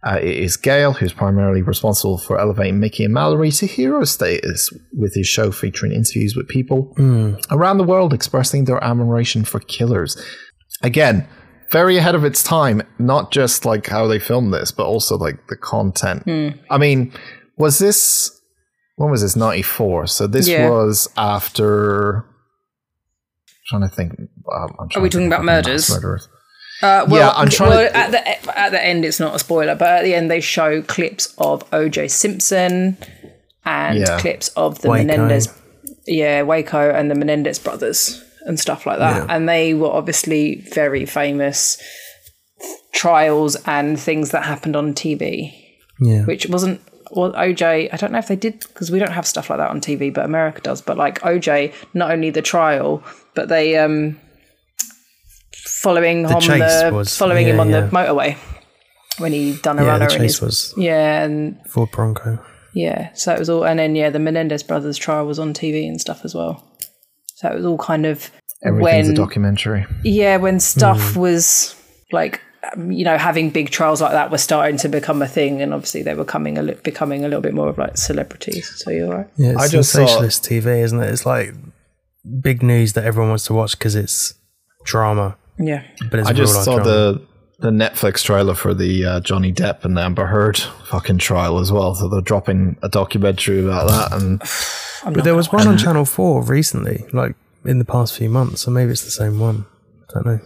Uh, 0.06 0.18
it 0.18 0.36
is 0.36 0.56
Gale 0.56 0.92
who's 0.92 1.12
primarily 1.12 1.62
responsible 1.62 2.18
for 2.18 2.38
elevating 2.38 2.78
Mickey 2.78 3.04
and 3.04 3.12
Mallory 3.12 3.50
to 3.52 3.66
hero 3.66 4.04
status 4.04 4.70
with 4.92 5.14
his 5.14 5.26
show 5.26 5.50
featuring 5.50 5.92
interviews 5.92 6.36
with 6.36 6.46
people 6.46 6.94
around 7.50 7.78
the 7.78 7.84
world 7.84 8.12
expressing 8.12 8.66
their 8.66 8.82
admiration 8.84 9.44
for 9.44 9.58
killers. 9.58 10.16
Again, 10.82 11.26
very 11.72 11.96
ahead 11.96 12.14
of 12.14 12.24
its 12.24 12.44
time, 12.44 12.82
not 13.00 13.32
just 13.32 13.64
like 13.64 13.88
how 13.88 14.06
they 14.06 14.20
filmed 14.20 14.54
this, 14.54 14.70
but 14.70 14.86
also 14.86 15.16
like 15.16 15.48
the 15.48 15.56
content. 15.56 16.22
I 16.70 16.78
mean, 16.78 17.12
was 17.56 17.80
this 17.80 18.35
when 18.96 19.10
was 19.10 19.22
this 19.22 19.36
94 19.36 20.06
so 20.08 20.26
this 20.26 20.48
Yeah. 20.48 20.68
was 20.70 21.08
after 21.16 22.24
trying 23.68 23.82
to 23.82 23.88
think 23.88 24.12
I'm 24.52 24.88
trying 24.90 25.02
we 25.02 25.08
talking 25.10 25.26
about 25.26 25.44
murders? 25.44 25.90
murderers. 25.90 26.28
Uh, 26.82 27.06
well, 27.08 27.20
Yeah, 27.20 27.30
I'm 27.34 27.48
trying 27.48 27.70
well, 27.70 27.88
to- 27.88 27.96
at 27.96 28.10
the 28.10 28.58
at 28.58 28.70
the 28.70 28.84
end, 28.84 29.04
it's 29.04 29.18
not 29.18 29.34
a 29.34 29.38
spoiler, 29.38 29.74
but 29.74 29.88
at 29.88 30.02
the 30.04 30.14
end 30.14 30.30
they 30.30 30.40
show 30.40 30.82
clips 30.82 31.34
of 31.38 31.64
O.J. 31.72 32.08
Simpson 32.08 32.98
and 33.64 33.98
Yeah. 34.00 34.18
clips 34.20 34.48
of 34.56 34.80
the 34.82 34.90
Waco. 34.90 35.04
Menendez, 35.06 35.48
yeah, 36.06 36.42
Waco 36.42 36.90
and 36.90 37.10
the 37.10 37.14
Menendez 37.14 37.58
brothers 37.58 38.22
and 38.44 38.60
stuff 38.60 38.84
like 38.86 38.98
that, 38.98 39.26
and 39.30 39.48
they 39.48 39.72
were 39.74 39.88
obviously 39.90 40.64
very 40.74 41.04
famous 41.06 41.78
trials 42.92 43.56
and 43.66 43.98
things 43.98 44.30
that 44.30 44.44
happened 44.44 44.76
on 44.76 44.94
TV, 44.94 45.52
Yeah. 46.00 46.22
which 46.24 46.46
wasn't. 46.48 46.80
Well, 47.12 47.32
OJ, 47.32 47.88
I 47.92 47.96
don't 47.96 48.10
know 48.12 48.18
if 48.18 48.28
they 48.28 48.36
did 48.36 48.60
because 48.60 48.90
we 48.90 48.98
don't 48.98 49.12
have 49.12 49.26
stuff 49.26 49.48
like 49.50 49.58
that 49.58 49.70
on 49.70 49.80
TV, 49.80 50.12
but 50.12 50.24
America 50.24 50.60
does. 50.60 50.82
But 50.82 50.96
like 50.96 51.20
OJ, 51.20 51.72
not 51.94 52.10
only 52.10 52.30
the 52.30 52.42
trial, 52.42 53.02
but 53.34 53.48
they 53.48 53.76
um 53.78 54.18
following 55.82 56.22
The 56.24 56.34
on 56.34 56.40
chase 56.40 56.82
the 56.82 56.90
was- 56.92 57.16
following 57.16 57.46
him 57.46 57.60
on 57.60 57.70
yeah. 57.70 57.80
the 57.82 57.88
motorway 57.88 58.36
when 59.18 59.32
he 59.32 59.56
done 59.62 59.78
a 59.78 59.82
Yeah, 59.82 59.88
runner 59.88 60.08
the 60.08 60.14
in 60.14 60.20
chase 60.20 60.32
his 60.38 60.40
was 60.42 60.74
yeah 60.76 61.22
and 61.22 61.58
Ford 61.68 61.90
Bronco. 61.90 62.38
yeah 62.74 63.12
so 63.14 63.32
it 63.32 63.38
was 63.38 63.48
all 63.48 63.64
and 63.64 63.78
then 63.78 63.94
yeah 63.96 64.10
the 64.10 64.18
Menendez 64.18 64.62
brothers 64.62 64.98
trial 64.98 65.26
was 65.26 65.38
on 65.38 65.54
TV 65.54 65.88
and 65.88 66.00
stuff 66.00 66.24
as 66.24 66.34
well 66.34 66.62
so 67.36 67.48
it 67.50 67.54
was 67.54 67.64
all 67.64 67.78
kind 67.78 68.04
of 68.06 68.30
everything's 68.64 69.06
when 69.06 69.12
a 69.12 69.14
documentary 69.16 69.86
yeah 70.04 70.36
when 70.36 70.60
stuff 70.60 71.14
Hmm. 71.14 71.20
was 71.20 71.74
like 72.12 72.40
you 72.88 73.04
know 73.04 73.16
having 73.18 73.50
big 73.50 73.70
trials 73.70 74.00
like 74.00 74.12
that 74.12 74.30
were 74.30 74.38
starting 74.38 74.76
to 74.78 74.88
become 74.88 75.22
a 75.22 75.28
thing 75.28 75.60
and 75.62 75.72
obviously 75.74 76.02
they 76.02 76.14
were 76.14 76.24
coming 76.24 76.58
a 76.58 76.62
li- 76.62 76.76
becoming 76.82 77.24
a 77.24 77.28
little 77.28 77.40
bit 77.40 77.54
more 77.54 77.68
of 77.68 77.78
like 77.78 77.96
celebrities 77.96 78.72
so 78.76 78.90
you're 78.90 79.08
right 79.08 79.28
Yeah, 79.36 79.52
it's 79.52 79.62
I 79.62 79.68
just 79.68 79.92
saw- 79.92 79.98
sensationalist 80.06 80.44
TV, 80.44 80.82
isn't 80.82 81.00
it? 81.00 81.10
It's 81.10 81.26
like 81.26 81.54
big 82.40 82.62
news 82.62 82.92
that 82.94 83.04
everyone 83.04 83.28
wants 83.30 83.44
to 83.46 83.54
watch 83.54 83.78
because 83.78 83.94
it's 83.94 84.34
drama, 84.84 85.36
yeah 85.58 85.82
but 86.10 86.20
it's 86.20 86.28
I 86.28 86.32
just 86.32 86.64
saw 86.64 86.76
drama. 86.76 86.84
the 86.90 87.26
the 87.58 87.70
Netflix 87.70 88.22
trailer 88.22 88.54
for 88.54 88.74
the 88.74 89.04
uh, 89.04 89.20
Johnny 89.20 89.50
Depp 89.52 89.84
and 89.84 89.98
Amber 89.98 90.26
Heard 90.26 90.58
fucking 90.58 91.18
trial 91.18 91.58
as 91.58 91.72
well 91.72 91.94
so 91.94 92.08
they're 92.08 92.20
dropping 92.20 92.76
a 92.82 92.88
documentary 92.88 93.60
about 93.64 93.88
that 93.88 94.20
and 94.22 94.42
But 95.14 95.24
there 95.24 95.34
was 95.36 95.52
one 95.52 95.66
on 95.68 95.78
Channel 95.84 96.04
Four 96.04 96.42
recently, 96.42 97.04
like 97.12 97.36
in 97.64 97.78
the 97.78 97.84
past 97.84 98.16
few 98.16 98.28
months, 98.28 98.62
so 98.62 98.72
maybe 98.72 98.90
it's 98.90 99.04
the 99.04 99.10
same 99.12 99.38
one. 99.38 99.64
I 100.10 100.12
don't 100.14 100.26
know. 100.26 100.40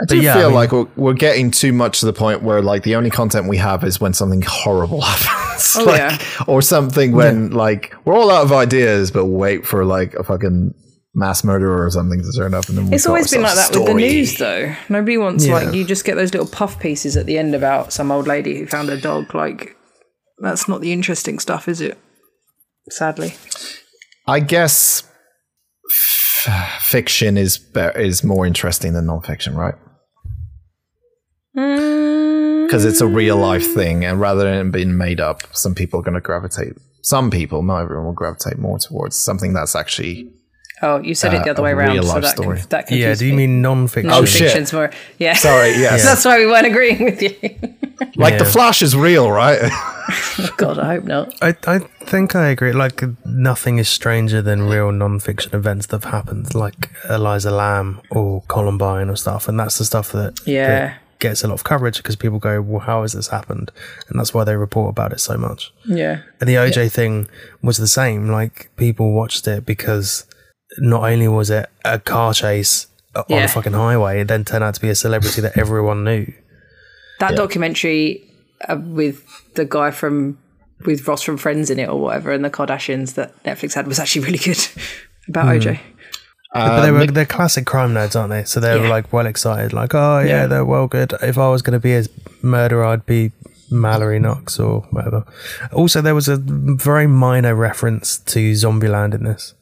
I 0.00 0.04
do 0.06 0.20
yeah, 0.20 0.32
I 0.34 0.38
feel 0.38 0.48
mean- 0.48 0.54
like 0.54 0.72
we're, 0.72 0.86
we're 0.96 1.12
getting 1.14 1.50
too 1.50 1.72
much 1.72 2.00
to 2.00 2.06
the 2.06 2.12
point 2.12 2.42
where 2.42 2.62
like 2.62 2.84
the 2.84 2.94
only 2.94 3.10
content 3.10 3.48
we 3.48 3.56
have 3.56 3.82
is 3.82 4.00
when 4.00 4.12
something 4.14 4.42
horrible 4.46 5.00
happens, 5.02 5.74
Oh, 5.76 5.84
like, 5.84 5.98
yeah. 5.98 6.18
or 6.46 6.62
something 6.62 7.12
when 7.12 7.50
like 7.50 7.94
we're 8.04 8.14
all 8.14 8.30
out 8.30 8.44
of 8.44 8.52
ideas, 8.52 9.10
but 9.10 9.26
wait 9.26 9.66
for 9.66 9.84
like 9.84 10.14
a 10.14 10.22
fucking 10.22 10.72
mass 11.14 11.42
murderer 11.42 11.84
or 11.84 11.90
something 11.90 12.20
to 12.22 12.30
turn 12.36 12.54
up, 12.54 12.68
and 12.68 12.78
then 12.78 12.88
we've 12.90 13.04
always 13.08 13.28
been 13.30 13.42
like 13.42 13.56
that 13.56 13.74
a 13.74 13.78
with 13.80 13.88
the 13.88 13.94
news, 13.94 14.38
though. 14.38 14.72
Nobody 14.88 15.18
wants 15.18 15.44
Yeah. 15.46 15.54
like 15.54 15.74
you 15.74 15.84
just 15.84 16.04
get 16.04 16.14
those 16.14 16.32
little 16.32 16.46
puff 16.48 16.78
pieces 16.78 17.16
at 17.16 17.26
the 17.26 17.36
end 17.38 17.56
about 17.56 17.92
some 17.92 18.12
old 18.12 18.28
lady 18.28 18.56
who 18.58 18.66
found 18.66 18.88
a 18.90 19.00
dog. 19.00 19.34
Like 19.34 19.74
that's 20.38 20.68
not 20.68 20.80
the 20.80 20.92
interesting 20.92 21.40
stuff, 21.40 21.66
is 21.66 21.80
it? 21.80 21.98
Sadly, 22.90 23.34
I 24.28 24.38
guess 24.38 25.02
fiction 26.80 27.36
is 27.36 27.58
be- 27.58 27.80
is 27.96 28.22
more 28.22 28.46
interesting 28.46 28.92
than 28.92 29.06
nonfiction, 29.06 29.56
right? 29.56 29.74
Because 32.66 32.84
it's 32.84 33.00
a 33.00 33.06
real 33.06 33.36
life 33.36 33.66
thing, 33.74 34.04
and 34.04 34.20
rather 34.20 34.44
than 34.44 34.68
it 34.68 34.72
being 34.72 34.96
made 34.96 35.20
up, 35.20 35.42
some 35.52 35.74
people 35.74 36.00
are 36.00 36.02
going 36.02 36.14
to 36.14 36.20
gravitate. 36.20 36.74
Some 37.02 37.30
people, 37.30 37.62
not 37.62 37.80
everyone, 37.82 38.04
will 38.06 38.12
gravitate 38.12 38.58
more 38.58 38.78
towards 38.78 39.16
something 39.16 39.54
that's 39.54 39.74
actually. 39.74 40.30
oh, 40.82 41.00
you 41.00 41.14
said 41.14 41.34
it 41.34 41.42
the 41.42 41.48
Uh, 41.48 41.52
other 41.54 41.62
way 41.62 41.72
around, 41.72 41.94
real 41.94 42.02
so 42.04 42.12
life 42.14 42.22
that 42.22 42.36
story. 42.36 42.56
conf- 42.58 42.68
that 42.68 42.90
Yeah, 42.90 43.14
do 43.14 43.26
you 43.26 43.32
me. 43.32 43.46
mean 43.46 43.62
non-fiction? 43.62 44.12
Oh, 44.12 44.24
shit. 44.24 44.72
More, 44.72 44.90
yeah. 45.18 45.32
Sorry, 45.34 45.70
yes. 45.86 46.04
That's 46.04 46.24
why 46.24 46.38
we 46.38 46.46
weren't 46.46 46.66
agreeing 46.66 47.02
with 47.04 47.22
you. 47.22 47.34
Like 48.14 48.38
the 48.38 48.44
Flash 48.44 48.80
is 48.80 48.94
real, 48.94 49.28
right? 49.30 49.58
God, 50.56 50.78
I 50.78 50.86
hope 50.94 51.04
not. 51.04 51.34
I, 51.42 51.56
I 51.66 51.78
think 52.04 52.36
I 52.36 52.46
agree. 52.48 52.72
Like, 52.72 53.02
nothing 53.24 53.78
is 53.78 53.88
stranger 53.88 54.40
than 54.40 54.62
real 54.68 54.92
non-fiction 54.92 55.52
events 55.54 55.86
that 55.86 56.04
have 56.04 56.12
happened, 56.12 56.54
like 56.54 56.90
Elisa 57.08 57.50
Lam 57.50 58.00
or 58.10 58.42
Columbine 58.46 59.08
or 59.10 59.16
stuff. 59.16 59.48
And 59.48 59.58
that's 59.58 59.78
the 59.78 59.84
stuff 59.84 60.12
that, 60.12 60.38
Yeah. 60.46 60.68
that 60.68 60.98
gets 61.18 61.42
a 61.42 61.48
lot 61.48 61.54
of 61.54 61.64
coverage 61.64 61.96
because 61.96 62.16
people 62.16 62.38
go, 62.38 62.60
well, 62.62 62.80
how 62.80 63.02
has 63.02 63.12
this 63.12 63.28
happened? 63.28 63.70
And 64.08 64.18
that's 64.18 64.32
why 64.32 64.44
they 64.44 64.56
report 64.56 64.90
about 64.90 65.12
it 65.12 65.20
so 65.20 65.36
much. 65.36 65.72
Yeah, 65.86 66.22
And 66.40 66.48
the 66.48 66.54
OJ 66.54 66.90
thing 66.92 67.28
was 67.62 67.76
the 67.78 67.88
same. 67.88 68.28
Like, 68.28 68.70
people 68.76 69.12
watched 69.12 69.46
it 69.48 69.66
because 69.66 70.26
not 70.78 71.02
only 71.10 71.28
was 71.28 71.50
it 71.50 71.68
a 71.84 71.98
car 71.98 72.34
chase 72.34 72.86
on 73.16 73.24
Yeah. 73.28 73.44
a 73.44 73.48
fucking 73.48 73.72
highway, 73.72 74.20
it 74.20 74.28
then 74.28 74.44
turned 74.44 74.62
out 74.64 74.74
to 74.74 74.80
be 74.80 74.90
a 74.90 74.94
celebrity 74.94 75.40
that 75.40 75.56
everyone 75.58 76.04
knew. 76.04 76.32
that 77.20 77.34
documentary 77.34 78.22
uh, 78.68 78.76
with 78.80 79.24
the 79.54 79.64
guy 79.64 79.90
from 79.90 80.38
with 80.86 81.08
Ross 81.08 81.22
from 81.22 81.36
Friends 81.36 81.68
in 81.70 81.80
it 81.80 81.88
or 81.88 81.98
whatever, 82.00 82.30
and 82.30 82.44
the 82.44 82.50
Kardashians 82.50 83.14
that 83.14 83.42
Netflix 83.42 83.74
had 83.74 83.88
was 83.88 83.98
actually 83.98 84.24
really 84.26 84.38
good 84.38 84.58
about 85.28 85.46
OJ. 85.46 85.80
But 86.54 86.78
um, 86.78 86.82
they 86.82 86.90
were 86.90 87.06
they're 87.06 87.26
classic 87.26 87.66
crime 87.66 87.92
nerds, 87.92 88.18
aren't 88.18 88.30
they? 88.30 88.44
So 88.44 88.58
they 88.60 88.78
were 88.78 88.88
like 88.88 89.12
well 89.12 89.26
excited, 89.26 89.72
like 89.72 89.94
oh 89.94 90.20
yeah, 90.20 90.26
Yeah. 90.42 90.46
they're 90.46 90.64
well 90.64 90.86
good. 90.86 91.12
If 91.22 91.36
I 91.38 91.48
was 91.50 91.62
going 91.62 91.74
to 91.74 91.80
be 91.80 91.94
a 91.94 92.04
murderer, 92.42 92.84
I'd 92.86 93.04
be 93.06 93.32
Mallory 93.70 94.18
Knox 94.18 94.58
or 94.58 94.80
whatever. 94.90 95.24
Also, 95.72 96.00
there 96.00 96.14
was 96.14 96.26
a 96.28 96.38
very 96.38 97.06
minor 97.06 97.54
reference 97.54 98.18
to 98.20 98.52
Zombieland 98.52 99.12
in 99.14 99.24
this, 99.24 99.54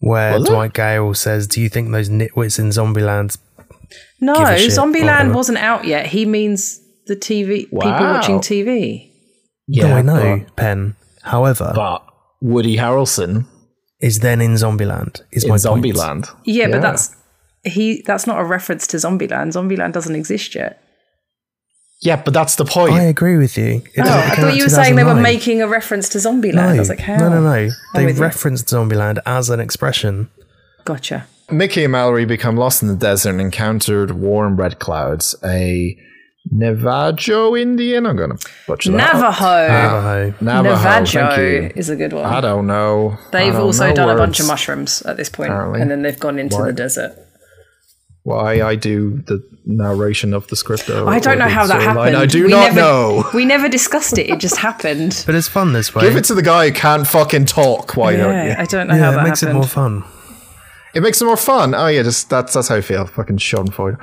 where 0.00 0.34
Was 0.34 0.44
there? 0.44 0.52
Dwight 0.54 0.74
Gale 0.74 1.14
says, 1.14 1.46
"Do 1.46 1.62
you 1.62 1.70
think 1.70 1.90
those 1.92 2.10
nitwits 2.10 2.58
in 2.58 2.66
Zombieland?" 2.68 3.38
No, 4.20 4.34
Give 4.34 4.48
a 4.48 4.58
shit, 4.58 4.72
Zombieland 4.72 5.32
wasn't 5.34 5.58
out 5.58 5.84
yet. 5.86 6.06
He 6.06 6.26
means 6.26 6.80
the 7.06 7.16
TV 7.16 7.60
people 7.70 7.80
watching 7.90 8.40
TV. 8.40 9.10
no, 9.68 9.88
I 9.94 10.02
know, 10.02 10.40
but, 10.44 10.56
Pen. 10.56 10.94
However, 11.22 11.72
but 11.74 12.04
Woody 12.42 12.76
Harrelson 12.76 13.46
is 14.00 14.20
then 14.20 14.40
in 14.40 14.52
Zombieland. 14.54 15.22
Is 15.32 15.44
in 15.44 15.50
my 15.50 15.58
point. 15.58 15.84
Zombieland. 15.84 16.30
Yeah, 16.44 16.66
Yeah. 16.66 16.72
but 16.72 16.82
that's 16.82 17.14
he. 17.64 18.02
That's 18.06 18.26
not 18.26 18.38
a 18.40 18.44
reference 18.44 18.86
to 18.88 18.96
Zombieland. 18.98 19.52
Zombieland 19.52 19.92
doesn't 19.92 20.14
exist 20.14 20.54
yet. 20.54 20.80
Yeah, 22.02 22.20
but 22.22 22.34
that's 22.34 22.56
the 22.56 22.66
point. 22.66 22.92
I 22.92 23.04
agree 23.04 23.38
with 23.38 23.56
you. 23.56 23.82
It 23.94 24.00
Oh, 24.00 24.02
it 24.02 24.06
I 24.06 24.34
thought 24.36 24.54
you 24.56 24.64
were 24.64 24.68
saying 24.68 24.96
they 24.96 25.04
were 25.04 25.14
making 25.14 25.62
a 25.62 25.66
reference 25.66 26.10
to 26.10 26.18
Zombieland. 26.18 26.54
No, 26.56 26.68
I 26.68 26.78
was 26.78 26.90
like, 26.90 27.00
how? 27.00 27.16
no, 27.16 27.30
no, 27.30 27.40
no. 27.40 27.70
They 27.94 28.04
with 28.04 28.16
you. 28.16 28.22
referenced 28.22 28.66
Zombieland 28.66 29.18
as 29.24 29.48
an 29.48 29.60
expression. 29.60 30.28
Gotcha. 30.84 31.26
Mickey 31.50 31.84
and 31.84 31.92
Mallory 31.92 32.26
become 32.26 32.56
lost 32.56 32.82
in 32.82 32.88
the 32.88 32.94
desert 32.94 33.30
and 33.30 33.40
encountered 33.40 34.10
Warren 34.10 34.56
Red 34.56 34.78
Clouds, 34.78 35.34
a 35.42 35.96
Navajo 36.50 37.56
Indian. 37.56 38.06
I'm 38.06 38.16
going 38.16 38.36
to 38.36 38.48
butcher 38.66 38.92
that. 38.92 39.14
Navajo. 39.14 39.68
Navajo. 39.68 40.34
Navajo. 40.40 41.20
Navajo 41.20 41.72
is 41.74 41.88
a 41.88 41.96
good 41.96 42.12
one. 42.12 42.24
I 42.24 42.40
don't 42.40 42.66
know. 42.66 43.16
They've 43.32 43.52
don't 43.52 43.62
also 43.62 43.88
know 43.88 43.94
done 43.94 44.10
a 44.10 44.16
bunch 44.16 44.40
of 44.40 44.46
mushrooms 44.46 45.02
at 45.02 45.16
this 45.16 45.28
point, 45.28 45.50
Apparently. 45.50 45.80
and 45.82 45.90
then 45.90 46.02
they've 46.02 46.18
gone 46.18 46.38
into 46.38 46.56
Why? 46.56 46.66
the 46.66 46.72
desert. 46.72 47.16
Why 48.22 48.60
I 48.60 48.74
do 48.74 49.18
the 49.26 49.40
narration 49.66 50.34
of 50.34 50.48
the 50.48 50.56
script? 50.56 50.90
Or, 50.90 51.08
I 51.08 51.20
don't 51.20 51.38
know 51.38 51.48
how 51.48 51.64
that 51.68 51.80
storyline. 51.80 51.84
happened. 51.84 52.16
I 52.16 52.26
do 52.26 52.44
We 52.44 52.50
not 52.50 52.60
never- 52.74 52.80
know. 52.80 53.24
We 53.34 53.44
never 53.44 53.68
discussed 53.68 54.18
it. 54.18 54.28
It 54.28 54.40
just 54.40 54.56
happened. 54.56 55.22
But 55.26 55.36
it's 55.36 55.46
fun 55.48 55.72
this 55.72 55.94
way. 55.94 56.02
Give 56.02 56.16
it 56.16 56.24
to 56.24 56.34
the 56.34 56.42
guy 56.42 56.68
who 56.68 56.74
can't 56.74 57.06
fucking 57.06 57.44
talk. 57.46 57.96
Why 57.96 58.16
don't 58.16 58.46
you? 58.46 58.54
I 58.58 58.64
don't 58.64 58.88
know 58.88 58.94
yeah, 58.96 59.02
how 59.04 59.10
it 59.12 59.14
that 59.16 59.24
makes 59.24 59.40
happened. 59.42 59.56
it 59.58 59.60
more 59.60 59.68
fun. 59.68 60.04
It 60.96 61.02
makes 61.02 61.20
it 61.20 61.26
more 61.26 61.36
fun. 61.36 61.74
Oh 61.74 61.88
yeah, 61.88 62.02
just 62.02 62.30
that's 62.30 62.54
that's 62.54 62.68
how 62.68 62.76
I 62.76 62.80
feel. 62.80 63.04
Fucking 63.04 63.36
Ford. 63.38 63.98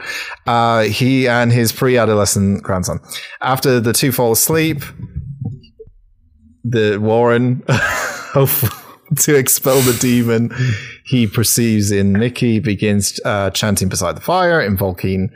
Uh, 0.45 0.83
he 0.83 1.27
and 1.27 1.51
his 1.51 1.71
pre-adolescent 1.71 2.61
grandson. 2.61 2.99
After 3.41 3.79
the 3.79 3.93
two 3.93 4.11
fall 4.11 4.33
asleep, 4.33 4.83
the 6.63 6.99
Warren, 7.01 7.63
to 7.65 9.35
expel 9.35 9.81
the 9.81 9.97
demon, 9.99 10.51
he 11.05 11.25
perceives 11.25 11.91
in 11.91 12.13
Mickey, 12.13 12.59
begins 12.59 13.19
uh, 13.25 13.49
chanting 13.49 13.89
beside 13.89 14.15
the 14.15 14.21
fire, 14.21 14.61
invoking 14.61 15.31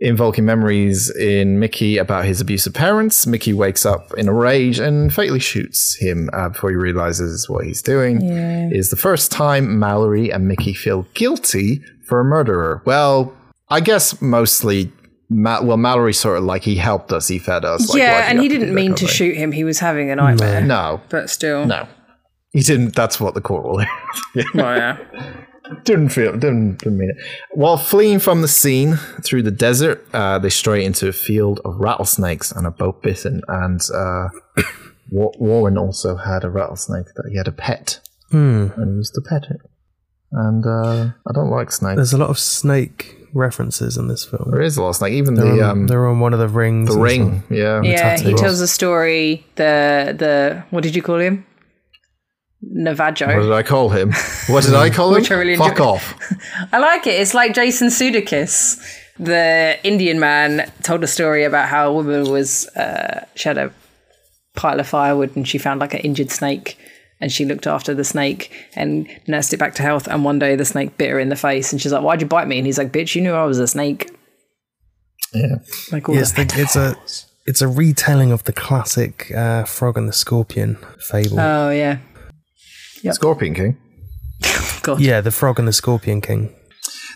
invoking 0.00 0.44
memories 0.44 1.10
in 1.16 1.58
Mickey 1.58 1.98
about 1.98 2.24
his 2.24 2.40
abusive 2.40 2.72
parents. 2.74 3.26
Mickey 3.26 3.52
wakes 3.52 3.84
up 3.84 4.12
in 4.16 4.28
a 4.28 4.32
rage 4.32 4.78
and 4.78 5.12
fatally 5.12 5.40
shoots 5.40 5.96
him 5.96 6.30
uh, 6.32 6.48
before 6.50 6.70
he 6.70 6.76
realizes 6.76 7.48
what 7.48 7.64
he's 7.64 7.82
doing. 7.82 8.22
It 8.22 8.76
is 8.76 8.90
the 8.90 8.96
first 8.96 9.32
time 9.32 9.78
Mallory 9.78 10.30
and 10.30 10.46
Mickey 10.46 10.72
feel 10.72 11.02
guilty 11.14 11.82
for 12.06 12.20
a 12.20 12.24
murderer. 12.24 12.82
Well, 12.84 13.34
I 13.68 13.80
guess 13.80 14.20
mostly. 14.22 14.92
Ma- 15.30 15.60
well, 15.60 15.76
Mallory 15.76 16.14
sort 16.14 16.38
of 16.38 16.44
like 16.44 16.62
he 16.62 16.76
helped 16.76 17.12
us, 17.12 17.28
he 17.28 17.38
fed 17.38 17.62
us. 17.64 17.90
Like, 17.90 17.98
yeah, 17.98 18.30
and 18.30 18.40
he 18.40 18.48
didn't 18.48 18.68
that 18.68 18.74
mean 18.74 18.94
to 18.94 19.06
shoot 19.06 19.36
him. 19.36 19.52
He 19.52 19.62
was 19.62 19.78
having 19.78 20.10
a 20.10 20.16
nightmare. 20.16 20.62
No, 20.62 21.02
But 21.10 21.28
still. 21.28 21.66
no, 21.66 21.86
he 22.52 22.60
didn't. 22.60 22.94
That's 22.94 23.20
what 23.20 23.34
the 23.34 23.42
court 23.42 23.64
will. 23.66 23.82
yeah. 24.34 24.44
Well, 24.54 24.74
yeah. 24.76 24.96
Didn't 25.84 26.10
feel 26.10 26.32
didn't, 26.32 26.78
didn't 26.78 26.98
mean 26.98 27.10
it. 27.10 27.16
While 27.52 27.76
fleeing 27.76 28.18
from 28.18 28.42
the 28.42 28.48
scene 28.48 28.96
through 29.24 29.42
the 29.42 29.50
desert, 29.50 30.06
uh, 30.12 30.38
they 30.38 30.50
stray 30.50 30.84
into 30.84 31.08
a 31.08 31.12
field 31.12 31.60
of 31.64 31.76
rattlesnakes 31.78 32.52
and 32.52 32.66
are 32.66 32.70
both 32.72 33.00
bitten. 33.02 33.42
And 33.48 33.80
uh, 33.94 34.28
Wa- 35.10 35.32
Warren 35.38 35.78
also 35.78 36.16
had 36.16 36.44
a 36.44 36.50
rattlesnake 36.50 37.06
that 37.16 37.28
he 37.30 37.36
had 37.36 37.48
a 37.48 37.52
pet, 37.52 38.00
Hmm. 38.30 38.68
and 38.76 38.90
he 38.90 38.96
used 38.96 39.14
to 39.14 39.20
pet 39.22 39.44
it. 39.50 39.60
And 40.32 40.66
uh, 40.66 41.10
I 41.26 41.32
don't 41.34 41.50
like 41.50 41.72
snakes. 41.72 41.96
There's 41.96 42.12
a 42.12 42.18
lot 42.18 42.28
of 42.28 42.38
snake 42.38 43.14
references 43.32 43.96
in 43.96 44.08
this 44.08 44.24
film. 44.24 44.50
there 44.50 44.60
is 44.60 44.76
a 44.76 44.82
lot 44.82 44.90
of 44.90 44.96
snake. 44.96 45.12
Even 45.14 45.34
They're, 45.34 45.56
the 45.56 45.62
on, 45.64 45.70
um, 45.70 45.86
they're 45.86 46.06
on 46.06 46.20
one 46.20 46.34
of 46.34 46.38
the 46.38 46.48
rings. 46.48 46.94
the 46.94 47.00
ring, 47.00 47.38
stuff. 47.40 47.50
yeah, 47.50 47.80
Yeah, 47.82 48.18
he 48.18 48.34
tells 48.34 48.60
a 48.60 48.68
story. 48.68 49.46
The 49.56 50.14
the 50.18 50.64
what 50.70 50.82
did 50.82 50.94
you 50.94 51.02
call 51.02 51.18
him? 51.18 51.46
Navajo. 52.60 53.26
What 53.26 53.42
did 53.42 53.52
I 53.52 53.62
call 53.62 53.88
him? 53.90 54.12
What 54.48 54.64
did 54.64 54.74
I 54.74 54.90
call 54.96 55.08
him? 55.14 55.20
Which 55.22 55.30
I 55.30 55.34
really 55.34 55.56
Fuck 55.56 55.72
enjoy. 55.72 55.84
off. 55.84 56.14
I 56.72 56.78
like 56.78 57.06
it. 57.06 57.20
It's 57.20 57.34
like 57.34 57.54
Jason 57.54 57.88
Sudeikis. 57.88 58.80
The 59.18 59.78
Indian 59.84 60.18
man 60.20 60.70
told 60.82 61.02
a 61.02 61.06
story 61.08 61.44
about 61.44 61.68
how 61.68 61.88
a 61.90 61.92
woman 61.92 62.30
was 62.30 62.66
uh, 62.76 63.26
she 63.34 63.48
had 63.48 63.58
a 63.58 63.72
pile 64.54 64.78
of 64.80 64.86
firewood 64.88 65.34
and 65.36 65.46
she 65.46 65.58
found 65.58 65.80
like 65.80 65.94
an 65.94 66.00
injured 66.00 66.30
snake 66.30 66.76
and 67.20 67.30
she 67.32 67.44
looked 67.44 67.66
after 67.66 67.94
the 67.94 68.04
snake 68.04 68.52
and 68.74 69.08
nursed 69.26 69.52
it 69.52 69.56
back 69.56 69.74
to 69.74 69.82
health 69.82 70.06
and 70.08 70.24
one 70.24 70.38
day 70.38 70.54
the 70.56 70.64
snake 70.64 70.96
bit 70.98 71.10
her 71.10 71.18
in 71.18 71.28
the 71.30 71.36
face 71.36 71.72
and 71.72 71.80
she's 71.82 71.92
like 71.92 72.02
why'd 72.02 72.20
you 72.20 72.26
bite 72.28 72.46
me 72.48 72.58
and 72.58 72.66
he's 72.66 72.78
like 72.78 72.92
bitch 72.92 73.14
you 73.16 73.20
knew 73.22 73.32
I 73.34 73.44
was 73.44 73.58
a 73.60 73.66
snake 73.68 74.10
Yeah. 75.34 75.56
like 75.92 76.08
all 76.08 76.14
Yes, 76.14 76.32
that. 76.32 76.48
the, 76.50 76.60
it's 76.62 76.76
a 76.76 76.96
it's 77.46 77.60
a 77.62 77.68
retelling 77.68 78.30
of 78.32 78.44
the 78.44 78.52
classic 78.52 79.32
uh, 79.34 79.64
Frog 79.64 79.96
and 79.96 80.08
the 80.08 80.12
Scorpion 80.12 80.76
fable. 81.08 81.38
oh 81.40 81.70
yeah 81.70 81.98
Scorpion 83.12 83.54
King. 83.54 83.76
god 84.82 85.00
yeah, 85.00 85.20
the 85.20 85.30
Frog 85.30 85.58
and 85.58 85.66
the 85.66 85.72
Scorpion 85.72 86.20
King. 86.20 86.54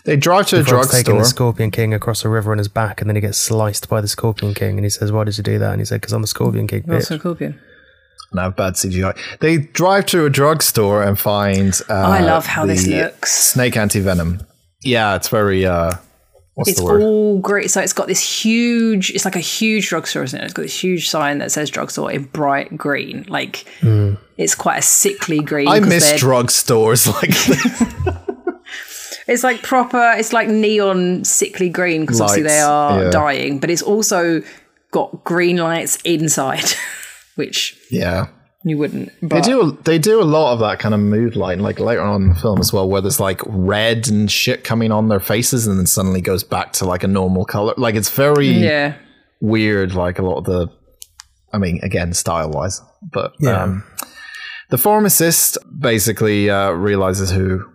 They 0.05 0.17
drive 0.17 0.47
to 0.47 0.57
a 0.57 0.59
The 0.59 0.65
frog's 0.65 0.91
taking 0.91 1.15
drugstore. 1.15 1.19
the 1.19 1.25
Scorpion 1.25 1.71
King 1.71 1.93
across 1.93 2.25
a 2.25 2.29
river 2.29 2.51
on 2.51 2.57
his 2.57 2.67
back, 2.67 2.99
and 2.99 3.09
then 3.09 3.15
he 3.15 3.21
gets 3.21 3.37
sliced 3.37 3.87
by 3.87 4.01
the 4.01 4.07
Scorpion 4.09 4.53
King, 4.53 4.77
and 4.77 4.83
he 4.83 4.89
says, 4.89 5.11
"Why 5.11 5.23
did 5.23 5.37
you 5.37 5.43
do 5.43 5.57
that?" 5.59 5.71
And 5.71 5.79
he 5.79 5.85
said, 5.85 6.01
"Because 6.01 6.11
I'm 6.11 6.21
the 6.21 6.27
Scorpion 6.27 6.67
King, 6.67 6.83
bitch." 6.83 6.95
also 6.95 7.17
scorpion 7.17 7.59
and 8.33 8.41
have 8.41 8.55
bad 8.55 8.73
CGI. 8.73 9.17
They 9.39 9.57
drive 9.57 10.05
to 10.07 10.25
a 10.25 10.29
drugstore 10.29 11.03
and 11.03 11.17
find. 11.17 11.79
Uh, 11.89 11.93
I 11.93 12.21
love 12.21 12.45
how 12.45 12.65
this 12.65 12.85
looks. 12.87 13.31
Snake 13.31 13.77
anti 13.77 13.99
venom. 13.99 14.41
Yeah, 14.81 15.15
it's 15.15 15.29
very. 15.29 15.65
Uh, 15.65 15.93
what's 16.55 16.69
it's 16.69 16.79
all 16.79 17.39
great. 17.39 17.71
So 17.71 17.81
it's 17.81 17.93
got 17.93 18.07
this 18.07 18.43
huge, 18.43 19.11
it's 19.11 19.25
like 19.25 19.35
a 19.35 19.41
huge 19.41 19.89
drugstore, 19.89 20.23
isn't 20.23 20.39
it? 20.39 20.43
It's 20.43 20.53
got 20.53 20.63
this 20.63 20.83
huge 20.83 21.09
sign 21.09 21.39
that 21.39 21.51
says 21.51 21.69
drugstore 21.69 22.11
in 22.11 22.23
bright 22.25 22.77
green. 22.77 23.25
Like 23.27 23.65
hmm. 23.79 24.15
it's 24.37 24.55
quite 24.55 24.77
a 24.77 24.83
sickly 24.83 25.39
green. 25.39 25.67
I 25.67 25.79
miss 25.79 26.13
drugstores 26.13 27.07
like. 28.07 28.23
It's 29.27 29.43
like 29.43 29.63
proper. 29.63 30.15
It's 30.17 30.33
like 30.33 30.49
neon 30.49 31.23
sickly 31.23 31.69
green 31.69 32.01
because 32.01 32.19
obviously 32.19 32.43
they 32.43 32.59
are 32.59 33.05
yeah. 33.05 33.09
dying, 33.09 33.59
but 33.59 33.69
it's 33.69 33.81
also 33.81 34.41
got 34.91 35.23
green 35.23 35.57
lights 35.57 35.97
inside, 36.03 36.65
which 37.35 37.77
Yeah. 37.89 38.27
You 38.63 38.77
wouldn't. 38.77 39.11
They 39.21 39.41
do 39.41 39.77
they 39.83 39.99
do 39.99 40.21
a 40.21 40.23
lot 40.23 40.53
of 40.53 40.59
that 40.59 40.79
kind 40.79 40.93
of 40.93 40.99
mood 41.01 41.35
light, 41.35 41.59
like 41.59 41.79
later 41.79 42.01
on 42.01 42.23
in 42.23 42.29
the 42.29 42.35
film 42.35 42.59
as 42.59 42.71
well, 42.71 42.87
where 42.87 43.01
there's 43.01 43.19
like 43.19 43.41
red 43.45 44.07
and 44.07 44.31
shit 44.31 44.63
coming 44.63 44.91
on 44.91 45.09
their 45.09 45.19
faces 45.19 45.67
and 45.67 45.77
then 45.77 45.85
suddenly 45.85 46.21
goes 46.21 46.43
back 46.43 46.73
to 46.73 46.85
like 46.85 47.03
a 47.03 47.07
normal 47.07 47.45
color. 47.45 47.73
Like 47.77 47.95
it's 47.95 48.09
very 48.09 48.47
yeah, 48.47 48.95
weird, 49.41 49.93
like 49.95 50.19
a 50.19 50.23
lot 50.23 50.37
of 50.37 50.45
the 50.45 50.67
I 51.51 51.57
mean, 51.57 51.79
again, 51.83 52.13
style 52.13 52.49
wise. 52.49 52.81
But 53.11 53.33
Yeah. 53.39 53.63
um 53.63 53.83
the 54.69 54.77
pharmacist 54.77 55.57
basically 55.79 56.49
uh 56.49 56.71
realizes 56.71 57.29
who 57.31 57.65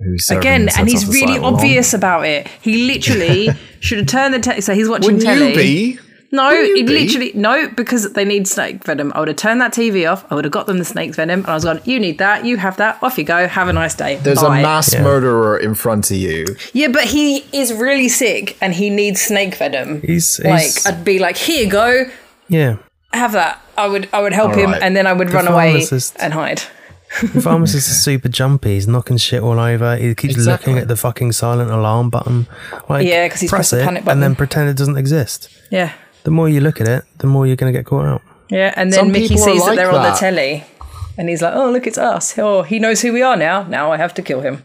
who's 0.00 0.26
serving 0.26 0.40
again, 0.40 0.62
sets 0.68 0.78
and 0.78 0.88
he's 0.88 1.06
really 1.06 1.20
silent 1.20 1.38
alarm. 1.40 1.54
obvious 1.56 1.92
about 1.94 2.24
it. 2.26 2.48
He 2.62 2.86
literally 2.86 3.50
should 3.80 3.98
have 3.98 4.06
turned 4.06 4.32
the 4.34 4.38
te- 4.40 4.60
so 4.60 4.74
he's 4.74 4.88
watching 4.88 5.16
Wouldn't 5.16 5.24
telly. 5.24 5.50
you 5.50 5.54
be? 5.56 5.98
No, 6.30 6.50
it 6.52 6.74
be? 6.74 6.92
literally 6.92 7.32
no, 7.34 7.68
because 7.68 8.12
they 8.12 8.24
need 8.24 8.46
snake 8.46 8.84
venom. 8.84 9.12
I 9.14 9.20
would 9.20 9.28
have 9.28 9.38
turned 9.38 9.60
that 9.62 9.72
TV 9.72 10.10
off. 10.10 10.30
I 10.30 10.34
would 10.34 10.44
have 10.44 10.52
got 10.52 10.66
them 10.66 10.78
the 10.78 10.84
snake's 10.84 11.16
venom, 11.16 11.40
and 11.40 11.48
I 11.48 11.54
was 11.54 11.64
going, 11.64 11.80
"You 11.84 11.98
need 11.98 12.18
that. 12.18 12.44
You 12.44 12.58
have 12.58 12.76
that. 12.76 12.98
Off 13.02 13.16
you 13.16 13.24
go. 13.24 13.48
Have 13.48 13.68
a 13.68 13.72
nice 13.72 13.94
day." 13.94 14.16
There's 14.22 14.42
Bye." 14.42 14.58
a 14.58 14.62
mass 14.62 14.92
Yeah. 14.92 15.02
murderer 15.02 15.56
in 15.58 15.74
front 15.74 16.10
of 16.10 16.18
you. 16.18 16.44
Yeah, 16.74 16.88
but 16.88 17.04
he 17.04 17.46
is 17.52 17.72
really 17.72 18.08
sick, 18.08 18.56
and 18.60 18.74
he 18.74 18.90
needs 18.90 19.22
snake 19.22 19.54
venom. 19.54 20.02
He's, 20.02 20.38
like, 20.44 20.70
I'd 20.86 21.02
be 21.02 21.18
like, 21.18 21.36
"Here 21.38 21.64
you 21.64 21.70
go. 21.70 22.04
yeah. 22.48 22.76
Have 23.14 23.32
that." 23.32 23.60
I 23.78 23.86
would, 23.86 24.08
I 24.12 24.20
would 24.20 24.32
help 24.34 24.50
All 24.52 24.58
him, 24.58 24.72
right. 24.72 24.82
and 24.82 24.94
then 24.96 25.06
I 25.06 25.12
would 25.14 25.28
The 25.28 25.32
run 25.34 25.48
away 25.48 25.82
and 26.18 26.32
hide. 26.34 26.62
The 27.22 27.40
pharmacist 27.40 27.88
is 27.88 28.02
super 28.02 28.28
jumpy. 28.28 28.74
He's 28.74 28.86
knocking 28.86 29.16
shit 29.16 29.40
all 29.42 29.58
over. 29.58 29.96
He 29.96 30.14
keeps 30.14 30.34
Exactly. 30.34 30.74
looking 30.74 30.82
at 30.82 30.88
the 30.88 30.96
fucking 30.96 31.32
silent 31.32 31.70
alarm 31.70 32.10
button. 32.10 32.48
Like, 32.88 33.06
Yeah, 33.06 33.26
'cause 33.28 33.40
he's 33.40 33.48
press 33.48 33.70
pressed 33.70 33.70
the 33.70 33.80
it 33.80 33.84
panic 33.84 34.02
and 34.06 34.22
then 34.22 34.34
pretend 34.34 34.68
it 34.68 34.76
doesn't 34.76 34.98
exist. 34.98 35.48
Yeah, 35.70 35.92
The 36.28 36.34
more 36.34 36.46
you 36.50 36.60
look 36.60 36.78
at 36.78 36.88
it, 36.88 37.04
the 37.20 37.26
more 37.26 37.46
you're 37.46 37.56
going 37.56 37.72
to 37.72 37.78
get 37.78 37.86
caught 37.86 38.04
out. 38.04 38.20
yeah, 38.50 38.74
and 38.76 38.92
then 38.92 38.98
Some 39.00 39.12
Mickey 39.12 39.28
people 39.28 39.44
are 39.44 39.46
sees 39.54 39.64
that 39.64 39.76
they're 39.76 39.90
on 39.90 40.02
the 40.02 40.12
telly, 40.18 40.62
and 41.16 41.26
he's 41.30 41.40
like, 41.40 41.54
"Oh, 41.54 41.70
look, 41.70 41.86
it's 41.86 41.96
us. 41.96 42.36
Oh, 42.38 42.60
he 42.64 42.78
knows 42.78 43.00
who 43.00 43.14
we 43.14 43.22
are 43.22 43.34
now. 43.34 43.62
Now 43.62 43.90
I 43.92 43.96
have 43.96 44.12
to 44.14 44.22
kill 44.22 44.42
him." 44.42 44.62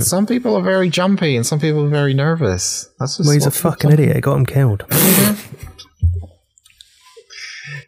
Some 0.00 0.26
people 0.26 0.54
are 0.54 0.62
very 0.62 0.90
jumpy 0.90 1.36
and 1.36 1.46
some 1.46 1.58
people 1.58 1.86
are 1.86 1.88
very 1.88 2.12
nervous. 2.12 2.86
That's 3.00 3.16
just 3.16 3.26
Well, 3.26 3.32
he's 3.34 3.46
a 3.46 3.50
fucking 3.50 3.88
people- 3.90 4.04
idiot. 4.04 4.16
It 4.18 4.20
got 4.20 4.36
him 4.36 4.44
killed. 4.46 4.84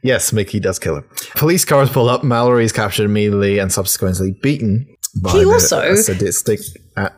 Yes, 0.03 0.33
Mickey 0.33 0.61
does 0.61 0.79
kill 0.79 0.97
him. 0.99 1.05
Police 1.35 1.65
cars 1.65 1.91
pull 1.91 2.09
up. 2.09 2.23
Mallory 2.23 2.65
is 2.65 2.73
captured 2.73 3.05
immediately 3.05 3.59
and 3.59 3.73
subsequently 3.73 4.33
beaten 4.43 4.87
by 5.23 5.33
He 5.33 5.41
the 5.45 5.51
also- 5.51 5.95
sadistic. 5.97 6.61
Uh, 6.97 7.09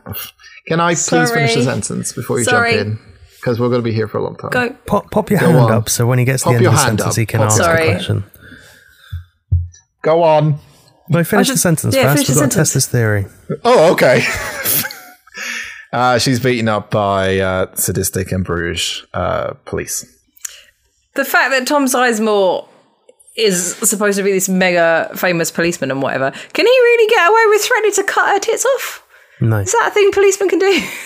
can 0.67 0.79
I 0.79 0.95
please 0.95 1.31
finish 1.31 1.53
the 1.55 1.63
sentence 1.63 2.13
before 2.13 2.39
you 2.39 2.45
Sorry. 2.45 2.73
jump 2.77 2.87
in? 2.87 2.99
Because 3.39 3.59
we're 3.59 3.69
going 3.69 3.81
to 3.81 3.85
be 3.89 3.93
here 3.93 4.07
for 4.07 4.17
a 4.17 4.23
long 4.23 4.35
time. 4.35 4.49
Go. 4.51 4.69
Pop, 4.85 5.11
pop 5.11 5.29
your 5.29 5.39
Go 5.39 5.45
hand 5.47 5.57
on. 5.59 5.71
up 5.71 5.89
so 5.89 6.05
when 6.05 6.19
he 6.19 6.25
gets 6.25 6.43
to 6.43 6.49
Pop 6.49 6.53
the 6.53 6.57
end 6.57 6.67
of 6.67 6.73
the 6.73 6.77
sentence, 6.79 7.07
up. 7.09 7.15
he 7.15 7.25
can 7.25 7.39
Pop- 7.39 7.47
ask 7.51 7.57
Sorry. 7.57 7.85
the 7.87 7.93
question. 7.93 8.23
Go 10.01 10.23
on. 10.23 10.59
No, 11.09 11.23
finish 11.23 11.47
just- 11.47 11.55
the 11.57 11.61
sentence 11.61 11.95
yeah, 11.95 12.03
first. 12.03 12.13
finish 12.15 12.27
We've 12.29 12.35
the 12.35 12.41
got 12.43 12.51
to 12.51 12.57
test 12.57 12.73
this 12.73 12.87
theory. 12.87 13.25
Oh, 13.63 13.91
okay. 13.93 14.23
uh, 15.93 16.17
she's 16.19 16.39
beaten 16.39 16.67
up 16.67 16.91
by 16.91 17.39
uh, 17.39 17.73
sadistic 17.75 18.31
and 18.31 18.45
Bruges 18.45 19.05
uh, 19.13 19.53
police. 19.65 20.05
the 21.15 21.25
fact 21.25 21.51
that 21.51 21.65
Tom 21.67 21.85
Sizemore 21.85 22.67
is 23.35 23.75
supposed 23.77 24.17
to 24.17 24.23
be 24.23 24.31
this 24.31 24.49
mega 24.49 25.09
famous 25.15 25.49
policeman 25.51 25.91
and 25.91 26.01
whatever, 26.01 26.31
can 26.53 26.65
he 26.65 26.71
really 26.71 27.09
get 27.09 27.29
away 27.29 27.41
with 27.47 27.61
threatening 27.61 27.93
to 27.93 28.03
cut 28.03 28.29
her 28.33 28.39
tits 28.39 28.65
off? 28.65 29.05
No. 29.41 29.57
Is 29.59 29.71
that 29.71 29.87
a 29.89 29.93
thing 29.93 30.11
policemen 30.11 30.49
can 30.49 30.59
do? 30.59 30.87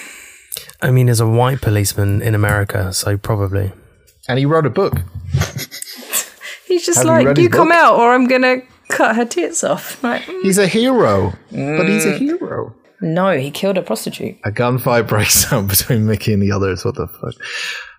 I 0.83 0.91
mean, 0.91 1.09
as 1.09 1.19
a 1.19 1.27
white 1.27 1.61
policeman 1.61 2.21
in 2.21 2.35
America, 2.35 2.91
so 2.93 3.17
probably. 3.17 3.71
And 4.27 4.37
he 4.37 4.45
wrote 4.45 4.65
a 4.65 4.69
book. 4.69 4.93
He's 6.67 6.85
just 6.85 6.99
Have 6.99 7.07
like, 7.07 7.25
read 7.27 7.37
you, 7.37 7.49
come 7.49 7.69
book?" 7.69 7.77
out 7.77 7.95
or 7.99 8.13
I'm 8.13 8.27
gonna 8.27 8.57
cut 8.89 9.15
her 9.15 9.25
tits 9.25 9.63
off. 9.63 10.01
Like, 10.03 10.23
mm. 10.23 10.41
He's 10.43 10.57
a 10.57 10.67
hero, 10.67 11.33
but 11.51 11.87
he's 11.87 12.05
Mm. 12.05 12.15
a 12.15 12.17
hero. 12.17 12.75
no, 13.01 13.37
he 13.37 13.51
killed 13.51 13.77
a 13.77 13.81
prostitute. 13.81 14.37
A 14.45 14.51
gunfight 14.51 15.07
breaks 15.13 15.51
out 15.51 15.67
between 15.67 16.05
Mickey 16.05 16.33
and 16.33 16.41
the 16.41 16.51
others. 16.51 16.83
What 16.85 16.95
the 16.95 17.07
fuck? 17.07 17.33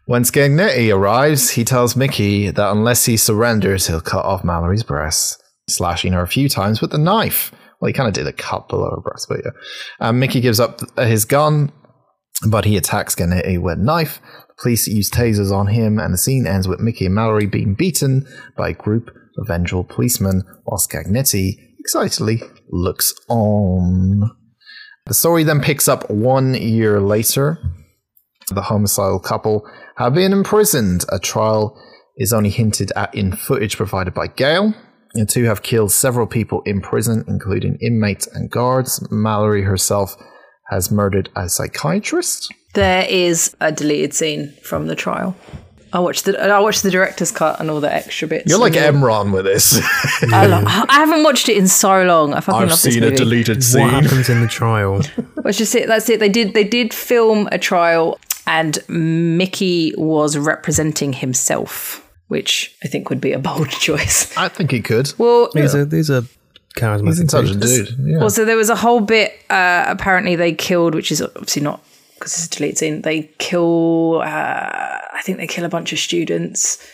When 0.07 0.23
Scagnetti 0.23 0.95
arrives, 0.95 1.51
he 1.51 1.65
tells 1.65 1.97
Mickey 1.97 2.51
that 2.51 2.71
unless 2.71 3.07
he 3.07 3.17
surrenders, 3.17 3.87
he'll 3.87 4.01
cut 4.03 4.25
off 4.25 4.45
Mallory's 4.45 4.83
breasts, 4.83 5.39
slashing 5.69 6.13
her 6.13 6.23
a 6.23 6.29
few 6.29 6.49
times 6.49 6.81
with 6.83 6.91
the 6.91 6.99
knife. 6.99 7.53
Well, 7.81 7.87
he 7.89 7.93
kind 7.95 8.09
of 8.09 8.15
did 8.15 8.27
a 8.27 8.33
cut 8.33 8.69
below 8.69 8.91
her 8.91 9.01
breast, 9.01 9.27
but 9.29 9.41
yeah. 9.45 9.51
Um, 10.01 10.19
Mickey 10.19 10.41
gives 10.41 10.61
up 10.61 10.81
his 10.99 11.25
gun, 11.25 11.73
but 12.49 12.65
he 12.65 12.77
attacks 12.77 13.15
Scagnetti 13.15 13.61
with 13.61 13.79
a 13.79 13.83
knife. 13.83 14.21
The 14.49 14.55
police 14.63 14.87
use 14.87 15.11
tasers 15.11 15.53
on 15.53 15.69
him, 15.69 15.99
and 15.99 16.13
the 16.13 16.19
scene 16.19 16.47
ends 16.47 16.69
with 16.69 16.81
Mickey 16.81 17.07
and 17.07 17.15
Mallory 17.15 17.47
being 17.47 17.75
beaten 17.75 18.27
by 18.57 18.71
a 18.71 18.75
group 18.75 19.11
of 19.39 19.49
vengeful 19.49 19.85
policemen, 19.85 20.43
while 20.65 20.79
Scagnetti 20.79 21.59
excitedly 21.79 22.43
looks 22.71 23.15
on. 23.29 24.31
The 25.07 25.15
story 25.15 25.43
then 25.43 25.61
picks 25.61 25.87
up 25.87 26.09
one 26.11 26.55
year 26.55 27.01
later. 27.01 27.59
The 28.49 28.63
homicidal 28.63 29.21
couple 29.21 29.69
have 29.97 30.15
been 30.15 30.33
imprisoned. 30.33 31.05
A 31.11 31.19
trial 31.19 31.79
is 32.17 32.33
only 32.33 32.51
hinted 32.51 32.93
at 32.97 33.15
in 33.15 33.33
footage 33.33 33.77
provided 33.77 34.15
by 34.15 34.29
Gale. 34.29 34.75
The 35.15 35.27
two 35.27 35.45
have 35.45 35.63
killed 35.63 35.93
several 35.93 36.27
people 36.27 36.63
in 36.63 36.81
prison, 36.81 37.25
including 37.29 37.79
inmates 37.81 38.27
and 38.27 38.51
guards. 38.51 39.07
Mallory 39.11 39.63
herself 39.63 40.17
has 40.71 40.91
murdered 40.91 41.31
a 41.37 41.49
psychiatrist. 41.49 42.53
There 42.75 43.07
is 43.09 43.55
a 43.61 43.71
deleted 43.71 44.15
scene 44.15 44.53
from 44.63 44.87
the 44.87 44.97
trial. 44.97 45.37
I 45.93 46.01
watched 46.01 46.25
the 46.25 46.37
I 46.43 46.59
watched 46.59 46.83
the 46.83 46.91
director's 46.91 47.31
cut 47.31 47.61
and 47.61 47.71
all 47.71 47.81
the 47.81 47.93
extra 47.93 48.27
bits. 48.27 48.51
You're 48.51 48.59
like 48.59 48.75
And 48.77 48.97
Emron 48.97 49.33
with 49.33 49.45
this. 49.45 49.79
I, 50.33 50.47
lo- 50.47 50.65
I 50.67 50.87
haven't 50.99 51.23
watched 51.23 51.49
it 51.49 51.57
in 51.57 51.69
so 51.69 52.03
long. 52.03 52.35
I 52.35 52.41
fucking 52.41 52.69
love 52.69 52.83
this 52.83 52.97
movie. 52.99 53.15
deleted 53.15 53.63
scene. 53.63 53.83
What 53.83 54.03
happens 54.03 54.29
in 54.29 54.41
the 54.41 54.49
trial? 54.49 55.03
That's 55.37 55.57
just 55.57 55.73
it. 55.77 55.87
That's 55.87 56.09
it. 56.09 56.19
They 56.19 56.29
did. 56.29 56.55
They 56.55 56.65
did 56.65 56.93
film 56.93 57.49
a 57.53 57.59
trial, 57.59 58.19
and 58.49 58.77
Mickey 58.89 59.95
was 59.97 60.37
representing 60.37 61.13
himself, 61.13 62.05
which 62.27 62.75
I 62.83 62.89
think 62.89 63.09
would 63.09 63.21
be 63.21 63.31
a 63.33 63.39
bold 63.39 63.69
choice. 63.87 64.37
I 64.37 64.49
think 64.49 64.73
he 64.73 64.81
could. 64.81 65.13
Well, 65.17 65.49
These 65.55 65.77
are 65.77 65.85
these 65.85 66.11
are 66.11 66.23
charismatic. 66.77 67.07
He's 67.07 67.19
an 67.19 67.25
intelligent 67.25 67.63
dudes. 67.63 67.95
dude. 67.97 68.07
Yeah. 68.07 68.19
well, 68.19 68.31
so 68.31 68.45
there 68.45 68.57
was 68.57 68.71
a 68.71 68.77
whole 68.77 69.01
bit. 69.01 69.33
Uh, 69.51 69.85
apparently, 69.89 70.37
they 70.37 70.53
killed, 70.53 70.95
which 70.95 71.11
is 71.13 71.23
obviously 71.23 71.63
not 71.63 71.83
because 72.15 72.33
it's 72.37 72.47
a 72.47 72.59
deleted 72.59 72.79
scene. 72.79 73.03
They 73.03 73.31
kill. 73.39 74.21
Uh, 74.23 74.27
I 75.13 75.21
think 75.23 75.39
they 75.39 75.47
kill 75.47 75.65
a 75.65 75.69
bunch 75.69 75.93
of 75.93 75.99
students. 75.99 76.85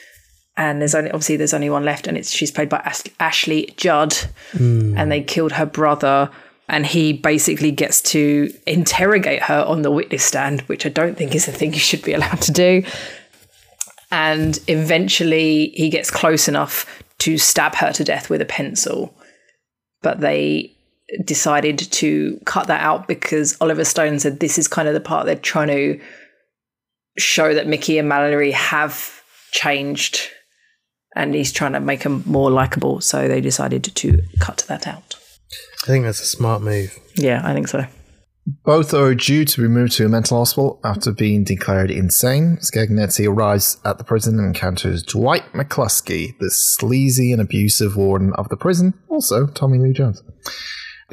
And 0.56 0.80
there's 0.80 0.94
only 0.94 1.10
obviously 1.10 1.36
there's 1.36 1.54
only 1.54 1.70
one 1.70 1.84
left, 1.84 2.06
and 2.06 2.18
it's 2.18 2.30
she's 2.30 2.50
played 2.50 2.68
by 2.68 2.78
Ash- 2.78 3.04
Ashley 3.18 3.72
Judd, 3.78 4.14
and 4.52 5.10
they 5.10 5.22
killed 5.22 5.52
her 5.52 5.64
brother, 5.64 6.28
and 6.68 6.84
he 6.84 7.14
basically 7.14 7.70
gets 7.70 8.02
to 8.12 8.52
interrogate 8.66 9.44
her 9.44 9.64
on 9.66 9.80
the 9.82 9.90
witness 9.90 10.22
stand, 10.24 10.60
which 10.62 10.84
I 10.84 10.90
don't 10.90 11.16
think 11.16 11.34
is 11.34 11.48
a 11.48 11.52
thing 11.52 11.72
you 11.72 11.78
should 11.78 12.02
be 12.02 12.12
allowed 12.12 12.42
to 12.42 12.52
do. 12.52 12.82
And 14.10 14.58
eventually, 14.66 15.68
he 15.74 15.88
gets 15.88 16.10
close 16.10 16.48
enough 16.48 16.84
to 17.20 17.38
stab 17.38 17.76
her 17.76 17.92
to 17.92 18.04
death 18.04 18.28
with 18.28 18.42
a 18.42 18.46
pencil, 18.46 19.14
but 20.02 20.20
they 20.20 20.72
decided 21.24 21.78
to 21.78 22.40
cut 22.44 22.68
that 22.68 22.80
out 22.82 23.08
because 23.08 23.56
Oliver 23.60 23.84
Stone 23.84 24.20
said 24.20 24.40
this 24.40 24.58
is 24.58 24.68
kind 24.68 24.86
of 24.88 24.94
the 24.94 25.00
part 25.00 25.26
they're 25.26 25.34
trying 25.36 25.68
to 25.68 26.00
show 27.18 27.54
that 27.54 27.66
Mickey 27.66 27.98
and 27.98 28.08
Mallory 28.08 28.52
have 28.52 29.22
changed 29.52 30.30
and 31.16 31.34
he's 31.34 31.52
trying 31.52 31.72
to 31.72 31.80
make 31.80 32.02
them 32.02 32.22
more 32.26 32.50
likable. 32.50 33.00
So 33.00 33.26
they 33.26 33.40
decided 33.40 33.84
to 33.84 34.22
cut 34.38 34.64
that 34.68 34.86
out. 34.86 35.16
I 35.82 35.86
think 35.86 36.04
that's 36.04 36.20
a 36.20 36.26
smart 36.26 36.62
move. 36.62 36.96
Yeah, 37.16 37.40
I 37.44 37.52
think 37.52 37.68
so. 37.68 37.84
Both 38.64 38.94
are 38.94 39.14
due 39.14 39.44
to 39.44 39.62
be 39.62 39.68
moved 39.68 39.92
to 39.92 40.06
a 40.06 40.08
mental 40.08 40.38
hospital 40.38 40.80
after 40.84 41.12
being 41.12 41.44
declared 41.44 41.90
insane. 41.90 42.58
Scagnetti 42.58 43.28
arrives 43.28 43.80
at 43.84 43.98
the 43.98 44.04
prison 44.04 44.38
and 44.38 44.48
encounters 44.48 45.02
Dwight 45.02 45.52
McCluskey, 45.52 46.38
the 46.38 46.50
sleazy 46.50 47.32
and 47.32 47.40
abusive 47.40 47.96
warden 47.96 48.32
of 48.34 48.48
the 48.48 48.56
prison, 48.56 48.94
also 49.08 49.46
Tommy 49.46 49.78
Lee 49.78 49.92
Jones, 49.92 50.22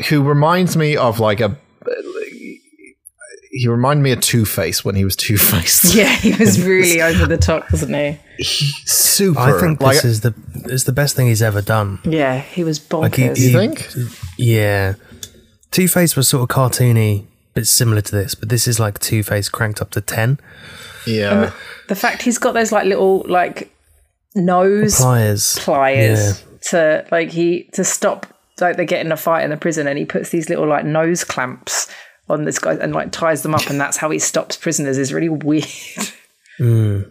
who 0.10 0.24
reminds 0.24 0.78
me 0.78 0.96
of 0.96 1.20
like 1.20 1.40
a. 1.40 1.58
He 3.50 3.68
reminded 3.68 4.04
me 4.04 4.12
of 4.12 4.20
Two 4.22 4.46
Face 4.46 4.86
when 4.86 4.96
he 4.96 5.04
was 5.04 5.16
Two 5.16 5.38
Faced. 5.38 5.96
Yeah, 5.96 6.14
he 6.16 6.34
was 6.36 6.64
really 6.66 7.02
over 7.02 7.26
the 7.26 7.38
top, 7.38 7.72
wasn't 7.72 7.96
he? 7.96 8.20
Super. 8.86 9.40
I 9.40 9.60
think 9.60 9.82
like, 9.82 9.96
this 9.96 10.06
is 10.06 10.22
the 10.22 10.36
is 10.66 10.84
the 10.84 10.92
best 10.92 11.16
thing 11.16 11.28
he's 11.28 11.42
ever 11.42 11.62
done. 11.62 12.00
Yeah, 12.04 12.40
he 12.40 12.64
was 12.64 12.80
bonkers. 12.80 13.02
Like 13.02 13.16
he, 13.16 13.48
you 13.48 13.52
think? 13.52 13.90
Yeah, 14.38 14.94
Two 15.78 15.88
Face 15.88 16.16
was 16.16 16.28
sort 16.28 16.42
of 16.42 16.56
cartoony, 16.56 17.28
but 17.54 17.68
similar 17.68 18.02
to 18.02 18.12
this. 18.12 18.34
But 18.34 18.50
this 18.50 18.68
is 18.68 18.80
like 18.80 18.98
Two 18.98 19.22
Face 19.22 19.48
cranked 19.48 19.80
up 19.80 19.92
to 19.92 20.02
ten. 20.02 20.40
Yeah. 21.06 21.52
the 21.88 21.94
fact 21.96 22.24
he's 22.24 22.40
got 22.40 22.54
those 22.56 22.72
like 22.72 22.86
little 22.88 23.24
like 23.28 23.72
nose 24.34 25.00
Pliers. 25.00 25.60
pliers 25.60 26.44
to 26.72 27.06
like 27.12 27.30
he 27.30 27.70
to 27.74 27.84
stop 27.84 28.26
like 28.60 28.76
they 28.78 28.88
get 28.88 29.06
in 29.06 29.12
a 29.12 29.18
fight 29.18 29.44
in 29.44 29.52
the 29.52 29.58
prison 29.58 29.86
and 29.86 30.00
he 30.00 30.04
puts 30.06 30.32
these 30.32 30.50
little 30.50 30.66
like 30.68 30.84
nose 30.84 31.24
clamps 31.24 31.88
on 32.28 32.44
this 32.46 32.58
guy 32.58 32.74
and 32.74 32.94
like 32.94 33.12
ties 33.12 33.44
them 33.44 33.54
up, 33.54 33.70
and 33.70 33.80
that's 33.80 33.98
how 33.98 34.10
he 34.10 34.18
stops 34.18 34.58
prisoners. 34.58 34.98
Is 34.98 35.14
really 35.14 35.30
weird. 35.50 35.68
Hmm. 36.58 37.02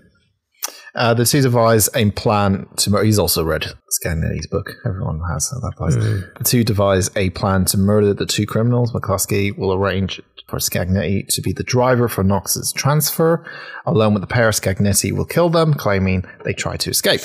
Uh, 0.96 1.12
the 1.12 1.26
two 1.26 1.42
devise 1.42 1.90
a 1.94 2.10
plan 2.12 2.66
to 2.78 2.90
murder. 2.90 3.04
He's 3.04 3.18
also 3.18 3.44
read 3.44 3.66
Scagnetti's 4.02 4.46
book. 4.46 4.70
Everyone 4.86 5.20
has 5.30 5.52
at 5.54 5.60
that 5.60 5.76
place. 5.76 5.94
The 5.94 6.44
two 6.44 6.64
devise 6.64 7.10
a 7.16 7.30
plan 7.30 7.66
to 7.66 7.78
murder 7.78 8.14
the 8.14 8.24
two 8.24 8.46
criminals. 8.46 8.92
McCluskey 8.92 9.56
will 9.56 9.74
arrange 9.74 10.20
for 10.48 10.58
Scagnetti 10.58 11.26
to 11.28 11.42
be 11.42 11.52
the 11.52 11.64
driver 11.64 12.08
for 12.08 12.24
Knox's 12.24 12.72
transfer. 12.72 13.44
Alone 13.84 14.14
with 14.14 14.22
the 14.22 14.26
pair, 14.26 14.48
Scagnetti 14.50 15.12
will 15.12 15.26
kill 15.26 15.50
them, 15.50 15.74
claiming 15.74 16.24
they 16.44 16.54
tried 16.54 16.80
to 16.80 16.90
escape. 16.90 17.20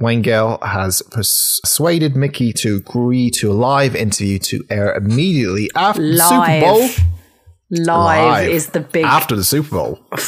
Wayne 0.00 0.22
Gale 0.22 0.58
has 0.62 1.02
persuaded 1.02 2.16
Mickey 2.16 2.52
to 2.54 2.76
agree 2.76 3.30
to 3.30 3.52
a 3.52 3.54
live 3.54 3.94
interview 3.94 4.40
to 4.40 4.64
air 4.68 4.92
immediately 4.94 5.70
after 5.76 6.02
the 6.02 6.16
Super 6.18 6.60
Bowl. 6.60 6.88
Live. 7.74 8.24
Live 8.30 8.48
is 8.50 8.68
the 8.68 8.80
big. 8.80 9.04
After 9.04 9.36
the 9.36 9.44
Super 9.44 9.70
Bowl. 9.70 9.98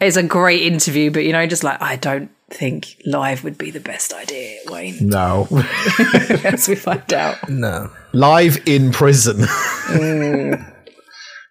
It's 0.00 0.16
a 0.16 0.22
great 0.24 0.62
interview, 0.62 1.10
but 1.10 1.24
you 1.24 1.32
know, 1.32 1.46
just 1.46 1.62
like 1.64 1.80
I 1.80 1.96
don't 1.96 2.30
think 2.50 2.96
live 3.06 3.42
would 3.44 3.56
be 3.56 3.70
the 3.70 3.80
best 3.80 4.12
idea, 4.12 4.58
Wayne. 4.66 4.96
No. 5.00 5.46
As 6.44 6.68
we 6.68 6.74
find 6.74 7.10
out. 7.12 7.48
No. 7.48 7.90
live 8.12 8.58
in 8.66 8.90
prison. 8.92 9.46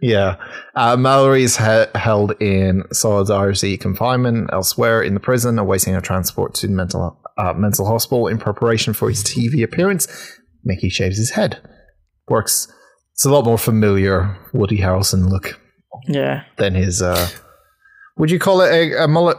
yeah. 0.02 0.36
Uh, 0.76 0.98
Mallory 0.98 1.44
is 1.44 1.58
he- 1.58 1.86
held 1.95 2.34
in 2.41 2.84
solidarity 2.91 3.78
confinement 3.78 4.50
elsewhere 4.52 5.02
in 5.02 5.14
the 5.14 5.20
prison, 5.20 5.58
awaiting 5.58 5.95
a 5.95 6.02
transport 6.02 6.54
to 6.56 6.68
mental 6.68 7.20
uh, 7.38 7.54
mental 7.54 7.86
hospital 7.88 8.28
in 8.28 8.38
preparation 8.38 8.94
for 8.94 9.10
his 9.10 9.24
TV 9.24 9.64
appearance. 9.64 10.08
Mickey 10.64 10.90
shaves 10.90 11.18
his 11.18 11.32
head. 11.32 11.62
Works. 12.28 12.68
It's 13.14 13.26
a 13.26 13.30
lot 13.30 13.45
more 13.45 13.57
familiar 13.57 14.35
Woody 14.53 14.77
Harrelson 14.80 15.30
look 15.30 15.60
Yeah. 16.07 16.44
than 16.57 16.73
his. 16.76 17.02
Uh, 17.02 17.30
would 18.18 18.31
you 18.31 18.40
call 18.40 18.61
it 18.61 18.72
a, 18.72 19.03
a 19.03 19.07
mullet? 19.07 19.38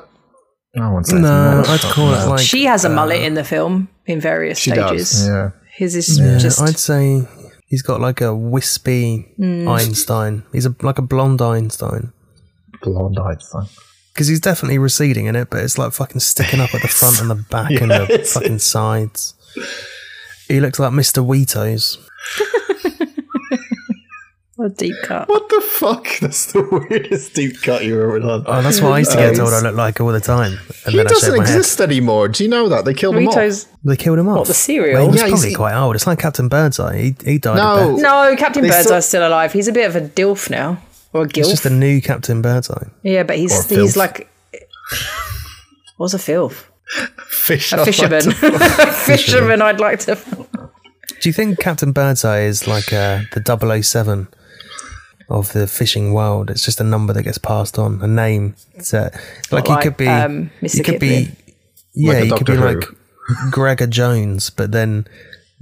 I 0.77 0.91
won't 0.91 1.07
say 1.07 1.17
No, 1.17 1.23
mullet. 1.23 1.69
I'd 1.69 1.81
call 1.81 2.15
it 2.15 2.27
like. 2.29 2.41
she 2.41 2.65
has 2.65 2.85
a 2.85 2.89
mullet 2.89 3.23
in 3.23 3.35
the 3.35 3.45
film 3.45 3.89
in 4.07 4.21
various 4.21 4.59
She 4.59 4.71
stages. 4.71 5.11
does. 5.13 5.27
Yeah. 5.29 5.51
His 5.77 5.97
is 5.97 6.19
Yeah, 6.19 6.39
just 6.39 6.61
I'd 6.61 6.79
say 6.79 7.27
he's 7.67 7.83
got 7.83 8.01
like 8.01 8.21
a 8.21 8.35
wispy 8.35 9.27
Hmm. 9.37 9.69
Einstein. 9.69 10.45
He's 10.53 10.67
a 10.67 10.75
like 10.83 10.99
a 10.99 11.03
blonde 11.03 11.43
Einstein. 11.43 12.13
Blonde 12.83 13.19
Einstein. 13.19 13.67
Because 14.13 14.29
he's 14.29 14.39
definitely 14.41 14.79
receding 14.79 15.27
in 15.27 15.35
it, 15.35 15.51
but 15.51 15.65
it's 15.65 15.77
like 15.79 15.93
fucking 15.93 16.21
sticking 16.21 16.61
up 16.61 16.73
at 16.75 16.83
the 16.83 16.89
front 16.89 17.21
and 17.21 17.29
the 17.31 17.35
back 17.35 17.71
and 17.73 17.91
the 17.91 18.29
fucking 18.33 18.61
sides. 18.61 19.35
He 20.47 20.61
looks 20.61 20.79
like 20.79 20.93
Mr. 20.93 21.25
Weetos. 24.59 24.67
a 24.67 24.69
deep 24.71 24.95
cut. 25.03 25.29
What 25.29 25.49
the 25.49 25.61
fuck? 25.61 26.07
That's 26.21 26.53
the 26.53 26.63
weirdest 26.63 27.35
deep 27.35 27.61
cut 27.63 27.85
you've 27.85 28.01
ever 28.01 28.21
done. 28.21 28.45
Oh, 28.47 28.63
that's 28.63 28.81
what 28.81 28.93
I 28.93 28.99
used 29.01 29.11
to 29.13 29.17
get 29.17 29.35
Uh, 29.35 29.37
told 29.37 29.53
I 29.55 29.61
look 29.61 29.75
like 29.75 30.01
all 30.01 30.13
the 30.13 30.21
time. 30.21 30.59
And 30.85 30.93
He 30.93 30.97
then 30.97 31.07
doesn't 31.07 31.21
shaved 31.31 31.39
my 31.39 31.47
head. 31.47 31.57
exist 31.59 31.81
anymore. 31.81 32.29
Do 32.29 32.45
you 32.45 32.51
know 32.51 32.69
that? 32.69 32.85
They 32.85 32.95
killed 32.95 33.17
him 33.17 33.29
off. 33.29 33.65
They 33.85 33.97
killed 33.97 34.19
him 34.19 34.29
off. 34.29 34.47
the 34.47 34.55
cereal? 34.55 34.95
Well, 34.95 35.05
he 35.07 35.11
was 35.13 35.21
Yeah, 35.21 35.27
he's- 35.27 35.41
probably 35.41 35.55
quite 35.57 35.75
old. 35.75 35.95
It's 35.97 36.07
like 36.07 36.19
Captain 36.19 36.49
Birdseye. 36.49 36.97
He, 36.97 37.17
he 37.25 37.39
died. 37.39 37.57
No. 37.57 37.97
No, 37.97 38.37
Captain 38.37 38.63
They 38.63 38.69
Birdseye's 38.71 38.85
still- 38.87 39.03
still 39.03 39.29
alive. 39.29 39.53
He's 39.53 39.69
a 39.69 39.73
bit 39.73 39.87
of 39.89 39.97
a 39.97 40.01
dilf 40.01 40.49
now. 40.51 40.79
Or 41.13 41.23
a 41.23 41.25
It's 41.25 41.33
gilf. 41.33 41.51
just 41.51 41.67
a 41.67 41.71
new 41.71 42.01
Captain 42.01 42.43
Birdseye. 42.43 42.87
yeah, 43.03 43.23
but 43.23 43.37
he's 43.37 43.69
he's 43.69 43.97
like 43.97 44.29
What's 45.97 46.15
a 46.15 46.19
filth? 46.19 46.71
Fish. 47.29 47.73
A 47.73 47.85
fisherman. 47.85 48.31
fisherman 48.31 49.63
I'd 49.63 49.81
like 49.81 50.01
to 50.01 50.17
Do 51.21 51.29
you 51.29 51.33
think 51.33 51.59
Captain 51.61 51.93
Birdseye 51.93 52.41
is 52.43 52.67
like 52.67 52.93
uh, 52.93 53.21
the 53.33 53.41
007 53.83 54.29
of 55.29 55.53
the 55.53 55.67
fishing 55.67 56.13
world? 56.13 56.51
It's 56.51 56.65
just 56.65 56.81
a 56.81 56.85
number 56.85 57.13
that 57.13 57.23
gets 57.23 57.39
passed 57.39 57.79
on, 57.79 58.01
a 58.03 58.07
name. 58.07 58.55
Set. 58.79 59.15
Like, 59.51 59.69
Not 59.69 59.79
he 59.83 59.89
could 59.89 59.97
be. 59.97 60.09
um, 60.09 60.51
Mr. 60.63 60.77
he 60.77 60.83
could 60.83 61.01
be. 61.01 61.31
Yeah, 61.95 62.13
Like 62.15 62.23
a 62.23 62.25
he 62.27 62.31
could 62.33 62.47
be 62.47 62.53
Who. 62.55 62.65
like 62.65 62.85
Gregor 63.51 63.87
Jones, 63.87 64.51
but 64.51 64.73
then 64.73 65.07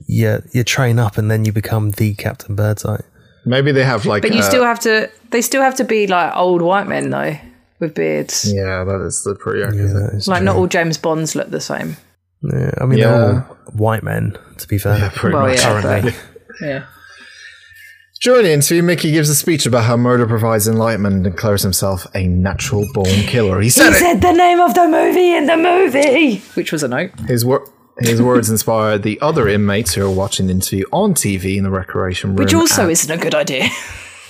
you 0.07 0.43
you 0.53 0.65
train 0.65 0.99
up 0.99 1.19
and 1.19 1.31
then 1.31 1.45
you 1.45 1.53
become 1.53 1.91
the 1.93 2.15
Captain 2.15 2.55
Birdseye. 2.57 3.03
Maybe 3.45 3.71
they 3.73 3.85
have 3.85 4.07
like. 4.07 4.23
But 4.23 4.33
you 4.35 4.41
uh, 4.41 4.49
still 4.49 4.65
have 4.65 4.81
to 4.81 5.11
they 5.31 5.43
still 5.43 5.63
have 5.63 5.75
to 5.77 5.85
be 5.85 6.07
like 6.07 6.35
old 6.37 6.63
white 6.63 6.87
men 6.87 7.11
though, 7.11 7.37
with 7.81 7.95
beards. 7.95 8.51
Yeah, 8.53 8.85
that 8.85 9.01
is 9.07 9.23
the 9.25 9.35
prerequisite. 9.35 9.87
Yeah, 9.89 9.93
that 10.09 10.15
is 10.17 10.27
Like 10.29 10.39
true. 10.39 10.45
not 10.47 10.57
all 10.57 10.67
James 10.67 10.97
Bonds 10.99 11.35
look 11.37 11.51
the 11.51 11.61
same. 11.61 11.97
Yeah, 12.43 12.71
I 12.81 12.87
mean, 12.87 12.99
Yeah. 12.99 13.11
they're 13.11 13.25
all 13.49 13.57
white 13.73 14.03
men, 14.03 14.37
to 14.59 14.67
be 14.69 14.79
fair. 14.79 15.11
Pretty 15.11 15.37
Well, 15.37 15.47
much. 15.49 15.59
yeah, 15.59 15.81
currently. 15.83 16.15
Yeah. 16.61 16.85
During 18.23 18.45
the 18.45 18.53
interview, 18.53 18.85
Mickey 18.85 19.11
gives 19.11 19.29
a 19.29 19.35
speech 19.35 19.67
about 19.67 19.85
how 19.85 19.97
murder 19.97 20.27
provides 20.27 20.69
enlightenment 20.69 21.15
and 21.17 21.25
declares 21.25 21.63
himself 21.63 22.07
a 22.15 22.27
natural 22.29 22.87
born 22.95 23.09
killer. 23.27 23.61
He 23.61 23.69
said 23.69 23.91
He 23.91 23.97
it. 23.97 23.99
said 23.99 24.21
the 24.21 24.31
name 24.33 24.61
of 24.61 24.75
the 24.75 24.87
movie 24.87 25.35
in 25.35 25.47
the 25.47 25.57
movie. 25.57 26.37
Which 26.55 26.71
was 26.71 26.85
a 26.85 26.89
note. 26.89 27.11
His, 27.27 27.45
wor- 27.45 27.69
his 27.99 28.23
words 28.23 28.49
inspired 28.49 29.03
the 29.03 29.21
other 29.21 29.49
inmates 29.49 29.95
who 29.95 30.07
are 30.07 30.11
watching 30.15 30.47
the 30.47 30.53
interview 30.53 30.85
on 30.93 31.15
TV 31.15 31.57
in 31.57 31.65
the 31.65 31.71
recreation 31.71 32.31
room. 32.31 32.37
Which 32.37 32.55
also 32.55 32.83
and- 32.83 32.93
isn't 32.93 33.11
a 33.11 33.21
good 33.21 33.35
idea. 33.35 33.69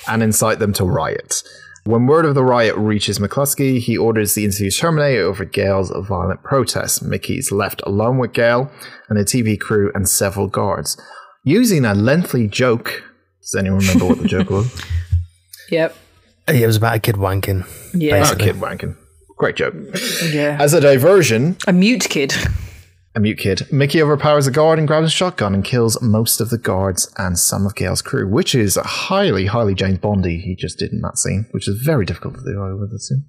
and 0.08 0.22
incite 0.22 0.58
them 0.58 0.72
to 0.74 0.84
riot. 0.84 1.42
When 1.84 2.06
word 2.06 2.24
of 2.24 2.34
the 2.34 2.44
riot 2.44 2.76
reaches 2.76 3.18
McCluskey, 3.18 3.78
he 3.78 3.98
orders 3.98 4.32
the 4.34 4.44
interview 4.46 4.70
terminated 4.70 5.20
over 5.22 5.44
Gale's 5.44 5.90
violent 6.08 6.42
protest. 6.42 7.02
Mickey 7.02 7.36
is 7.38 7.52
left 7.52 7.82
alone 7.84 8.16
with 8.18 8.32
Gale 8.32 8.70
and 9.10 9.18
the 9.18 9.24
TV 9.24 9.58
crew 9.60 9.90
and 9.94 10.08
several 10.08 10.46
guards. 10.46 10.96
Using 11.44 11.84
a 11.84 11.92
lengthy 11.92 12.48
joke. 12.48 13.02
Does 13.42 13.54
anyone 13.58 13.80
remember 13.80 14.06
what 14.06 14.18
the 14.22 14.28
joke 14.28 14.50
was? 14.50 14.82
Yep. 15.70 15.96
It 16.48 16.66
was 16.66 16.76
about 16.76 16.96
a 16.96 16.98
kid 16.98 17.14
wanking. 17.14 17.66
Yeah. 17.94 18.18
Not 18.18 18.32
a 18.34 18.36
kid 18.36 18.56
wanking. 18.56 18.94
Great 19.38 19.56
joke. 19.56 19.74
Yeah. 20.30 20.58
As 20.60 20.74
a 20.74 20.80
diversion, 20.82 21.56
A 21.66 21.72
mute 21.72 22.06
kid. 22.10 22.34
a 23.14 23.20
mute 23.20 23.38
kid, 23.38 23.72
Mickey 23.72 24.02
overpowers 24.02 24.46
a 24.46 24.50
guard 24.50 24.78
and 24.78 24.86
grabs 24.86 25.06
a 25.06 25.10
shotgun 25.10 25.54
and 25.54 25.64
kills 25.64 26.00
most 26.02 26.42
of 26.42 26.50
the 26.50 26.58
guards 26.58 27.10
and 27.16 27.38
some 27.38 27.64
of 27.64 27.74
Gale's 27.74 28.02
crew, 28.02 28.28
which 28.28 28.54
is 28.54 28.76
highly, 28.82 29.46
highly 29.46 29.74
James 29.74 29.96
Bondy 29.98 30.38
he 30.40 30.54
just 30.54 30.78
did 30.78 30.92
in 30.92 31.00
that 31.00 31.16
scene, 31.16 31.46
which 31.52 31.66
is 31.68 31.80
very 31.80 32.04
difficult 32.04 32.34
to 32.34 32.44
do, 32.44 32.60
I 32.62 32.74
would 32.74 32.92
assume. 32.92 33.24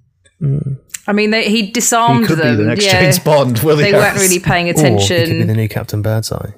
I 1.06 1.12
mean, 1.14 1.30
they, 1.30 1.44
he 1.48 1.62
He 1.62 1.70
disarmed 1.70 2.26
could 2.26 2.38
them. 2.38 2.56
be 2.58 2.62
the 2.62 2.68
next 2.68 2.84
yeah. 2.84 3.00
James 3.00 3.18
Bond, 3.20 3.60
will 3.60 3.76
They 3.76 3.92
weren't 3.92 4.16
really 4.18 4.40
paying 4.40 4.66
Or 4.68 4.72
he 4.74 4.82
could 5.08 5.28
be 5.30 5.42
the 5.44 5.54
new 5.54 5.68
Captain 5.68 6.02
Birdseye. 6.02 6.50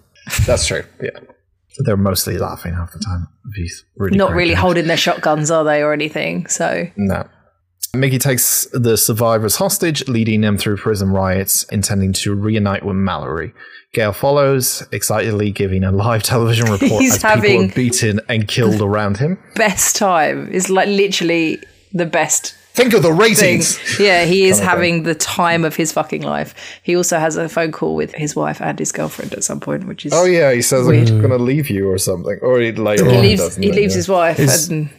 That's 0.46 0.66
true. 0.66 0.82
Yeah, 1.00 1.10
they're 1.78 1.96
mostly 1.96 2.38
laughing 2.38 2.74
half 2.74 2.92
the 2.92 2.98
time. 2.98 3.26
Really 3.96 4.16
Not 4.16 4.32
really 4.32 4.54
holding 4.54 4.86
their 4.86 4.96
shotguns, 4.96 5.50
are 5.50 5.64
they, 5.64 5.82
or 5.82 5.92
anything? 5.92 6.46
So 6.48 6.86
No. 6.96 7.28
Mickey 7.94 8.18
takes 8.18 8.66
the 8.72 8.96
survivors 8.96 9.56
hostage, 9.56 10.06
leading 10.06 10.42
them 10.42 10.58
through 10.58 10.76
prison 10.76 11.10
riots, 11.10 11.62
intending 11.64 12.12
to 12.14 12.34
reunite 12.34 12.84
with 12.84 12.96
Mallory. 12.96 13.54
Gale 13.94 14.12
follows, 14.12 14.82
excitedly 14.92 15.50
giving 15.50 15.82
a 15.82 15.90
live 15.92 16.22
television 16.22 16.66
report 16.70 17.00
He's 17.00 17.14
as 17.14 17.18
people 17.18 17.30
having- 17.30 17.70
are 17.70 17.74
beaten 17.74 18.20
and 18.28 18.46
killed 18.46 18.82
around 18.82 19.16
him. 19.16 19.38
best 19.54 19.96
time 19.96 20.48
is 20.50 20.68
like 20.68 20.88
literally 20.88 21.58
the 21.92 22.04
best 22.04 22.54
Think 22.76 22.92
of 22.92 23.02
the 23.02 23.08
thing. 23.08 23.18
ratings. 23.18 23.98
Yeah, 23.98 24.24
he 24.24 24.44
is 24.44 24.58
having 24.72 25.02
the 25.04 25.14
time 25.14 25.64
of 25.64 25.74
his 25.74 25.92
fucking 25.92 26.22
life. 26.22 26.54
He 26.82 26.94
also 26.96 27.18
has 27.18 27.36
a 27.36 27.48
phone 27.48 27.72
call 27.72 27.94
with 27.96 28.12
his 28.14 28.36
wife 28.36 28.60
and 28.60 28.78
his 28.78 28.92
girlfriend 28.92 29.32
at 29.32 29.42
some 29.44 29.60
point, 29.60 29.86
which 29.86 30.04
is 30.04 30.12
Oh 30.14 30.24
yeah, 30.26 30.52
he 30.52 30.60
says 30.62 30.86
Weird. 30.86 31.08
I'm 31.08 31.18
going 31.18 31.30
to 31.30 31.38
leave 31.42 31.70
you 31.70 31.88
or 31.90 31.98
something, 31.98 32.38
or 32.42 32.60
he 32.60 32.72
later 32.72 33.04
he 33.08 33.16
on 33.16 33.22
leaves 33.22 33.40
doesn't 33.40 33.62
he 33.62 33.70
it? 33.70 33.74
leaves 33.74 33.94
Yeah. 33.94 33.98
his 33.98 34.08
wife 34.08 34.36
His- 34.36 34.68
and 34.68 34.90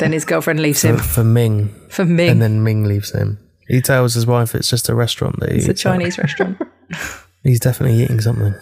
then 0.00 0.12
his 0.12 0.24
girlfriend 0.24 0.60
leaves 0.60 0.80
For, 0.80 0.88
him 0.88 0.96
for 0.98 1.22
Ming. 1.24 1.68
for 1.90 2.04
Ming, 2.06 2.30
And 2.30 2.42
then 2.42 2.64
Ming 2.64 2.84
leaves 2.84 3.12
him. 3.12 3.38
He 3.68 3.80
tells 3.82 4.14
his 4.14 4.26
wife 4.26 4.54
it's 4.54 4.70
just 4.70 4.88
a 4.88 4.94
restaurant 4.94 5.38
that 5.40 5.50
he 5.52 5.58
it's 5.58 5.66
a 5.68 5.70
eats 5.72 5.84
at. 5.86 5.90
Chinese 5.92 6.18
restaurant. 6.18 6.58
He's 7.42 7.60
definitely 7.60 8.02
eating 8.02 8.20
something. 8.20 8.54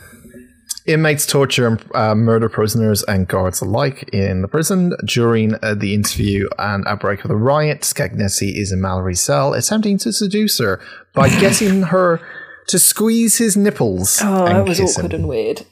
Inmates 0.86 1.24
torture 1.24 1.66
and 1.66 1.85
uh, 1.94 2.15
murder 2.15 2.51
prisoners 2.51 3.02
and 3.05 3.27
guards 3.27 3.62
alike 3.62 4.09
in 4.12 4.43
the 4.43 4.48
prison. 4.48 4.93
During 5.06 5.55
uh, 5.62 5.74
the 5.74 5.94
interview 5.94 6.47
and 6.59 6.86
outbreak 6.86 7.24
of 7.24 7.28
the 7.28 7.36
riot, 7.36 7.81
Scagnetti 7.81 8.55
is 8.55 8.70
in 8.70 8.82
Mallory's 8.82 9.20
cell, 9.20 9.55
attempting 9.55 9.97
to 9.98 10.12
seduce 10.12 10.59
her 10.59 10.81
by 11.15 11.28
getting 11.40 11.85
her 11.85 12.20
to 12.69 12.78
squeeze 12.78 13.39
his 13.39 13.56
nipples. 13.56 14.20
Oh, 14.23 14.44
that 14.44 14.66
was 14.66 14.78
awkward 14.78 15.15
him. 15.15 15.20
and 15.20 15.28
weird. 15.28 15.62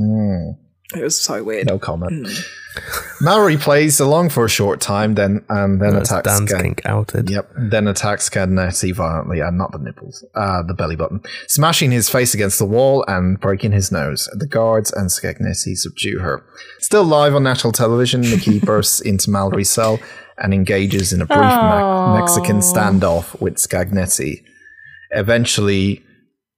Mm, 0.00 0.56
It 0.94 1.02
was 1.02 1.20
so 1.20 1.42
weird. 1.42 1.66
no 1.66 1.78
comment. 1.78 2.28
Mallory 3.20 3.58
plays 3.58 4.00
along 4.00 4.30
for 4.30 4.46
a 4.46 4.48
short 4.48 4.80
time, 4.80 5.14
then 5.14 5.44
and 5.50 5.80
then 5.80 5.92
That's 5.94 6.10
attacks. 6.10 6.38
Dan's 6.38 6.50
Scan- 6.50 6.74
outed. 6.86 7.28
Yep. 7.30 7.50
Then 7.70 7.86
attacks 7.86 8.28
Scagnetti 8.30 8.94
violently, 8.94 9.40
and 9.40 9.58
not 9.58 9.72
the 9.72 9.78
nipples, 9.78 10.24
uh, 10.34 10.62
the 10.62 10.72
belly 10.72 10.96
button, 10.96 11.20
smashing 11.48 11.90
his 11.90 12.08
face 12.08 12.32
against 12.32 12.58
the 12.58 12.64
wall 12.64 13.04
and 13.08 13.38
breaking 13.38 13.72
his 13.72 13.92
nose. 13.92 14.26
The 14.32 14.46
guards 14.46 14.90
and 14.90 15.10
Scagnetti 15.10 15.76
subdue 15.76 16.20
her. 16.20 16.44
Still 16.78 17.04
live 17.04 17.34
on 17.34 17.42
national 17.42 17.72
television, 17.74 18.22
Mickey 18.22 18.58
bursts 18.64 19.00
into 19.02 19.30
Mallory's 19.30 19.68
cell 19.70 20.00
and 20.38 20.54
engages 20.54 21.12
in 21.12 21.20
a 21.20 21.26
brief 21.26 21.38
Me- 21.40 22.18
Mexican 22.20 22.60
standoff 22.60 23.38
with 23.38 23.56
Scagnetti. 23.56 24.42
Eventually, 25.10 26.02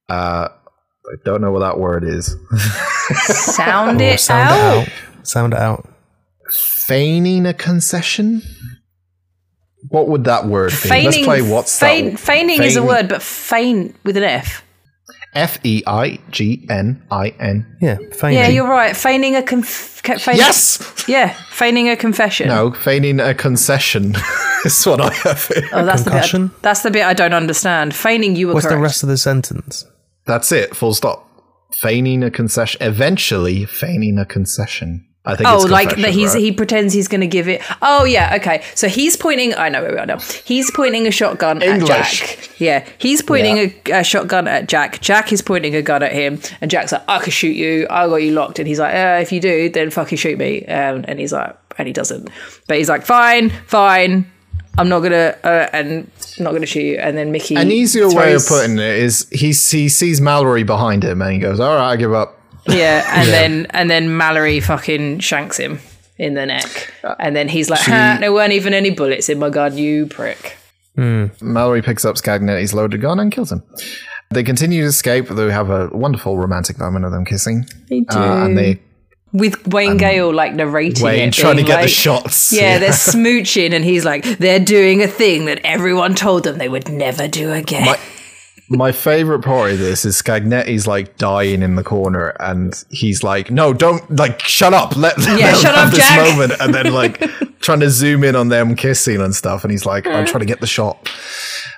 uh, 0.09 0.49
I 1.07 1.17
don't 1.25 1.41
know 1.43 1.53
what 1.53 1.61
that 1.61 1.79
word 1.79 2.05
is. 2.05 2.35
Sound 3.27 4.01
Or 4.01 4.05
it 4.05 4.21
sound 4.21 4.51
out. 4.51 4.83
it 4.83 4.89
out. 4.89 5.27
Sound 5.27 5.53
it 5.53 5.59
out. 5.59 5.89
Feigning 6.51 7.47
a 7.47 7.55
concession. 7.55 8.43
What 9.89 10.09
would 10.09 10.25
that 10.25 10.47
word 10.47 10.71
be? 10.71 10.89
Let's 10.89 10.89
Feigning, 10.89 11.25
play 11.25 11.43
what's 11.43 11.79
feign, 11.79 12.13
that? 12.13 12.19
feigning 12.21 12.63
is 12.63 12.77
a 12.77 12.83
word, 12.83 13.09
but 13.09 13.23
feign 13.23 13.95
with 14.05 14.17
an 14.17 14.23
F. 14.25 14.63
F 15.35 15.59
E 15.65 15.83
I 15.87 16.21
G 16.31 16.65
N 16.71 17.03
I 17.11 17.29
N. 17.41 17.77
Yeah, 17.83 17.97
feigning. 18.13 18.39
Yeah, 18.39 18.49
you're 18.49 18.69
right. 18.69 18.97
Feigning 18.97 19.35
a 19.37 19.43
conf- 19.43 20.01
ca- 20.03 20.17
feigning, 20.19 20.39
Yes. 20.39 21.05
Yeah, 21.09 21.35
feigning 21.51 21.89
a 21.91 21.97
confession. 21.97 22.49
No, 22.49 22.71
feigning 22.73 23.21
a 23.21 23.35
concession 23.35 24.15
is 24.65 24.85
what 24.87 25.01
I 25.01 25.13
have 25.13 25.45
here. 25.49 25.69
oh, 25.73 25.85
that's 25.85 26.05
the 26.05 26.11
bit. 26.13 26.35
I, 26.35 26.51
that's 26.63 26.83
the 26.83 26.91
bit 26.91 27.05
I 27.05 27.13
don't 27.15 27.35
understand. 27.35 27.95
Feigning 27.95 28.37
you 28.37 28.47
were 28.49 28.55
What's 28.55 28.65
correct. 28.67 28.79
the 28.79 28.83
rest 28.83 29.03
of 29.03 29.09
the 29.11 29.19
sentence? 29.19 29.85
That's 30.27 30.53
it. 30.53 30.75
Full 30.75 30.95
stop. 30.95 31.29
Feigning 31.73 32.23
a 32.23 32.31
concession. 32.31 32.83
Eventually, 32.83 33.65
feigning 33.65 34.19
a 34.19 34.25
concession. 34.25 35.07
I 35.27 35.37
think. 35.37 35.49
Oh, 35.49 35.63
it's 35.63 35.71
like 35.71 35.97
that 35.97 36.11
he's 36.11 36.35
right? 36.35 36.43
he 36.43 36.53
pretends 36.53 36.93
he's 36.93 37.09
going 37.09 37.23
to 37.23 37.27
give 37.27 37.49
it. 37.49 37.63
Oh 37.81 38.05
yeah, 38.05 38.37
okay. 38.37 38.63
So 38.75 38.89
he's 38.89 39.17
pointing. 39.17 39.55
I 39.55 39.71
know, 39.71 39.85
I 39.87 40.05
know. 40.05 40.19
He's 40.45 40.71
pointing 40.71 41.07
a 41.07 41.11
shotgun 41.11 41.63
English. 41.63 41.91
at 41.91 42.39
Jack. 42.39 42.61
Yeah, 42.61 42.87
he's 42.99 43.23
pointing 43.23 43.57
A, 43.57 44.01
a 44.01 44.05
shotgun 44.05 44.47
at 44.47 44.69
Jack. 44.69 45.01
Jack 45.01 45.33
is 45.33 45.41
pointing 45.41 45.75
a 45.75 45.83
gun 45.83 46.03
at 46.03 46.13
him, 46.13 46.41
and 46.61 46.71
Jack's 46.71 46.93
like, 46.93 47.05
"I 47.09 47.21
could 47.21 47.33
shoot 47.33 47.57
you. 47.57 47.87
I 47.89 48.07
got 48.07 48.17
you 48.17 48.33
locked." 48.33 48.59
And 48.59 48.69
he's 48.69 48.79
like, 48.79 48.95
uh, 48.95 49.21
"If 49.23 49.33
you 49.33 49.41
do, 49.41 49.71
then 49.71 49.91
fucking 49.91 50.19
shoot 50.19 50.39
me." 50.39 50.67
Um, 50.67 51.07
and 51.09 51.19
he's 51.19 51.33
like, 51.33 51.57
and 51.79 51.87
he 51.87 51.95
doesn't. 51.95 52.29
But 52.69 52.77
he's 52.77 52.91
like, 52.91 53.07
"Fine, 53.07 53.49
fine. 53.67 54.31
I'm 54.79 54.89
not 54.89 55.01
gonna 55.01 55.37
uh, 55.45 55.69
and 55.73 56.11
not 56.39 56.53
gonna 56.53 56.67
shoot 56.67 56.83
you." 56.85 56.97
And 56.99 57.17
then 57.17 57.31
Mickey. 57.33 57.55
An 57.57 57.71
easier 57.71 58.09
way 58.09 58.35
of 58.35 58.47
putting 58.47 58.79
it 58.79 58.97
is 58.97 59.27
he 59.31 59.49
he 59.49 59.89
sees 59.89 60.21
Mallory 60.21 60.63
behind 60.65 61.05
him 61.05 61.23
and 61.23 61.33
he 61.33 61.39
goes, 61.39 61.61
"All 61.61 61.75
right, 61.77 61.93
I 61.93 61.97
give 61.97 62.13
up." 62.13 62.41
Yeah, 62.67 63.05
and 63.13 63.29
then 63.37 63.67
and 63.71 63.91
then 63.91 64.17
Mallory 64.17 64.61
fucking 64.61 65.21
shanks 65.21 65.57
him 65.59 65.81
in 66.19 66.35
the 66.35 66.47
neck, 66.47 66.93
and 67.19 67.35
then 67.37 67.49
he's 67.49 67.69
like, 67.71 67.81
ha, 67.81 68.17
"There 68.21 68.33
weren't 68.33 68.53
even 68.53 68.73
any 68.75 68.91
bullets 68.91 69.29
in 69.29 69.39
my 69.39 69.51
gun, 69.51 69.77
you 69.79 70.07
prick." 70.07 70.57
Mallory 70.97 71.83
picks 71.83 72.05
up 72.05 72.17
Scagnetti's 72.17 72.73
loaded 72.73 73.01
gun 73.01 73.19
and 73.19 73.33
kills 73.33 73.51
him. 73.51 73.63
They 74.31 74.43
continue 74.43 74.83
to 74.83 74.89
escape. 74.89 75.29
They 75.29 75.51
have 75.51 75.71
a 75.71 75.89
wonderful 75.93 76.37
romantic 76.39 76.79
moment 76.79 77.05
of 77.05 77.11
them 77.13 77.25
kissing, 77.25 77.67
They 77.89 78.01
do. 78.01 78.17
uh, 78.19 78.45
and 78.45 78.57
they 78.57 78.81
With 79.35 79.67
Wayne 79.69 79.97
Gale 79.97 80.33
like 80.33 80.55
narrating 80.55 81.05
Wayne 81.05 81.29
it, 81.29 81.35
trying 81.35 81.57
to 81.57 81.65
get 81.65 81.83
the 81.83 81.89
shots. 81.89 82.53
Yeah, 82.53 82.79
they're 82.79 82.91
smooching, 82.93 83.75
and 83.75 83.85
he's 83.85 84.05
like, 84.05 84.25
"They're 84.39 84.61
doing 84.61 85.03
a 85.03 85.09
thing 85.09 85.45
that 85.47 85.61
everyone 85.65 86.15
told 86.15 86.45
them 86.45 86.57
they 86.59 86.69
would 86.69 86.89
never 86.89 87.29
do 87.29 87.53
again." 87.53 87.85
My- 87.85 87.99
My 88.71 88.93
favorite 88.93 89.43
part 89.43 89.73
of 89.73 89.79
this 89.79 90.07
is 90.07 90.17
Scagnetti's 90.21 90.87
like 90.87 91.19
dying 91.19 91.61
in 91.63 91.75
the 91.75 91.83
corner, 91.85 92.29
and 92.41 92.83
he's 92.89 93.23
like, 93.23 93.51
"No, 93.51 93.75
don't 93.75 94.09
like, 94.17 94.41
shut 94.41 94.73
up, 94.73 94.97
let, 94.97 95.19
Yeah, 95.19 95.53
shut 95.65 95.75
up, 95.75 95.91
this 95.91 95.99
Jack." 95.99 96.31
moment." 96.31 96.53
And 96.61 96.73
then 96.73 96.91
like 96.93 97.21
trying 97.61 97.81
to 97.81 97.91
zoom 97.91 98.25
in 98.25 98.35
on 98.37 98.49
them 98.49 98.75
kissing 98.75 99.21
and 99.21 99.35
stuff, 99.35 99.65
and 99.65 99.71
he's 99.71 99.85
like, 99.85 100.07
"I'm 100.07 100.25
mm. 100.25 100.29
trying 100.29 100.41
to 100.41 100.47
get 100.47 100.61
the 100.61 100.67
shot." 100.67 101.11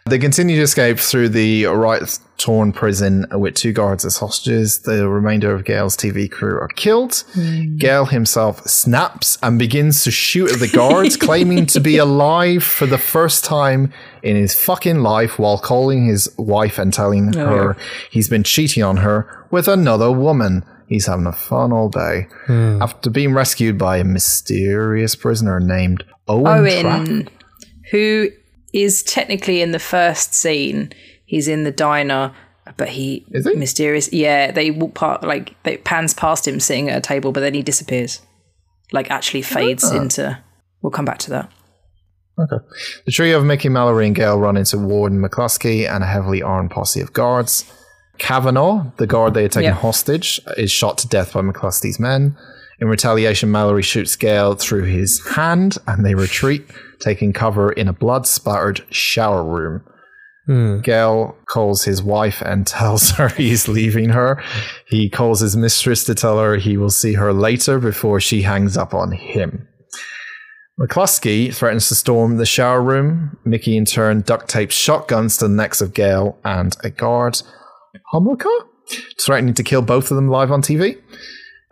They 0.07 0.21
continue 0.21 0.55
to 0.57 0.63
escape 0.63 1.01
through 1.01 1.31
the 1.31 1.65
right 1.65 2.01
torn 2.39 2.73
prison 2.73 3.27
with 3.33 3.57
two 3.57 3.73
guards 3.73 4.05
as 4.05 4.19
hostages. 4.19 4.79
The 4.81 5.09
remainder 5.09 5.53
of 5.53 5.65
Gale's 5.65 5.97
TV 5.97 6.31
crew 6.31 6.61
are 6.61 6.69
killed. 6.69 7.25
Hmm. 7.33 7.77
Gale 7.77 8.05
himself 8.05 8.61
snaps 8.67 9.37
and 9.43 9.59
begins 9.59 10.05
to 10.05 10.13
shoot 10.13 10.53
at 10.53 10.61
the 10.61 10.69
guards, 10.69 11.17
claiming 11.17 11.67
to 11.67 11.81
be 11.81 11.97
alive 11.97 12.63
for 12.63 12.87
the 12.87 12.99
first 12.99 13.45
time 13.45 13.93
in 14.23 14.37
his 14.37 14.55
fucking 14.55 15.01
life 15.01 15.41
while 15.41 15.59
calling 15.59 16.07
his 16.07 16.33
wife 16.39 16.79
and 16.79 16.95
telling 16.95 17.37
oh, 17.37 17.45
her 17.45 17.77
he's 18.09 18.29
been 18.29 18.45
cheating 18.45 18.85
on 18.85 18.99
her 18.99 19.47
with 19.51 19.67
another 19.67 20.13
woman. 20.13 20.65
He's 20.89 21.07
having 21.07 21.27
a 21.27 21.33
fun 21.33 21.73
all 21.73 21.89
day. 21.89 22.29
Hmm. 22.47 22.81
After 22.81 23.11
being 23.11 23.35
rescued 23.35 23.77
by 23.77 23.97
a 23.97 24.05
mysterious 24.05 25.17
prisoner 25.17 25.59
named 25.59 26.05
Owen, 26.29 26.65
Traft. 26.65 27.09
Owen, 27.09 27.29
who 27.91 28.31
is 28.83 29.03
technically 29.03 29.61
in 29.63 29.73
the 29.73 29.79
first 29.79 30.35
scene, 30.35 30.93
he's 31.25 31.49
in 31.49 31.65
the 31.65 31.71
diner, 31.73 32.33
but 32.77 32.89
he, 32.89 33.25
Is 33.31 33.47
he? 33.47 33.55
mysterious. 33.55 34.13
Yeah, 34.13 34.51
they 34.51 34.71
walk 34.71 34.95
part 34.95 35.23
like 35.23 35.55
they 35.63 35.77
pans 35.79 36.15
past 36.15 36.47
him 36.47 36.61
sitting 36.61 36.89
at 36.91 36.99
a 36.99 37.01
table, 37.01 37.33
but 37.33 37.41
then 37.41 37.55
he 37.55 37.63
disappears, 37.63 38.21
like 38.93 39.11
actually 39.11 39.43
fades 39.43 39.85
Ah. 39.85 39.97
into. 39.97 40.39
We'll 40.83 40.91
come 40.91 41.05
back 41.05 41.19
to 41.19 41.31
that. 41.31 41.51
Okay. 42.39 42.63
The 43.07 43.13
trio 43.13 43.39
of 43.39 43.45
Mickey, 43.45 43.69
Mallory, 43.71 44.07
and 44.07 44.15
Gale 44.15 44.39
run 44.39 44.57
into 44.59 44.77
Warden 44.79 45.23
McCluskey 45.23 45.89
and 45.91 46.05
a 46.05 46.07
heavily 46.07 46.43
armed 46.43 46.71
posse 46.71 47.01
of 47.01 47.13
guards. 47.15 47.65
Kavanaugh, 48.19 48.87
the 48.99 49.07
guard 49.07 49.35
they 49.35 49.43
had 49.43 49.53
taken 49.53 49.71
Yeah. 49.71 49.73
hostage, 49.75 50.41
is 50.57 50.71
shot 50.71 50.99
to 50.99 51.09
death 51.09 51.33
by 51.33 51.41
McCluskey's 51.41 51.99
men. 51.99 52.37
In 52.81 52.89
retaliation, 52.89 53.51
Mallory 53.51 53.83
shoots 53.83 54.17
Gale 54.17 54.55
through 54.55 54.85
his 54.85 55.27
hand 55.29 55.79
and 55.87 56.05
they 56.05 56.15
retreat, 56.15 56.67
taking 57.01 57.33
cover 57.33 57.73
in 57.73 57.89
a 57.89 57.93
blood 57.93 58.27
spattered 58.27 58.85
shower 58.91 59.45
room. 59.45 59.83
Hmm. 60.47 60.81
Gale 60.81 61.37
calls 61.49 61.85
his 61.85 62.03
wife 62.03 62.41
and 62.43 62.67
tells 62.67 63.11
her 63.13 63.29
he's 63.37 63.67
leaving 63.67 64.11
her. 64.11 64.43
He 64.89 65.09
calls 65.09 65.41
his 65.41 65.57
mistress 65.57 66.05
to 66.05 66.15
tell 66.15 66.39
her 66.39 66.57
he 66.57 66.77
will 66.77 66.91
see 66.91 67.15
her 67.15 67.33
later 67.33 67.79
before 67.79 68.21
she 68.21 68.43
hangs 68.43 68.77
up 68.77 68.95
on 68.95 69.13
him. 69.13 69.67
McCluskey 70.79 71.55
threatens 71.55 71.89
to 71.89 71.95
storm 71.95 72.37
the 72.37 72.45
shower 72.45 72.83
room. 72.83 73.39
Mickey, 73.47 73.79
in 73.79 73.87
turn, 73.87 74.21
duct 74.21 74.49
tapes 74.49 74.75
shotguns 74.75 75.39
to 75.39 75.49
the 75.49 75.55
necks 75.55 75.81
of 75.81 75.95
Gale 75.95 76.39
and 76.45 76.77
a 76.85 76.91
guard, 76.91 77.41
Homolka, 78.13 78.55
threatening 79.25 79.55
to 79.55 79.63
kill 79.63 79.81
both 79.81 80.11
of 80.11 80.17
them 80.17 80.29
live 80.29 80.53
on 80.53 80.61
TV. 80.61 81.01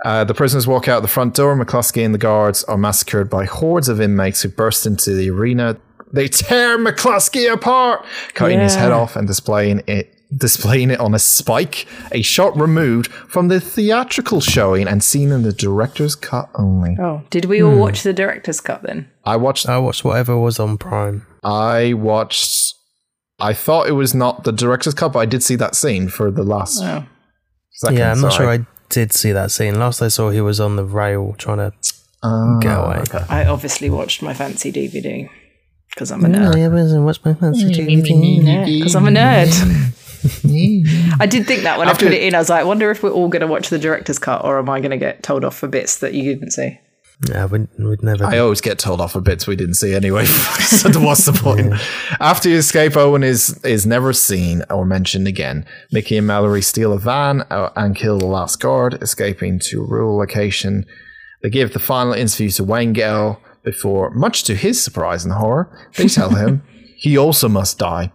Uh, 0.04 0.22
the 0.22 0.34
prisoners 0.34 0.66
walk 0.66 0.86
out 0.86 1.00
the 1.02 1.08
front 1.08 1.34
door. 1.34 1.56
McCluskey 1.56 2.04
and 2.04 2.14
the 2.14 2.18
guards 2.18 2.62
are 2.64 2.76
massacred 2.76 3.28
by 3.30 3.46
hordes 3.46 3.88
of 3.88 4.00
inmates 4.00 4.42
who 4.42 4.48
burst 4.50 4.86
into 4.86 5.14
the 5.14 5.30
arena. 5.30 5.76
They 6.12 6.28
tear 6.28 6.78
McCluskey 6.78 7.50
apart, 7.52 8.04
cutting 8.34 8.60
his 8.60 8.74
head 8.76 8.92
off 8.92 9.16
and 9.16 9.26
displaying 9.26 9.82
it. 9.86 10.10
Displaying 10.36 10.90
it 10.90 10.98
on 10.98 11.14
a 11.14 11.18
spike, 11.20 11.86
a 12.10 12.20
shot 12.20 12.58
removed 12.58 13.06
from 13.12 13.46
the 13.48 13.60
theatrical 13.60 14.40
showing 14.40 14.88
and 14.88 15.00
seen 15.04 15.30
in 15.30 15.42
the 15.42 15.52
director's 15.52 16.16
cut 16.16 16.50
only. 16.56 16.96
Oh, 16.98 17.22
did 17.30 17.44
we 17.44 17.62
all 17.62 17.76
watch 17.78 18.02
the 18.02 18.12
director's 18.12 18.60
cut 18.60 18.82
then? 18.82 19.08
I 19.24 19.36
watched 19.36 19.68
I 19.68 19.78
watched 19.78 20.02
whatever 20.04 20.36
was 20.36 20.58
on 20.58 20.76
Prime. 20.76 21.24
I 21.44 21.92
watched. 21.92 22.74
I 23.38 23.52
thought 23.52 23.86
it 23.86 23.92
was 23.92 24.12
not 24.12 24.42
the 24.42 24.50
director's 24.50 24.94
cut, 24.94 25.12
but 25.12 25.20
I 25.20 25.26
did 25.26 25.42
see 25.44 25.54
that 25.56 25.76
scene 25.76 26.08
for 26.08 26.32
the 26.32 26.42
last 26.42 26.80
Oh. 26.82 27.04
second. 27.70 27.98
yeah, 27.98 28.10
I'm 28.10 28.20
not 28.20 28.32
so 28.32 28.38
sure 28.38 28.50
I 28.50 28.66
did 28.88 29.12
see 29.12 29.32
that 29.32 29.50
scene. 29.50 29.78
Last 29.78 30.00
I 30.02 30.08
saw, 30.08 30.30
he 30.30 30.40
was 30.40 30.60
on 30.60 30.76
the 30.76 30.84
rail 30.84 31.34
trying 31.38 31.58
to 31.58 31.72
Ah, 32.22 32.58
get 32.60 32.72
away. 32.78 32.96
okay. 33.08 33.24
I 33.28 33.44
obviously 33.44 33.90
watched 33.90 34.22
my 34.22 34.32
fancy 34.32 34.72
DVD 34.72 35.28
because 35.90 36.10
I'm 36.10 36.24
a 36.24 36.28
nerd. 36.28 36.56
yeah, 36.56 36.98
what's 37.00 37.24
my 37.24 37.34
fancy 37.34 37.64
DVD 37.66 38.78
because 38.78 38.94
I'm 38.96 39.06
a 39.06 39.10
nerd. 39.10 39.50
I 41.20 41.26
did 41.26 41.46
think 41.46 41.64
that 41.64 41.78
when 41.78 41.88
After- 41.88 42.06
I 42.06 42.08
put 42.08 42.14
it 42.16 42.22
in, 42.22 42.34
I 42.34 42.38
was 42.38 42.48
like, 42.48 42.60
I 42.60 42.64
wonder 42.64 42.90
if 42.90 43.02
we're 43.02 43.10
all 43.10 43.28
going 43.28 43.40
to 43.40 43.46
watch 43.46 43.68
the 43.68 43.78
director's 43.78 44.18
cut 44.18 44.42
or 44.44 44.58
am 44.58 44.70
I 44.70 44.80
going 44.80 44.90
to 44.92 44.96
get 44.96 45.22
told 45.22 45.44
off 45.44 45.56
for 45.56 45.68
bits 45.68 45.98
that 45.98 46.14
you 46.14 46.22
didn't 46.22 46.52
see? 46.52 46.78
Yeah, 47.28 47.46
we'd, 47.46 47.68
we'd 47.78 48.02
never. 48.02 48.24
I 48.24 48.38
always 48.38 48.60
get 48.60 48.78
told 48.78 49.00
off 49.00 49.12
for 49.12 49.20
bits 49.20 49.46
we 49.46 49.56
didn't 49.56 49.74
see 49.74 49.94
anyway. 49.94 50.24
so 50.26 50.90
what's 51.00 51.26
the 51.26 51.32
point? 51.32 51.72
After 52.20 52.48
you 52.48 52.56
escape, 52.56 52.96
Owen 52.96 53.22
is 53.22 53.62
is 53.64 53.86
never 53.86 54.12
seen 54.12 54.62
or 54.68 54.84
mentioned 54.84 55.28
again. 55.28 55.64
Mickey 55.92 56.16
and 56.18 56.26
Mallory 56.26 56.60
steal 56.60 56.92
a 56.92 56.98
van 56.98 57.42
uh, 57.50 57.70
and 57.76 57.94
kill 57.94 58.18
the 58.18 58.26
last 58.26 58.60
guard, 58.60 59.00
escaping 59.00 59.60
to 59.60 59.82
a 59.82 59.86
rural 59.86 60.18
location. 60.18 60.84
They 61.42 61.50
give 61.50 61.72
the 61.72 61.78
final 61.78 62.12
interview 62.12 62.50
to 62.50 62.64
Wayne 62.64 62.92
Gale 62.92 63.40
before, 63.64 64.10
much 64.10 64.44
to 64.44 64.54
his 64.54 64.82
surprise 64.82 65.24
and 65.24 65.32
horror, 65.34 65.68
they 65.96 66.06
tell 66.06 66.30
him 66.30 66.62
he 66.96 67.18
also 67.18 67.48
must 67.48 67.78
die. 67.78 68.12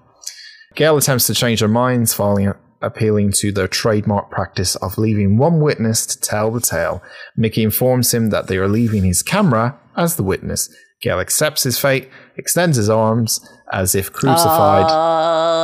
Gale 0.76 0.98
attempts 0.98 1.28
to 1.28 1.34
change 1.34 1.60
their 1.60 1.68
minds, 1.68 2.14
following 2.14 2.54
appealing 2.82 3.32
to 3.32 3.52
their 3.52 3.68
trademark 3.68 4.30
practice 4.30 4.76
of 4.78 4.98
leaving 4.98 5.38
one 5.38 5.60
witness 5.60 6.06
to 6.06 6.20
tell 6.20 6.52
the 6.52 6.62
tale. 6.62 7.02
Mickey 7.36 7.64
informs 7.64 8.14
him 8.14 8.30
that 8.30 8.48
they 8.48 8.58
are 8.58 8.68
leaving 8.68 9.04
his 9.04 9.22
camera 9.22 9.78
as 9.96 10.16
the 10.16 10.24
witness. 10.24 10.74
Gale 11.02 11.20
accepts 11.20 11.64
his 11.64 11.80
fate, 11.80 12.10
extends 12.36 12.78
his 12.78 12.90
arms 12.90 13.40
as 13.72 13.96
if 13.96 14.12
crucified, 14.12 14.86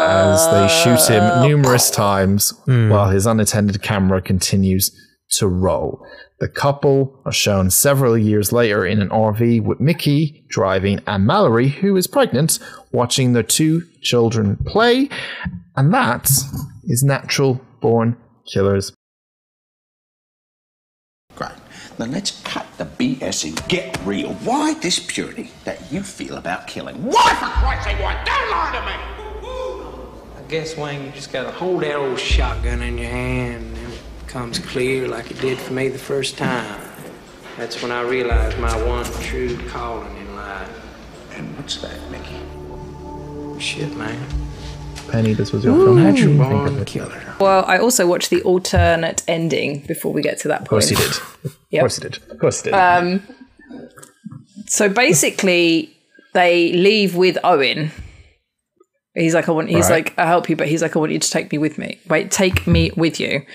as 0.02 0.46
they 0.52 0.68
shoot 0.84 1.14
him 1.14 1.24
uh. 1.24 1.46
numerous 1.46 1.90
times 1.90 2.52
hmm. 2.66 2.90
while 2.90 3.10
his 3.10 3.26
unattended 3.26 3.82
camera 3.82 4.22
continues 4.22 4.92
to 5.32 5.48
roll. 5.48 6.06
The 6.40 6.48
couple 6.50 7.22
are 7.26 7.32
shown 7.32 7.72
several 7.72 8.18
years 8.18 8.52
later 8.52 8.86
in 8.86 9.02
an 9.02 9.10
RV 9.10 9.64
with 9.64 9.80
Mickey 9.80 10.46
driving 10.50 11.00
and 11.08 11.26
Mallory, 11.26 11.70
who 11.70 11.96
is 11.96 12.08
pregnant, 12.08 12.60
watching 12.92 13.34
their 13.34 13.44
two 13.44 13.84
children 14.02 14.58
play. 14.66 15.10
And 15.78 15.94
that 15.94 16.30
is 16.86 17.04
Natural 17.04 17.60
Born 17.82 18.16
Killers. 18.46 18.94
Great. 21.36 21.52
Now 22.00 22.06
let's 22.06 22.42
cut 22.44 22.66
the 22.78 22.86
BS 22.86 23.44
and 23.44 23.68
get 23.68 24.00
real. 24.06 24.34
Why 24.36 24.76
this 24.76 25.00
purity 25.00 25.52
that 25.66 25.92
you 25.92 26.02
feel 26.02 26.38
about 26.38 26.68
killing? 26.68 26.96
Why, 27.04 27.36
for 27.36 27.48
Christ's 27.48 27.86
sake, 27.86 28.00
why? 28.00 28.14
Don't 28.24 28.52
lie 28.52 28.72
to 28.74 28.86
me! 28.86 30.40
I 30.40 30.48
guess, 30.48 30.78
Wayne, 30.78 31.04
you 31.06 31.12
just 31.12 31.34
gotta 31.34 31.52
hold 31.52 31.84
that 31.84 31.96
old 31.96 32.20
shotgun 32.20 32.82
in 32.82 32.98
your 32.98 33.10
hand 33.10 33.78
and 33.78 33.94
it 33.94 34.00
becomes 34.26 34.60
clear 34.60 35.10
like 35.10 35.30
it 35.30 35.42
did 35.42 35.58
for 35.58 35.74
me 35.74 35.90
the 35.90 35.98
first 35.98 36.38
time. 36.38 36.80
That's 37.58 37.82
when 37.82 37.92
I 37.92 38.02
realized 38.02 38.58
my 38.60 38.82
one 38.86 39.06
true 39.24 39.58
calling 39.68 40.16
in 40.18 40.36
life. 40.36 40.70
And 41.34 41.58
what's 41.58 41.78
that, 41.82 42.00
Mickey? 42.12 42.40
Shit, 43.60 43.94
man. 43.98 44.45
Penny, 45.10 45.34
this 45.34 45.52
was 45.52 45.64
your 45.64 45.76
film. 45.76 46.04
What 46.04 46.16
do 46.16 46.22
you 46.22 46.38
think 46.38 46.42
of 46.42 46.50
Born 46.74 46.86
killer. 46.86 47.36
Well, 47.40 47.64
I 47.68 47.78
also 47.78 48.08
watched 48.08 48.30
the 48.30 48.42
alternate 48.44 49.24
ending 49.28 49.80
before 49.88 50.12
we 50.14 50.22
get 50.22 50.40
to 50.40 50.48
that 50.50 50.60
point. 50.60 50.64
Of 50.66 50.70
course 50.70 50.92
you 50.92 50.98
did. 50.98 51.12
Of 51.46 51.58
Yep. 51.72 51.82
course 51.82 51.98
you 52.04 52.10
did. 52.10 52.32
Of 52.32 52.40
course 52.40 52.66
you 52.66 52.72
did. 52.72 52.78
Um, 52.78 53.28
so 54.68 54.88
basically, 54.88 55.96
they 56.34 56.72
leave 56.74 57.16
with 57.16 57.38
Owen. 57.44 57.92
He's 59.14 59.34
like, 59.34 59.50
I 59.50 59.52
want. 59.52 59.70
He's 59.70 59.90
Right. 59.90 60.06
like, 60.06 60.14
I'll 60.18 60.28
help 60.28 60.50
you, 60.50 60.56
but 60.56 60.68
he's 60.68 60.82
like, 60.82 60.96
I 60.96 61.00
want 61.00 61.12
you 61.12 61.20
to 61.20 61.30
take 61.30 61.52
me 61.52 61.58
with 61.58 61.78
me. 61.78 62.00
Wait, 62.08 62.32
take 62.32 62.66
me 62.68 62.92
with 62.96 63.20
you. 63.20 63.46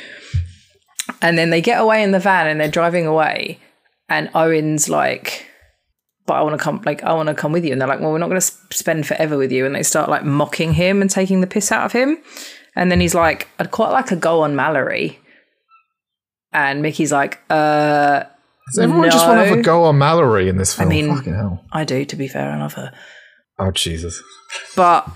And 1.23 1.39
then 1.39 1.51
they 1.51 1.61
get 1.61 1.81
away 1.81 2.03
in 2.03 2.11
the 2.13 2.19
van 2.21 2.47
and 2.47 2.61
they're 2.61 2.69
driving 2.71 3.07
away, 3.07 3.59
and 4.09 4.31
Owen's 4.35 4.89
like, 4.89 5.47
but 6.31 6.37
I 6.37 6.43
want 6.43 6.57
to 6.57 6.63
come. 6.63 6.81
Like, 6.87 7.03
I 7.03 7.13
want 7.13 7.29
to 7.29 7.35
come 7.35 7.51
with 7.51 7.65
you. 7.65 7.73
And 7.73 7.81
they're 7.81 7.89
like, 7.89 7.99
well, 7.99 8.13
we're 8.13 8.19
not 8.19 8.29
going 8.29 8.41
to 8.41 8.47
spend 8.71 9.05
forever 9.05 9.37
with 9.37 9.51
you. 9.51 9.67
And 9.67 9.75
they 9.75 9.83
start 9.83 10.09
like 10.09 10.25
mocking 10.25 10.73
him 10.73 11.01
and 11.03 11.11
taking 11.11 11.41
the 11.41 11.49
piss 11.49 11.73
out 11.73 11.85
of 11.85 11.91
him. 11.91 12.19
And 12.77 12.89
then 12.89 13.01
he's 13.01 13.17
like, 13.17 13.49
I'd 13.59 13.73
quite 13.73 13.91
like 13.91 14.13
a 14.13 14.17
go 14.17 14.43
on 14.43 14.55
Mallory. 14.55 15.19
And 16.53 16.83
Mickey's 16.83 17.11
like, 17.11 17.41
uh. 17.51 18.23
Does 18.69 18.79
everyone 18.79 19.11
just 19.11 19.27
want 19.27 19.41
to 19.41 19.47
have 19.47 19.59
a 19.59 19.63
go 19.63 19.83
on 19.83 19.99
Mallory 19.99 20.49
in 20.49 20.57
this 20.57 20.73
film? 20.73 20.87
I 20.87 20.89
mean, 20.89 21.17
Fucking 21.17 21.35
hell. 21.35 21.65
I 21.73 21.83
do. 21.83 22.05
To 22.05 22.15
be 22.15 22.29
fair, 22.29 22.49
I 22.53 22.59
love 22.61 22.75
her. 22.75 22.93
Oh, 23.59 23.73
Jesus. 23.73 24.23
But 24.77 25.09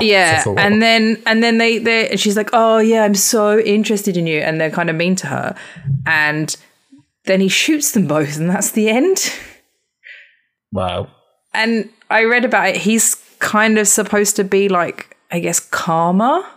yeah, 0.00 0.34
That's 0.34 0.46
a 0.46 0.50
lot. 0.50 0.58
and 0.60 0.80
then 0.80 1.20
and 1.26 1.42
then 1.42 1.58
they 1.58 1.78
they 1.78 2.08
and 2.10 2.20
she's 2.20 2.36
like, 2.36 2.50
oh 2.52 2.78
yeah, 2.78 3.02
I'm 3.02 3.16
so 3.16 3.58
interested 3.58 4.16
in 4.16 4.28
you, 4.28 4.38
and 4.38 4.60
they're 4.60 4.70
kind 4.70 4.90
of 4.90 4.94
mean 4.94 5.16
to 5.16 5.26
her, 5.26 5.56
and 6.06 6.56
then 7.24 7.40
he 7.40 7.48
shoots 7.48 7.90
them 7.90 8.06
both, 8.06 8.38
and 8.38 8.48
that's 8.48 8.70
the 8.70 8.88
end. 8.88 9.32
Wow. 10.72 11.08
And 11.54 11.90
I 12.10 12.24
read 12.24 12.44
about 12.44 12.68
it. 12.68 12.76
He's 12.76 13.16
kind 13.38 13.78
of 13.78 13.86
supposed 13.86 14.36
to 14.36 14.44
be 14.44 14.68
like, 14.68 15.16
I 15.30 15.40
guess, 15.40 15.60
karma 15.60 16.48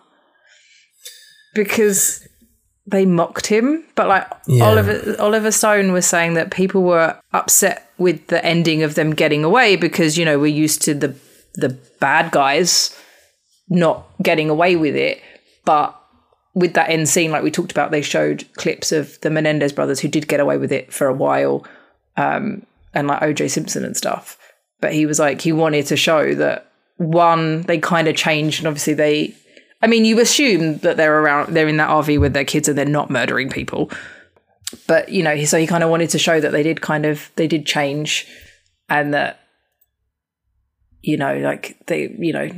because 1.53 2.27
they 2.87 3.05
mocked 3.05 3.47
him. 3.47 3.83
But 3.95 4.07
like 4.07 4.27
Yeah. 4.47 4.65
Oliver 4.65 5.15
Oliver 5.19 5.51
Stone 5.51 5.91
was 5.91 6.05
saying 6.05 6.35
that 6.35 6.51
people 6.51 6.83
were 6.83 7.19
upset 7.33 7.89
with 7.97 8.27
the 8.27 8.43
ending 8.45 8.83
of 8.83 8.95
them 8.95 9.13
getting 9.13 9.43
away 9.43 9.75
because 9.75 10.17
you 10.17 10.25
know 10.25 10.37
we're 10.37 10.47
used 10.47 10.81
to 10.83 10.93
the 10.93 11.15
the 11.55 11.69
bad 11.99 12.31
guys 12.31 12.95
not 13.69 14.05
getting 14.21 14.49
away 14.49 14.75
with 14.75 14.95
it, 14.95 15.21
but 15.63 15.99
with 16.53 16.73
that 16.73 16.89
end 16.89 17.09
scene, 17.09 17.31
like 17.31 17.43
we 17.43 17.51
talked 17.51 17.71
about, 17.71 17.91
they 17.91 18.01
showed 18.01 18.45
clips 18.53 18.91
of 18.91 19.19
the 19.21 19.29
Menendez 19.29 19.73
brothers 19.73 19.99
who 19.99 20.07
did 20.07 20.27
get 20.27 20.39
away 20.39 20.57
with 20.57 20.71
it 20.71 20.93
for 20.93 21.07
a 21.07 21.13
while, 21.13 21.65
um, 22.15 22.65
and 22.95 23.07
like 23.07 23.21
OJ 23.21 23.51
Simpson 23.51 23.85
and 23.85 23.95
stuff. 23.95 24.37
But 24.81 24.93
he 24.93 25.05
was 25.05 25.19
like, 25.19 25.41
he 25.41 25.51
wanted 25.51 25.85
to 25.87 25.97
show 25.97 26.33
that 26.35 26.71
one, 26.97 27.63
they 27.63 27.77
kind 27.77 28.07
of 28.07 28.15
changed, 28.15 28.59
and 28.59 28.67
obviously 28.67 28.93
they. 28.93 29.35
I 29.81 29.87
mean, 29.87 30.05
you 30.05 30.19
assume 30.19 30.79
that 30.79 30.97
they're 30.97 31.21
around, 31.21 31.53
they're 31.53 31.67
in 31.67 31.77
that 31.77 31.89
RV 31.89 32.19
with 32.19 32.33
their 32.33 32.45
kids, 32.45 32.67
and 32.67 32.77
they're 32.77 32.85
not 32.85 33.09
murdering 33.09 33.49
people. 33.49 33.91
But 34.87 35.09
you 35.09 35.21
know, 35.21 35.43
so 35.43 35.59
he 35.59 35.67
kind 35.67 35.83
of 35.83 35.89
wanted 35.89 36.09
to 36.11 36.19
show 36.19 36.39
that 36.39 36.51
they 36.51 36.63
did 36.63 36.81
kind 36.81 37.05
of 37.05 37.31
they 37.35 37.47
did 37.47 37.65
change, 37.65 38.25
and 38.89 39.13
that 39.13 39.39
you 41.05 41.17
know, 41.17 41.37
like 41.37 41.77
they, 41.85 42.15
you 42.17 42.33
know, 42.33 42.49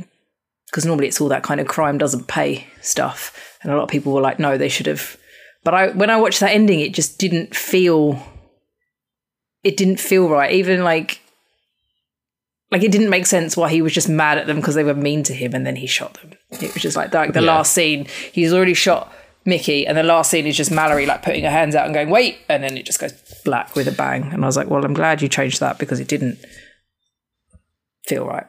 because 0.66 0.86
normally 0.86 1.06
it's 1.06 1.20
all 1.20 1.28
that 1.28 1.42
kind 1.42 1.60
of 1.60 1.68
crime 1.68 1.98
doesn't 1.98 2.28
pay 2.28 2.66
stuff, 2.80 3.58
and 3.62 3.70
a 3.70 3.76
lot 3.76 3.84
of 3.84 3.90
people 3.90 4.12
were 4.12 4.22
like, 4.22 4.38
no, 4.38 4.56
they 4.56 4.68
should 4.68 4.86
have. 4.86 5.16
But 5.64 5.74
I, 5.74 5.88
when 5.88 6.10
I 6.10 6.16
watched 6.16 6.40
that 6.40 6.52
ending, 6.52 6.80
it 6.80 6.94
just 6.94 7.18
didn't 7.18 7.54
feel. 7.54 8.22
It 9.64 9.76
didn't 9.76 9.98
feel 10.00 10.28
right. 10.28 10.52
Even 10.52 10.84
like, 10.84 11.20
like 12.70 12.82
it 12.82 12.92
didn't 12.92 13.10
make 13.10 13.26
sense 13.26 13.56
why 13.56 13.70
he 13.70 13.82
was 13.82 13.92
just 13.92 14.08
mad 14.08 14.38
at 14.38 14.46
them 14.46 14.56
because 14.56 14.74
they 14.74 14.84
were 14.84 14.94
mean 14.94 15.22
to 15.24 15.34
him, 15.34 15.54
and 15.54 15.66
then 15.66 15.76
he 15.76 15.86
shot 15.86 16.14
them. 16.14 16.32
It 16.50 16.72
was 16.74 16.82
just 16.82 16.96
like 16.96 17.12
like 17.12 17.32
the 17.32 17.40
Yeah. 17.40 17.52
last 17.54 17.72
scene. 17.72 18.06
He's 18.32 18.52
already 18.52 18.74
shot 18.74 19.12
Mickey, 19.44 19.86
and 19.86 19.96
the 19.96 20.02
last 20.02 20.30
scene 20.30 20.46
is 20.46 20.56
just 20.56 20.70
Mallory 20.70 21.06
like 21.06 21.22
putting 21.22 21.44
her 21.44 21.50
hands 21.50 21.74
out 21.74 21.86
and 21.86 21.94
going, 21.94 22.10
"Wait!" 22.10 22.38
and 22.48 22.62
then 22.62 22.76
it 22.76 22.84
just 22.86 23.00
goes 23.00 23.12
black 23.44 23.74
with 23.74 23.88
a 23.88 23.92
bang. 23.92 24.30
And 24.32 24.44
I 24.44 24.46
was 24.46 24.56
like, 24.56 24.68
"Well, 24.68 24.84
I'm 24.84 24.94
glad 24.94 25.22
you 25.22 25.28
changed 25.28 25.60
that 25.60 25.78
because 25.78 25.98
it 26.00 26.08
didn't 26.08 26.38
feel 28.06 28.26
right." 28.26 28.46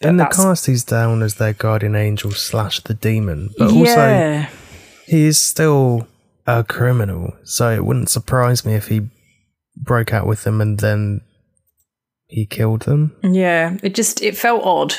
In 0.00 0.18
the 0.18 0.26
cast, 0.26 0.66
he's 0.66 0.84
down 0.84 1.22
as 1.22 1.36
their 1.36 1.54
guardian 1.54 1.94
angel 1.94 2.32
slash 2.32 2.80
the 2.80 2.92
demon, 2.94 3.50
but 3.56 3.70
also 3.70 3.82
yeah. 3.84 4.48
he 5.06 5.24
is 5.24 5.38
still 5.38 6.06
a 6.46 6.62
criminal. 6.62 7.34
So 7.44 7.70
it 7.72 7.84
wouldn't 7.86 8.10
surprise 8.10 8.66
me 8.66 8.74
if 8.74 8.88
he 8.88 9.08
broke 9.76 10.12
out 10.12 10.26
with 10.26 10.44
them 10.44 10.60
and 10.60 10.78
then 10.78 11.20
he 12.26 12.46
killed 12.46 12.82
them. 12.82 13.16
Yeah, 13.22 13.76
it 13.82 13.94
just 13.94 14.22
it 14.22 14.36
felt 14.36 14.64
odd. 14.64 14.94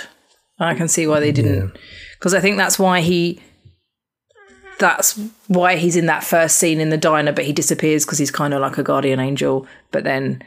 I 0.60 0.74
can 0.74 0.88
see 0.88 1.06
why 1.06 1.20
they 1.20 1.32
didn't 1.32 1.78
because 2.18 2.34
I 2.34 2.40
think 2.40 2.58
that's 2.58 2.80
why 2.80 3.02
he 3.02 3.42
that's 4.80 5.20
why 5.48 5.76
he's 5.76 5.96
in 5.96 6.06
that 6.06 6.24
first 6.24 6.58
scene 6.58 6.80
in 6.80 6.90
the 6.90 6.98
diner 6.98 7.34
but 7.34 7.46
he 7.46 7.52
disappears 7.52 8.06
because 8.06 8.20
he's 8.20 8.32
kind 8.32 8.54
of 8.54 8.62
like 8.62 8.78
a 8.78 8.84
guardian 8.84 9.20
angel 9.20 9.68
but 9.92 10.06
then 10.06 10.42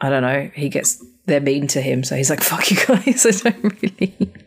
I 0.00 0.08
don't 0.08 0.22
know, 0.22 0.50
he 0.54 0.70
gets 0.70 1.04
they're 1.26 1.40
mean 1.40 1.66
to 1.68 1.82
him 1.82 2.04
so 2.04 2.16
he's 2.16 2.30
like 2.30 2.40
fuck 2.42 2.70
you 2.70 2.78
guys, 2.86 3.26
I 3.26 3.50
don't 3.50 3.82
really 3.82 4.16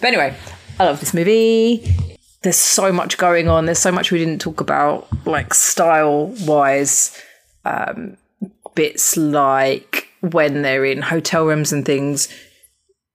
But 0.00 0.08
anyway, 0.08 0.34
I 0.78 0.84
love 0.84 1.00
this 1.00 1.12
movie. 1.12 1.94
There's 2.42 2.56
so 2.56 2.90
much 2.90 3.18
going 3.18 3.48
on. 3.48 3.66
There's 3.66 3.78
so 3.78 3.92
much 3.92 4.10
we 4.10 4.18
didn't 4.18 4.40
talk 4.40 4.62
about 4.62 5.06
like 5.26 5.52
style 5.52 6.34
wise 6.46 7.20
um 7.64 8.16
bits 8.74 9.16
like 9.16 10.08
when 10.20 10.62
they're 10.62 10.84
in 10.84 11.02
hotel 11.02 11.44
rooms 11.46 11.72
and 11.72 11.84
things 11.84 12.28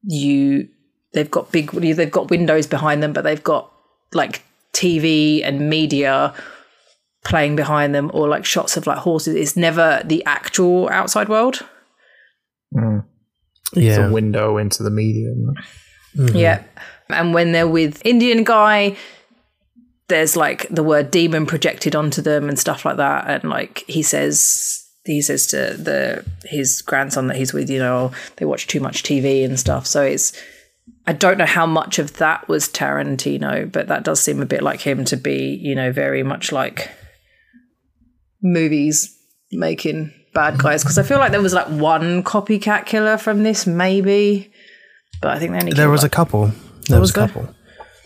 you 0.04 0.68
they've 1.14 1.32
got 1.32 1.52
big 1.52 1.72
they've 1.72 2.12
got 2.12 2.30
windows 2.30 2.68
behind 2.68 3.02
them 3.02 3.14
but 3.14 3.24
they've 3.24 3.44
got 3.44 3.72
like 4.14 4.44
tv 4.74 5.42
and 5.44 5.70
media 5.70 6.34
playing 7.24 7.56
behind 7.56 7.96
them 7.96 8.12
or 8.14 8.28
like 8.28 8.46
shots 8.46 8.78
of 8.78 8.86
like 8.86 8.98
horses 9.00 9.36
it's 9.36 9.56
never 9.56 10.02
the 10.06 10.24
actual 10.26 10.90
outside 10.90 11.30
world 11.30 11.62
Mm. 12.76 13.06
Yeah. 13.74 13.90
It's 13.90 13.98
a 14.00 14.12
window 14.12 14.58
into 14.58 14.84
the 14.84 14.90
media. 14.90 15.30
isn't 15.32 15.56
it? 16.30 16.36
yeah 16.36 16.64
and 17.10 17.34
when 17.34 17.52
they're 17.52 17.68
with 17.68 18.02
indian 18.06 18.44
guy 18.44 18.96
there's 20.08 20.36
like 20.36 20.68
the 20.70 20.84
word 20.84 21.10
demon 21.12 21.46
projected 21.46 21.96
onto 21.96 22.22
them 22.22 22.48
and 22.50 22.60
stuff 22.60 22.86
like 22.86 22.98
that 22.98 23.28
and 23.28 23.50
like 23.50 23.84
he 23.88 24.02
says 24.04 24.82
he 25.06 25.22
says 25.22 25.48
to 25.48 25.74
the 25.78 26.26
his 26.46 26.82
grandson 26.82 27.28
that 27.28 27.38
he's 27.38 27.54
with 27.54 27.70
you 27.70 27.80
know 27.80 28.12
they 28.38 28.46
watch 28.46 28.68
too 28.68 28.80
much 28.80 29.04
tv 29.04 29.44
and 29.46 29.60
stuff 29.60 29.86
so 29.88 30.02
it's 30.04 30.32
i 31.08 31.14
don't 31.14 31.38
know 31.38 31.46
how 31.46 31.66
much 31.66 31.98
of 32.00 32.14
that 32.18 32.48
was 32.48 32.68
tarantino 32.70 33.72
but 33.72 33.88
that 33.88 34.04
does 34.04 34.20
seem 34.22 34.42
a 34.42 34.46
bit 34.46 34.62
like 34.62 34.82
him 34.82 35.06
to 35.06 35.16
be 35.18 35.60
you 35.62 35.76
know 35.76 35.92
very 35.92 36.24
much 36.24 36.52
like 36.52 36.90
movies 38.42 39.16
making 39.52 40.12
bad 40.34 40.58
guys 40.58 40.84
because 40.84 40.98
i 40.98 41.04
feel 41.04 41.18
like 41.18 41.32
there 41.32 41.42
was 41.42 41.54
like 41.54 41.68
one 41.68 42.22
copycat 42.24 42.86
killer 42.86 43.18
from 43.18 43.44
this 43.44 43.66
maybe 43.66 44.52
but 45.22 45.32
i 45.36 45.40
think 45.40 45.52
they 45.52 45.60
only 45.60 45.72
There 45.74 45.90
was 45.90 46.04
a 46.04 46.10
couple. 46.10 46.52
There 46.90 47.00
was 47.00 47.12
a 47.12 47.14
there? 47.14 47.28
couple. 47.28 47.56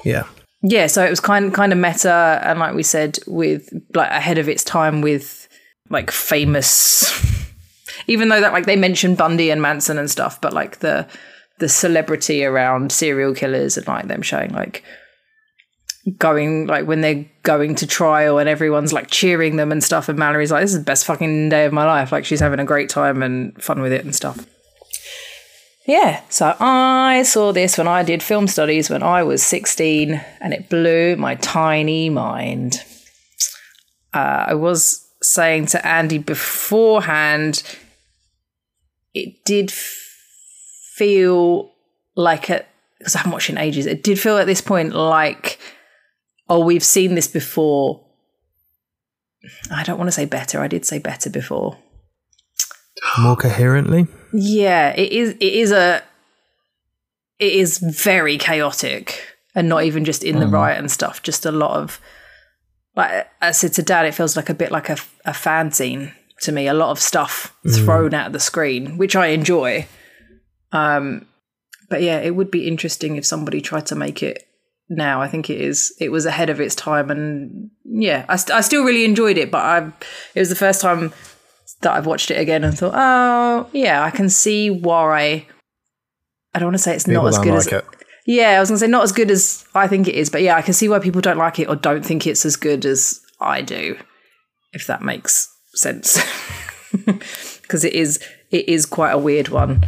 Yeah. 0.06 0.24
Yeah 0.62 0.88
so 0.88 1.04
it 1.04 1.10
was 1.10 1.20
kind 1.20 1.54
kind 1.54 1.72
of 1.72 1.78
meta 1.78 2.42
and 2.44 2.60
like 2.60 2.76
we 2.76 2.84
said 2.84 3.18
with 3.28 3.72
like 3.94 4.10
ahead 4.10 4.38
of 4.38 4.50
its 4.50 4.64
time 4.64 5.02
with 5.02 5.48
like 5.90 6.12
famous 6.12 7.14
even 8.08 8.30
though 8.30 8.42
that 8.42 8.54
like 8.54 8.66
they 8.66 8.76
mentioned 8.76 9.18
bundy 9.18 9.50
and 9.50 9.62
manson 9.62 9.98
and 9.98 10.12
stuff 10.12 10.40
but 10.42 10.54
like 10.54 10.80
the 10.80 11.08
the 11.60 11.70
celebrity 11.70 12.44
around 12.44 12.92
serial 12.92 13.34
killers 13.34 13.78
and 13.78 13.88
like 13.88 14.08
them 14.08 14.22
showing 14.22 14.52
like 14.52 14.84
going 16.18 16.66
like 16.66 16.88
when 16.88 17.02
they're 17.02 17.26
going 17.44 17.76
to 17.76 17.86
trial 17.86 18.40
and 18.40 18.50
everyone's 18.50 18.94
like 18.94 19.10
cheering 19.12 19.58
them 19.58 19.72
and 19.72 19.84
stuff 19.84 20.10
and 20.10 20.18
mallory's 20.18 20.52
like 20.52 20.64
this 20.64 20.72
is 20.72 20.80
the 20.80 20.84
best 20.84 21.06
fucking 21.06 21.50
day 21.50 21.66
of 21.66 21.74
my 21.74 21.86
life. 21.86 22.12
Like 22.12 22.26
she's 22.26 22.40
having 22.40 22.60
a 22.60 22.66
great 22.66 22.90
time 22.90 23.22
and 23.22 23.62
fun 23.62 23.82
with 23.82 23.92
it 23.92 24.04
and 24.04 24.16
stuff 24.16 24.46
yeah, 25.90 26.22
so 26.30 26.56
I 26.60 27.24
saw 27.24 27.52
this 27.52 27.76
when 27.76 27.88
I 27.88 28.04
did 28.04 28.22
film 28.22 28.48
studies 28.48 28.92
when 28.92 29.02
I 29.02 29.24
was 29.24 29.42
16 29.42 30.22
and 30.40 30.54
it 30.54 30.70
blew 30.70 31.16
my 31.16 31.34
tiny 31.36 32.12
mind. 32.12 32.84
Uh, 34.14 34.46
I 34.50 34.54
was 34.54 35.08
saying 35.24 35.66
to 35.68 35.86
Andy 35.86 36.20
beforehand, 36.20 37.64
it 39.16 39.44
did 39.46 39.72
feel 40.94 41.72
like, 42.16 42.52
a 42.52 42.66
because 43.00 43.16
I 43.16 43.20
haven't 43.20 43.32
watched 43.32 43.50
it 43.50 43.54
in 43.54 43.58
ages, 43.58 43.88
it 43.88 44.04
did 44.04 44.20
feel 44.20 44.38
at 44.38 44.46
this 44.46 44.62
point 44.62 44.94
like, 44.94 45.58
oh, 46.48 46.64
we've 46.64 46.84
seen 46.84 47.16
this 47.16 47.28
before. 47.28 48.06
I 49.72 49.84
don't 49.84 49.98
want 49.98 50.10
to 50.10 50.12
say 50.12 50.26
better, 50.26 50.60
I 50.60 50.68
did 50.68 50.86
say 50.86 51.00
better 51.00 51.32
before. 51.32 51.80
More 53.18 53.36
coherently. 53.36 54.06
Yeah, 54.32 54.90
it 54.90 55.12
is. 55.12 55.30
It 55.32 55.54
is 55.54 55.72
a. 55.72 56.04
It 57.40 57.54
is 57.54 57.78
very 57.78 58.38
chaotic, 58.38 59.38
and 59.56 59.70
not 59.70 59.84
even 59.84 60.04
just 60.04 60.24
in 60.24 60.40
the 60.40 60.48
riot 60.48 60.78
and 60.78 60.92
stuff. 60.92 61.24
Just 61.24 61.46
a 61.46 61.52
lot 61.52 61.78
of, 61.78 62.02
like 62.96 63.28
I 63.42 63.52
said 63.52 63.74
to 63.74 63.84
Dad, 63.84 64.06
it 64.06 64.14
feels 64.14 64.36
like 64.36 64.50
a 64.50 64.54
bit 64.54 64.72
like 64.72 64.90
a, 64.90 64.98
a 65.24 65.34
fan 65.34 65.72
scene 65.72 66.12
to 66.42 66.52
me. 66.52 66.68
A 66.68 66.74
lot 66.74 66.92
of 66.92 67.00
stuff 67.00 67.56
thrown 67.66 68.14
out 68.14 68.28
at 68.28 68.34
the 68.34 68.42
screen, 68.42 68.98
which 68.98 69.16
I 69.16 69.28
enjoy. 69.28 69.88
Um, 70.74 71.28
but 71.90 72.02
yeah, 72.02 72.20
it 72.20 72.36
would 72.36 72.52
be 72.52 72.68
interesting 72.68 73.16
if 73.16 73.26
somebody 73.26 73.62
tried 73.62 73.86
to 73.88 73.96
make 73.96 74.22
it 74.22 74.46
now. 74.90 75.22
I 75.22 75.30
think 75.30 75.50
it 75.50 75.62
is. 75.62 75.96
It 75.98 76.12
was 76.12 76.26
ahead 76.26 76.50
of 76.50 76.60
its 76.60 76.76
time, 76.76 77.10
and 77.10 77.72
yeah, 77.86 78.26
I, 78.28 78.36
st- 78.36 78.56
I 78.56 78.62
still 78.62 78.84
really 78.84 79.06
enjoyed 79.06 79.38
it. 79.38 79.50
But 79.50 79.64
I, 79.64 79.78
it 80.36 80.40
was 80.40 80.50
the 80.50 80.56
first 80.56 80.82
time 80.82 81.14
that 81.82 81.94
I've 81.94 82.06
watched 82.06 82.32
it 82.32 82.40
again 82.40 82.64
and 82.64 82.78
thought, 82.78 82.94
oh 82.96 83.70
yeah, 83.74 84.04
I 84.04 84.12
can 84.12 84.30
see 84.30 84.70
why. 84.70 85.46
I 86.54 86.60
don't 86.60 86.68
want 86.68 86.76
to 86.76 86.80
say 86.84 86.96
it's 86.96 87.06
People 87.06 87.24
not 87.24 87.30
as 87.30 87.38
good 87.38 87.50
like 87.50 87.58
as 87.60 87.68
it. 87.68 87.86
yeah, 88.26 88.50
I 88.58 88.60
was 88.60 88.70
gonna 88.70 88.80
say 88.80 88.88
not 88.88 89.04
as 89.04 89.12
good 89.12 89.30
as 89.32 89.66
I 89.76 89.88
think 89.88 90.08
it 90.08 90.16
is, 90.16 90.30
but 90.30 90.42
yeah, 90.42 90.56
I 90.56 90.62
can 90.62 90.74
see 90.74 90.90
why 90.90 91.00
people 91.00 91.22
don't 91.22 91.38
like 91.38 91.60
it 91.60 91.70
or 91.70 91.76
don't 91.76 92.04
think 92.06 92.26
it's 92.26 92.46
as 92.46 92.56
good 92.56 92.86
as 92.86 93.22
I 93.40 93.62
do, 93.62 93.98
if 94.74 94.88
that 94.88 95.02
makes 95.02 95.48
sense. 95.74 96.20
Because 97.62 97.84
it 97.84 97.94
is, 97.94 98.20
it 98.50 98.68
is 98.68 98.88
quite 98.88 99.12
a 99.12 99.18
weird 99.20 99.50
one. 99.50 99.86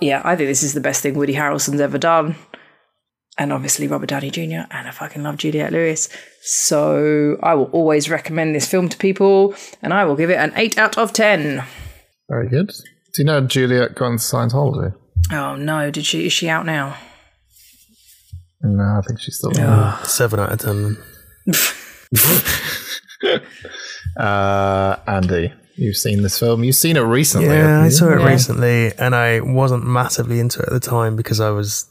Yeah, 0.00 0.22
I 0.24 0.36
think 0.36 0.48
this 0.48 0.62
is 0.62 0.72
the 0.72 0.80
best 0.80 1.02
thing 1.02 1.12
Woody 1.12 1.34
Harrelson's 1.34 1.82
ever 1.82 1.98
done, 1.98 2.34
and 3.38 3.52
obviously 3.52 3.86
Robert 3.86 4.08
Downey 4.08 4.30
Jr. 4.30 4.66
and 4.70 4.88
I 4.88 4.90
fucking 4.90 5.22
love 5.22 5.36
Juliette 5.38 5.72
Lewis, 5.72 6.08
so 6.42 7.38
I 7.42 7.54
will 7.54 7.70
always 7.72 8.10
recommend 8.10 8.54
this 8.54 8.68
film 8.68 8.88
to 8.88 8.96
people, 8.98 9.54
and 9.82 9.94
I 9.94 10.04
will 10.04 10.16
give 10.16 10.30
it 10.30 10.38
an 10.38 10.52
eight 10.56 10.76
out 10.76 10.98
of 10.98 11.12
ten. 11.12 11.64
Very 12.28 12.48
good. 12.48 12.68
Do 13.14 13.22
you 13.22 13.24
know 13.24 13.40
Juliette 13.40 13.94
got 13.94 14.06
into 14.08 14.22
Scientology? 14.24 14.94
Oh 15.32 15.56
no, 15.56 15.90
did 15.90 16.04
she? 16.06 16.26
Is 16.26 16.32
she 16.32 16.48
out 16.48 16.66
now? 16.66 16.96
No, 18.60 18.82
I 18.82 19.00
think 19.06 19.20
she's 19.20 19.36
still 19.38 19.52
Uh, 19.58 20.02
Seven 20.02 20.40
out 20.40 20.52
of 20.52 20.58
ten. 20.60 20.96
Uh, 24.16 24.96
Andy, 25.06 25.52
you've 25.76 25.96
seen 25.96 26.22
this 26.22 26.38
film. 26.38 26.64
You've 26.64 26.74
seen 26.76 26.96
it 26.96 27.00
recently. 27.00 27.48
Yeah, 27.48 27.82
I 27.82 27.88
saw 27.88 28.08
it 28.12 28.20
Yeah. 28.20 28.26
recently, 28.26 28.92
and 28.98 29.14
I 29.14 29.40
wasn't 29.40 29.86
massively 29.86 30.40
into 30.40 30.60
it 30.60 30.66
at 30.68 30.72
the 30.72 30.80
time 30.80 31.16
because 31.16 31.40
I 31.40 31.50
was 31.50 31.86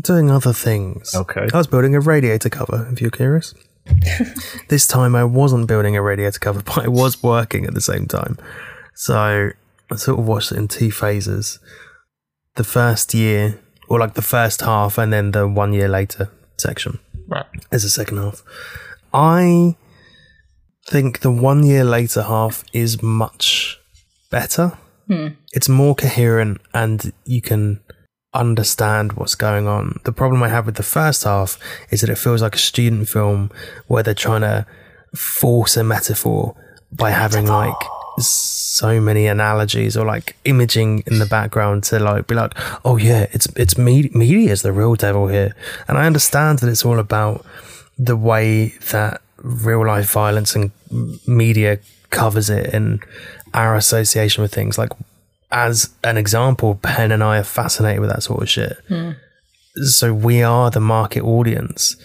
doing 0.00 0.30
other 0.30 0.52
things. 0.52 1.14
Okay. 1.14 1.48
I 1.52 1.56
was 1.56 1.66
building 1.66 1.94
a 1.94 2.00
radiator 2.00 2.48
cover. 2.48 2.88
If 2.92 3.00
you're 3.00 3.10
curious, 3.10 3.54
this 4.68 4.86
time 4.86 5.14
I 5.14 5.24
wasn't 5.24 5.66
building 5.68 5.96
a 5.96 6.02
radiator 6.02 6.38
cover, 6.38 6.62
but 6.64 6.78
I 6.78 6.88
was 6.88 7.22
working 7.22 7.64
at 7.66 7.74
the 7.74 7.80
same 7.80 8.06
time. 8.06 8.38
So 8.94 9.50
I 9.90 9.96
sort 9.96 10.18
of 10.18 10.26
watched 10.26 10.52
it 10.52 10.58
in 10.58 10.68
two 10.68 10.90
phases: 10.90 11.58
the 12.56 12.64
first 12.64 13.14
year, 13.14 13.60
or 13.88 13.98
like 13.98 14.14
the 14.14 14.22
first 14.22 14.60
half, 14.62 14.98
and 14.98 15.12
then 15.12 15.32
the 15.32 15.46
one 15.46 15.72
year 15.72 15.88
later 15.88 16.30
section 16.58 16.98
Right. 17.28 17.44
as 17.70 17.84
a 17.84 17.90
second 17.90 18.18
half. 18.18 18.42
I 19.12 19.76
think 20.88 21.20
the 21.20 21.30
one 21.30 21.64
year 21.64 21.84
later 21.84 22.22
half 22.22 22.64
is 22.72 23.02
much 23.02 23.78
better. 24.30 24.72
Hmm. 25.08 25.28
It's 25.52 25.68
more 25.68 25.94
coherent 25.94 26.60
and 26.74 27.12
you 27.24 27.40
can 27.40 27.80
understand 28.40 29.14
what's 29.14 29.34
going 29.34 29.66
on. 29.66 30.00
The 30.04 30.12
problem 30.12 30.42
I 30.42 30.48
have 30.48 30.66
with 30.66 30.76
the 30.76 30.82
first 30.82 31.24
half 31.24 31.58
is 31.90 32.00
that 32.00 32.10
it 32.10 32.18
feels 32.18 32.42
like 32.42 32.54
a 32.54 32.58
student 32.58 33.08
film 33.08 33.50
where 33.86 34.02
they're 34.02 34.14
trying 34.14 34.42
to 34.42 34.66
force 35.14 35.76
a 35.76 35.84
metaphor 35.84 36.54
by 36.92 37.10
having 37.10 37.46
like 37.46 37.76
so 38.18 39.00
many 39.00 39.26
analogies 39.26 39.96
or 39.96 40.06
like 40.06 40.36
imaging 40.44 41.02
in 41.06 41.18
the 41.18 41.26
background 41.26 41.84
to 41.84 41.98
like 41.98 42.26
be 42.26 42.34
like 42.34 42.52
oh 42.84 42.96
yeah 42.96 43.26
it's 43.32 43.46
it's 43.56 43.76
me- 43.76 44.10
media 44.14 44.50
is 44.50 44.62
the 44.62 44.72
real 44.72 44.94
devil 44.94 45.28
here 45.28 45.54
and 45.86 45.98
i 45.98 46.06
understand 46.06 46.58
that 46.60 46.68
it's 46.68 46.84
all 46.84 46.98
about 46.98 47.44
the 47.98 48.16
way 48.16 48.68
that 48.90 49.20
real 49.38 49.86
life 49.86 50.10
violence 50.10 50.54
and 50.54 50.70
media 51.26 51.78
covers 52.10 52.48
it 52.48 52.72
and 52.72 53.02
our 53.52 53.76
association 53.76 54.42
with 54.42 54.52
things 54.52 54.78
like 54.78 54.90
as 55.50 55.90
an 56.02 56.16
example 56.16 56.74
ben 56.74 57.12
and 57.12 57.22
i 57.22 57.38
are 57.38 57.44
fascinated 57.44 58.00
with 58.00 58.10
that 58.10 58.22
sort 58.22 58.42
of 58.42 58.48
shit. 58.48 58.78
Hmm. 58.88 59.12
So 59.84 60.12
we 60.14 60.42
are 60.42 60.70
the 60.70 60.80
market 60.80 61.22
audience. 61.22 61.96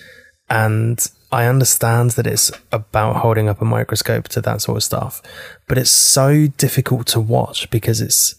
And 0.49 1.05
i 1.31 1.45
understand 1.45 2.11
that 2.11 2.27
it's 2.27 2.51
about 2.71 3.17
holding 3.17 3.47
up 3.47 3.61
a 3.61 3.65
microscope 3.65 4.27
to 4.27 4.41
that 4.41 4.61
sort 4.61 4.75
of 4.75 4.83
stuff 4.83 5.21
but 5.65 5.77
it's 5.77 5.89
so 5.89 6.47
difficult 6.57 7.07
to 7.07 7.21
watch 7.21 7.69
because 7.69 8.01
it's 8.01 8.35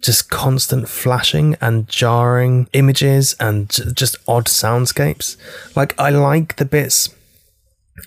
just 0.00 0.30
constant 0.30 0.88
flashing 0.88 1.56
and 1.60 1.86
jarring 1.88 2.68
images 2.72 3.36
and 3.38 3.68
j- 3.70 3.84
just 3.94 4.16
odd 4.26 4.46
soundscapes. 4.46 5.36
Like 5.76 5.94
i 6.00 6.10
like 6.10 6.56
the 6.56 6.64
bits 6.64 7.10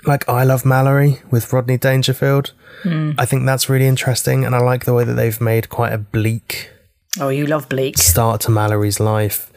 like 0.05 0.27
i 0.30 0.43
love 0.43 0.65
mallory 0.65 1.19
with 1.31 1.51
rodney 1.53 1.77
dangerfield 1.77 2.51
i 3.17 3.26
think 3.26 3.45
that's 3.45 3.67
really 3.69 3.88
interesting 3.88 4.45
and 4.45 4.53
i 4.53 4.59
like 4.59 4.85
the 4.85 4.93
way 4.93 5.03
that 5.03 5.13
they've 5.15 5.41
made 5.41 5.69
quite 5.69 5.91
a 5.93 5.97
bleak 5.97 6.69
Oh, 7.19 7.30
you 7.30 7.45
love 7.47 7.69
Bleak. 7.69 7.97
start 7.97 8.41
to 8.41 8.51
Mallory's 8.51 8.99
life 8.99 9.49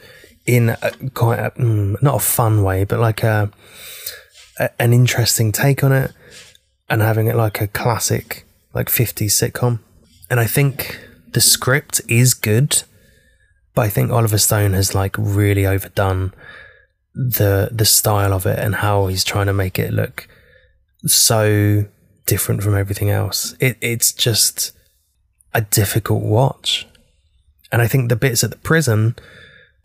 in 0.45 0.69
a, 0.69 0.91
quite 1.13 1.39
a, 1.39 1.51
mm, 1.51 2.01
not 2.01 2.15
a 2.15 2.19
fun 2.19 2.63
way, 2.63 2.85
but 2.85 2.99
like 2.99 3.21
a, 3.21 3.51
a 4.57 4.69
an 4.81 4.93
interesting 4.93 5.51
take 5.51 5.83
on 5.83 5.91
it, 5.91 6.13
and 6.89 7.01
having 7.01 7.27
it 7.27 7.35
like 7.35 7.59
a 7.59 7.67
classic 7.67 8.45
like 8.73 8.87
50s 8.87 9.33
sitcom. 9.33 9.79
And 10.29 10.39
I 10.39 10.45
think 10.45 10.99
the 11.33 11.41
script 11.41 11.99
is 12.07 12.33
good, 12.33 12.83
but 13.75 13.81
I 13.81 13.89
think 13.89 14.09
Oliver 14.09 14.37
Stone 14.37 14.71
has 14.71 14.95
like 14.95 15.15
really 15.17 15.65
overdone 15.65 16.33
the 17.13 17.69
the 17.71 17.85
style 17.85 18.33
of 18.33 18.45
it 18.45 18.59
and 18.59 18.75
how 18.75 19.07
he's 19.07 19.23
trying 19.23 19.47
to 19.47 19.53
make 19.53 19.79
it 19.79 19.93
look 19.93 20.27
so 21.05 21.85
different 22.25 22.63
from 22.63 22.75
everything 22.75 23.09
else. 23.09 23.55
It 23.59 23.77
it's 23.81 24.11
just 24.11 24.71
a 25.53 25.61
difficult 25.61 26.23
watch. 26.23 26.87
And 27.71 27.81
I 27.81 27.87
think 27.87 28.09
the 28.09 28.15
bits 28.15 28.43
at 28.43 28.49
the 28.51 28.57
prison, 28.57 29.15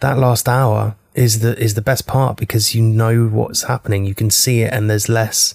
that 0.00 0.18
last 0.18 0.48
hour 0.48 0.96
is 1.14 1.40
the 1.40 1.58
is 1.58 1.74
the 1.74 1.82
best 1.82 2.06
part 2.06 2.36
because 2.36 2.74
you 2.74 2.82
know 2.82 3.26
what's 3.26 3.64
happening. 3.64 4.04
You 4.04 4.14
can 4.14 4.30
see 4.30 4.62
it 4.62 4.72
and 4.72 4.88
there's 4.90 5.08
less 5.08 5.54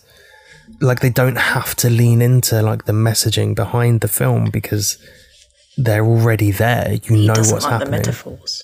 like 0.82 1.00
they 1.00 1.10
don't 1.10 1.38
have 1.38 1.76
to 1.76 1.90
lean 1.90 2.22
into 2.22 2.62
like 2.62 2.86
the 2.86 2.94
messaging 2.94 3.56
behind 3.56 4.02
the 4.02 4.08
film 4.08 4.50
because 4.52 4.98
they're 5.78 6.06
already 6.06 6.52
there. 6.52 6.94
You 7.04 7.16
He 7.16 7.28
know 7.28 7.34
what's 7.34 7.66
happening. 7.66 7.92
the 7.92 7.98
metaphors. 7.98 8.64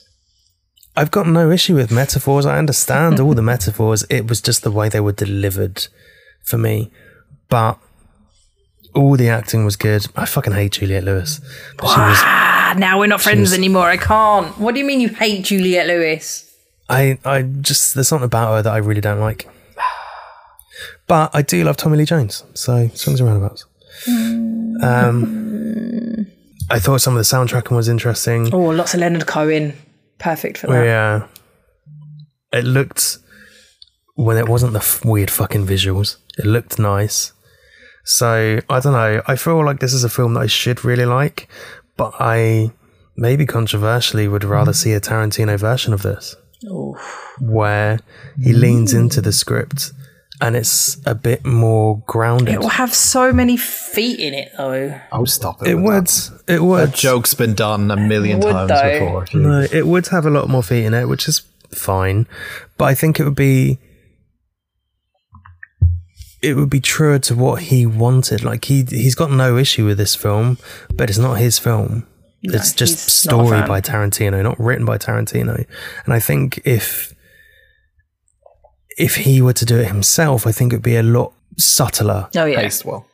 I've 0.97 1.11
got 1.11 1.27
no 1.27 1.51
issue 1.51 1.75
with 1.75 1.91
metaphors. 1.91 2.45
I 2.45 2.57
understand 2.57 3.19
all 3.19 3.33
the 3.33 3.41
metaphors. 3.53 4.03
It 4.09 4.27
was 4.29 4.41
just 4.41 4.63
the 4.63 4.71
way 4.71 4.89
they 4.89 4.99
were 5.01 5.11
delivered 5.11 5.87
for 6.43 6.57
me. 6.57 6.91
But 7.49 7.77
all 8.93 9.17
the 9.17 9.27
acting 9.29 9.65
was 9.65 9.75
good. 9.75 10.07
I 10.15 10.25
fucking 10.25 10.53
hate 10.53 10.71
Juliette 10.73 11.03
Lewis. 11.03 11.39
But 11.77 11.87
she 11.93 11.99
was 11.99 12.17
Ah, 12.23 12.73
now 12.77 12.97
we're 12.99 13.07
not 13.07 13.21
friends 13.21 13.51
was- 13.51 13.53
anymore. 13.53 13.89
I 13.89 13.97
can't. 13.97 14.57
What 14.57 14.73
do 14.73 14.79
you 14.79 14.85
mean 14.85 15.01
you 15.01 15.09
hate 15.09 15.43
Juliette 15.45 15.87
Lewis? 15.87 16.49
I 16.89 17.17
I 17.25 17.41
just 17.41 17.93
there's 17.95 18.07
something 18.07 18.25
about 18.25 18.53
her 18.55 18.61
that 18.61 18.71
I 18.73 18.77
really 18.77 19.01
don't 19.01 19.19
like. 19.19 19.49
But 21.07 21.29
I 21.35 21.41
do 21.43 21.63
love 21.63 21.77
Tommy 21.77 21.97
Lee 21.97 22.05
Jones, 22.05 22.43
so 22.55 22.87
swings 22.95 23.19
and 23.19 23.29
roundabouts. 23.29 23.65
Um, 24.81 26.27
I 26.69 26.79
thought 26.79 27.01
some 27.01 27.13
of 27.13 27.17
the 27.17 27.23
soundtracking 27.23 27.75
was 27.75 27.87
interesting. 27.87 28.53
Oh, 28.53 28.59
lots 28.69 28.93
of 28.93 28.99
Leonard 29.01 29.25
Cohen. 29.27 29.73
Perfect 30.17 30.59
for 30.59 30.67
that. 30.67 30.85
Yeah, 30.85 31.27
it 32.51 32.63
looked 32.63 33.17
when 34.15 34.37
it 34.37 34.47
wasn't 34.47 34.73
the 34.73 34.79
f- 34.79 35.03
weird 35.03 35.29
fucking 35.29 35.65
visuals. 35.65 36.17
It 36.37 36.45
looked 36.45 36.79
nice. 36.79 37.33
So 38.05 38.59
I 38.69 38.79
don't 38.79 38.93
know. 38.93 39.21
I 39.27 39.35
feel 39.35 39.63
like 39.65 39.79
this 39.79 39.93
is 39.93 40.03
a 40.03 40.09
film 40.09 40.35
that 40.35 40.41
I 40.41 40.47
should 40.47 40.85
really 40.85 41.05
like, 41.05 41.49
but 41.97 42.13
I 42.19 42.71
maybe 43.17 43.45
controversially 43.45 44.27
would 44.27 44.43
rather 44.43 44.71
mm. 44.71 44.75
see 44.75 44.93
a 44.93 45.01
Tarantino 45.01 45.59
version 45.59 45.93
of 45.93 46.01
this, 46.03 46.35
where 47.39 47.99
he 48.41 48.53
leans 48.53 48.93
into 48.93 49.21
the 49.21 49.31
script 49.31 49.91
and 50.41 50.55
it's 50.55 50.99
a 51.05 51.15
bit 51.15 51.45
more 51.45 52.03
grounded. 52.05 52.55
It 52.55 52.59
will 52.59 52.69
have 52.69 52.93
so 52.93 53.31
many 53.31 53.57
feet 53.57 54.19
in 54.19 54.33
it, 54.33 54.51
though. 54.57 54.99
Oh, 55.11 55.25
stop 55.25 55.61
it. 55.61 55.69
It 55.69 55.75
would. 55.75 56.07
that. 56.07 56.43
It 56.47 56.63
would. 56.63 56.89
That 56.89 56.95
joke's 56.95 57.33
been 57.33 57.53
done 57.53 57.89
a 57.91 57.95
million 57.97 58.39
Would 58.39 58.51
times 58.51 58.69
though. 58.69 58.99
before. 59.23 59.25
No, 59.33 59.61
it 59.71 59.87
would 59.87 60.07
have 60.07 60.25
a 60.25 60.29
lot 60.29 60.49
more 60.49 60.63
feet 60.63 60.85
in 60.85 60.93
it, 60.93 61.05
which 61.05 61.27
is 61.27 61.39
fine. 61.71 62.27
But 62.77 62.85
I 62.85 62.93
think 62.95 63.19
it 63.19 63.23
would 63.23 63.35
be 63.35 63.79
it 66.41 66.55
would 66.55 66.69
be 66.69 66.79
truer 66.79 67.17
to 67.19 67.35
what 67.35 67.63
he 67.63 67.85
wanted. 67.85 68.43
Like 68.43 68.65
he 68.65 68.83
he's 68.83 69.15
got 69.15 69.31
no 69.31 69.57
issue 69.57 69.85
with 69.85 69.97
this 69.97 70.15
film, 70.15 70.57
but 70.93 71.09
it's 71.09 71.17
not 71.17 71.35
his 71.35 71.57
film. 71.57 72.05
it's 72.43 72.73
just 72.73 73.05
he's 73.05 73.25
not 73.25 73.41
a 73.41 73.47
story 73.47 73.67
by 73.67 73.81
Tarantino, 73.81 74.43
not 74.43 74.59
written 74.59 74.85
by 74.85 74.97
Tarantino. 74.99 75.65
And 76.05 76.13
I 76.13 76.19
think 76.19 76.61
if 76.63 77.14
if 78.97 79.15
he 79.15 79.41
were 79.41 79.53
to 79.53 79.65
do 79.65 79.77
it 79.79 79.87
himself, 79.87 80.47
I 80.47 80.51
think 80.51 80.73
it'd 80.73 80.83
be 80.83 80.95
a 80.95 81.03
lot 81.03 81.33
subtler. 81.57 82.29
Oh 82.35 82.45
yeah. 82.45 82.61
Paced 82.61 82.85
well. 82.85 83.05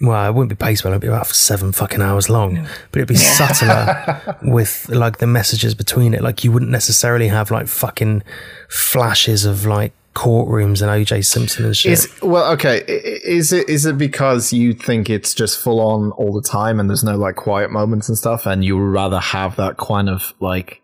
Well, 0.00 0.28
it 0.28 0.32
wouldn't 0.34 0.50
be 0.56 0.64
paced 0.64 0.84
well. 0.84 0.92
It'd 0.92 1.02
be 1.02 1.08
about 1.08 1.26
seven 1.26 1.72
fucking 1.72 2.00
hours 2.00 2.28
long, 2.30 2.66
but 2.92 2.98
it'd 3.00 3.08
be 3.08 3.16
subtler 3.16 4.36
with 4.42 4.88
like 4.90 5.18
the 5.18 5.26
messages 5.26 5.74
between 5.74 6.14
it. 6.14 6.22
Like 6.22 6.44
you 6.44 6.52
wouldn't 6.52 6.70
necessarily 6.70 7.28
have 7.28 7.50
like 7.50 7.66
fucking 7.66 8.22
flashes 8.68 9.44
of 9.44 9.66
like 9.66 9.92
courtrooms 10.14 10.82
and 10.82 10.90
OJ 11.06 11.24
Simpson 11.24 11.64
and 11.64 11.76
shit. 11.76 11.92
Is 11.92 12.08
well, 12.22 12.50
okay. 12.52 12.80
i- 12.88 12.92
i- 12.92 13.20
Is 13.24 13.52
it 13.52 13.68
is 13.68 13.86
it 13.86 13.98
because 13.98 14.52
you 14.52 14.72
think 14.74 15.10
it's 15.10 15.34
just 15.34 15.58
full 15.58 15.80
on 15.80 16.12
all 16.12 16.32
the 16.32 16.42
time 16.48 16.78
and 16.80 16.88
there's 16.88 17.04
no 17.04 17.16
like 17.16 17.36
quiet 17.36 17.70
moments 17.70 18.08
and 18.08 18.16
stuff, 18.18 18.46
and 18.46 18.64
you 18.64 18.76
would 18.76 18.92
rather 18.92 19.18
have 19.20 19.56
that 19.56 19.76
kind 19.78 20.08
of 20.08 20.32
like 20.40 20.80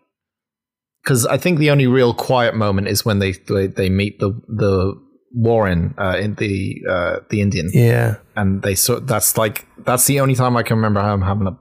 because 1.05 1.25
I 1.27 1.37
think 1.37 1.59
the 1.59 1.69
only 1.69 1.85
real 1.85 2.13
quiet 2.15 2.55
moment 2.55 2.87
is 2.87 3.05
when 3.05 3.19
they 3.19 3.33
they, 3.33 3.67
they 3.67 3.89
meet 3.89 4.19
the 4.19 4.31
the 4.47 4.99
Warren 5.37 5.93
uh, 5.97 6.17
in 6.19 6.35
the 6.35 6.81
uh, 6.89 7.15
the 7.29 7.41
Indian, 7.41 7.69
Yeah. 7.73 8.15
and 8.35 8.61
they 8.63 8.73
so 8.75 8.99
that's 8.99 9.37
like 9.37 9.65
that's 9.85 10.05
the 10.07 10.19
only 10.19 10.33
time 10.35 10.57
I 10.57 10.63
can 10.63 10.77
remember 10.77 11.01
him 11.01 11.21
having 11.21 11.47
a 11.47 11.57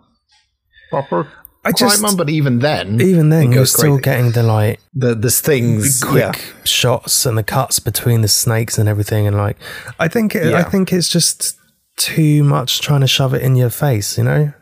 proper 0.91 1.29
I 1.65 1.73
quiet 1.73 1.77
just- 1.79 2.01
moment. 2.03 2.19
But 2.19 2.31
even 2.31 2.61
then, 2.61 3.01
Even 3.01 3.29
then, 3.31 3.53
you're 3.53 3.67
still 3.67 3.99
getting 3.99 4.33
the 4.33 4.43
like 4.43 4.81
the 4.95 5.15
the 5.15 5.31
things 5.31 6.03
quick 6.03 6.37
yeah. 6.37 6.63
shots 6.65 7.27
and 7.27 7.37
the 7.37 7.43
cuts 7.43 7.81
between 7.81 8.21
the 8.23 8.29
snakes 8.29 8.79
and 8.79 8.89
everything, 8.89 9.27
and 9.27 9.37
like 9.37 9.57
I 9.99 10.09
think 10.09 10.35
it, 10.35 10.55
I 10.55 10.63
think 10.63 10.93
it's 10.93 11.09
just 11.09 11.59
too 11.97 12.45
much 12.45 12.81
trying 12.81 13.01
to 13.03 13.07
shove 13.09 13.35
it 13.35 13.43
in 13.43 13.57
your 13.57 13.71
face. 13.71 14.17
You 14.19 14.25
know, 14.25 14.53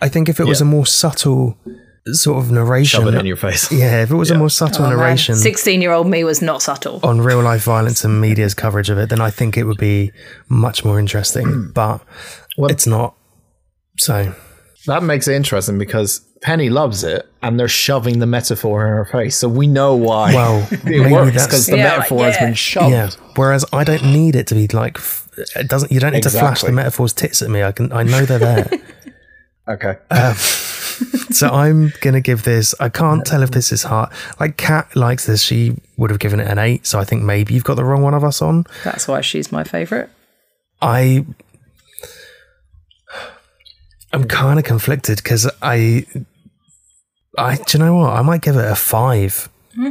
I 0.00 0.08
think 0.08 0.28
if 0.28 0.38
it 0.38 0.46
was 0.46 0.60
a 0.60 0.64
more 0.64 0.86
subtle 0.86 1.56
sort 2.12 2.44
of 2.44 2.50
narration, 2.50 3.00
Shove 3.02 3.14
it 3.14 3.18
in 3.18 3.24
your 3.26 3.36
face. 3.36 3.72
yeah, 3.72 4.02
if 4.02 4.10
it 4.10 4.14
was 4.14 4.30
a 4.30 4.36
more 4.36 4.50
subtle 4.50 4.84
oh, 4.84 4.90
narration 4.90 5.34
Sixteen-year-old 5.36 6.06
me 6.06 6.22
was 6.24 6.42
not 6.42 6.60
subtle. 6.62 7.00
on 7.02 7.20
real 7.20 7.40
life 7.42 7.62
violence 7.64 8.04
and 8.04 8.20
media's 8.20 8.52
coverage 8.54 8.90
of 8.90 8.98
it, 8.98 9.08
then 9.08 9.20
I 9.20 9.30
think 9.30 9.56
it 9.56 9.64
would 9.64 9.78
be 9.78 10.12
much 10.48 10.84
more 10.84 10.98
interesting. 10.98 11.46
Hmm. 11.46 11.70
but 11.72 12.00
it's 12.58 12.86
not. 12.86 13.14
So 13.98 14.34
That 14.86 15.02
makes 15.02 15.28
it 15.28 15.34
interesting 15.34 15.78
because 15.78 16.20
Penny 16.42 16.68
loves 16.68 17.04
it, 17.04 17.26
and 17.42 17.58
they're 17.58 17.68
shoving 17.68 18.18
the 18.18 18.26
metaphor 18.26 18.86
in 18.86 18.92
her 18.92 19.04
face, 19.06 19.34
so 19.38 19.48
we 19.48 19.66
know 19.66 19.94
why. 19.94 20.34
Well, 20.34 20.68
it 20.72 20.84
maybe 20.84 21.10
works 21.10 21.30
that's- 21.32 21.46
because 21.46 21.66
the 21.66 21.78
Yeah, 21.78 21.96
metaphor 21.96 22.18
like, 22.18 22.34
has 22.34 22.46
been 22.46 22.54
shoved. 22.54 22.90
Yeah. 22.90 23.10
Whereas 23.36 23.64
I 23.72 23.82
don't 23.84 24.04
need 24.12 24.36
it 24.36 24.46
to 24.48 24.54
be 24.54 24.68
like 24.68 24.98
it 25.56 25.68
doesn't. 25.68 25.90
You 25.90 26.00
don't 26.00 26.12
need 26.12 26.22
to 26.24 26.30
flash 26.30 26.60
the 26.60 26.70
metaphors 26.70 27.12
tits 27.14 27.40
at 27.40 27.48
me. 27.48 27.62
I 27.62 27.72
can. 27.72 27.92
I 27.92 28.02
know 28.02 28.26
they're 28.26 28.38
there. 28.38 28.68
Okay. 29.66 29.96
Um, 30.10 30.34
so 31.30 31.48
I'm 31.48 31.92
gonna 32.00 32.20
give 32.20 32.44
this. 32.44 32.74
I 32.80 32.88
can't 32.88 33.24
tell 33.24 33.42
if 33.42 33.50
this 33.50 33.72
is 33.72 33.84
hard. 33.84 34.10
Like 34.38 34.56
Kat 34.56 34.94
likes 34.94 35.26
this. 35.26 35.42
She 35.42 35.76
would 35.96 36.10
have 36.10 36.18
given 36.18 36.40
it 36.40 36.48
an 36.48 36.58
eight. 36.58 36.86
So 36.86 36.98
I 36.98 37.04
think 37.04 37.22
maybe 37.22 37.54
you've 37.54 37.64
got 37.64 37.74
the 37.74 37.84
wrong 37.84 38.02
one 38.02 38.14
of 38.14 38.24
us 38.24 38.42
on. 38.42 38.64
That's 38.84 39.08
why 39.08 39.20
she's 39.20 39.50
my 39.52 39.64
favourite. 39.64 40.08
I. 40.80 41.24
I'm 44.12 44.24
kind 44.24 44.58
of 44.58 44.64
conflicted 44.64 45.18
because 45.18 45.50
I. 45.62 46.06
I. 47.36 47.56
Do 47.56 47.78
you 47.78 47.84
know 47.84 47.96
what? 47.96 48.12
I 48.12 48.22
might 48.22 48.42
give 48.42 48.56
it 48.56 48.70
a 48.70 48.76
five. 48.76 49.48
Hmm. 49.74 49.90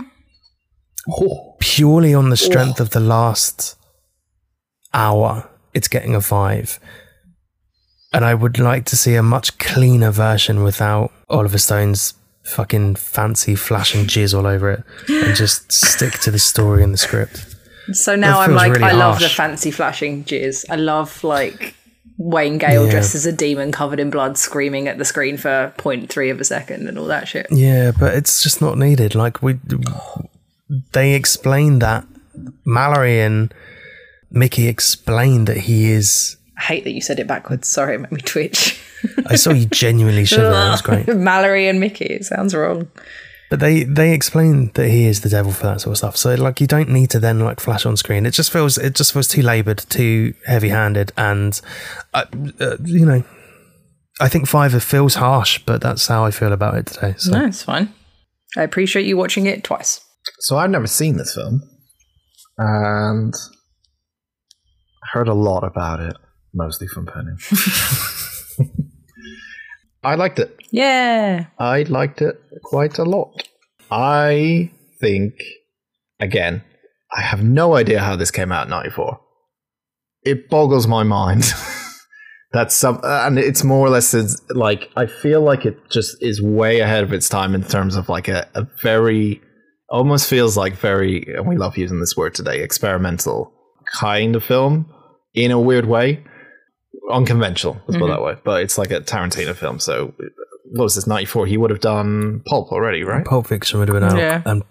Purely 1.60 2.14
on 2.14 2.30
the 2.30 2.34
oh. 2.34 2.36
strength 2.36 2.80
of 2.80 2.92
the 2.92 3.02
last 3.02 3.76
hour, 4.94 5.50
it's 5.74 5.88
getting 5.88 6.16
a 6.16 6.22
five. 6.22 6.80
And 8.14 8.24
I 8.24 8.34
would 8.36 8.60
like 8.60 8.86
to 8.86 8.96
see 8.96 9.16
a 9.16 9.24
much 9.24 9.58
cleaner 9.58 10.12
version 10.12 10.64
without 10.64 11.12
Oliver 11.30 11.58
Stone's 11.58 12.14
fucking 12.44 12.96
fancy 12.96 13.56
flashing 13.56 14.06
jizz 14.06 14.38
all 14.38 14.46
over 14.46 14.70
it 14.70 14.84
and 15.10 15.36
just 15.36 15.72
stick 15.72 16.14
to 16.20 16.30
the 16.30 16.38
story 16.40 16.84
and 16.84 16.94
the 16.94 16.98
script. 16.98 17.46
So 17.94 18.16
now 18.16 18.40
I'm 18.42 18.54
like, 18.54 18.72
really 18.74 18.84
I 18.84 18.92
love 18.92 19.20
the 19.20 19.30
fancy 19.30 19.72
flashing 19.72 20.24
jizz. 20.26 20.66
I 20.70 20.76
love 20.76 21.24
like 21.24 21.74
Wayne 22.18 22.58
Gale 22.60 22.86
Yeah. 22.86 22.92
dressed 22.92 23.16
as 23.16 23.26
a 23.26 23.32
demon 23.32 23.72
covered 23.72 24.00
in 24.00 24.10
blood, 24.10 24.38
screaming 24.38 24.88
at 24.88 24.98
the 24.98 25.06
screen 25.06 25.38
for 25.38 25.74
0.3 25.78 26.32
of 26.32 26.40
a 26.40 26.44
second 26.46 26.88
and 26.88 26.98
all 27.00 27.08
that 27.08 27.28
shit. 27.28 27.48
Yeah, 27.50 27.92
but 27.98 28.14
it's 28.14 28.44
just 28.44 28.62
not 28.62 28.78
needed. 28.78 29.16
Like 29.16 29.42
we, 29.42 29.58
they 30.92 31.14
explained 31.14 31.82
that 31.82 32.06
Mallory 32.66 33.20
and 33.22 33.54
Mickey 34.32 34.68
explained 34.68 35.48
that 35.48 35.58
he 35.58 35.92
is. 35.92 36.38
I 36.58 36.62
hate 36.62 36.84
that 36.84 36.92
you 36.92 37.02
said 37.02 37.20
it 37.20 37.28
backwards. 37.28 37.68
Sorry, 37.68 37.96
it 37.96 38.00
made 38.00 38.12
me 38.12 38.22
twitch. 38.22 38.80
I 39.28 39.36
saw 39.36 39.52
you 39.52 39.66
genuinely 39.66 40.26
shiver. 40.26 40.50
That 40.50 40.72
was 40.72 40.82
great. 40.82 41.08
Mallory 41.16 41.68
and 41.68 41.80
Mickey. 41.80 42.06
It 42.06 42.26
sounds 42.26 42.54
wrong. 42.54 42.90
But 43.50 43.60
they 43.60 43.84
they 43.84 44.14
explained 44.14 44.74
that 44.74 44.90
he 44.90 45.06
is 45.06 45.22
the 45.22 45.30
devil 45.30 45.52
for 45.52 45.68
that 45.68 45.82
sort 45.82 45.92
of 45.92 45.98
stuff. 45.98 46.18
So 46.18 46.34
like 46.36 46.60
you 46.60 46.68
don't 46.68 46.90
need 46.90 47.12
to 47.12 47.20
then 47.20 47.40
like 47.40 47.60
flash 47.60 47.86
on 47.86 47.98
screen. 47.98 48.26
It 48.26 48.32
just 48.32 48.52
feels 48.52 48.78
it 48.78 48.96
just 48.96 49.14
feels 49.14 49.28
too 49.28 49.42
laboured, 49.42 49.78
too 49.90 50.34
heavy 50.48 50.70
handed, 50.70 51.12
and 51.18 51.60
uh, 52.14 52.26
uh, 52.60 52.78
you 52.84 53.06
know, 53.06 53.24
I 54.20 54.28
think 54.30 54.48
five 54.48 54.82
feels 54.84 55.16
harsh, 55.16 55.60
but 55.66 55.82
that's 55.82 56.08
how 56.08 56.26
I 56.26 56.32
feel 56.32 56.52
about 56.52 56.78
it 56.78 56.86
today. 56.88 57.14
So 57.18 57.32
No, 57.32 57.46
it's 57.46 57.64
fine. 57.64 57.94
I 58.58 58.64
appreciate 58.64 59.06
you 59.06 59.18
watching 59.18 59.46
it 59.46 59.64
twice. 59.64 60.02
So 60.40 60.58
I've 60.58 60.70
never 60.72 60.88
seen 60.88 61.18
this 61.18 61.36
film, 61.36 61.62
and 62.58 63.34
heard 65.12 65.28
a 65.28 65.34
lot 65.36 65.64
about 65.64 66.00
it, 66.00 66.16
mostly 66.54 66.88
from 66.88 67.06
Penny. 67.06 67.32
I 70.04 70.16
liked 70.16 70.40
it. 70.40 70.60
Yeah. 70.72 71.46
I 71.58 71.84
liked 71.84 72.22
it 72.22 72.36
quite 72.64 72.98
a 72.98 73.04
lot. 73.04 73.48
I 73.90 74.72
think, 75.00 75.34
again, 76.20 76.64
I 77.16 77.22
have 77.22 77.44
no 77.44 77.76
idea 77.76 78.00
how 78.00 78.16
this 78.16 78.32
came 78.32 78.52
out 78.52 78.66
in 78.66 78.72
'94. 78.72 79.20
It 80.24 80.50
boggles 80.50 80.88
my 80.88 81.04
mind. 81.04 81.44
That's 82.54 82.76
some, 82.76 83.00
and 83.04 83.40
it's 83.40 83.64
more 83.64 83.86
or 83.86 83.90
less 83.90 84.14
like 84.52 84.92
I 84.96 85.08
feel 85.08 85.42
like 85.42 85.66
it 85.66 85.78
just 85.90 86.22
is 86.22 86.42
way 86.42 86.82
ahead 86.82 87.04
of 87.04 87.12
its 87.12 87.28
time 87.28 87.56
in 87.56 87.64
terms 87.64 87.96
of 87.96 88.10
like 88.10 88.28
a, 88.28 88.48
a 88.54 88.68
very, 88.82 89.42
almost 89.90 90.30
feels 90.30 90.56
like 90.56 90.74
very, 90.76 91.34
and 91.36 91.48
we 91.48 91.58
love 91.58 91.78
using 91.78 92.00
this 92.00 92.16
word 92.16 92.36
today, 92.36 92.62
experimental 92.62 93.52
kind 94.00 94.36
of 94.36 94.44
film 94.44 94.92
in 95.34 95.50
a 95.50 95.60
weird 95.60 95.86
way, 95.86 96.24
unconventional. 97.12 97.76
Let's 97.88 97.98
put 98.00 98.06
it 98.08 98.10
Mhm. 98.10 98.16
that 98.16 98.24
way. 98.24 98.36
But 98.44 98.62
it's 98.64 98.78
like 98.78 98.92
a 98.92 99.02
Tarantino 99.02 99.56
film. 99.56 99.80
So 99.80 100.14
what 100.72 100.84
was 100.84 100.96
this? 100.96 101.08
Ninety 101.08 101.26
four. 101.26 101.46
He 101.46 101.58
would 101.58 101.70
have 101.70 101.82
done 101.82 102.42
Pulp 102.46 102.72
already, 102.72 103.04
right? 103.04 103.26
Pulp 103.26 103.48
Fiction 103.48 103.80
would 103.80 103.88
have 103.90 103.96
been 103.96 104.04
out, 104.04 104.18
Yeah. 104.18 104.42
and 104.46 104.64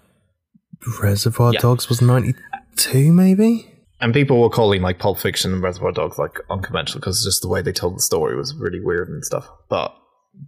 Reservoir 1.01 1.53
Yeah. 1.53 1.59
Dogs 1.61 1.89
was 1.89 2.01
ninety 2.01 2.35
two, 2.75 3.11
maybe. 3.11 3.69
And 4.01 4.13
people 4.13 4.41
were 4.41 4.49
calling 4.49 4.81
like 4.81 4.99
Pulp 4.99 5.17
Fiction 5.19 5.53
and 5.53 5.63
Reservoir 5.63 5.91
Dogs 5.93 6.17
like 6.17 6.39
unconventional 6.49 6.99
because 6.99 7.23
just 7.23 7.41
the 7.41 7.47
way 7.47 7.61
they 7.61 7.71
told 7.71 7.95
the 7.95 8.01
story 8.01 8.35
was 8.35 8.53
really 8.55 8.81
weird 8.81 9.07
and 9.07 9.23
stuff. 9.23 9.47
But 9.69 9.93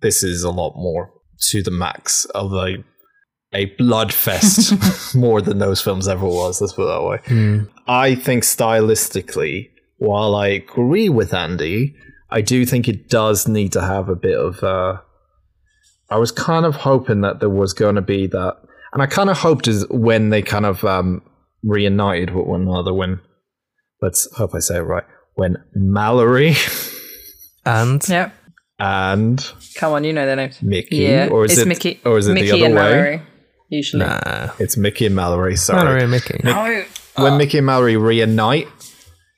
this 0.02 0.24
is 0.24 0.44
a 0.44 0.52
lot 0.52 0.74
more 0.76 1.12
to 1.52 1.64
the 1.64 1.72
max 1.72 2.26
of 2.36 2.52
a 2.53 2.84
a 3.53 3.66
blood 3.78 4.12
fest 4.12 4.74
more 5.16 5.41
than 5.41 5.60
those 5.60 5.80
films 5.82 6.07
ever 6.10 6.26
was. 6.26 6.60
Let's 6.60 6.74
put 6.74 6.84
it 6.84 6.88
that 6.88 7.03
way. 7.07 7.18
Hmm. 7.28 7.64
I 7.88 8.16
think 8.16 8.44
stylistically, 8.44 9.70
while 9.97 10.35
I 10.35 10.47
agree 10.47 11.09
with 11.09 11.34
Andy, 11.34 11.95
I 12.30 12.41
do 12.41 12.65
think 12.65 12.88
it 12.88 13.09
does 13.09 13.47
need 13.47 13.72
to 13.73 13.81
have 13.81 14.09
a 14.09 14.15
bit 14.15 14.38
of. 14.38 14.63
Uh, 14.63 14.97
I 16.09 16.17
was 16.17 16.31
kind 16.31 16.65
of 16.65 16.76
hoping 16.76 17.22
that 17.22 17.39
there 17.39 17.49
was 17.49 17.73
going 17.73 17.95
to 17.95 18.01
be 18.01 18.27
that, 18.27 18.55
and 18.93 19.01
I 19.01 19.05
kind 19.07 19.30
of 19.30 19.38
hoped 19.39 19.67
is 19.67 19.88
when 19.89 20.30
they 20.30 20.41
kind 20.41 20.65
of 20.65 20.84
um, 20.84 21.22
reunited 21.63 22.31
with 22.35 22.45
one 22.45 22.61
another. 22.63 22.93
When 22.93 23.19
let's 24.01 24.27
hope 24.35 24.51
I 24.53 24.59
say 24.59 24.77
it 24.77 24.81
right. 24.81 25.03
When 25.35 25.57
Mallory 25.73 26.55
and 27.65 28.07
Yep. 28.07 28.34
and 28.80 29.51
Come 29.76 29.93
on, 29.93 30.03
you 30.03 30.13
know 30.13 30.26
their 30.26 30.35
names. 30.35 30.61
Mickey, 30.61 30.97
Yeah, 30.97 31.27
or 31.31 31.45
is 31.45 31.51
it's 31.53 31.61
it 31.61 31.67
Mickey, 31.67 31.99
or 32.05 32.17
is 32.17 32.27
it 32.27 32.34
Mickey 32.34 32.47
the 32.47 32.53
other 32.53 32.65
and 32.65 32.76
way? 32.76 32.81
Mallory, 32.81 33.22
usually. 33.69 34.05
Nah, 34.05 34.49
it's 34.59 34.77
Mickey 34.77 35.05
and 35.07 35.15
Mallory. 35.15 35.55
Sorry, 35.55 35.84
Mallory 35.84 36.01
and 36.03 36.11
Mickey. 36.11 36.39
No. 36.43 36.85
when 37.17 37.38
Mickey 37.38 37.57
and 37.57 37.65
Mallory 37.67 37.97
reunite, 37.97 38.67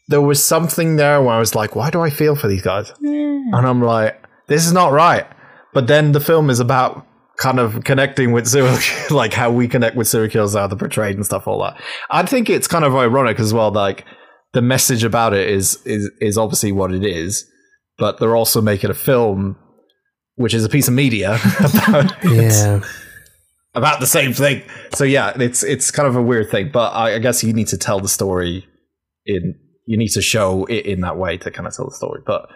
there 0.08 0.22
was 0.22 0.44
something 0.44 0.96
there 0.96 1.22
where 1.22 1.36
I 1.36 1.40
was 1.40 1.54
like, 1.56 1.76
why 1.76 1.90
do 1.90 2.02
I 2.02 2.10
feel 2.10 2.36
for 2.36 2.48
these 2.48 2.62
guys? 2.62 2.92
And 3.02 3.54
I'm 3.68 3.82
like, 3.82 4.22
this 4.48 4.66
is 4.66 4.74
not 4.74 4.92
right. 4.92 5.26
But 5.74 5.88
then 5.88 6.12
the 6.14 6.20
film 6.20 6.50
is 6.50 6.60
about 6.60 7.06
kind 7.38 7.60
of 7.60 7.84
connecting 7.84 8.32
with 8.32 8.48
serial, 8.48 8.78
like 9.12 9.34
how 9.34 9.52
we 9.52 9.68
connect 9.68 9.96
with 9.96 10.08
serial 10.08 10.30
killers, 10.32 10.56
how 10.56 10.68
they're 10.68 10.78
portrayed 10.78 11.16
and 11.16 11.26
stuff, 11.26 11.48
all 11.48 11.62
that. 11.62 11.80
I 12.10 12.24
think 12.26 12.50
it's 12.50 12.68
kind 12.68 12.84
of 12.86 12.96
ironic 12.96 13.40
as 13.40 13.54
well. 13.54 13.72
Like 13.72 14.06
the 14.54 14.62
message 14.62 15.04
about 15.04 15.34
it 15.34 15.50
is 15.50 15.82
is 15.86 16.10
is 16.20 16.38
obviously 16.38 16.72
what 16.72 16.94
it 16.94 17.04
is, 17.06 17.46
but 17.98 18.20
they're 18.20 18.36
also 18.36 18.62
making 18.62 18.90
a 18.90 18.94
film, 18.96 19.56
which 20.36 20.54
is 20.54 20.64
a 20.66 20.70
piece 20.70 20.88
of 20.88 20.94
media 20.94 21.38
about 21.60 22.12
Yeah. 22.24 22.82
about 23.76 24.00
the 24.00 24.08
same 24.08 24.34
thing. 24.34 24.64
So 24.96 25.04
yeah, 25.04 25.34
it's 25.40 25.64
it's 25.64 25.92
kind 25.92 26.08
of 26.08 26.16
a 26.16 26.22
weird 26.22 26.50
thing, 26.50 26.70
but 26.72 26.90
I, 26.94 27.16
I 27.16 27.20
guess 27.20 27.44
you 27.44 27.54
need 27.54 27.68
to 27.68 27.78
tell 27.78 28.00
the 28.00 28.08
story 28.10 28.66
in 29.26 29.54
you 29.88 29.98
need 29.98 30.10
to 30.10 30.22
show 30.22 30.66
it 30.66 30.86
in 30.86 31.02
that 31.02 31.18
way 31.18 31.38
to 31.38 31.50
kind 31.50 31.66
of 31.68 31.76
tell 31.76 31.86
the 31.90 31.96
story. 31.96 32.22
But 32.26 32.48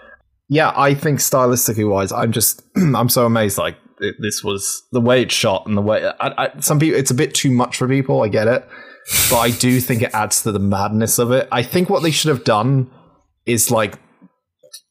yeah, 0.49 0.73
I 0.75 0.93
think 0.93 1.19
stylistically 1.19 1.89
wise, 1.89 2.11
I'm 2.11 2.31
just 2.31 2.61
I'm 2.75 3.09
so 3.09 3.25
amazed. 3.25 3.57
Like 3.57 3.77
it, 3.99 4.15
this 4.21 4.43
was 4.43 4.83
the 4.91 5.01
way 5.01 5.23
it's 5.23 5.33
shot 5.33 5.65
and 5.65 5.75
the 5.77 5.81
way 5.81 6.05
I, 6.19 6.45
I, 6.45 6.59
some 6.59 6.79
people 6.79 6.99
it's 6.99 7.11
a 7.11 7.15
bit 7.15 7.33
too 7.33 7.51
much 7.51 7.77
for 7.77 7.87
people. 7.87 8.21
I 8.21 8.27
get 8.27 8.47
it, 8.47 8.67
but 9.29 9.39
I 9.39 9.51
do 9.51 9.79
think 9.79 10.01
it 10.01 10.11
adds 10.13 10.43
to 10.43 10.51
the 10.51 10.59
madness 10.59 11.17
of 11.19 11.31
it. 11.31 11.47
I 11.51 11.63
think 11.63 11.89
what 11.89 12.03
they 12.03 12.11
should 12.11 12.29
have 12.29 12.43
done 12.43 12.91
is 13.45 13.71
like 13.71 13.97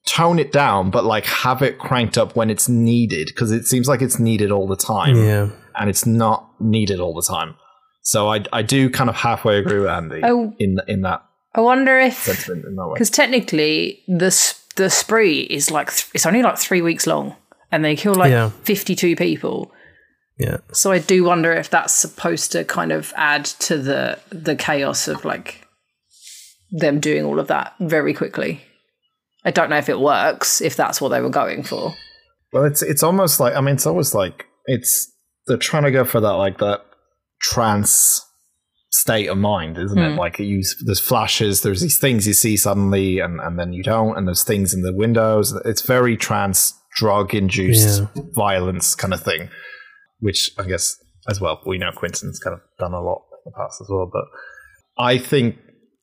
tone 0.06 0.38
it 0.38 0.50
down, 0.50 0.90
but 0.90 1.04
like 1.04 1.24
have 1.26 1.62
it 1.62 1.78
cranked 1.78 2.16
up 2.18 2.34
when 2.36 2.50
it's 2.50 2.68
needed 2.68 3.28
because 3.28 3.52
it 3.52 3.66
seems 3.66 3.86
like 3.86 4.02
it's 4.02 4.18
needed 4.18 4.50
all 4.50 4.66
the 4.66 4.76
time 4.76 5.14
Yeah. 5.16 5.50
and 5.78 5.90
it's 5.90 6.06
not 6.06 6.48
needed 6.58 7.00
all 7.00 7.14
the 7.14 7.22
time. 7.22 7.54
So 8.02 8.28
I 8.32 8.44
I 8.52 8.62
do 8.62 8.88
kind 8.90 9.10
of 9.10 9.16
halfway 9.16 9.58
agree 9.58 9.78
with 9.78 9.90
Andy 9.90 10.20
Oh. 10.24 10.52
in 10.58 10.78
in 10.88 11.02
that 11.02 11.22
I 11.54 11.60
wonder 11.60 11.98
if 11.98 12.14
sentiment 12.14 12.64
in 12.66 12.76
that 12.76 12.86
way. 12.86 12.94
because 12.94 13.10
technically 13.10 14.02
the 14.06 14.30
the 14.76 14.88
spree 14.90 15.40
is 15.40 15.70
like 15.70 15.90
th- 15.92 16.08
it's 16.14 16.26
only 16.26 16.42
like 16.42 16.58
three 16.58 16.80
weeks 16.82 17.06
long, 17.06 17.34
and 17.72 17.84
they 17.84 17.96
kill 17.96 18.14
like 18.14 18.30
Yeah. 18.30 18.50
fifty 18.62 18.94
two 18.94 19.16
people. 19.16 19.72
Yeah. 20.38 20.58
So 20.72 20.90
I 20.92 20.98
do 21.00 21.24
wonder 21.24 21.52
if 21.52 21.68
that's 21.68 21.92
supposed 21.92 22.52
to 22.52 22.64
kind 22.64 22.92
of 22.92 23.12
add 23.16 23.44
to 23.44 23.76
the 23.78 24.18
the 24.30 24.56
chaos 24.56 25.08
of 25.08 25.24
like 25.24 25.66
them 26.70 27.00
doing 27.00 27.24
all 27.24 27.38
of 27.40 27.48
that 27.48 27.74
very 27.80 28.14
quickly. 28.14 28.62
I 29.44 29.50
don't 29.50 29.70
know 29.70 29.76
if 29.78 29.88
it 29.88 29.98
works 30.00 30.60
if 30.60 30.76
that's 30.76 31.00
what 31.00 31.08
they 31.08 31.20
were 31.20 31.30
going 31.30 31.62
for. 31.64 31.94
Well, 32.52 32.64
it's 32.64 32.82
it's 32.82 33.02
almost 33.02 33.40
like 33.40 33.54
I 33.54 33.60
mean, 33.60 33.74
it's 33.74 33.86
almost 33.86 34.14
like 34.14 34.46
it's 34.66 35.10
they're 35.46 35.56
trying 35.56 35.82
to 35.84 35.90
go 35.90 36.04
for 36.04 36.20
that 36.20 36.32
like 36.32 36.58
that 36.58 36.82
trance 37.40 38.24
state 39.00 39.28
of 39.28 39.38
mind, 39.38 39.78
isn't 39.78 39.98
it? 39.98 40.12
Hmm. 40.12 40.18
Like 40.18 40.38
you, 40.38 40.62
there's 40.84 41.00
flashes, 41.00 41.62
there's 41.62 41.80
these 41.80 41.98
things 41.98 42.26
you 42.26 42.34
see 42.34 42.56
suddenly, 42.56 43.18
and 43.18 43.40
and 43.40 43.58
then 43.58 43.72
you 43.72 43.82
don't, 43.82 44.16
and 44.16 44.26
there's 44.26 44.44
things 44.44 44.74
in 44.74 44.82
the 44.82 44.94
windows. 44.94 45.52
It's 45.64 45.82
very 45.82 46.16
trance, 46.16 46.74
drug 46.96 47.34
induced 47.34 48.02
violence 48.34 48.94
kind 48.94 49.14
of 49.14 49.22
thing, 49.22 49.48
which 50.18 50.50
I 50.58 50.64
guess 50.64 50.96
as 51.28 51.40
well 51.40 51.60
we 51.66 51.78
know 51.78 51.92
Quentin's 51.92 52.38
kind 52.38 52.54
of 52.54 52.60
done 52.78 52.92
a 52.92 53.00
lot 53.00 53.22
in 53.32 53.52
the 53.52 53.56
past 53.56 53.80
as 53.80 53.88
well. 53.88 54.10
But 54.12 54.24
I 55.02 55.16
think 55.16 55.56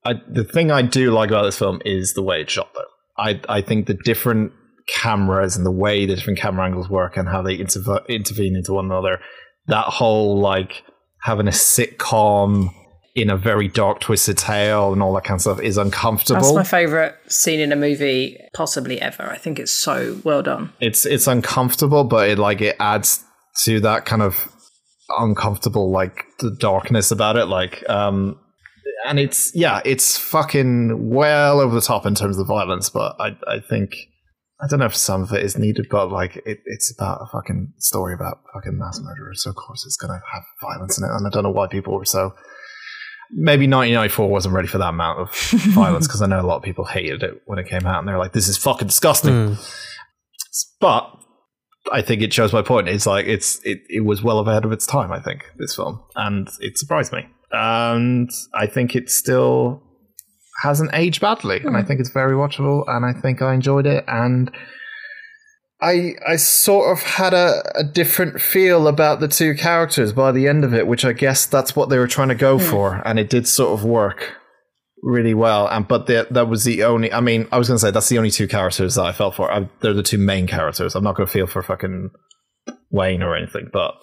I, 0.04 0.14
the 0.28 0.44
thing 0.44 0.72
I 0.72 0.82
do 0.82 1.12
like 1.12 1.30
about 1.30 1.44
this 1.44 1.58
film 1.58 1.82
is 1.86 2.14
the 2.14 2.24
way 2.24 2.42
it's 2.42 2.52
shot, 2.52 2.74
though. 2.74 2.82
I 3.18 3.40
I 3.48 3.62
think 3.62 3.86
the 3.86 3.98
different 4.06 4.54
cameras 4.88 5.56
and 5.56 5.66
the 5.66 5.72
way 5.72 6.06
the 6.06 6.16
different 6.16 6.40
camera 6.40 6.66
angles 6.66 6.90
work 6.90 7.18
and 7.18 7.28
how 7.28 7.42
they 7.42 7.58
interv- 7.58 8.08
intervene 8.08 8.56
into 8.56 8.74
one 8.74 8.86
another. 8.86 9.20
That 9.68 9.86
whole 9.86 10.40
like 10.40 10.84
having 11.22 11.48
a 11.48 11.52
sitcom 11.52 12.70
in 13.18 13.32
a 13.32 13.36
very 13.36 13.68
dark, 13.68 14.00
twisted 14.00 14.38
tale 14.38 14.94
and 14.94 15.02
all 15.02 15.12
that 15.16 15.24
kind 15.24 15.38
of 15.38 15.42
stuff 15.42 15.60
is 15.60 15.76
uncomfortable. 15.76 16.40
That's 16.40 16.54
my 16.54 16.64
favorite 16.64 17.16
scene 17.28 17.60
in 17.60 17.72
a 17.72 17.76
movie 17.76 18.40
possibly 18.54 19.02
ever. 19.02 19.24
I 19.24 19.38
think 19.38 19.58
it's 19.58 19.72
so 19.72 20.22
well 20.24 20.44
done. 20.44 20.72
it's 20.80 21.04
it's 21.06 21.26
uncomfortable, 21.26 22.04
but 22.04 22.30
it 22.30 22.38
like 22.38 22.62
it 22.62 22.76
adds 22.80 23.24
to 23.64 23.80
that 23.80 24.06
kind 24.06 24.22
of 24.22 24.48
uncomfortable 25.18 25.90
like 25.90 26.26
the 26.40 26.52
darkness 26.52 27.10
about 27.10 27.38
it. 27.38 27.46
Like 27.46 27.84
um 27.90 28.40
and 29.08 29.20
it's 29.20 29.52
yeah, 29.56 29.82
it's 29.84 30.16
fucking 30.18 31.10
well 31.10 31.60
over 31.60 31.74
the 31.74 31.82
top 31.82 32.06
in 32.06 32.14
terms 32.14 32.38
of 32.38 32.46
violence, 32.46 32.92
but 32.92 33.16
I 33.20 33.36
I 33.48 33.60
think 33.68 33.96
I 34.62 34.68
don't 34.68 34.80
know 34.80 34.86
if 34.86 34.96
some 34.96 35.24
of 35.24 35.34
it 35.34 35.44
is 35.44 35.58
needed, 35.58 35.88
but 35.90 36.12
like 36.12 36.36
it, 36.38 36.60
it's 36.66 36.94
about 36.96 37.22
a 37.24 37.26
fucking 37.32 37.74
story 37.80 38.14
about 38.14 38.42
fucking 38.54 38.78
mass 38.78 39.00
murderers, 39.02 39.42
so 39.42 39.50
of 39.50 39.56
course 39.56 39.86
it's 39.88 39.98
gonna 39.98 40.22
have 40.34 40.44
violence 40.62 41.00
in 41.00 41.04
it, 41.04 41.12
and 41.12 41.26
I 41.26 41.32
don't 41.32 41.44
know 41.44 41.52
why 41.52 41.68
people 41.68 41.98
were 41.98 42.06
so. 42.06 42.36
Maybe 43.32 43.68
1994 43.68 44.30
wasn't 44.30 44.56
ready 44.56 44.68
for 44.68 44.78
that 44.78 44.90
amount 44.90 45.20
of 45.20 45.34
violence 45.74 46.08
because 46.08 46.22
I 46.22 46.28
know 46.28 46.40
a 46.40 46.48
lot 46.48 46.58
of 46.58 46.64
people 46.64 46.86
hated 46.86 47.24
it 47.24 47.42
when 47.46 47.60
it 47.60 47.68
came 47.68 47.86
out, 47.86 48.00
and 48.00 48.08
they're 48.08 48.18
like, 48.18 48.34
"This 48.34 48.48
is 48.48 48.58
fucking 48.58 48.88
disgusting." 48.88 49.56
Hmm. 49.56 49.62
But 50.80 51.12
I 51.92 52.02
think 52.02 52.22
it 52.22 52.34
shows 52.34 52.54
my 52.54 52.62
point. 52.62 52.88
It's 52.88 53.06
like 53.06 53.26
it's 53.26 53.60
it, 53.64 53.80
it 53.90 54.06
was 54.06 54.24
well 54.24 54.40
ahead 54.40 54.66
of 54.66 54.72
its 54.72 54.86
time. 54.86 55.12
I 55.12 55.20
think 55.20 55.46
this 55.58 55.76
film, 55.76 56.02
and 56.16 56.50
it 56.60 56.78
surprised 56.78 57.12
me, 57.12 57.28
and 57.52 58.30
I 58.54 58.68
think 58.68 58.96
it 58.96 59.10
still 59.10 59.84
hasn't 60.64 60.92
aged 60.94 61.22
badly, 61.22 61.60
and 61.60 61.76
I 61.76 61.82
hmm. 61.82 61.88
think 61.88 62.00
it's 62.00 62.12
very 62.12 62.34
watchable, 62.34 62.84
and 62.88 63.06
I 63.06 63.14
think 63.20 63.42
I 63.42 63.54
enjoyed 63.54 63.86
it, 63.86 64.04
and 64.08 64.52
I 65.82 66.16
I 66.28 66.38
sort 66.38 66.92
of 66.98 67.04
had 67.04 67.34
a, 67.34 67.62
a 67.76 67.84
different 67.84 68.42
feel 68.42 68.88
about 68.88 69.20
the 69.20 69.28
two 69.28 69.54
characters 69.54 70.12
by 70.14 70.32
the 70.32 70.48
end 70.48 70.64
of 70.64 70.74
it, 70.74 70.88
which 70.88 71.06
I 71.06 71.14
guess 71.14 71.46
that's 71.46 71.76
what 71.76 71.90
they 71.90 72.00
were 72.00 72.08
trying 72.08 72.30
to 72.30 72.36
go 72.36 72.58
for, 72.58 73.02
and 73.06 73.20
it 73.20 73.30
did 73.30 73.48
sort 73.48 73.78
of 73.78 73.86
work 73.86 74.34
really 75.04 75.36
well. 75.36 75.68
And 75.68 75.88
but 75.88 76.08
that 76.08 76.34
that 76.34 76.48
was 76.50 76.64
the 76.64 76.84
only. 76.84 77.14
I 77.14 77.22
mean, 77.22 77.48
I 77.52 77.60
was 77.60 77.68
going 77.68 77.76
to 77.78 77.82
say 77.82 77.92
that's 77.92 78.10
the 78.10 78.18
only 78.18 78.32
two 78.32 78.48
characters 78.48 78.96
that 78.96 79.06
I 79.06 79.12
felt 79.12 79.36
for. 79.36 79.52
I, 79.52 79.70
they're 79.82 79.94
the 79.94 80.02
two 80.04 80.18
main 80.18 80.48
characters. 80.48 80.96
I'm 80.96 81.04
not 81.04 81.16
going 81.16 81.28
to 81.28 81.32
feel 81.34 81.46
for 81.46 81.62
fucking 81.62 82.10
Wayne 82.90 83.22
or 83.22 83.36
anything, 83.36 83.70
but 83.72 83.94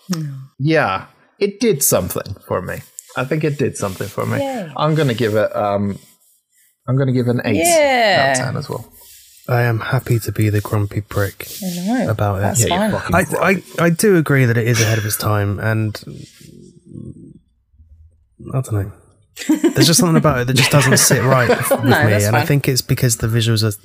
yeah, 0.60 1.06
it 1.40 1.59
did 1.59 1.82
something 1.82 2.36
for 2.46 2.62
me. 2.62 2.78
I 3.16 3.24
think 3.24 3.42
it 3.42 3.59
did 3.59 3.76
something 3.76 4.06
for 4.09 4.26
me. 4.26 4.38
Yay. 4.38 4.72
I'm 4.76 4.94
going 4.94 5.09
to 5.09 5.14
give 5.14 5.34
it. 5.34 5.55
Um, 5.56 5.98
I'm 6.86 6.96
going 6.96 7.09
to 7.09 7.12
give 7.12 7.26
an 7.28 7.40
eight 7.44 7.56
Yeah. 7.56 8.26
out 8.34 8.38
of 8.40 8.44
ten 8.46 8.56
as 8.56 8.68
well. 8.68 8.88
I 9.49 9.62
am 9.62 9.79
happy 9.81 10.19
to 10.21 10.33
be 10.33 10.49
the 10.49 10.61
grumpy 10.62 11.03
prick 11.03 11.47
know. 11.62 12.09
about 12.09 12.37
it. 12.39 12.41
That's 12.41 12.66
Yeah, 12.66 12.91
fine. 12.91 13.11
fucking 13.11 13.37
I, 13.41 13.49
I, 13.81 13.87
I 13.87 13.91
do 13.91 14.16
agree 14.16 14.47
that 14.47 14.57
it 14.57 14.66
is 14.66 14.81
ahead 14.81 14.97
of 14.99 15.05
its 15.05 15.19
time, 15.19 15.59
and 15.59 15.95
I 18.55 18.61
don't 18.61 18.73
know. 18.73 18.93
There's 19.75 19.87
just 19.89 19.99
something 19.99 20.16
about 20.16 20.39
it 20.41 20.47
that 20.47 20.55
just 20.55 20.71
doesn't 20.71 20.97
sit 20.99 21.23
right 21.25 21.49
with 21.49 21.71
No, 21.71 22.05
me, 22.05 22.11
that's 22.11 22.25
and 22.25 22.37
I 22.37 22.45
think 22.45 22.69
it's 22.69 22.83
because 22.83 23.16
the 23.19 23.27
visuals 23.27 23.62
are 23.65 23.77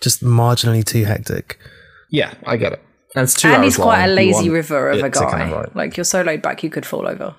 just 0.00 0.22
marginally 0.22 0.84
too 0.84 1.04
hectic. 1.04 1.58
Yeah, 2.10 2.32
I 2.46 2.56
get 2.56 2.72
it. 2.74 2.82
And 3.16 3.24
it's 3.24 3.34
two 3.34 3.48
and 3.48 3.56
hours 3.58 3.64
he's 3.64 3.76
quite 3.76 4.00
long. 4.00 4.10
a 4.10 4.12
lazy 4.12 4.50
river 4.50 4.90
of 4.90 5.02
a 5.02 5.10
guy. 5.10 5.30
kind 5.30 5.52
of 5.52 5.58
like- 5.58 5.74
Like 5.74 5.96
you're 5.96 6.04
so 6.04 6.22
laid 6.22 6.42
back, 6.42 6.62
you 6.62 6.70
could 6.70 6.86
fall 6.86 7.06
over. 7.08 7.34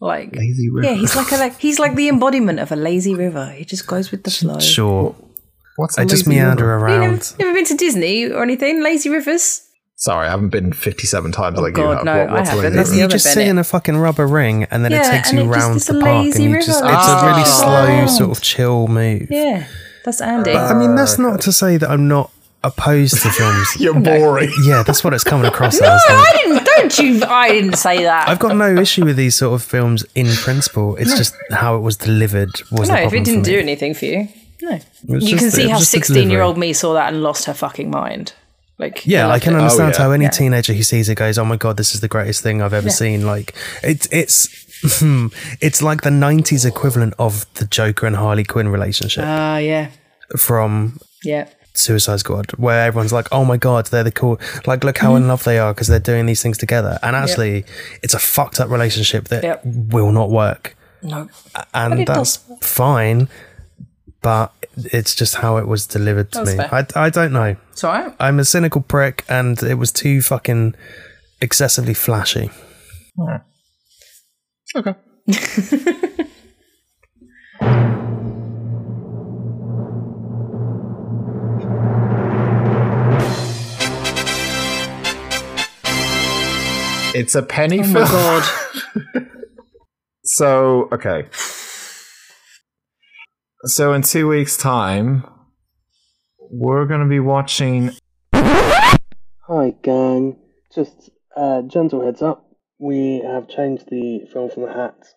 Like 0.00 0.34
Lazy 0.34 0.70
river. 0.70 0.88
yeah, 0.88 0.94
he's 0.94 1.16
like 1.16 1.32
a 1.32 1.36
like, 1.36 1.58
he's 1.58 1.80
like 1.80 1.96
the 1.96 2.08
embodiment 2.08 2.60
of 2.60 2.70
a 2.70 2.76
lazy 2.76 3.16
river. 3.16 3.50
He 3.50 3.64
just 3.64 3.86
goes 3.88 4.12
with 4.12 4.22
the 4.22 4.30
flow. 4.30 4.60
Sure, 4.60 5.14
What's 5.78 5.98
I 5.98 6.02
a 6.02 6.06
just 6.06 6.26
meander 6.26 6.66
river? 6.76 6.88
You 6.88 6.94
never, 7.00 7.06
around. 7.12 7.34
never 7.38 7.52
been 7.54 7.64
to 7.66 7.74
Disney 7.76 8.26
or 8.26 8.42
anything? 8.42 8.82
Lazy 8.82 9.08
rivers? 9.08 9.62
Sorry, 9.96 10.26
I 10.28 10.30
haven't 10.30 10.50
been 10.50 10.72
57 10.72 11.32
times 11.32 11.58
oh 11.58 11.62
like 11.62 11.72
Oh, 11.78 11.82
God, 11.82 11.82
you 11.90 11.96
have. 11.96 12.04
no, 12.04 12.18
What- 12.18 12.28
I 12.28 12.32
what's 12.34 12.48
haven't. 12.50 12.64
lazy 12.64 12.76
That's? 12.76 12.96
You 12.96 13.04
other 13.04 13.12
just 13.12 13.32
sit 13.32 13.48
in 13.48 13.58
a 13.58 13.64
fucking 13.64 13.96
rubber 13.96 14.26
ring, 14.26 14.64
and 14.70 14.84
then 14.84 14.92
it 14.92 15.04
takes 15.04 15.32
you 15.32 15.40
it 15.40 15.42
just- 15.46 15.56
round 15.56 15.76
it's 15.76 15.86
the 15.86 15.96
a 15.96 16.00
park, 16.00 16.12
and 16.14 16.24
lazy 16.26 16.42
you 16.44 16.50
river. 16.50 16.66
just—it's 16.66 16.82
Like, 16.82 17.22
a 17.22 17.26
really 17.26 17.40
just 17.42 17.58
slow, 17.58 17.84
around. 17.84 18.08
sort 18.08 18.30
of 18.36 18.42
chill 18.42 18.86
move. 18.88 19.26
Yeah, 19.30 19.64
that's 20.04 20.20
Andy. 20.20 20.52
But 20.52 20.70
I 20.70 20.74
mean, 20.78 20.94
that's 20.94 21.18
not 21.18 21.40
to 21.42 21.52
say 21.52 21.76
that 21.78 21.90
I'm 21.90 22.06
not 22.06 22.30
opposed 22.64 23.22
to 23.22 23.30
films. 23.30 23.68
You're 23.80 23.98
boring. 23.98 24.52
yeah, 24.64 24.82
that's 24.84 25.02
what 25.02 25.14
it's 25.14 25.24
coming 25.24 25.46
across 25.46 25.80
no, 25.80 25.86
as. 25.92 26.00
like- 26.08 26.18
I 26.28 26.32
didn't. 26.44 26.64
Don't 26.64 26.98
you? 27.00 27.22
I 27.26 27.48
didn't 27.48 27.74
say 27.76 28.02
that. 28.04 28.28
I've 28.28 28.38
got 28.38 28.56
no 28.56 28.76
issue 28.76 29.04
with 29.04 29.16
these 29.16 29.34
sort 29.34 29.54
of 29.54 29.64
films 29.66 30.04
in 30.14 30.28
principle. 30.28 30.94
It's 30.96 31.16
just 31.18 31.34
how 31.50 31.76
it 31.76 31.80
was 31.80 31.96
delivered 31.96 32.50
was 32.70 32.88
no, 32.88 32.94
the 32.94 33.02
if 33.02 33.12
it 33.14 33.24
didn't 33.24 33.42
do 33.42 33.58
anything 33.58 33.94
for 33.94 34.04
you, 34.04 34.28
no. 34.62 34.78
You 35.06 35.20
just- 35.20 35.38
can 35.38 35.50
see 35.50 35.68
how 35.68 35.78
sixteen-year-old 35.78 36.58
me 36.58 36.72
saw 36.72 36.94
that 36.94 37.12
and 37.12 37.22
lost 37.22 37.44
her 37.46 37.54
fucking 37.54 37.90
mind. 37.90 38.32
Like 38.78 39.04
Yeah, 39.04 39.28
I 39.28 39.38
can 39.40 39.54
it. 39.54 39.58
understand 39.58 39.94
yeah. 39.94 40.02
how 40.04 40.10
any 40.12 40.24
Yeah. 40.24 40.30
teenager 40.30 40.72
who 40.72 40.82
sees 40.84 41.08
it 41.08 41.16
goes, 41.16 41.36
"Oh 41.38 41.44
my 41.44 41.56
god, 41.56 41.76
this 41.76 41.94
is 41.94 42.00
the 42.00 42.08
greatest 42.08 42.42
thing 42.42 42.62
I've 42.62 42.72
ever 42.74 42.88
Yeah. 42.88 42.94
seen!" 42.94 43.26
Like 43.26 43.54
it's 43.82 44.06
it's 44.12 44.48
it's 45.60 45.82
like 45.82 46.02
the 46.02 46.10
'90s 46.10 46.64
equivalent 46.64 47.14
of 47.18 47.46
the 47.54 47.64
Joker 47.66 48.06
and 48.06 48.16
Harley 48.16 48.44
Quinn 48.44 48.68
relationship 48.68 49.24
Ah, 49.26 49.58
yeah, 49.58 49.88
from 50.36 50.98
yeah. 51.24 51.46
Suicide 51.74 52.20
Squad, 52.20 52.52
where 52.56 52.86
everyone's 52.86 53.12
like, 53.12 53.28
"Oh 53.32 53.44
my 53.44 53.56
god, 53.56 53.86
they're 53.86 54.04
the 54.04 54.10
cool." 54.12 54.38
Like, 54.66 54.84
look 54.84 54.98
how 54.98 55.14
in 55.16 55.22
Mm-hmm. 55.22 55.28
love 55.30 55.44
they 55.44 55.58
are 55.58 55.72
because 55.74 55.88
they're 55.88 55.98
doing 56.00 56.26
these 56.26 56.42
things 56.42 56.58
together. 56.58 56.98
And 57.02 57.14
actually, 57.16 57.64
it's 58.02 58.14
a 58.14 58.18
fucked 58.18 58.58
up 58.60 58.68
relationship 58.70 59.28
that 59.28 59.42
Yep. 59.44 59.62
will 59.64 60.10
not 60.12 60.30
work, 60.30 60.76
No, 61.02 61.28
and 61.74 62.06
that's 62.06 62.36
does. 62.38 62.38
fine. 62.60 63.28
But 64.20 64.52
it's 64.76 65.14
just 65.14 65.36
how 65.36 65.56
it 65.58 65.66
was 65.68 65.86
delivered 65.86 66.32
to 66.32 66.38
That's 66.44 66.50
me. 66.50 66.56
fair. 66.56 66.74
I, 66.96 67.06
I 67.06 67.10
don't 67.10 67.32
know. 67.32 67.56
it's 67.72 67.84
all 67.84 67.92
right. 67.92 68.14
I'm 68.18 68.38
a 68.40 68.44
cynical 68.44 68.80
prick, 68.80 69.24
and 69.28 69.62
it 69.62 69.74
was 69.74 69.92
too 69.92 70.20
fucking 70.22 70.74
excessively 71.40 71.94
flashy. 71.94 72.50
Okay. 74.76 74.94
It's 87.14 87.34
a 87.34 87.42
penny 87.42 87.80
Oh 87.80 87.82
film. 87.84 87.94
my 87.94 88.00
god. 89.14 89.24
So, 90.30 90.90
okay. 90.92 91.24
So, 93.64 93.92
in 93.92 94.02
two 94.02 94.28
weeks' 94.28 94.56
time, 94.56 95.24
we're 96.38 96.86
going 96.86 97.00
to 97.00 97.08
be 97.08 97.18
watching. 97.18 97.90
Hi, 98.32 99.74
gang. 99.82 100.38
Just 100.72 101.10
uh, 101.36 101.62
gentle 101.62 102.04
heads 102.04 102.22
up. 102.22 102.48
We 102.78 103.20
have 103.26 103.48
changed 103.48 103.86
the 103.90 104.28
film 104.32 104.50
from 104.50 104.62
the 104.62 104.72
hat. 104.72 105.08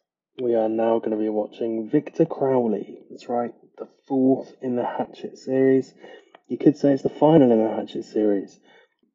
We 0.41 0.55
are 0.55 0.67
now 0.67 0.97
going 0.97 1.11
to 1.11 1.17
be 1.17 1.29
watching 1.29 1.87
Victor 1.91 2.25
Crowley. 2.25 2.97
That's 3.11 3.29
right, 3.29 3.53
the 3.77 3.87
fourth 4.07 4.51
in 4.63 4.75
the 4.75 4.87
Hatchet 4.87 5.37
series. 5.37 5.93
You 6.47 6.57
could 6.57 6.77
say 6.77 6.93
it's 6.93 7.03
the 7.03 7.09
final 7.09 7.51
in 7.51 7.63
the 7.63 7.69
Hatchet 7.69 8.05
series. 8.05 8.59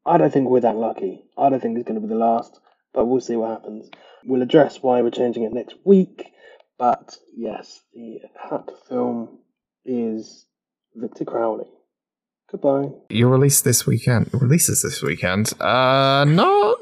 I 0.06 0.18
don't 0.18 0.32
think 0.32 0.48
we're 0.48 0.60
that 0.60 0.76
lucky. 0.76 1.24
I 1.36 1.48
don't 1.48 1.60
think 1.60 1.76
it's 1.76 1.88
going 1.88 2.00
to 2.00 2.06
be 2.06 2.14
the 2.14 2.20
last, 2.20 2.60
but 2.94 3.06
we'll 3.06 3.20
see 3.20 3.34
what 3.34 3.50
happens. 3.50 3.90
We'll 4.24 4.42
address 4.42 4.80
why 4.80 5.02
we're 5.02 5.10
changing 5.10 5.42
it 5.42 5.52
next 5.52 5.74
week. 5.84 6.30
But 6.78 7.16
yes, 7.34 7.80
the 7.94 8.18
Hat 8.50 8.68
film 8.88 9.38
is 9.84 10.46
Victor 10.94 11.24
Crowley. 11.24 11.66
Goodbye. 12.50 12.90
You 13.08 13.28
release 13.28 13.60
this 13.60 13.86
weekend. 13.86 14.30
Releases 14.32 14.82
this 14.82 15.02
weekend. 15.02 15.52
Uh, 15.60 16.24
not 16.24 16.76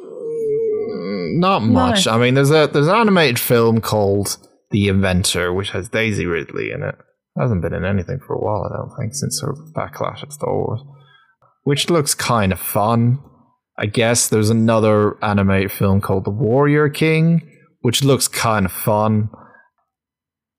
not 1.37 1.61
much. 1.61 2.07
I 2.07 2.19
mean, 2.19 2.35
there's 2.35 2.51
a 2.51 2.69
there's 2.73 2.89
an 2.89 2.95
animated 2.95 3.39
film 3.39 3.81
called 3.81 4.37
The 4.71 4.89
Inventor, 4.89 5.53
which 5.53 5.71
has 5.71 5.89
Daisy 5.89 6.27
Ridley 6.27 6.71
in 6.71 6.83
it. 6.83 6.97
Hasn't 7.39 7.63
been 7.63 7.75
in 7.75 7.85
anything 7.85 8.21
for 8.25 8.35
a 8.35 8.39
while, 8.39 8.71
I 8.71 8.77
don't 8.77 8.97
think, 8.97 9.15
since 9.15 9.41
her 9.41 9.55
backlash 9.75 10.23
at 10.23 10.33
Star 10.33 10.55
Wars, 10.55 10.83
which 11.65 11.91
looks 11.91 12.15
kind 12.15 12.53
of 12.53 12.61
fun. 12.61 13.19
I 13.77 13.87
guess 13.87 14.29
there's 14.29 14.51
another 14.51 15.23
animated 15.25 15.73
film 15.73 16.01
called 16.01 16.25
The 16.25 16.31
Warrior 16.31 16.89
King, 16.91 17.51
which 17.81 18.05
looks 18.05 18.29
kind 18.29 18.67
of 18.67 18.73
fun. 18.73 19.31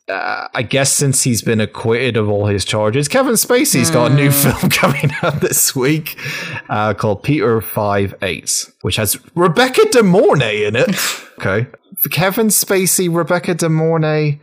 Uh, 0.08 0.48
I 0.54 0.62
guess 0.62 0.94
since 0.94 1.24
he's 1.24 1.42
been 1.42 1.60
acquitted 1.60 2.16
of 2.16 2.30
all 2.30 2.46
his 2.46 2.64
charges, 2.64 3.08
Kevin 3.08 3.34
Spacey's 3.34 3.90
got 3.90 4.12
a 4.12 4.14
new 4.14 4.30
film 4.30 4.70
coming 4.70 5.10
out 5.24 5.42
this 5.42 5.76
week 5.76 6.16
uh, 6.70 6.94
called 6.94 7.24
Peter 7.24 7.60
Five 7.60 8.14
Eight, 8.22 8.70
which 8.82 8.98
has 8.98 9.18
Rebecca 9.36 9.82
De 9.90 10.04
Mornay 10.04 10.68
in 10.68 10.76
it. 10.76 10.90
okay, 11.40 11.68
Kevin 12.12 12.48
Spacey, 12.48 13.14
Rebecca 13.14 13.56
De 13.56 13.68
Mornay. 13.68 14.40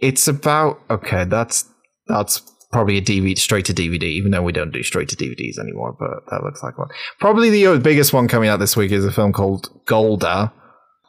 It's 0.00 0.28
about 0.28 0.82
okay. 0.90 1.24
That's 1.24 1.64
that's 2.06 2.40
probably 2.72 2.98
a 2.98 3.02
DVD 3.02 3.38
straight 3.38 3.64
to 3.66 3.72
DVD, 3.72 4.02
even 4.02 4.32
though 4.32 4.42
we 4.42 4.52
don't 4.52 4.72
do 4.72 4.82
straight 4.82 5.08
to 5.10 5.16
DVDs 5.16 5.58
anymore. 5.58 5.96
But 5.98 6.30
that 6.30 6.42
looks 6.42 6.62
like 6.62 6.76
one. 6.76 6.88
Probably 7.20 7.48
the 7.48 7.78
biggest 7.78 8.12
one 8.12 8.28
coming 8.28 8.50
out 8.50 8.58
this 8.58 8.76
week 8.76 8.92
is 8.92 9.04
a 9.06 9.12
film 9.12 9.32
called 9.32 9.70
Golda, 9.86 10.52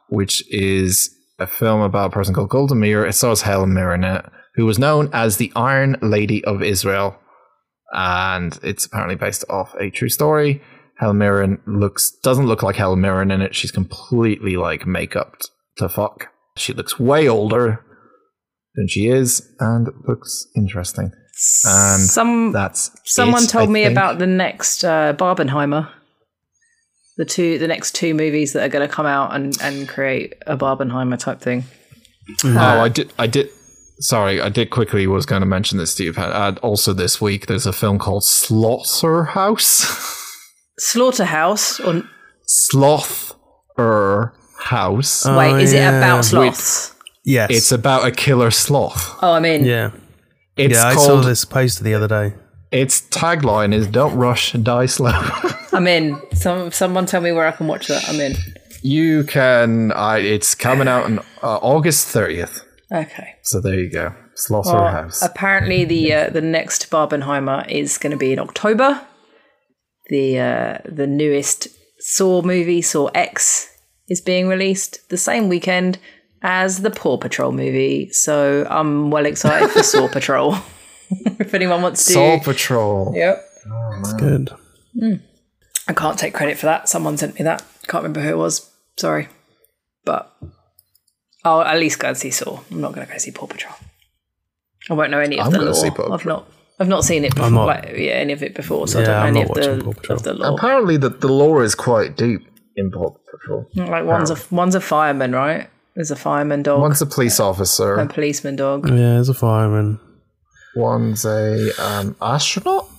which 0.07 0.49
is 0.49 1.13
a 1.43 1.47
film 1.47 1.81
about 1.81 2.07
a 2.07 2.13
person 2.13 2.33
called 2.33 2.49
Golda 2.49 2.75
Meir. 2.75 3.05
It 3.05 3.13
stars 3.13 3.41
Helen 3.43 3.73
Mirren 3.73 4.03
in 4.03 4.15
it, 4.15 4.25
who 4.55 4.65
was 4.65 4.79
known 4.79 5.09
as 5.13 5.37
the 5.37 5.51
Iron 5.55 5.97
Lady 6.01 6.43
of 6.45 6.63
Israel, 6.63 7.15
and 7.93 8.57
it's 8.63 8.85
apparently 8.85 9.15
based 9.15 9.45
off 9.49 9.75
a 9.79 9.89
true 9.89 10.09
story. 10.09 10.61
Helen 10.97 11.17
Mirren 11.17 11.61
looks 11.67 12.11
doesn't 12.23 12.47
look 12.47 12.63
like 12.63 12.75
Helen 12.75 13.01
Mirren 13.01 13.31
in 13.31 13.41
it. 13.41 13.55
She's 13.55 13.71
completely 13.71 14.55
like 14.57 14.87
makeup 14.87 15.37
to 15.77 15.89
fuck. 15.89 16.27
She 16.57 16.73
looks 16.73 16.99
way 16.99 17.27
older 17.27 17.83
than 18.75 18.87
she 18.87 19.07
is, 19.07 19.47
and 19.59 19.87
looks 20.07 20.47
interesting. 20.55 21.11
And 21.65 22.01
Some 22.01 22.51
that's 22.51 22.91
someone 23.05 23.43
it, 23.43 23.49
told 23.49 23.69
I 23.69 23.71
me 23.71 23.83
think. 23.83 23.93
about 23.93 24.19
the 24.19 24.27
next 24.27 24.83
uh, 24.83 25.13
Barbenheimer. 25.13 25.89
The 27.18 27.26
two, 27.26 27.60
the 27.60 27.68
next 27.68 27.94
two 27.94 28.14
movies 28.14 28.53
that 28.53 28.64
are 28.64 28.69
going 28.69 28.88
to 28.88 28.94
come 28.94 29.06
out 29.06 29.35
and, 29.35 29.56
and 29.61 29.88
create 29.88 30.34
a 30.48 30.57
Barbenheimer 30.57 31.19
type 31.19 31.40
thing. 31.40 31.64
Oh, 32.44 32.57
I 32.57 32.90
did. 32.90 33.14
I 33.19 33.27
did. 33.27 33.49
Sorry, 33.99 34.41
I 34.41 34.49
did 34.49 34.69
quickly 34.72 35.06
was 35.06 35.26
going 35.26 35.41
to 35.41 35.45
mention 35.45 35.77
this 35.77 35.94
to 35.95 36.03
you. 36.06 36.14
Uh, 36.14 36.56
also, 36.64 36.94
this 36.94 37.22
week 37.22 37.45
there's 37.45 37.68
a 37.68 37.73
film 37.73 37.99
called 37.99 38.23
Slotherhouse. 38.23 40.19
Slaughterhouse 40.80 41.80
or 41.80 42.03
Slaughter 42.45 44.34
House. 44.57 45.26
wait, 45.26 45.61
is 45.61 45.73
it 45.73 45.81
about 45.81 46.26
sloths? 46.26 46.95
Yes. 47.23 47.52
It's 47.52 47.72
about 47.72 48.06
a 48.06 48.11
killer 48.11 48.52
sloth. 48.52 49.18
Oh, 49.22 49.34
I 49.34 49.40
mean, 49.40 49.64
yeah. 49.64 49.91
It's 50.57 50.76
yeah, 50.76 50.88
I 50.88 50.94
called. 50.94 51.06
saw 51.06 51.22
this 51.22 51.45
poster 51.45 51.84
the 51.84 51.94
other 51.94 52.07
day. 52.07 52.35
Its 52.73 53.01
tagline 53.01 53.71
is 53.73 53.85
"Don't 53.87 54.15
rush, 54.15 54.53
die 54.53 54.87
slow." 54.87 55.11
I'm 55.71 55.87
in. 55.87 56.19
Some 56.33 56.71
someone 56.71 57.05
tell 57.05 57.21
me 57.21 57.31
where 57.31 57.47
I 57.47 57.51
can 57.51 57.67
watch 57.67 57.87
that. 57.87 58.03
I'm 58.09 58.19
in. 58.19 58.35
you 58.81 59.23
can. 59.25 59.91
I. 59.91 60.17
It's 60.17 60.55
coming 60.55 60.87
out 60.87 61.05
on 61.05 61.19
uh, 61.43 61.59
August 61.61 62.07
thirtieth. 62.07 62.61
Okay. 62.91 63.35
So 63.43 63.61
there 63.61 63.75
you 63.79 63.89
go. 63.91 64.13
Well, 64.49 64.63
Slotherhouse. 64.63 65.21
apparently 65.21 65.85
the 65.85 66.13
uh, 66.13 66.29
the 66.31 66.41
next 66.41 66.89
Barbenheimer 66.89 67.69
is 67.69 67.99
going 67.99 68.11
to 68.11 68.17
be 68.17 68.33
in 68.33 68.39
October. 68.39 68.99
The 70.07 70.39
uh, 70.39 70.77
the 70.85 71.05
newest 71.07 71.67
Saw 71.99 72.41
movie, 72.41 72.81
Saw 72.81 73.07
X, 73.13 73.69
is 74.09 74.19
being 74.19 74.47
released 74.47 75.09
the 75.09 75.17
same 75.17 75.47
weekend 75.47 75.99
as 76.41 76.81
the 76.81 76.89
Paw 76.91 77.17
Patrol 77.17 77.51
movie. 77.51 78.09
So 78.09 78.65
I'm 78.69 79.11
well 79.11 79.27
excited 79.27 79.69
for 79.69 79.83
Saw 79.83 80.07
Patrol. 80.07 80.55
if 81.40 81.53
anyone 81.53 81.81
wants 81.81 82.06
to, 82.06 82.14
Saw 82.14 82.40
Patrol. 82.40 83.14
Yep. 83.15 83.44
It's 83.99 84.14
oh, 84.14 84.18
good. 84.18 84.49
Mm. 85.02 85.22
I 85.88 85.94
can't 85.94 86.18
take 86.18 86.34
credit 86.34 86.57
for 86.57 86.65
that. 86.68 86.88
Someone 86.90 87.18
sent 87.18 87.35
me 87.38 87.44
that. 87.44 87.64
Can't 87.88 88.03
remember 88.03 88.22
who 88.22 88.30
it 88.30 88.38
was. 88.38 88.69
Sorry, 88.98 89.27
but 90.06 90.31
I'll 91.44 91.61
at 91.61 91.80
least 91.80 91.99
go 91.99 92.10
and 92.10 92.18
see 92.18 92.31
Saw. 92.31 92.60
I'm 92.72 92.81
not 92.81 92.94
going 92.94 93.06
to 93.06 93.11
go 93.11 93.18
see 93.18 93.31
Paw 93.31 93.48
Patrol. 93.48 93.73
I 94.90 94.94
won't 94.94 95.11
know 95.11 95.19
any 95.19 95.40
of 95.40 95.45
I'm 95.45 95.52
the 95.52 95.57
gonna 95.60 95.72
lore. 95.72 95.81
see 95.81 95.90
Paw 95.91 96.14
I've 96.14 96.26
not. 96.26 96.48
I've 96.80 96.88
not 96.88 97.03
seen 97.03 97.23
it 97.23 97.35
before. 97.35 97.52
Not- 97.52 97.65
Like, 97.68 97.84
yeah, 97.95 98.14
any 98.14 98.34
of 98.34 98.44
it 98.44 98.56
before, 98.56 98.88
so 98.88 98.99
Yeah, 98.99 99.06
I 99.06 99.07
don't 99.07 99.15
I'm 99.27 99.34
know 99.34 99.41
not 99.44 99.57
any 99.57 99.68
of 99.68 100.02
the, 100.02 100.14
of 100.14 100.23
the 100.23 100.34
lore. 100.34 100.57
Apparently, 100.57 100.98
the, 100.98 101.10
the 101.10 101.27
lore 101.31 101.64
is 101.64 101.76
quite 101.76 102.18
deep 102.18 102.41
in 102.76 102.91
Paw 102.91 103.11
Patrol. 103.31 103.65
Like 103.76 104.06
one's 104.06 104.30
a 104.31 104.38
one's 104.52 104.76
a 104.76 104.81
fireman, 104.81 105.31
right? 105.34 105.69
There's 105.95 106.11
a 106.11 106.15
fireman 106.15 106.64
dog, 106.64 106.81
One's 106.81 107.02
a 107.02 107.06
police 107.06 107.40
officer. 107.40 107.94
a 107.95 108.07
policeman 108.07 108.56
dog. 108.56 108.90
Yeah, 108.90 108.95
there's 108.95 109.30
a 109.30 109.34
fireman. 109.35 109.99
One's 110.75 111.25
a 111.25 111.71
um, 111.81 112.15
astronaut. 112.21 112.89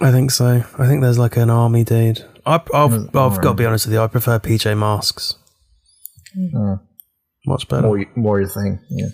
I 0.00 0.10
think 0.10 0.30
so. 0.30 0.64
I 0.78 0.86
think 0.86 1.02
there's 1.02 1.18
like 1.18 1.36
an 1.36 1.50
army 1.50 1.84
dude. 1.84 2.24
I, 2.46 2.54
I've, 2.54 2.90
mm, 2.90 3.06
I've 3.08 3.40
got 3.40 3.50
to 3.50 3.54
be 3.54 3.66
honest 3.66 3.86
with 3.86 3.94
you. 3.94 4.00
I 4.00 4.06
prefer 4.06 4.38
PJ 4.38 4.78
Masks. 4.78 5.36
Hmm. 6.34 6.74
Much 7.46 7.68
better. 7.68 7.86
More, 7.86 8.04
more 8.14 8.40
your 8.40 8.48
thing. 8.48 8.78
Yeah. 8.90 9.08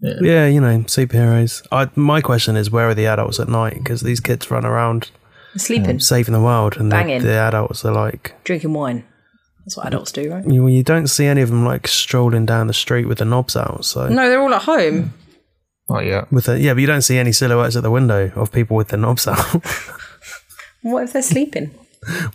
Yeah, 0.00 0.46
you 0.46 0.60
know, 0.60 0.78
superheroes. 0.80 1.66
I, 1.70 1.90
my 1.94 2.22
question 2.22 2.56
is, 2.56 2.70
where 2.70 2.88
are 2.88 2.94
the 2.94 3.06
adults 3.06 3.38
at 3.38 3.48
night? 3.48 3.74
Because 3.74 4.00
these 4.00 4.20
kids 4.20 4.50
run 4.50 4.64
around 4.64 5.10
Sleeping, 5.56 5.96
hmm. 5.96 5.98
saving 5.98 6.32
the 6.32 6.40
world, 6.40 6.76
and 6.76 6.90
the, 6.90 7.18
the 7.18 7.34
adults 7.34 7.84
are 7.84 7.92
like, 7.92 8.34
drinking 8.44 8.72
wine. 8.72 9.04
That's 9.64 9.76
what 9.76 9.86
adults 9.88 10.12
do, 10.12 10.32
right? 10.32 10.44
you, 10.46 10.66
you 10.68 10.82
don't 10.82 11.08
see 11.08 11.26
any 11.26 11.42
of 11.42 11.50
them 11.50 11.66
like 11.66 11.86
strolling 11.86 12.46
down 12.46 12.66
the 12.66 12.72
street 12.72 13.06
with 13.06 13.18
the 13.18 13.24
knobs 13.24 13.56
out. 13.56 13.84
So 13.84 14.08
No, 14.08 14.28
they're 14.28 14.40
all 14.40 14.54
at 14.54 14.62
home. 14.62 15.12
Oh 15.92 15.98
yeah. 16.00 16.24
with 16.30 16.44
the, 16.46 16.58
yeah, 16.58 16.72
but 16.72 16.80
you 16.80 16.86
don't 16.86 17.02
see 17.02 17.18
any 17.18 17.32
silhouettes 17.32 17.74
at 17.76 17.82
the 17.82 17.90
window 17.90 18.30
of 18.36 18.52
people 18.52 18.76
with 18.76 18.88
their 18.88 18.98
knobs 19.00 19.26
out. 19.26 19.44
What 20.82 21.04
if 21.04 21.12
they're 21.12 21.20
sleeping? 21.22 21.74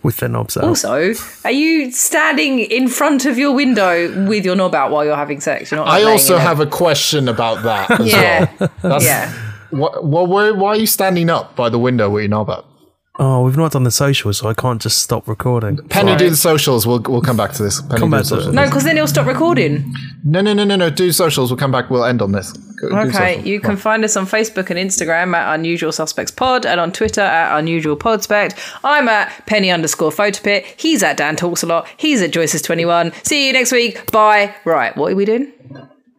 with 0.04 0.18
their 0.18 0.30
knobs 0.30 0.56
out. 0.58 0.66
Also, 0.66 1.14
are 1.44 1.52
you 1.52 1.90
standing 1.92 2.60
in 2.60 2.88
front 2.88 3.26
of 3.26 3.40
your 3.40 3.52
window 3.56 4.28
with 4.28 4.46
your 4.46 4.56
knob 4.56 4.76
out 4.76 4.92
while 4.92 5.04
you're 5.04 5.16
having 5.16 5.40
sex? 5.42 5.72
You're 5.72 5.80
not. 5.80 5.88
Like, 5.88 6.04
I 6.04 6.12
also 6.12 6.38
have 6.38 6.60
a 6.60 6.68
question 6.68 7.28
about 7.28 7.64
that 7.64 7.90
as 8.00 8.06
Yeah. 8.12 8.54
well. 8.60 8.70
That's, 8.84 9.04
Yeah. 9.06 9.32
What, 9.72 10.06
what, 10.06 10.30
why, 10.30 10.52
why 10.52 10.70
are 10.70 10.76
you 10.76 10.86
standing 10.86 11.32
up 11.32 11.56
by 11.56 11.70
the 11.70 11.80
window 11.80 12.08
with 12.12 12.22
your 12.22 12.30
knob 12.30 12.50
up? 12.52 12.70
Oh, 13.18 13.44
we've 13.44 13.56
not 13.56 13.72
done 13.72 13.84
the 13.84 13.92
socials, 13.92 14.40
so 14.40 14.50
I 14.50 14.54
can't 14.54 14.82
just 14.82 15.02
stop 15.02 15.26
recording. 15.28 15.78
Penny, 15.88 16.18
do 16.18 16.30
the 16.30 16.36
socials. 16.36 16.86
We'll 16.86 17.00
we'll 17.00 17.22
come 17.22 17.38
back 17.38 17.54
to 17.54 17.64
this. 17.64 17.82
Penny, 17.82 18.00
Come 18.00 18.12
back 18.12 18.22
to 18.24 18.26
socials. 18.28 18.54
No, 18.54 18.66
because 18.66 18.84
then 18.84 18.98
he'll 18.98 19.08
stop 19.08 19.26
recording. 19.26 19.94
no, 20.26 20.42
no, 20.42 20.54
no, 20.54 20.66
no, 20.66 20.76
no. 20.76 20.90
Do 20.90 21.12
socials. 21.14 21.50
We'll 21.50 21.58
come 21.58 21.72
back. 21.72 21.90
We'll 21.90 22.04
end 22.04 22.22
on 22.22 22.34
this. 22.34 22.52
Go- 22.52 22.90
do 22.90 22.96
Okay, 22.98 23.12
socials. 23.36 23.46
you 23.46 23.60
Come 23.62 23.72
can 23.72 23.78
find 23.78 24.04
us 24.04 24.18
on 24.18 24.26
Facebook 24.26 24.70
and 24.70 24.78
Instagram 24.78 25.34
at 25.34 25.56
Unusual 25.56 25.94
Suspects 25.94 26.30
Pod 26.32 26.66
and 26.66 26.78
on 26.80 26.92
Twitter 26.92 27.22
at 27.22 27.58
Unusual 27.58 27.96
Podspect. 27.96 28.56
I'm 28.84 29.08
at 29.08 29.46
Penny 29.46 29.72
underscore 29.72 30.12
Photopit. 30.12 30.66
He's 30.78 31.02
at 31.02 31.16
Dan 31.16 31.38
Talks 31.38 31.64
a 31.64 31.68
Lot. 31.68 31.88
He's 31.96 32.22
at 32.22 32.32
Joyce's21. 32.32 33.14
See 33.26 33.48
you 33.48 33.54
next 33.54 33.72
week. 33.72 34.12
Bye. 34.12 34.54
Right, 34.66 34.96
what 34.98 35.14
are 35.14 35.16
we 35.16 35.24
doing? 35.24 35.54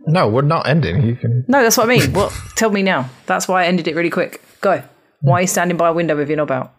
No, 0.07 0.29
we're 0.29 0.41
not 0.43 0.67
ending. 0.67 1.03
You 1.03 1.17
can. 1.17 1.45
No, 1.47 1.63
that's 1.63 1.77
what 1.77 1.91
I 1.91 1.99
mean. 1.99 2.13
What? 2.15 2.33
Tell 2.55 2.71
me 2.71 2.83
now. 2.83 3.11
That's 3.27 3.47
why 3.49 3.65
I 3.65 3.67
ended 3.67 3.87
it 3.87 3.95
really 3.97 4.09
quick. 4.09 4.41
Go. 4.63 4.83
Why 5.21 5.39
are 5.39 5.41
you 5.43 5.47
standing 5.47 5.77
by 5.77 5.89
a 5.89 5.93
window 5.93 6.17
with 6.17 6.29
your 6.31 6.37
knob 6.39 6.51
out? 6.53 6.73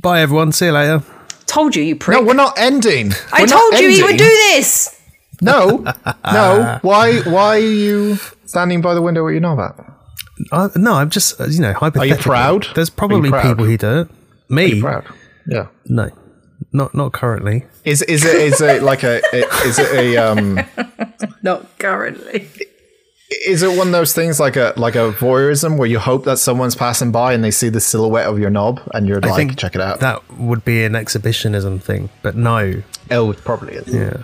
Bye, 0.00 0.20
everyone. 0.20 0.52
See 0.52 0.66
you 0.66 0.72
later. 0.72 1.02
Told 1.46 1.74
you, 1.74 1.82
you 1.82 1.96
prick. 1.96 2.18
No, 2.18 2.24
we're 2.24 2.34
not 2.34 2.58
ending. 2.58 3.12
I 3.32 3.42
We're 3.42 3.46
told 3.46 3.78
you 3.78 3.88
he 3.88 4.02
would 4.02 4.16
do 4.16 4.24
this. 4.24 4.94
No, 5.40 5.84
no. 6.24 6.78
Why? 6.82 7.20
Why 7.22 7.56
are 7.56 7.58
you 7.58 8.16
standing 8.44 8.80
by 8.80 8.94
the 8.94 9.02
window 9.02 9.22
What 9.24 9.30
your 9.30 9.40
knob 9.40 9.58
out? 9.58 9.94
Uh, 10.52 10.68
no, 10.76 10.94
I'm 10.94 11.10
just, 11.10 11.40
uh, 11.40 11.46
you 11.46 11.60
know, 11.60 11.72
hypothetical. 11.72 12.02
Are 12.02 12.16
you 12.16 12.22
proud? 12.22 12.66
There's 12.74 12.90
probably 12.90 13.30
proud? 13.30 13.42
people 13.42 13.64
who 13.64 13.76
do 13.76 14.00
it. 14.00 14.08
Me? 14.48 14.80
Proud. 14.80 15.04
Yeah. 15.46 15.66
No, 15.86 16.10
not 16.72 16.94
not 16.94 17.12
currently. 17.12 17.64
Is 17.84 18.02
is 18.02 18.24
it 18.24 18.36
is 18.36 18.60
it 18.60 18.82
like 18.82 19.02
a 19.02 19.16
is 19.66 19.78
it 19.78 19.92
a 19.94 20.16
um 20.16 20.60
Not 21.42 21.78
currently. 21.78 22.48
Is 23.30 23.62
it 23.62 23.76
one 23.76 23.88
of 23.88 23.92
those 23.92 24.14
things 24.14 24.40
like 24.40 24.56
a 24.56 24.72
like 24.76 24.94
a 24.94 25.12
voyeurism 25.12 25.76
where 25.76 25.88
you 25.88 25.98
hope 25.98 26.24
that 26.24 26.38
someone's 26.38 26.74
passing 26.74 27.12
by 27.12 27.34
and 27.34 27.44
they 27.44 27.50
see 27.50 27.68
the 27.68 27.80
silhouette 27.80 28.26
of 28.26 28.38
your 28.38 28.48
knob 28.50 28.80
and 28.94 29.06
you're 29.06 29.20
I 29.22 29.28
like 29.28 29.36
think 29.36 29.58
check 29.58 29.74
it 29.74 29.80
out. 29.80 30.00
That 30.00 30.22
would 30.38 30.64
be 30.64 30.84
an 30.84 30.94
exhibitionism 30.94 31.78
thing, 31.78 32.08
but 32.22 32.36
no. 32.36 32.82
oh, 33.10 33.30
it 33.30 33.38
probably 33.44 33.74
is. 33.74 33.92
Yeah. 33.92 34.22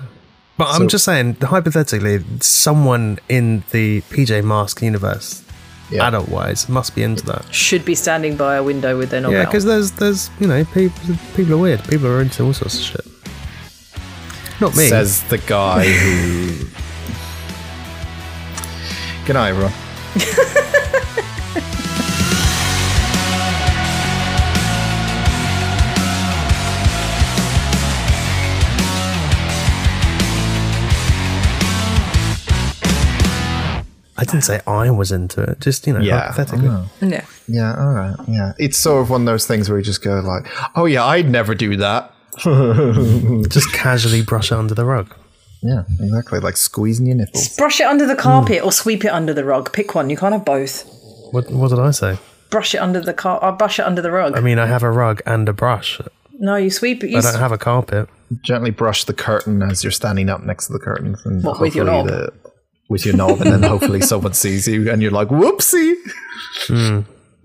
But 0.56 0.68
I'm 0.68 0.86
just 0.86 1.05
saying, 1.05 1.35
hypothetically, 1.43 2.24
someone 2.40 3.18
in 3.28 3.64
the 3.72 4.02
PJ 4.02 4.44
Mask 4.44 4.81
universe, 4.82 5.43
Yeah. 5.90 6.06
adult 6.06 6.28
wise, 6.28 6.68
must 6.68 6.94
be 6.94 7.02
into 7.02 7.26
that. 7.26 7.52
Should 7.52 7.85
be 7.85 7.97
standing 7.97 8.36
by 8.36 8.55
a 8.55 8.62
window 8.62 8.97
with 8.97 9.10
their 9.10 9.20
knob 9.20 9.32
Yeah, 9.32 9.44
because 9.47 9.64
there's 9.64 9.90
there's 9.93 10.31
you 10.39 10.47
know 10.47 10.64
people 10.66 11.16
people 11.35 11.55
are 11.55 11.59
weird. 11.59 11.82
People 11.89 12.06
are 12.06 12.22
into 12.22 12.44
all 12.44 12.52
sorts 12.55 12.76
of 12.78 12.85
shit. 12.85 13.06
Not 14.60 14.76
me. 14.76 14.89
Says 14.89 15.24
the 15.24 15.39
guy 15.39 15.85
who. 15.89 16.66
Good 19.26 19.32
night, 19.34 19.48
everyone. 19.51 19.72
I 34.16 34.24
didn't 34.24 34.42
say 34.42 34.60
I 34.66 34.90
was 34.90 35.10
into 35.10 35.42
it. 35.42 35.60
Just 35.60 35.86
you 35.86 35.94
know, 35.94 36.01
Yeah, 36.01 36.20
hypothetically. 36.30 36.68
Oh, 36.68 36.90
I 37.01 37.05
know. 37.06 37.16
Yeah. 37.16 37.24
Yeah, 37.48 37.74
all 37.82 37.92
right. 37.92 38.16
Yeah, 38.28 38.52
it's 38.59 38.76
sort 38.78 39.02
of 39.02 39.10
one 39.10 39.22
of 39.22 39.26
those 39.26 39.46
things 39.46 39.68
where 39.68 39.78
you 39.78 39.84
just 39.84 40.02
go 40.02 40.20
like, 40.20 40.46
"Oh 40.76 40.84
yeah, 40.84 41.05
I'd 41.05 41.28
never 41.30 41.55
do 41.55 41.76
that." 41.76 42.12
Just 42.44 43.72
casually 43.72 44.20
brush 44.22 44.51
it 44.51 44.59
under 44.59 44.74
the 44.74 44.84
rug. 44.84 45.14
Yeah, 45.65 45.85
exactly. 45.99 46.41
Like 46.41 46.57
squeezing 46.59 47.07
your 47.07 47.16
nipples. 47.16 47.57
Brush 47.57 47.81
it 47.81 47.85
under 47.85 48.07
the 48.07 48.15
mm. 48.15 48.19
carpet 48.19 48.62
or 48.62 48.70
sweep 48.70 49.05
it 49.05 49.09
under 49.09 49.32
the 49.32 49.45
rug. 49.45 49.73
Pick 49.73 49.95
one. 49.95 50.11
You 50.11 50.16
can't 50.16 50.35
have 50.35 50.45
both. 50.45 50.85
What 51.32 51.51
What 51.51 51.70
did 51.70 51.78
I 51.78 51.91
say? 51.91 52.19
Brush 52.51 52.74
it 52.74 52.78
under 52.78 53.01
the 53.01 53.15
car. 53.15 53.43
Or 53.43 53.53
brush 53.53 53.78
it 53.78 53.86
under 53.86 54.03
the 54.03 54.11
rug. 54.11 54.36
I 54.36 54.41
mean, 54.41 54.59
I 54.59 54.66
have 54.66 54.82
a 54.82 54.91
rug 54.91 55.23
and 55.24 55.49
a 55.49 55.55
brush. 55.55 56.01
no, 56.39 56.57
you 56.57 56.70
sweep 56.70 57.03
it. 57.03 57.11
You 57.11 57.19
I 57.19 57.23
don't 57.23 57.41
have 57.41 57.53
a 57.53 57.59
carpet. 57.59 58.09
Gently 58.43 58.70
brush 58.70 59.05
the 59.05 59.15
curtain 59.15 59.62
as 59.62 59.82
you're 59.82 59.91
standing 59.91 60.28
up 60.28 60.43
next 60.43 60.66
to 60.66 60.74
the 60.74 60.78
curtain. 60.78 61.16
And 61.24 61.43
What, 61.43 61.61
with 61.61 61.74
your 61.74 61.86
hopefully 61.86 62.20
knob? 62.20 62.32
the- 62.32 62.45
with 62.91 63.07
your 63.07 63.16
knob, 63.16 63.41
and 63.41 63.51
then 63.51 63.62
hopefully 63.62 64.01
someone 64.12 64.35
sees 64.35 64.69
you, 64.69 64.91
and 64.91 65.01
you're 65.01 65.11
like, 65.11 65.28
"Whoopsie!" 65.28 65.95
Hmm. 66.66 67.01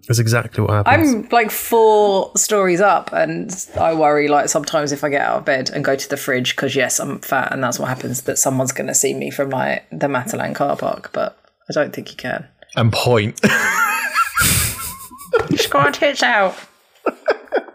That's 0.07 0.19
exactly 0.19 0.63
what 0.63 0.85
happens. 0.85 1.13
I'm 1.13 1.29
like 1.29 1.51
four 1.51 2.31
stories 2.35 2.81
up, 2.81 3.11
and 3.13 3.53
I 3.79 3.93
worry 3.93 4.27
like 4.27 4.49
sometimes 4.49 4.91
if 4.91 5.03
I 5.03 5.09
get 5.09 5.21
out 5.21 5.37
of 5.39 5.45
bed 5.45 5.69
and 5.69 5.83
go 5.85 5.95
to 5.95 6.09
the 6.09 6.17
fridge 6.17 6.55
because 6.55 6.75
yes, 6.75 6.99
I'm 6.99 7.19
fat, 7.19 7.51
and 7.51 7.63
that's 7.63 7.77
what 7.79 7.89
happens. 7.89 8.23
That 8.23 8.37
someone's 8.37 8.71
going 8.71 8.87
to 8.87 8.95
see 8.95 9.13
me 9.13 9.29
from 9.29 9.49
like 9.49 9.87
the 9.91 10.07
Matalan 10.07 10.55
car 10.55 10.75
park, 10.75 11.11
but 11.13 11.37
I 11.69 11.73
don't 11.73 11.93
think 11.93 12.09
you 12.11 12.17
can. 12.17 12.47
And 12.75 12.91
point. 12.91 13.39
Just 15.51 15.69
got 15.69 15.93
tits 15.93 16.23
out. 16.23 16.55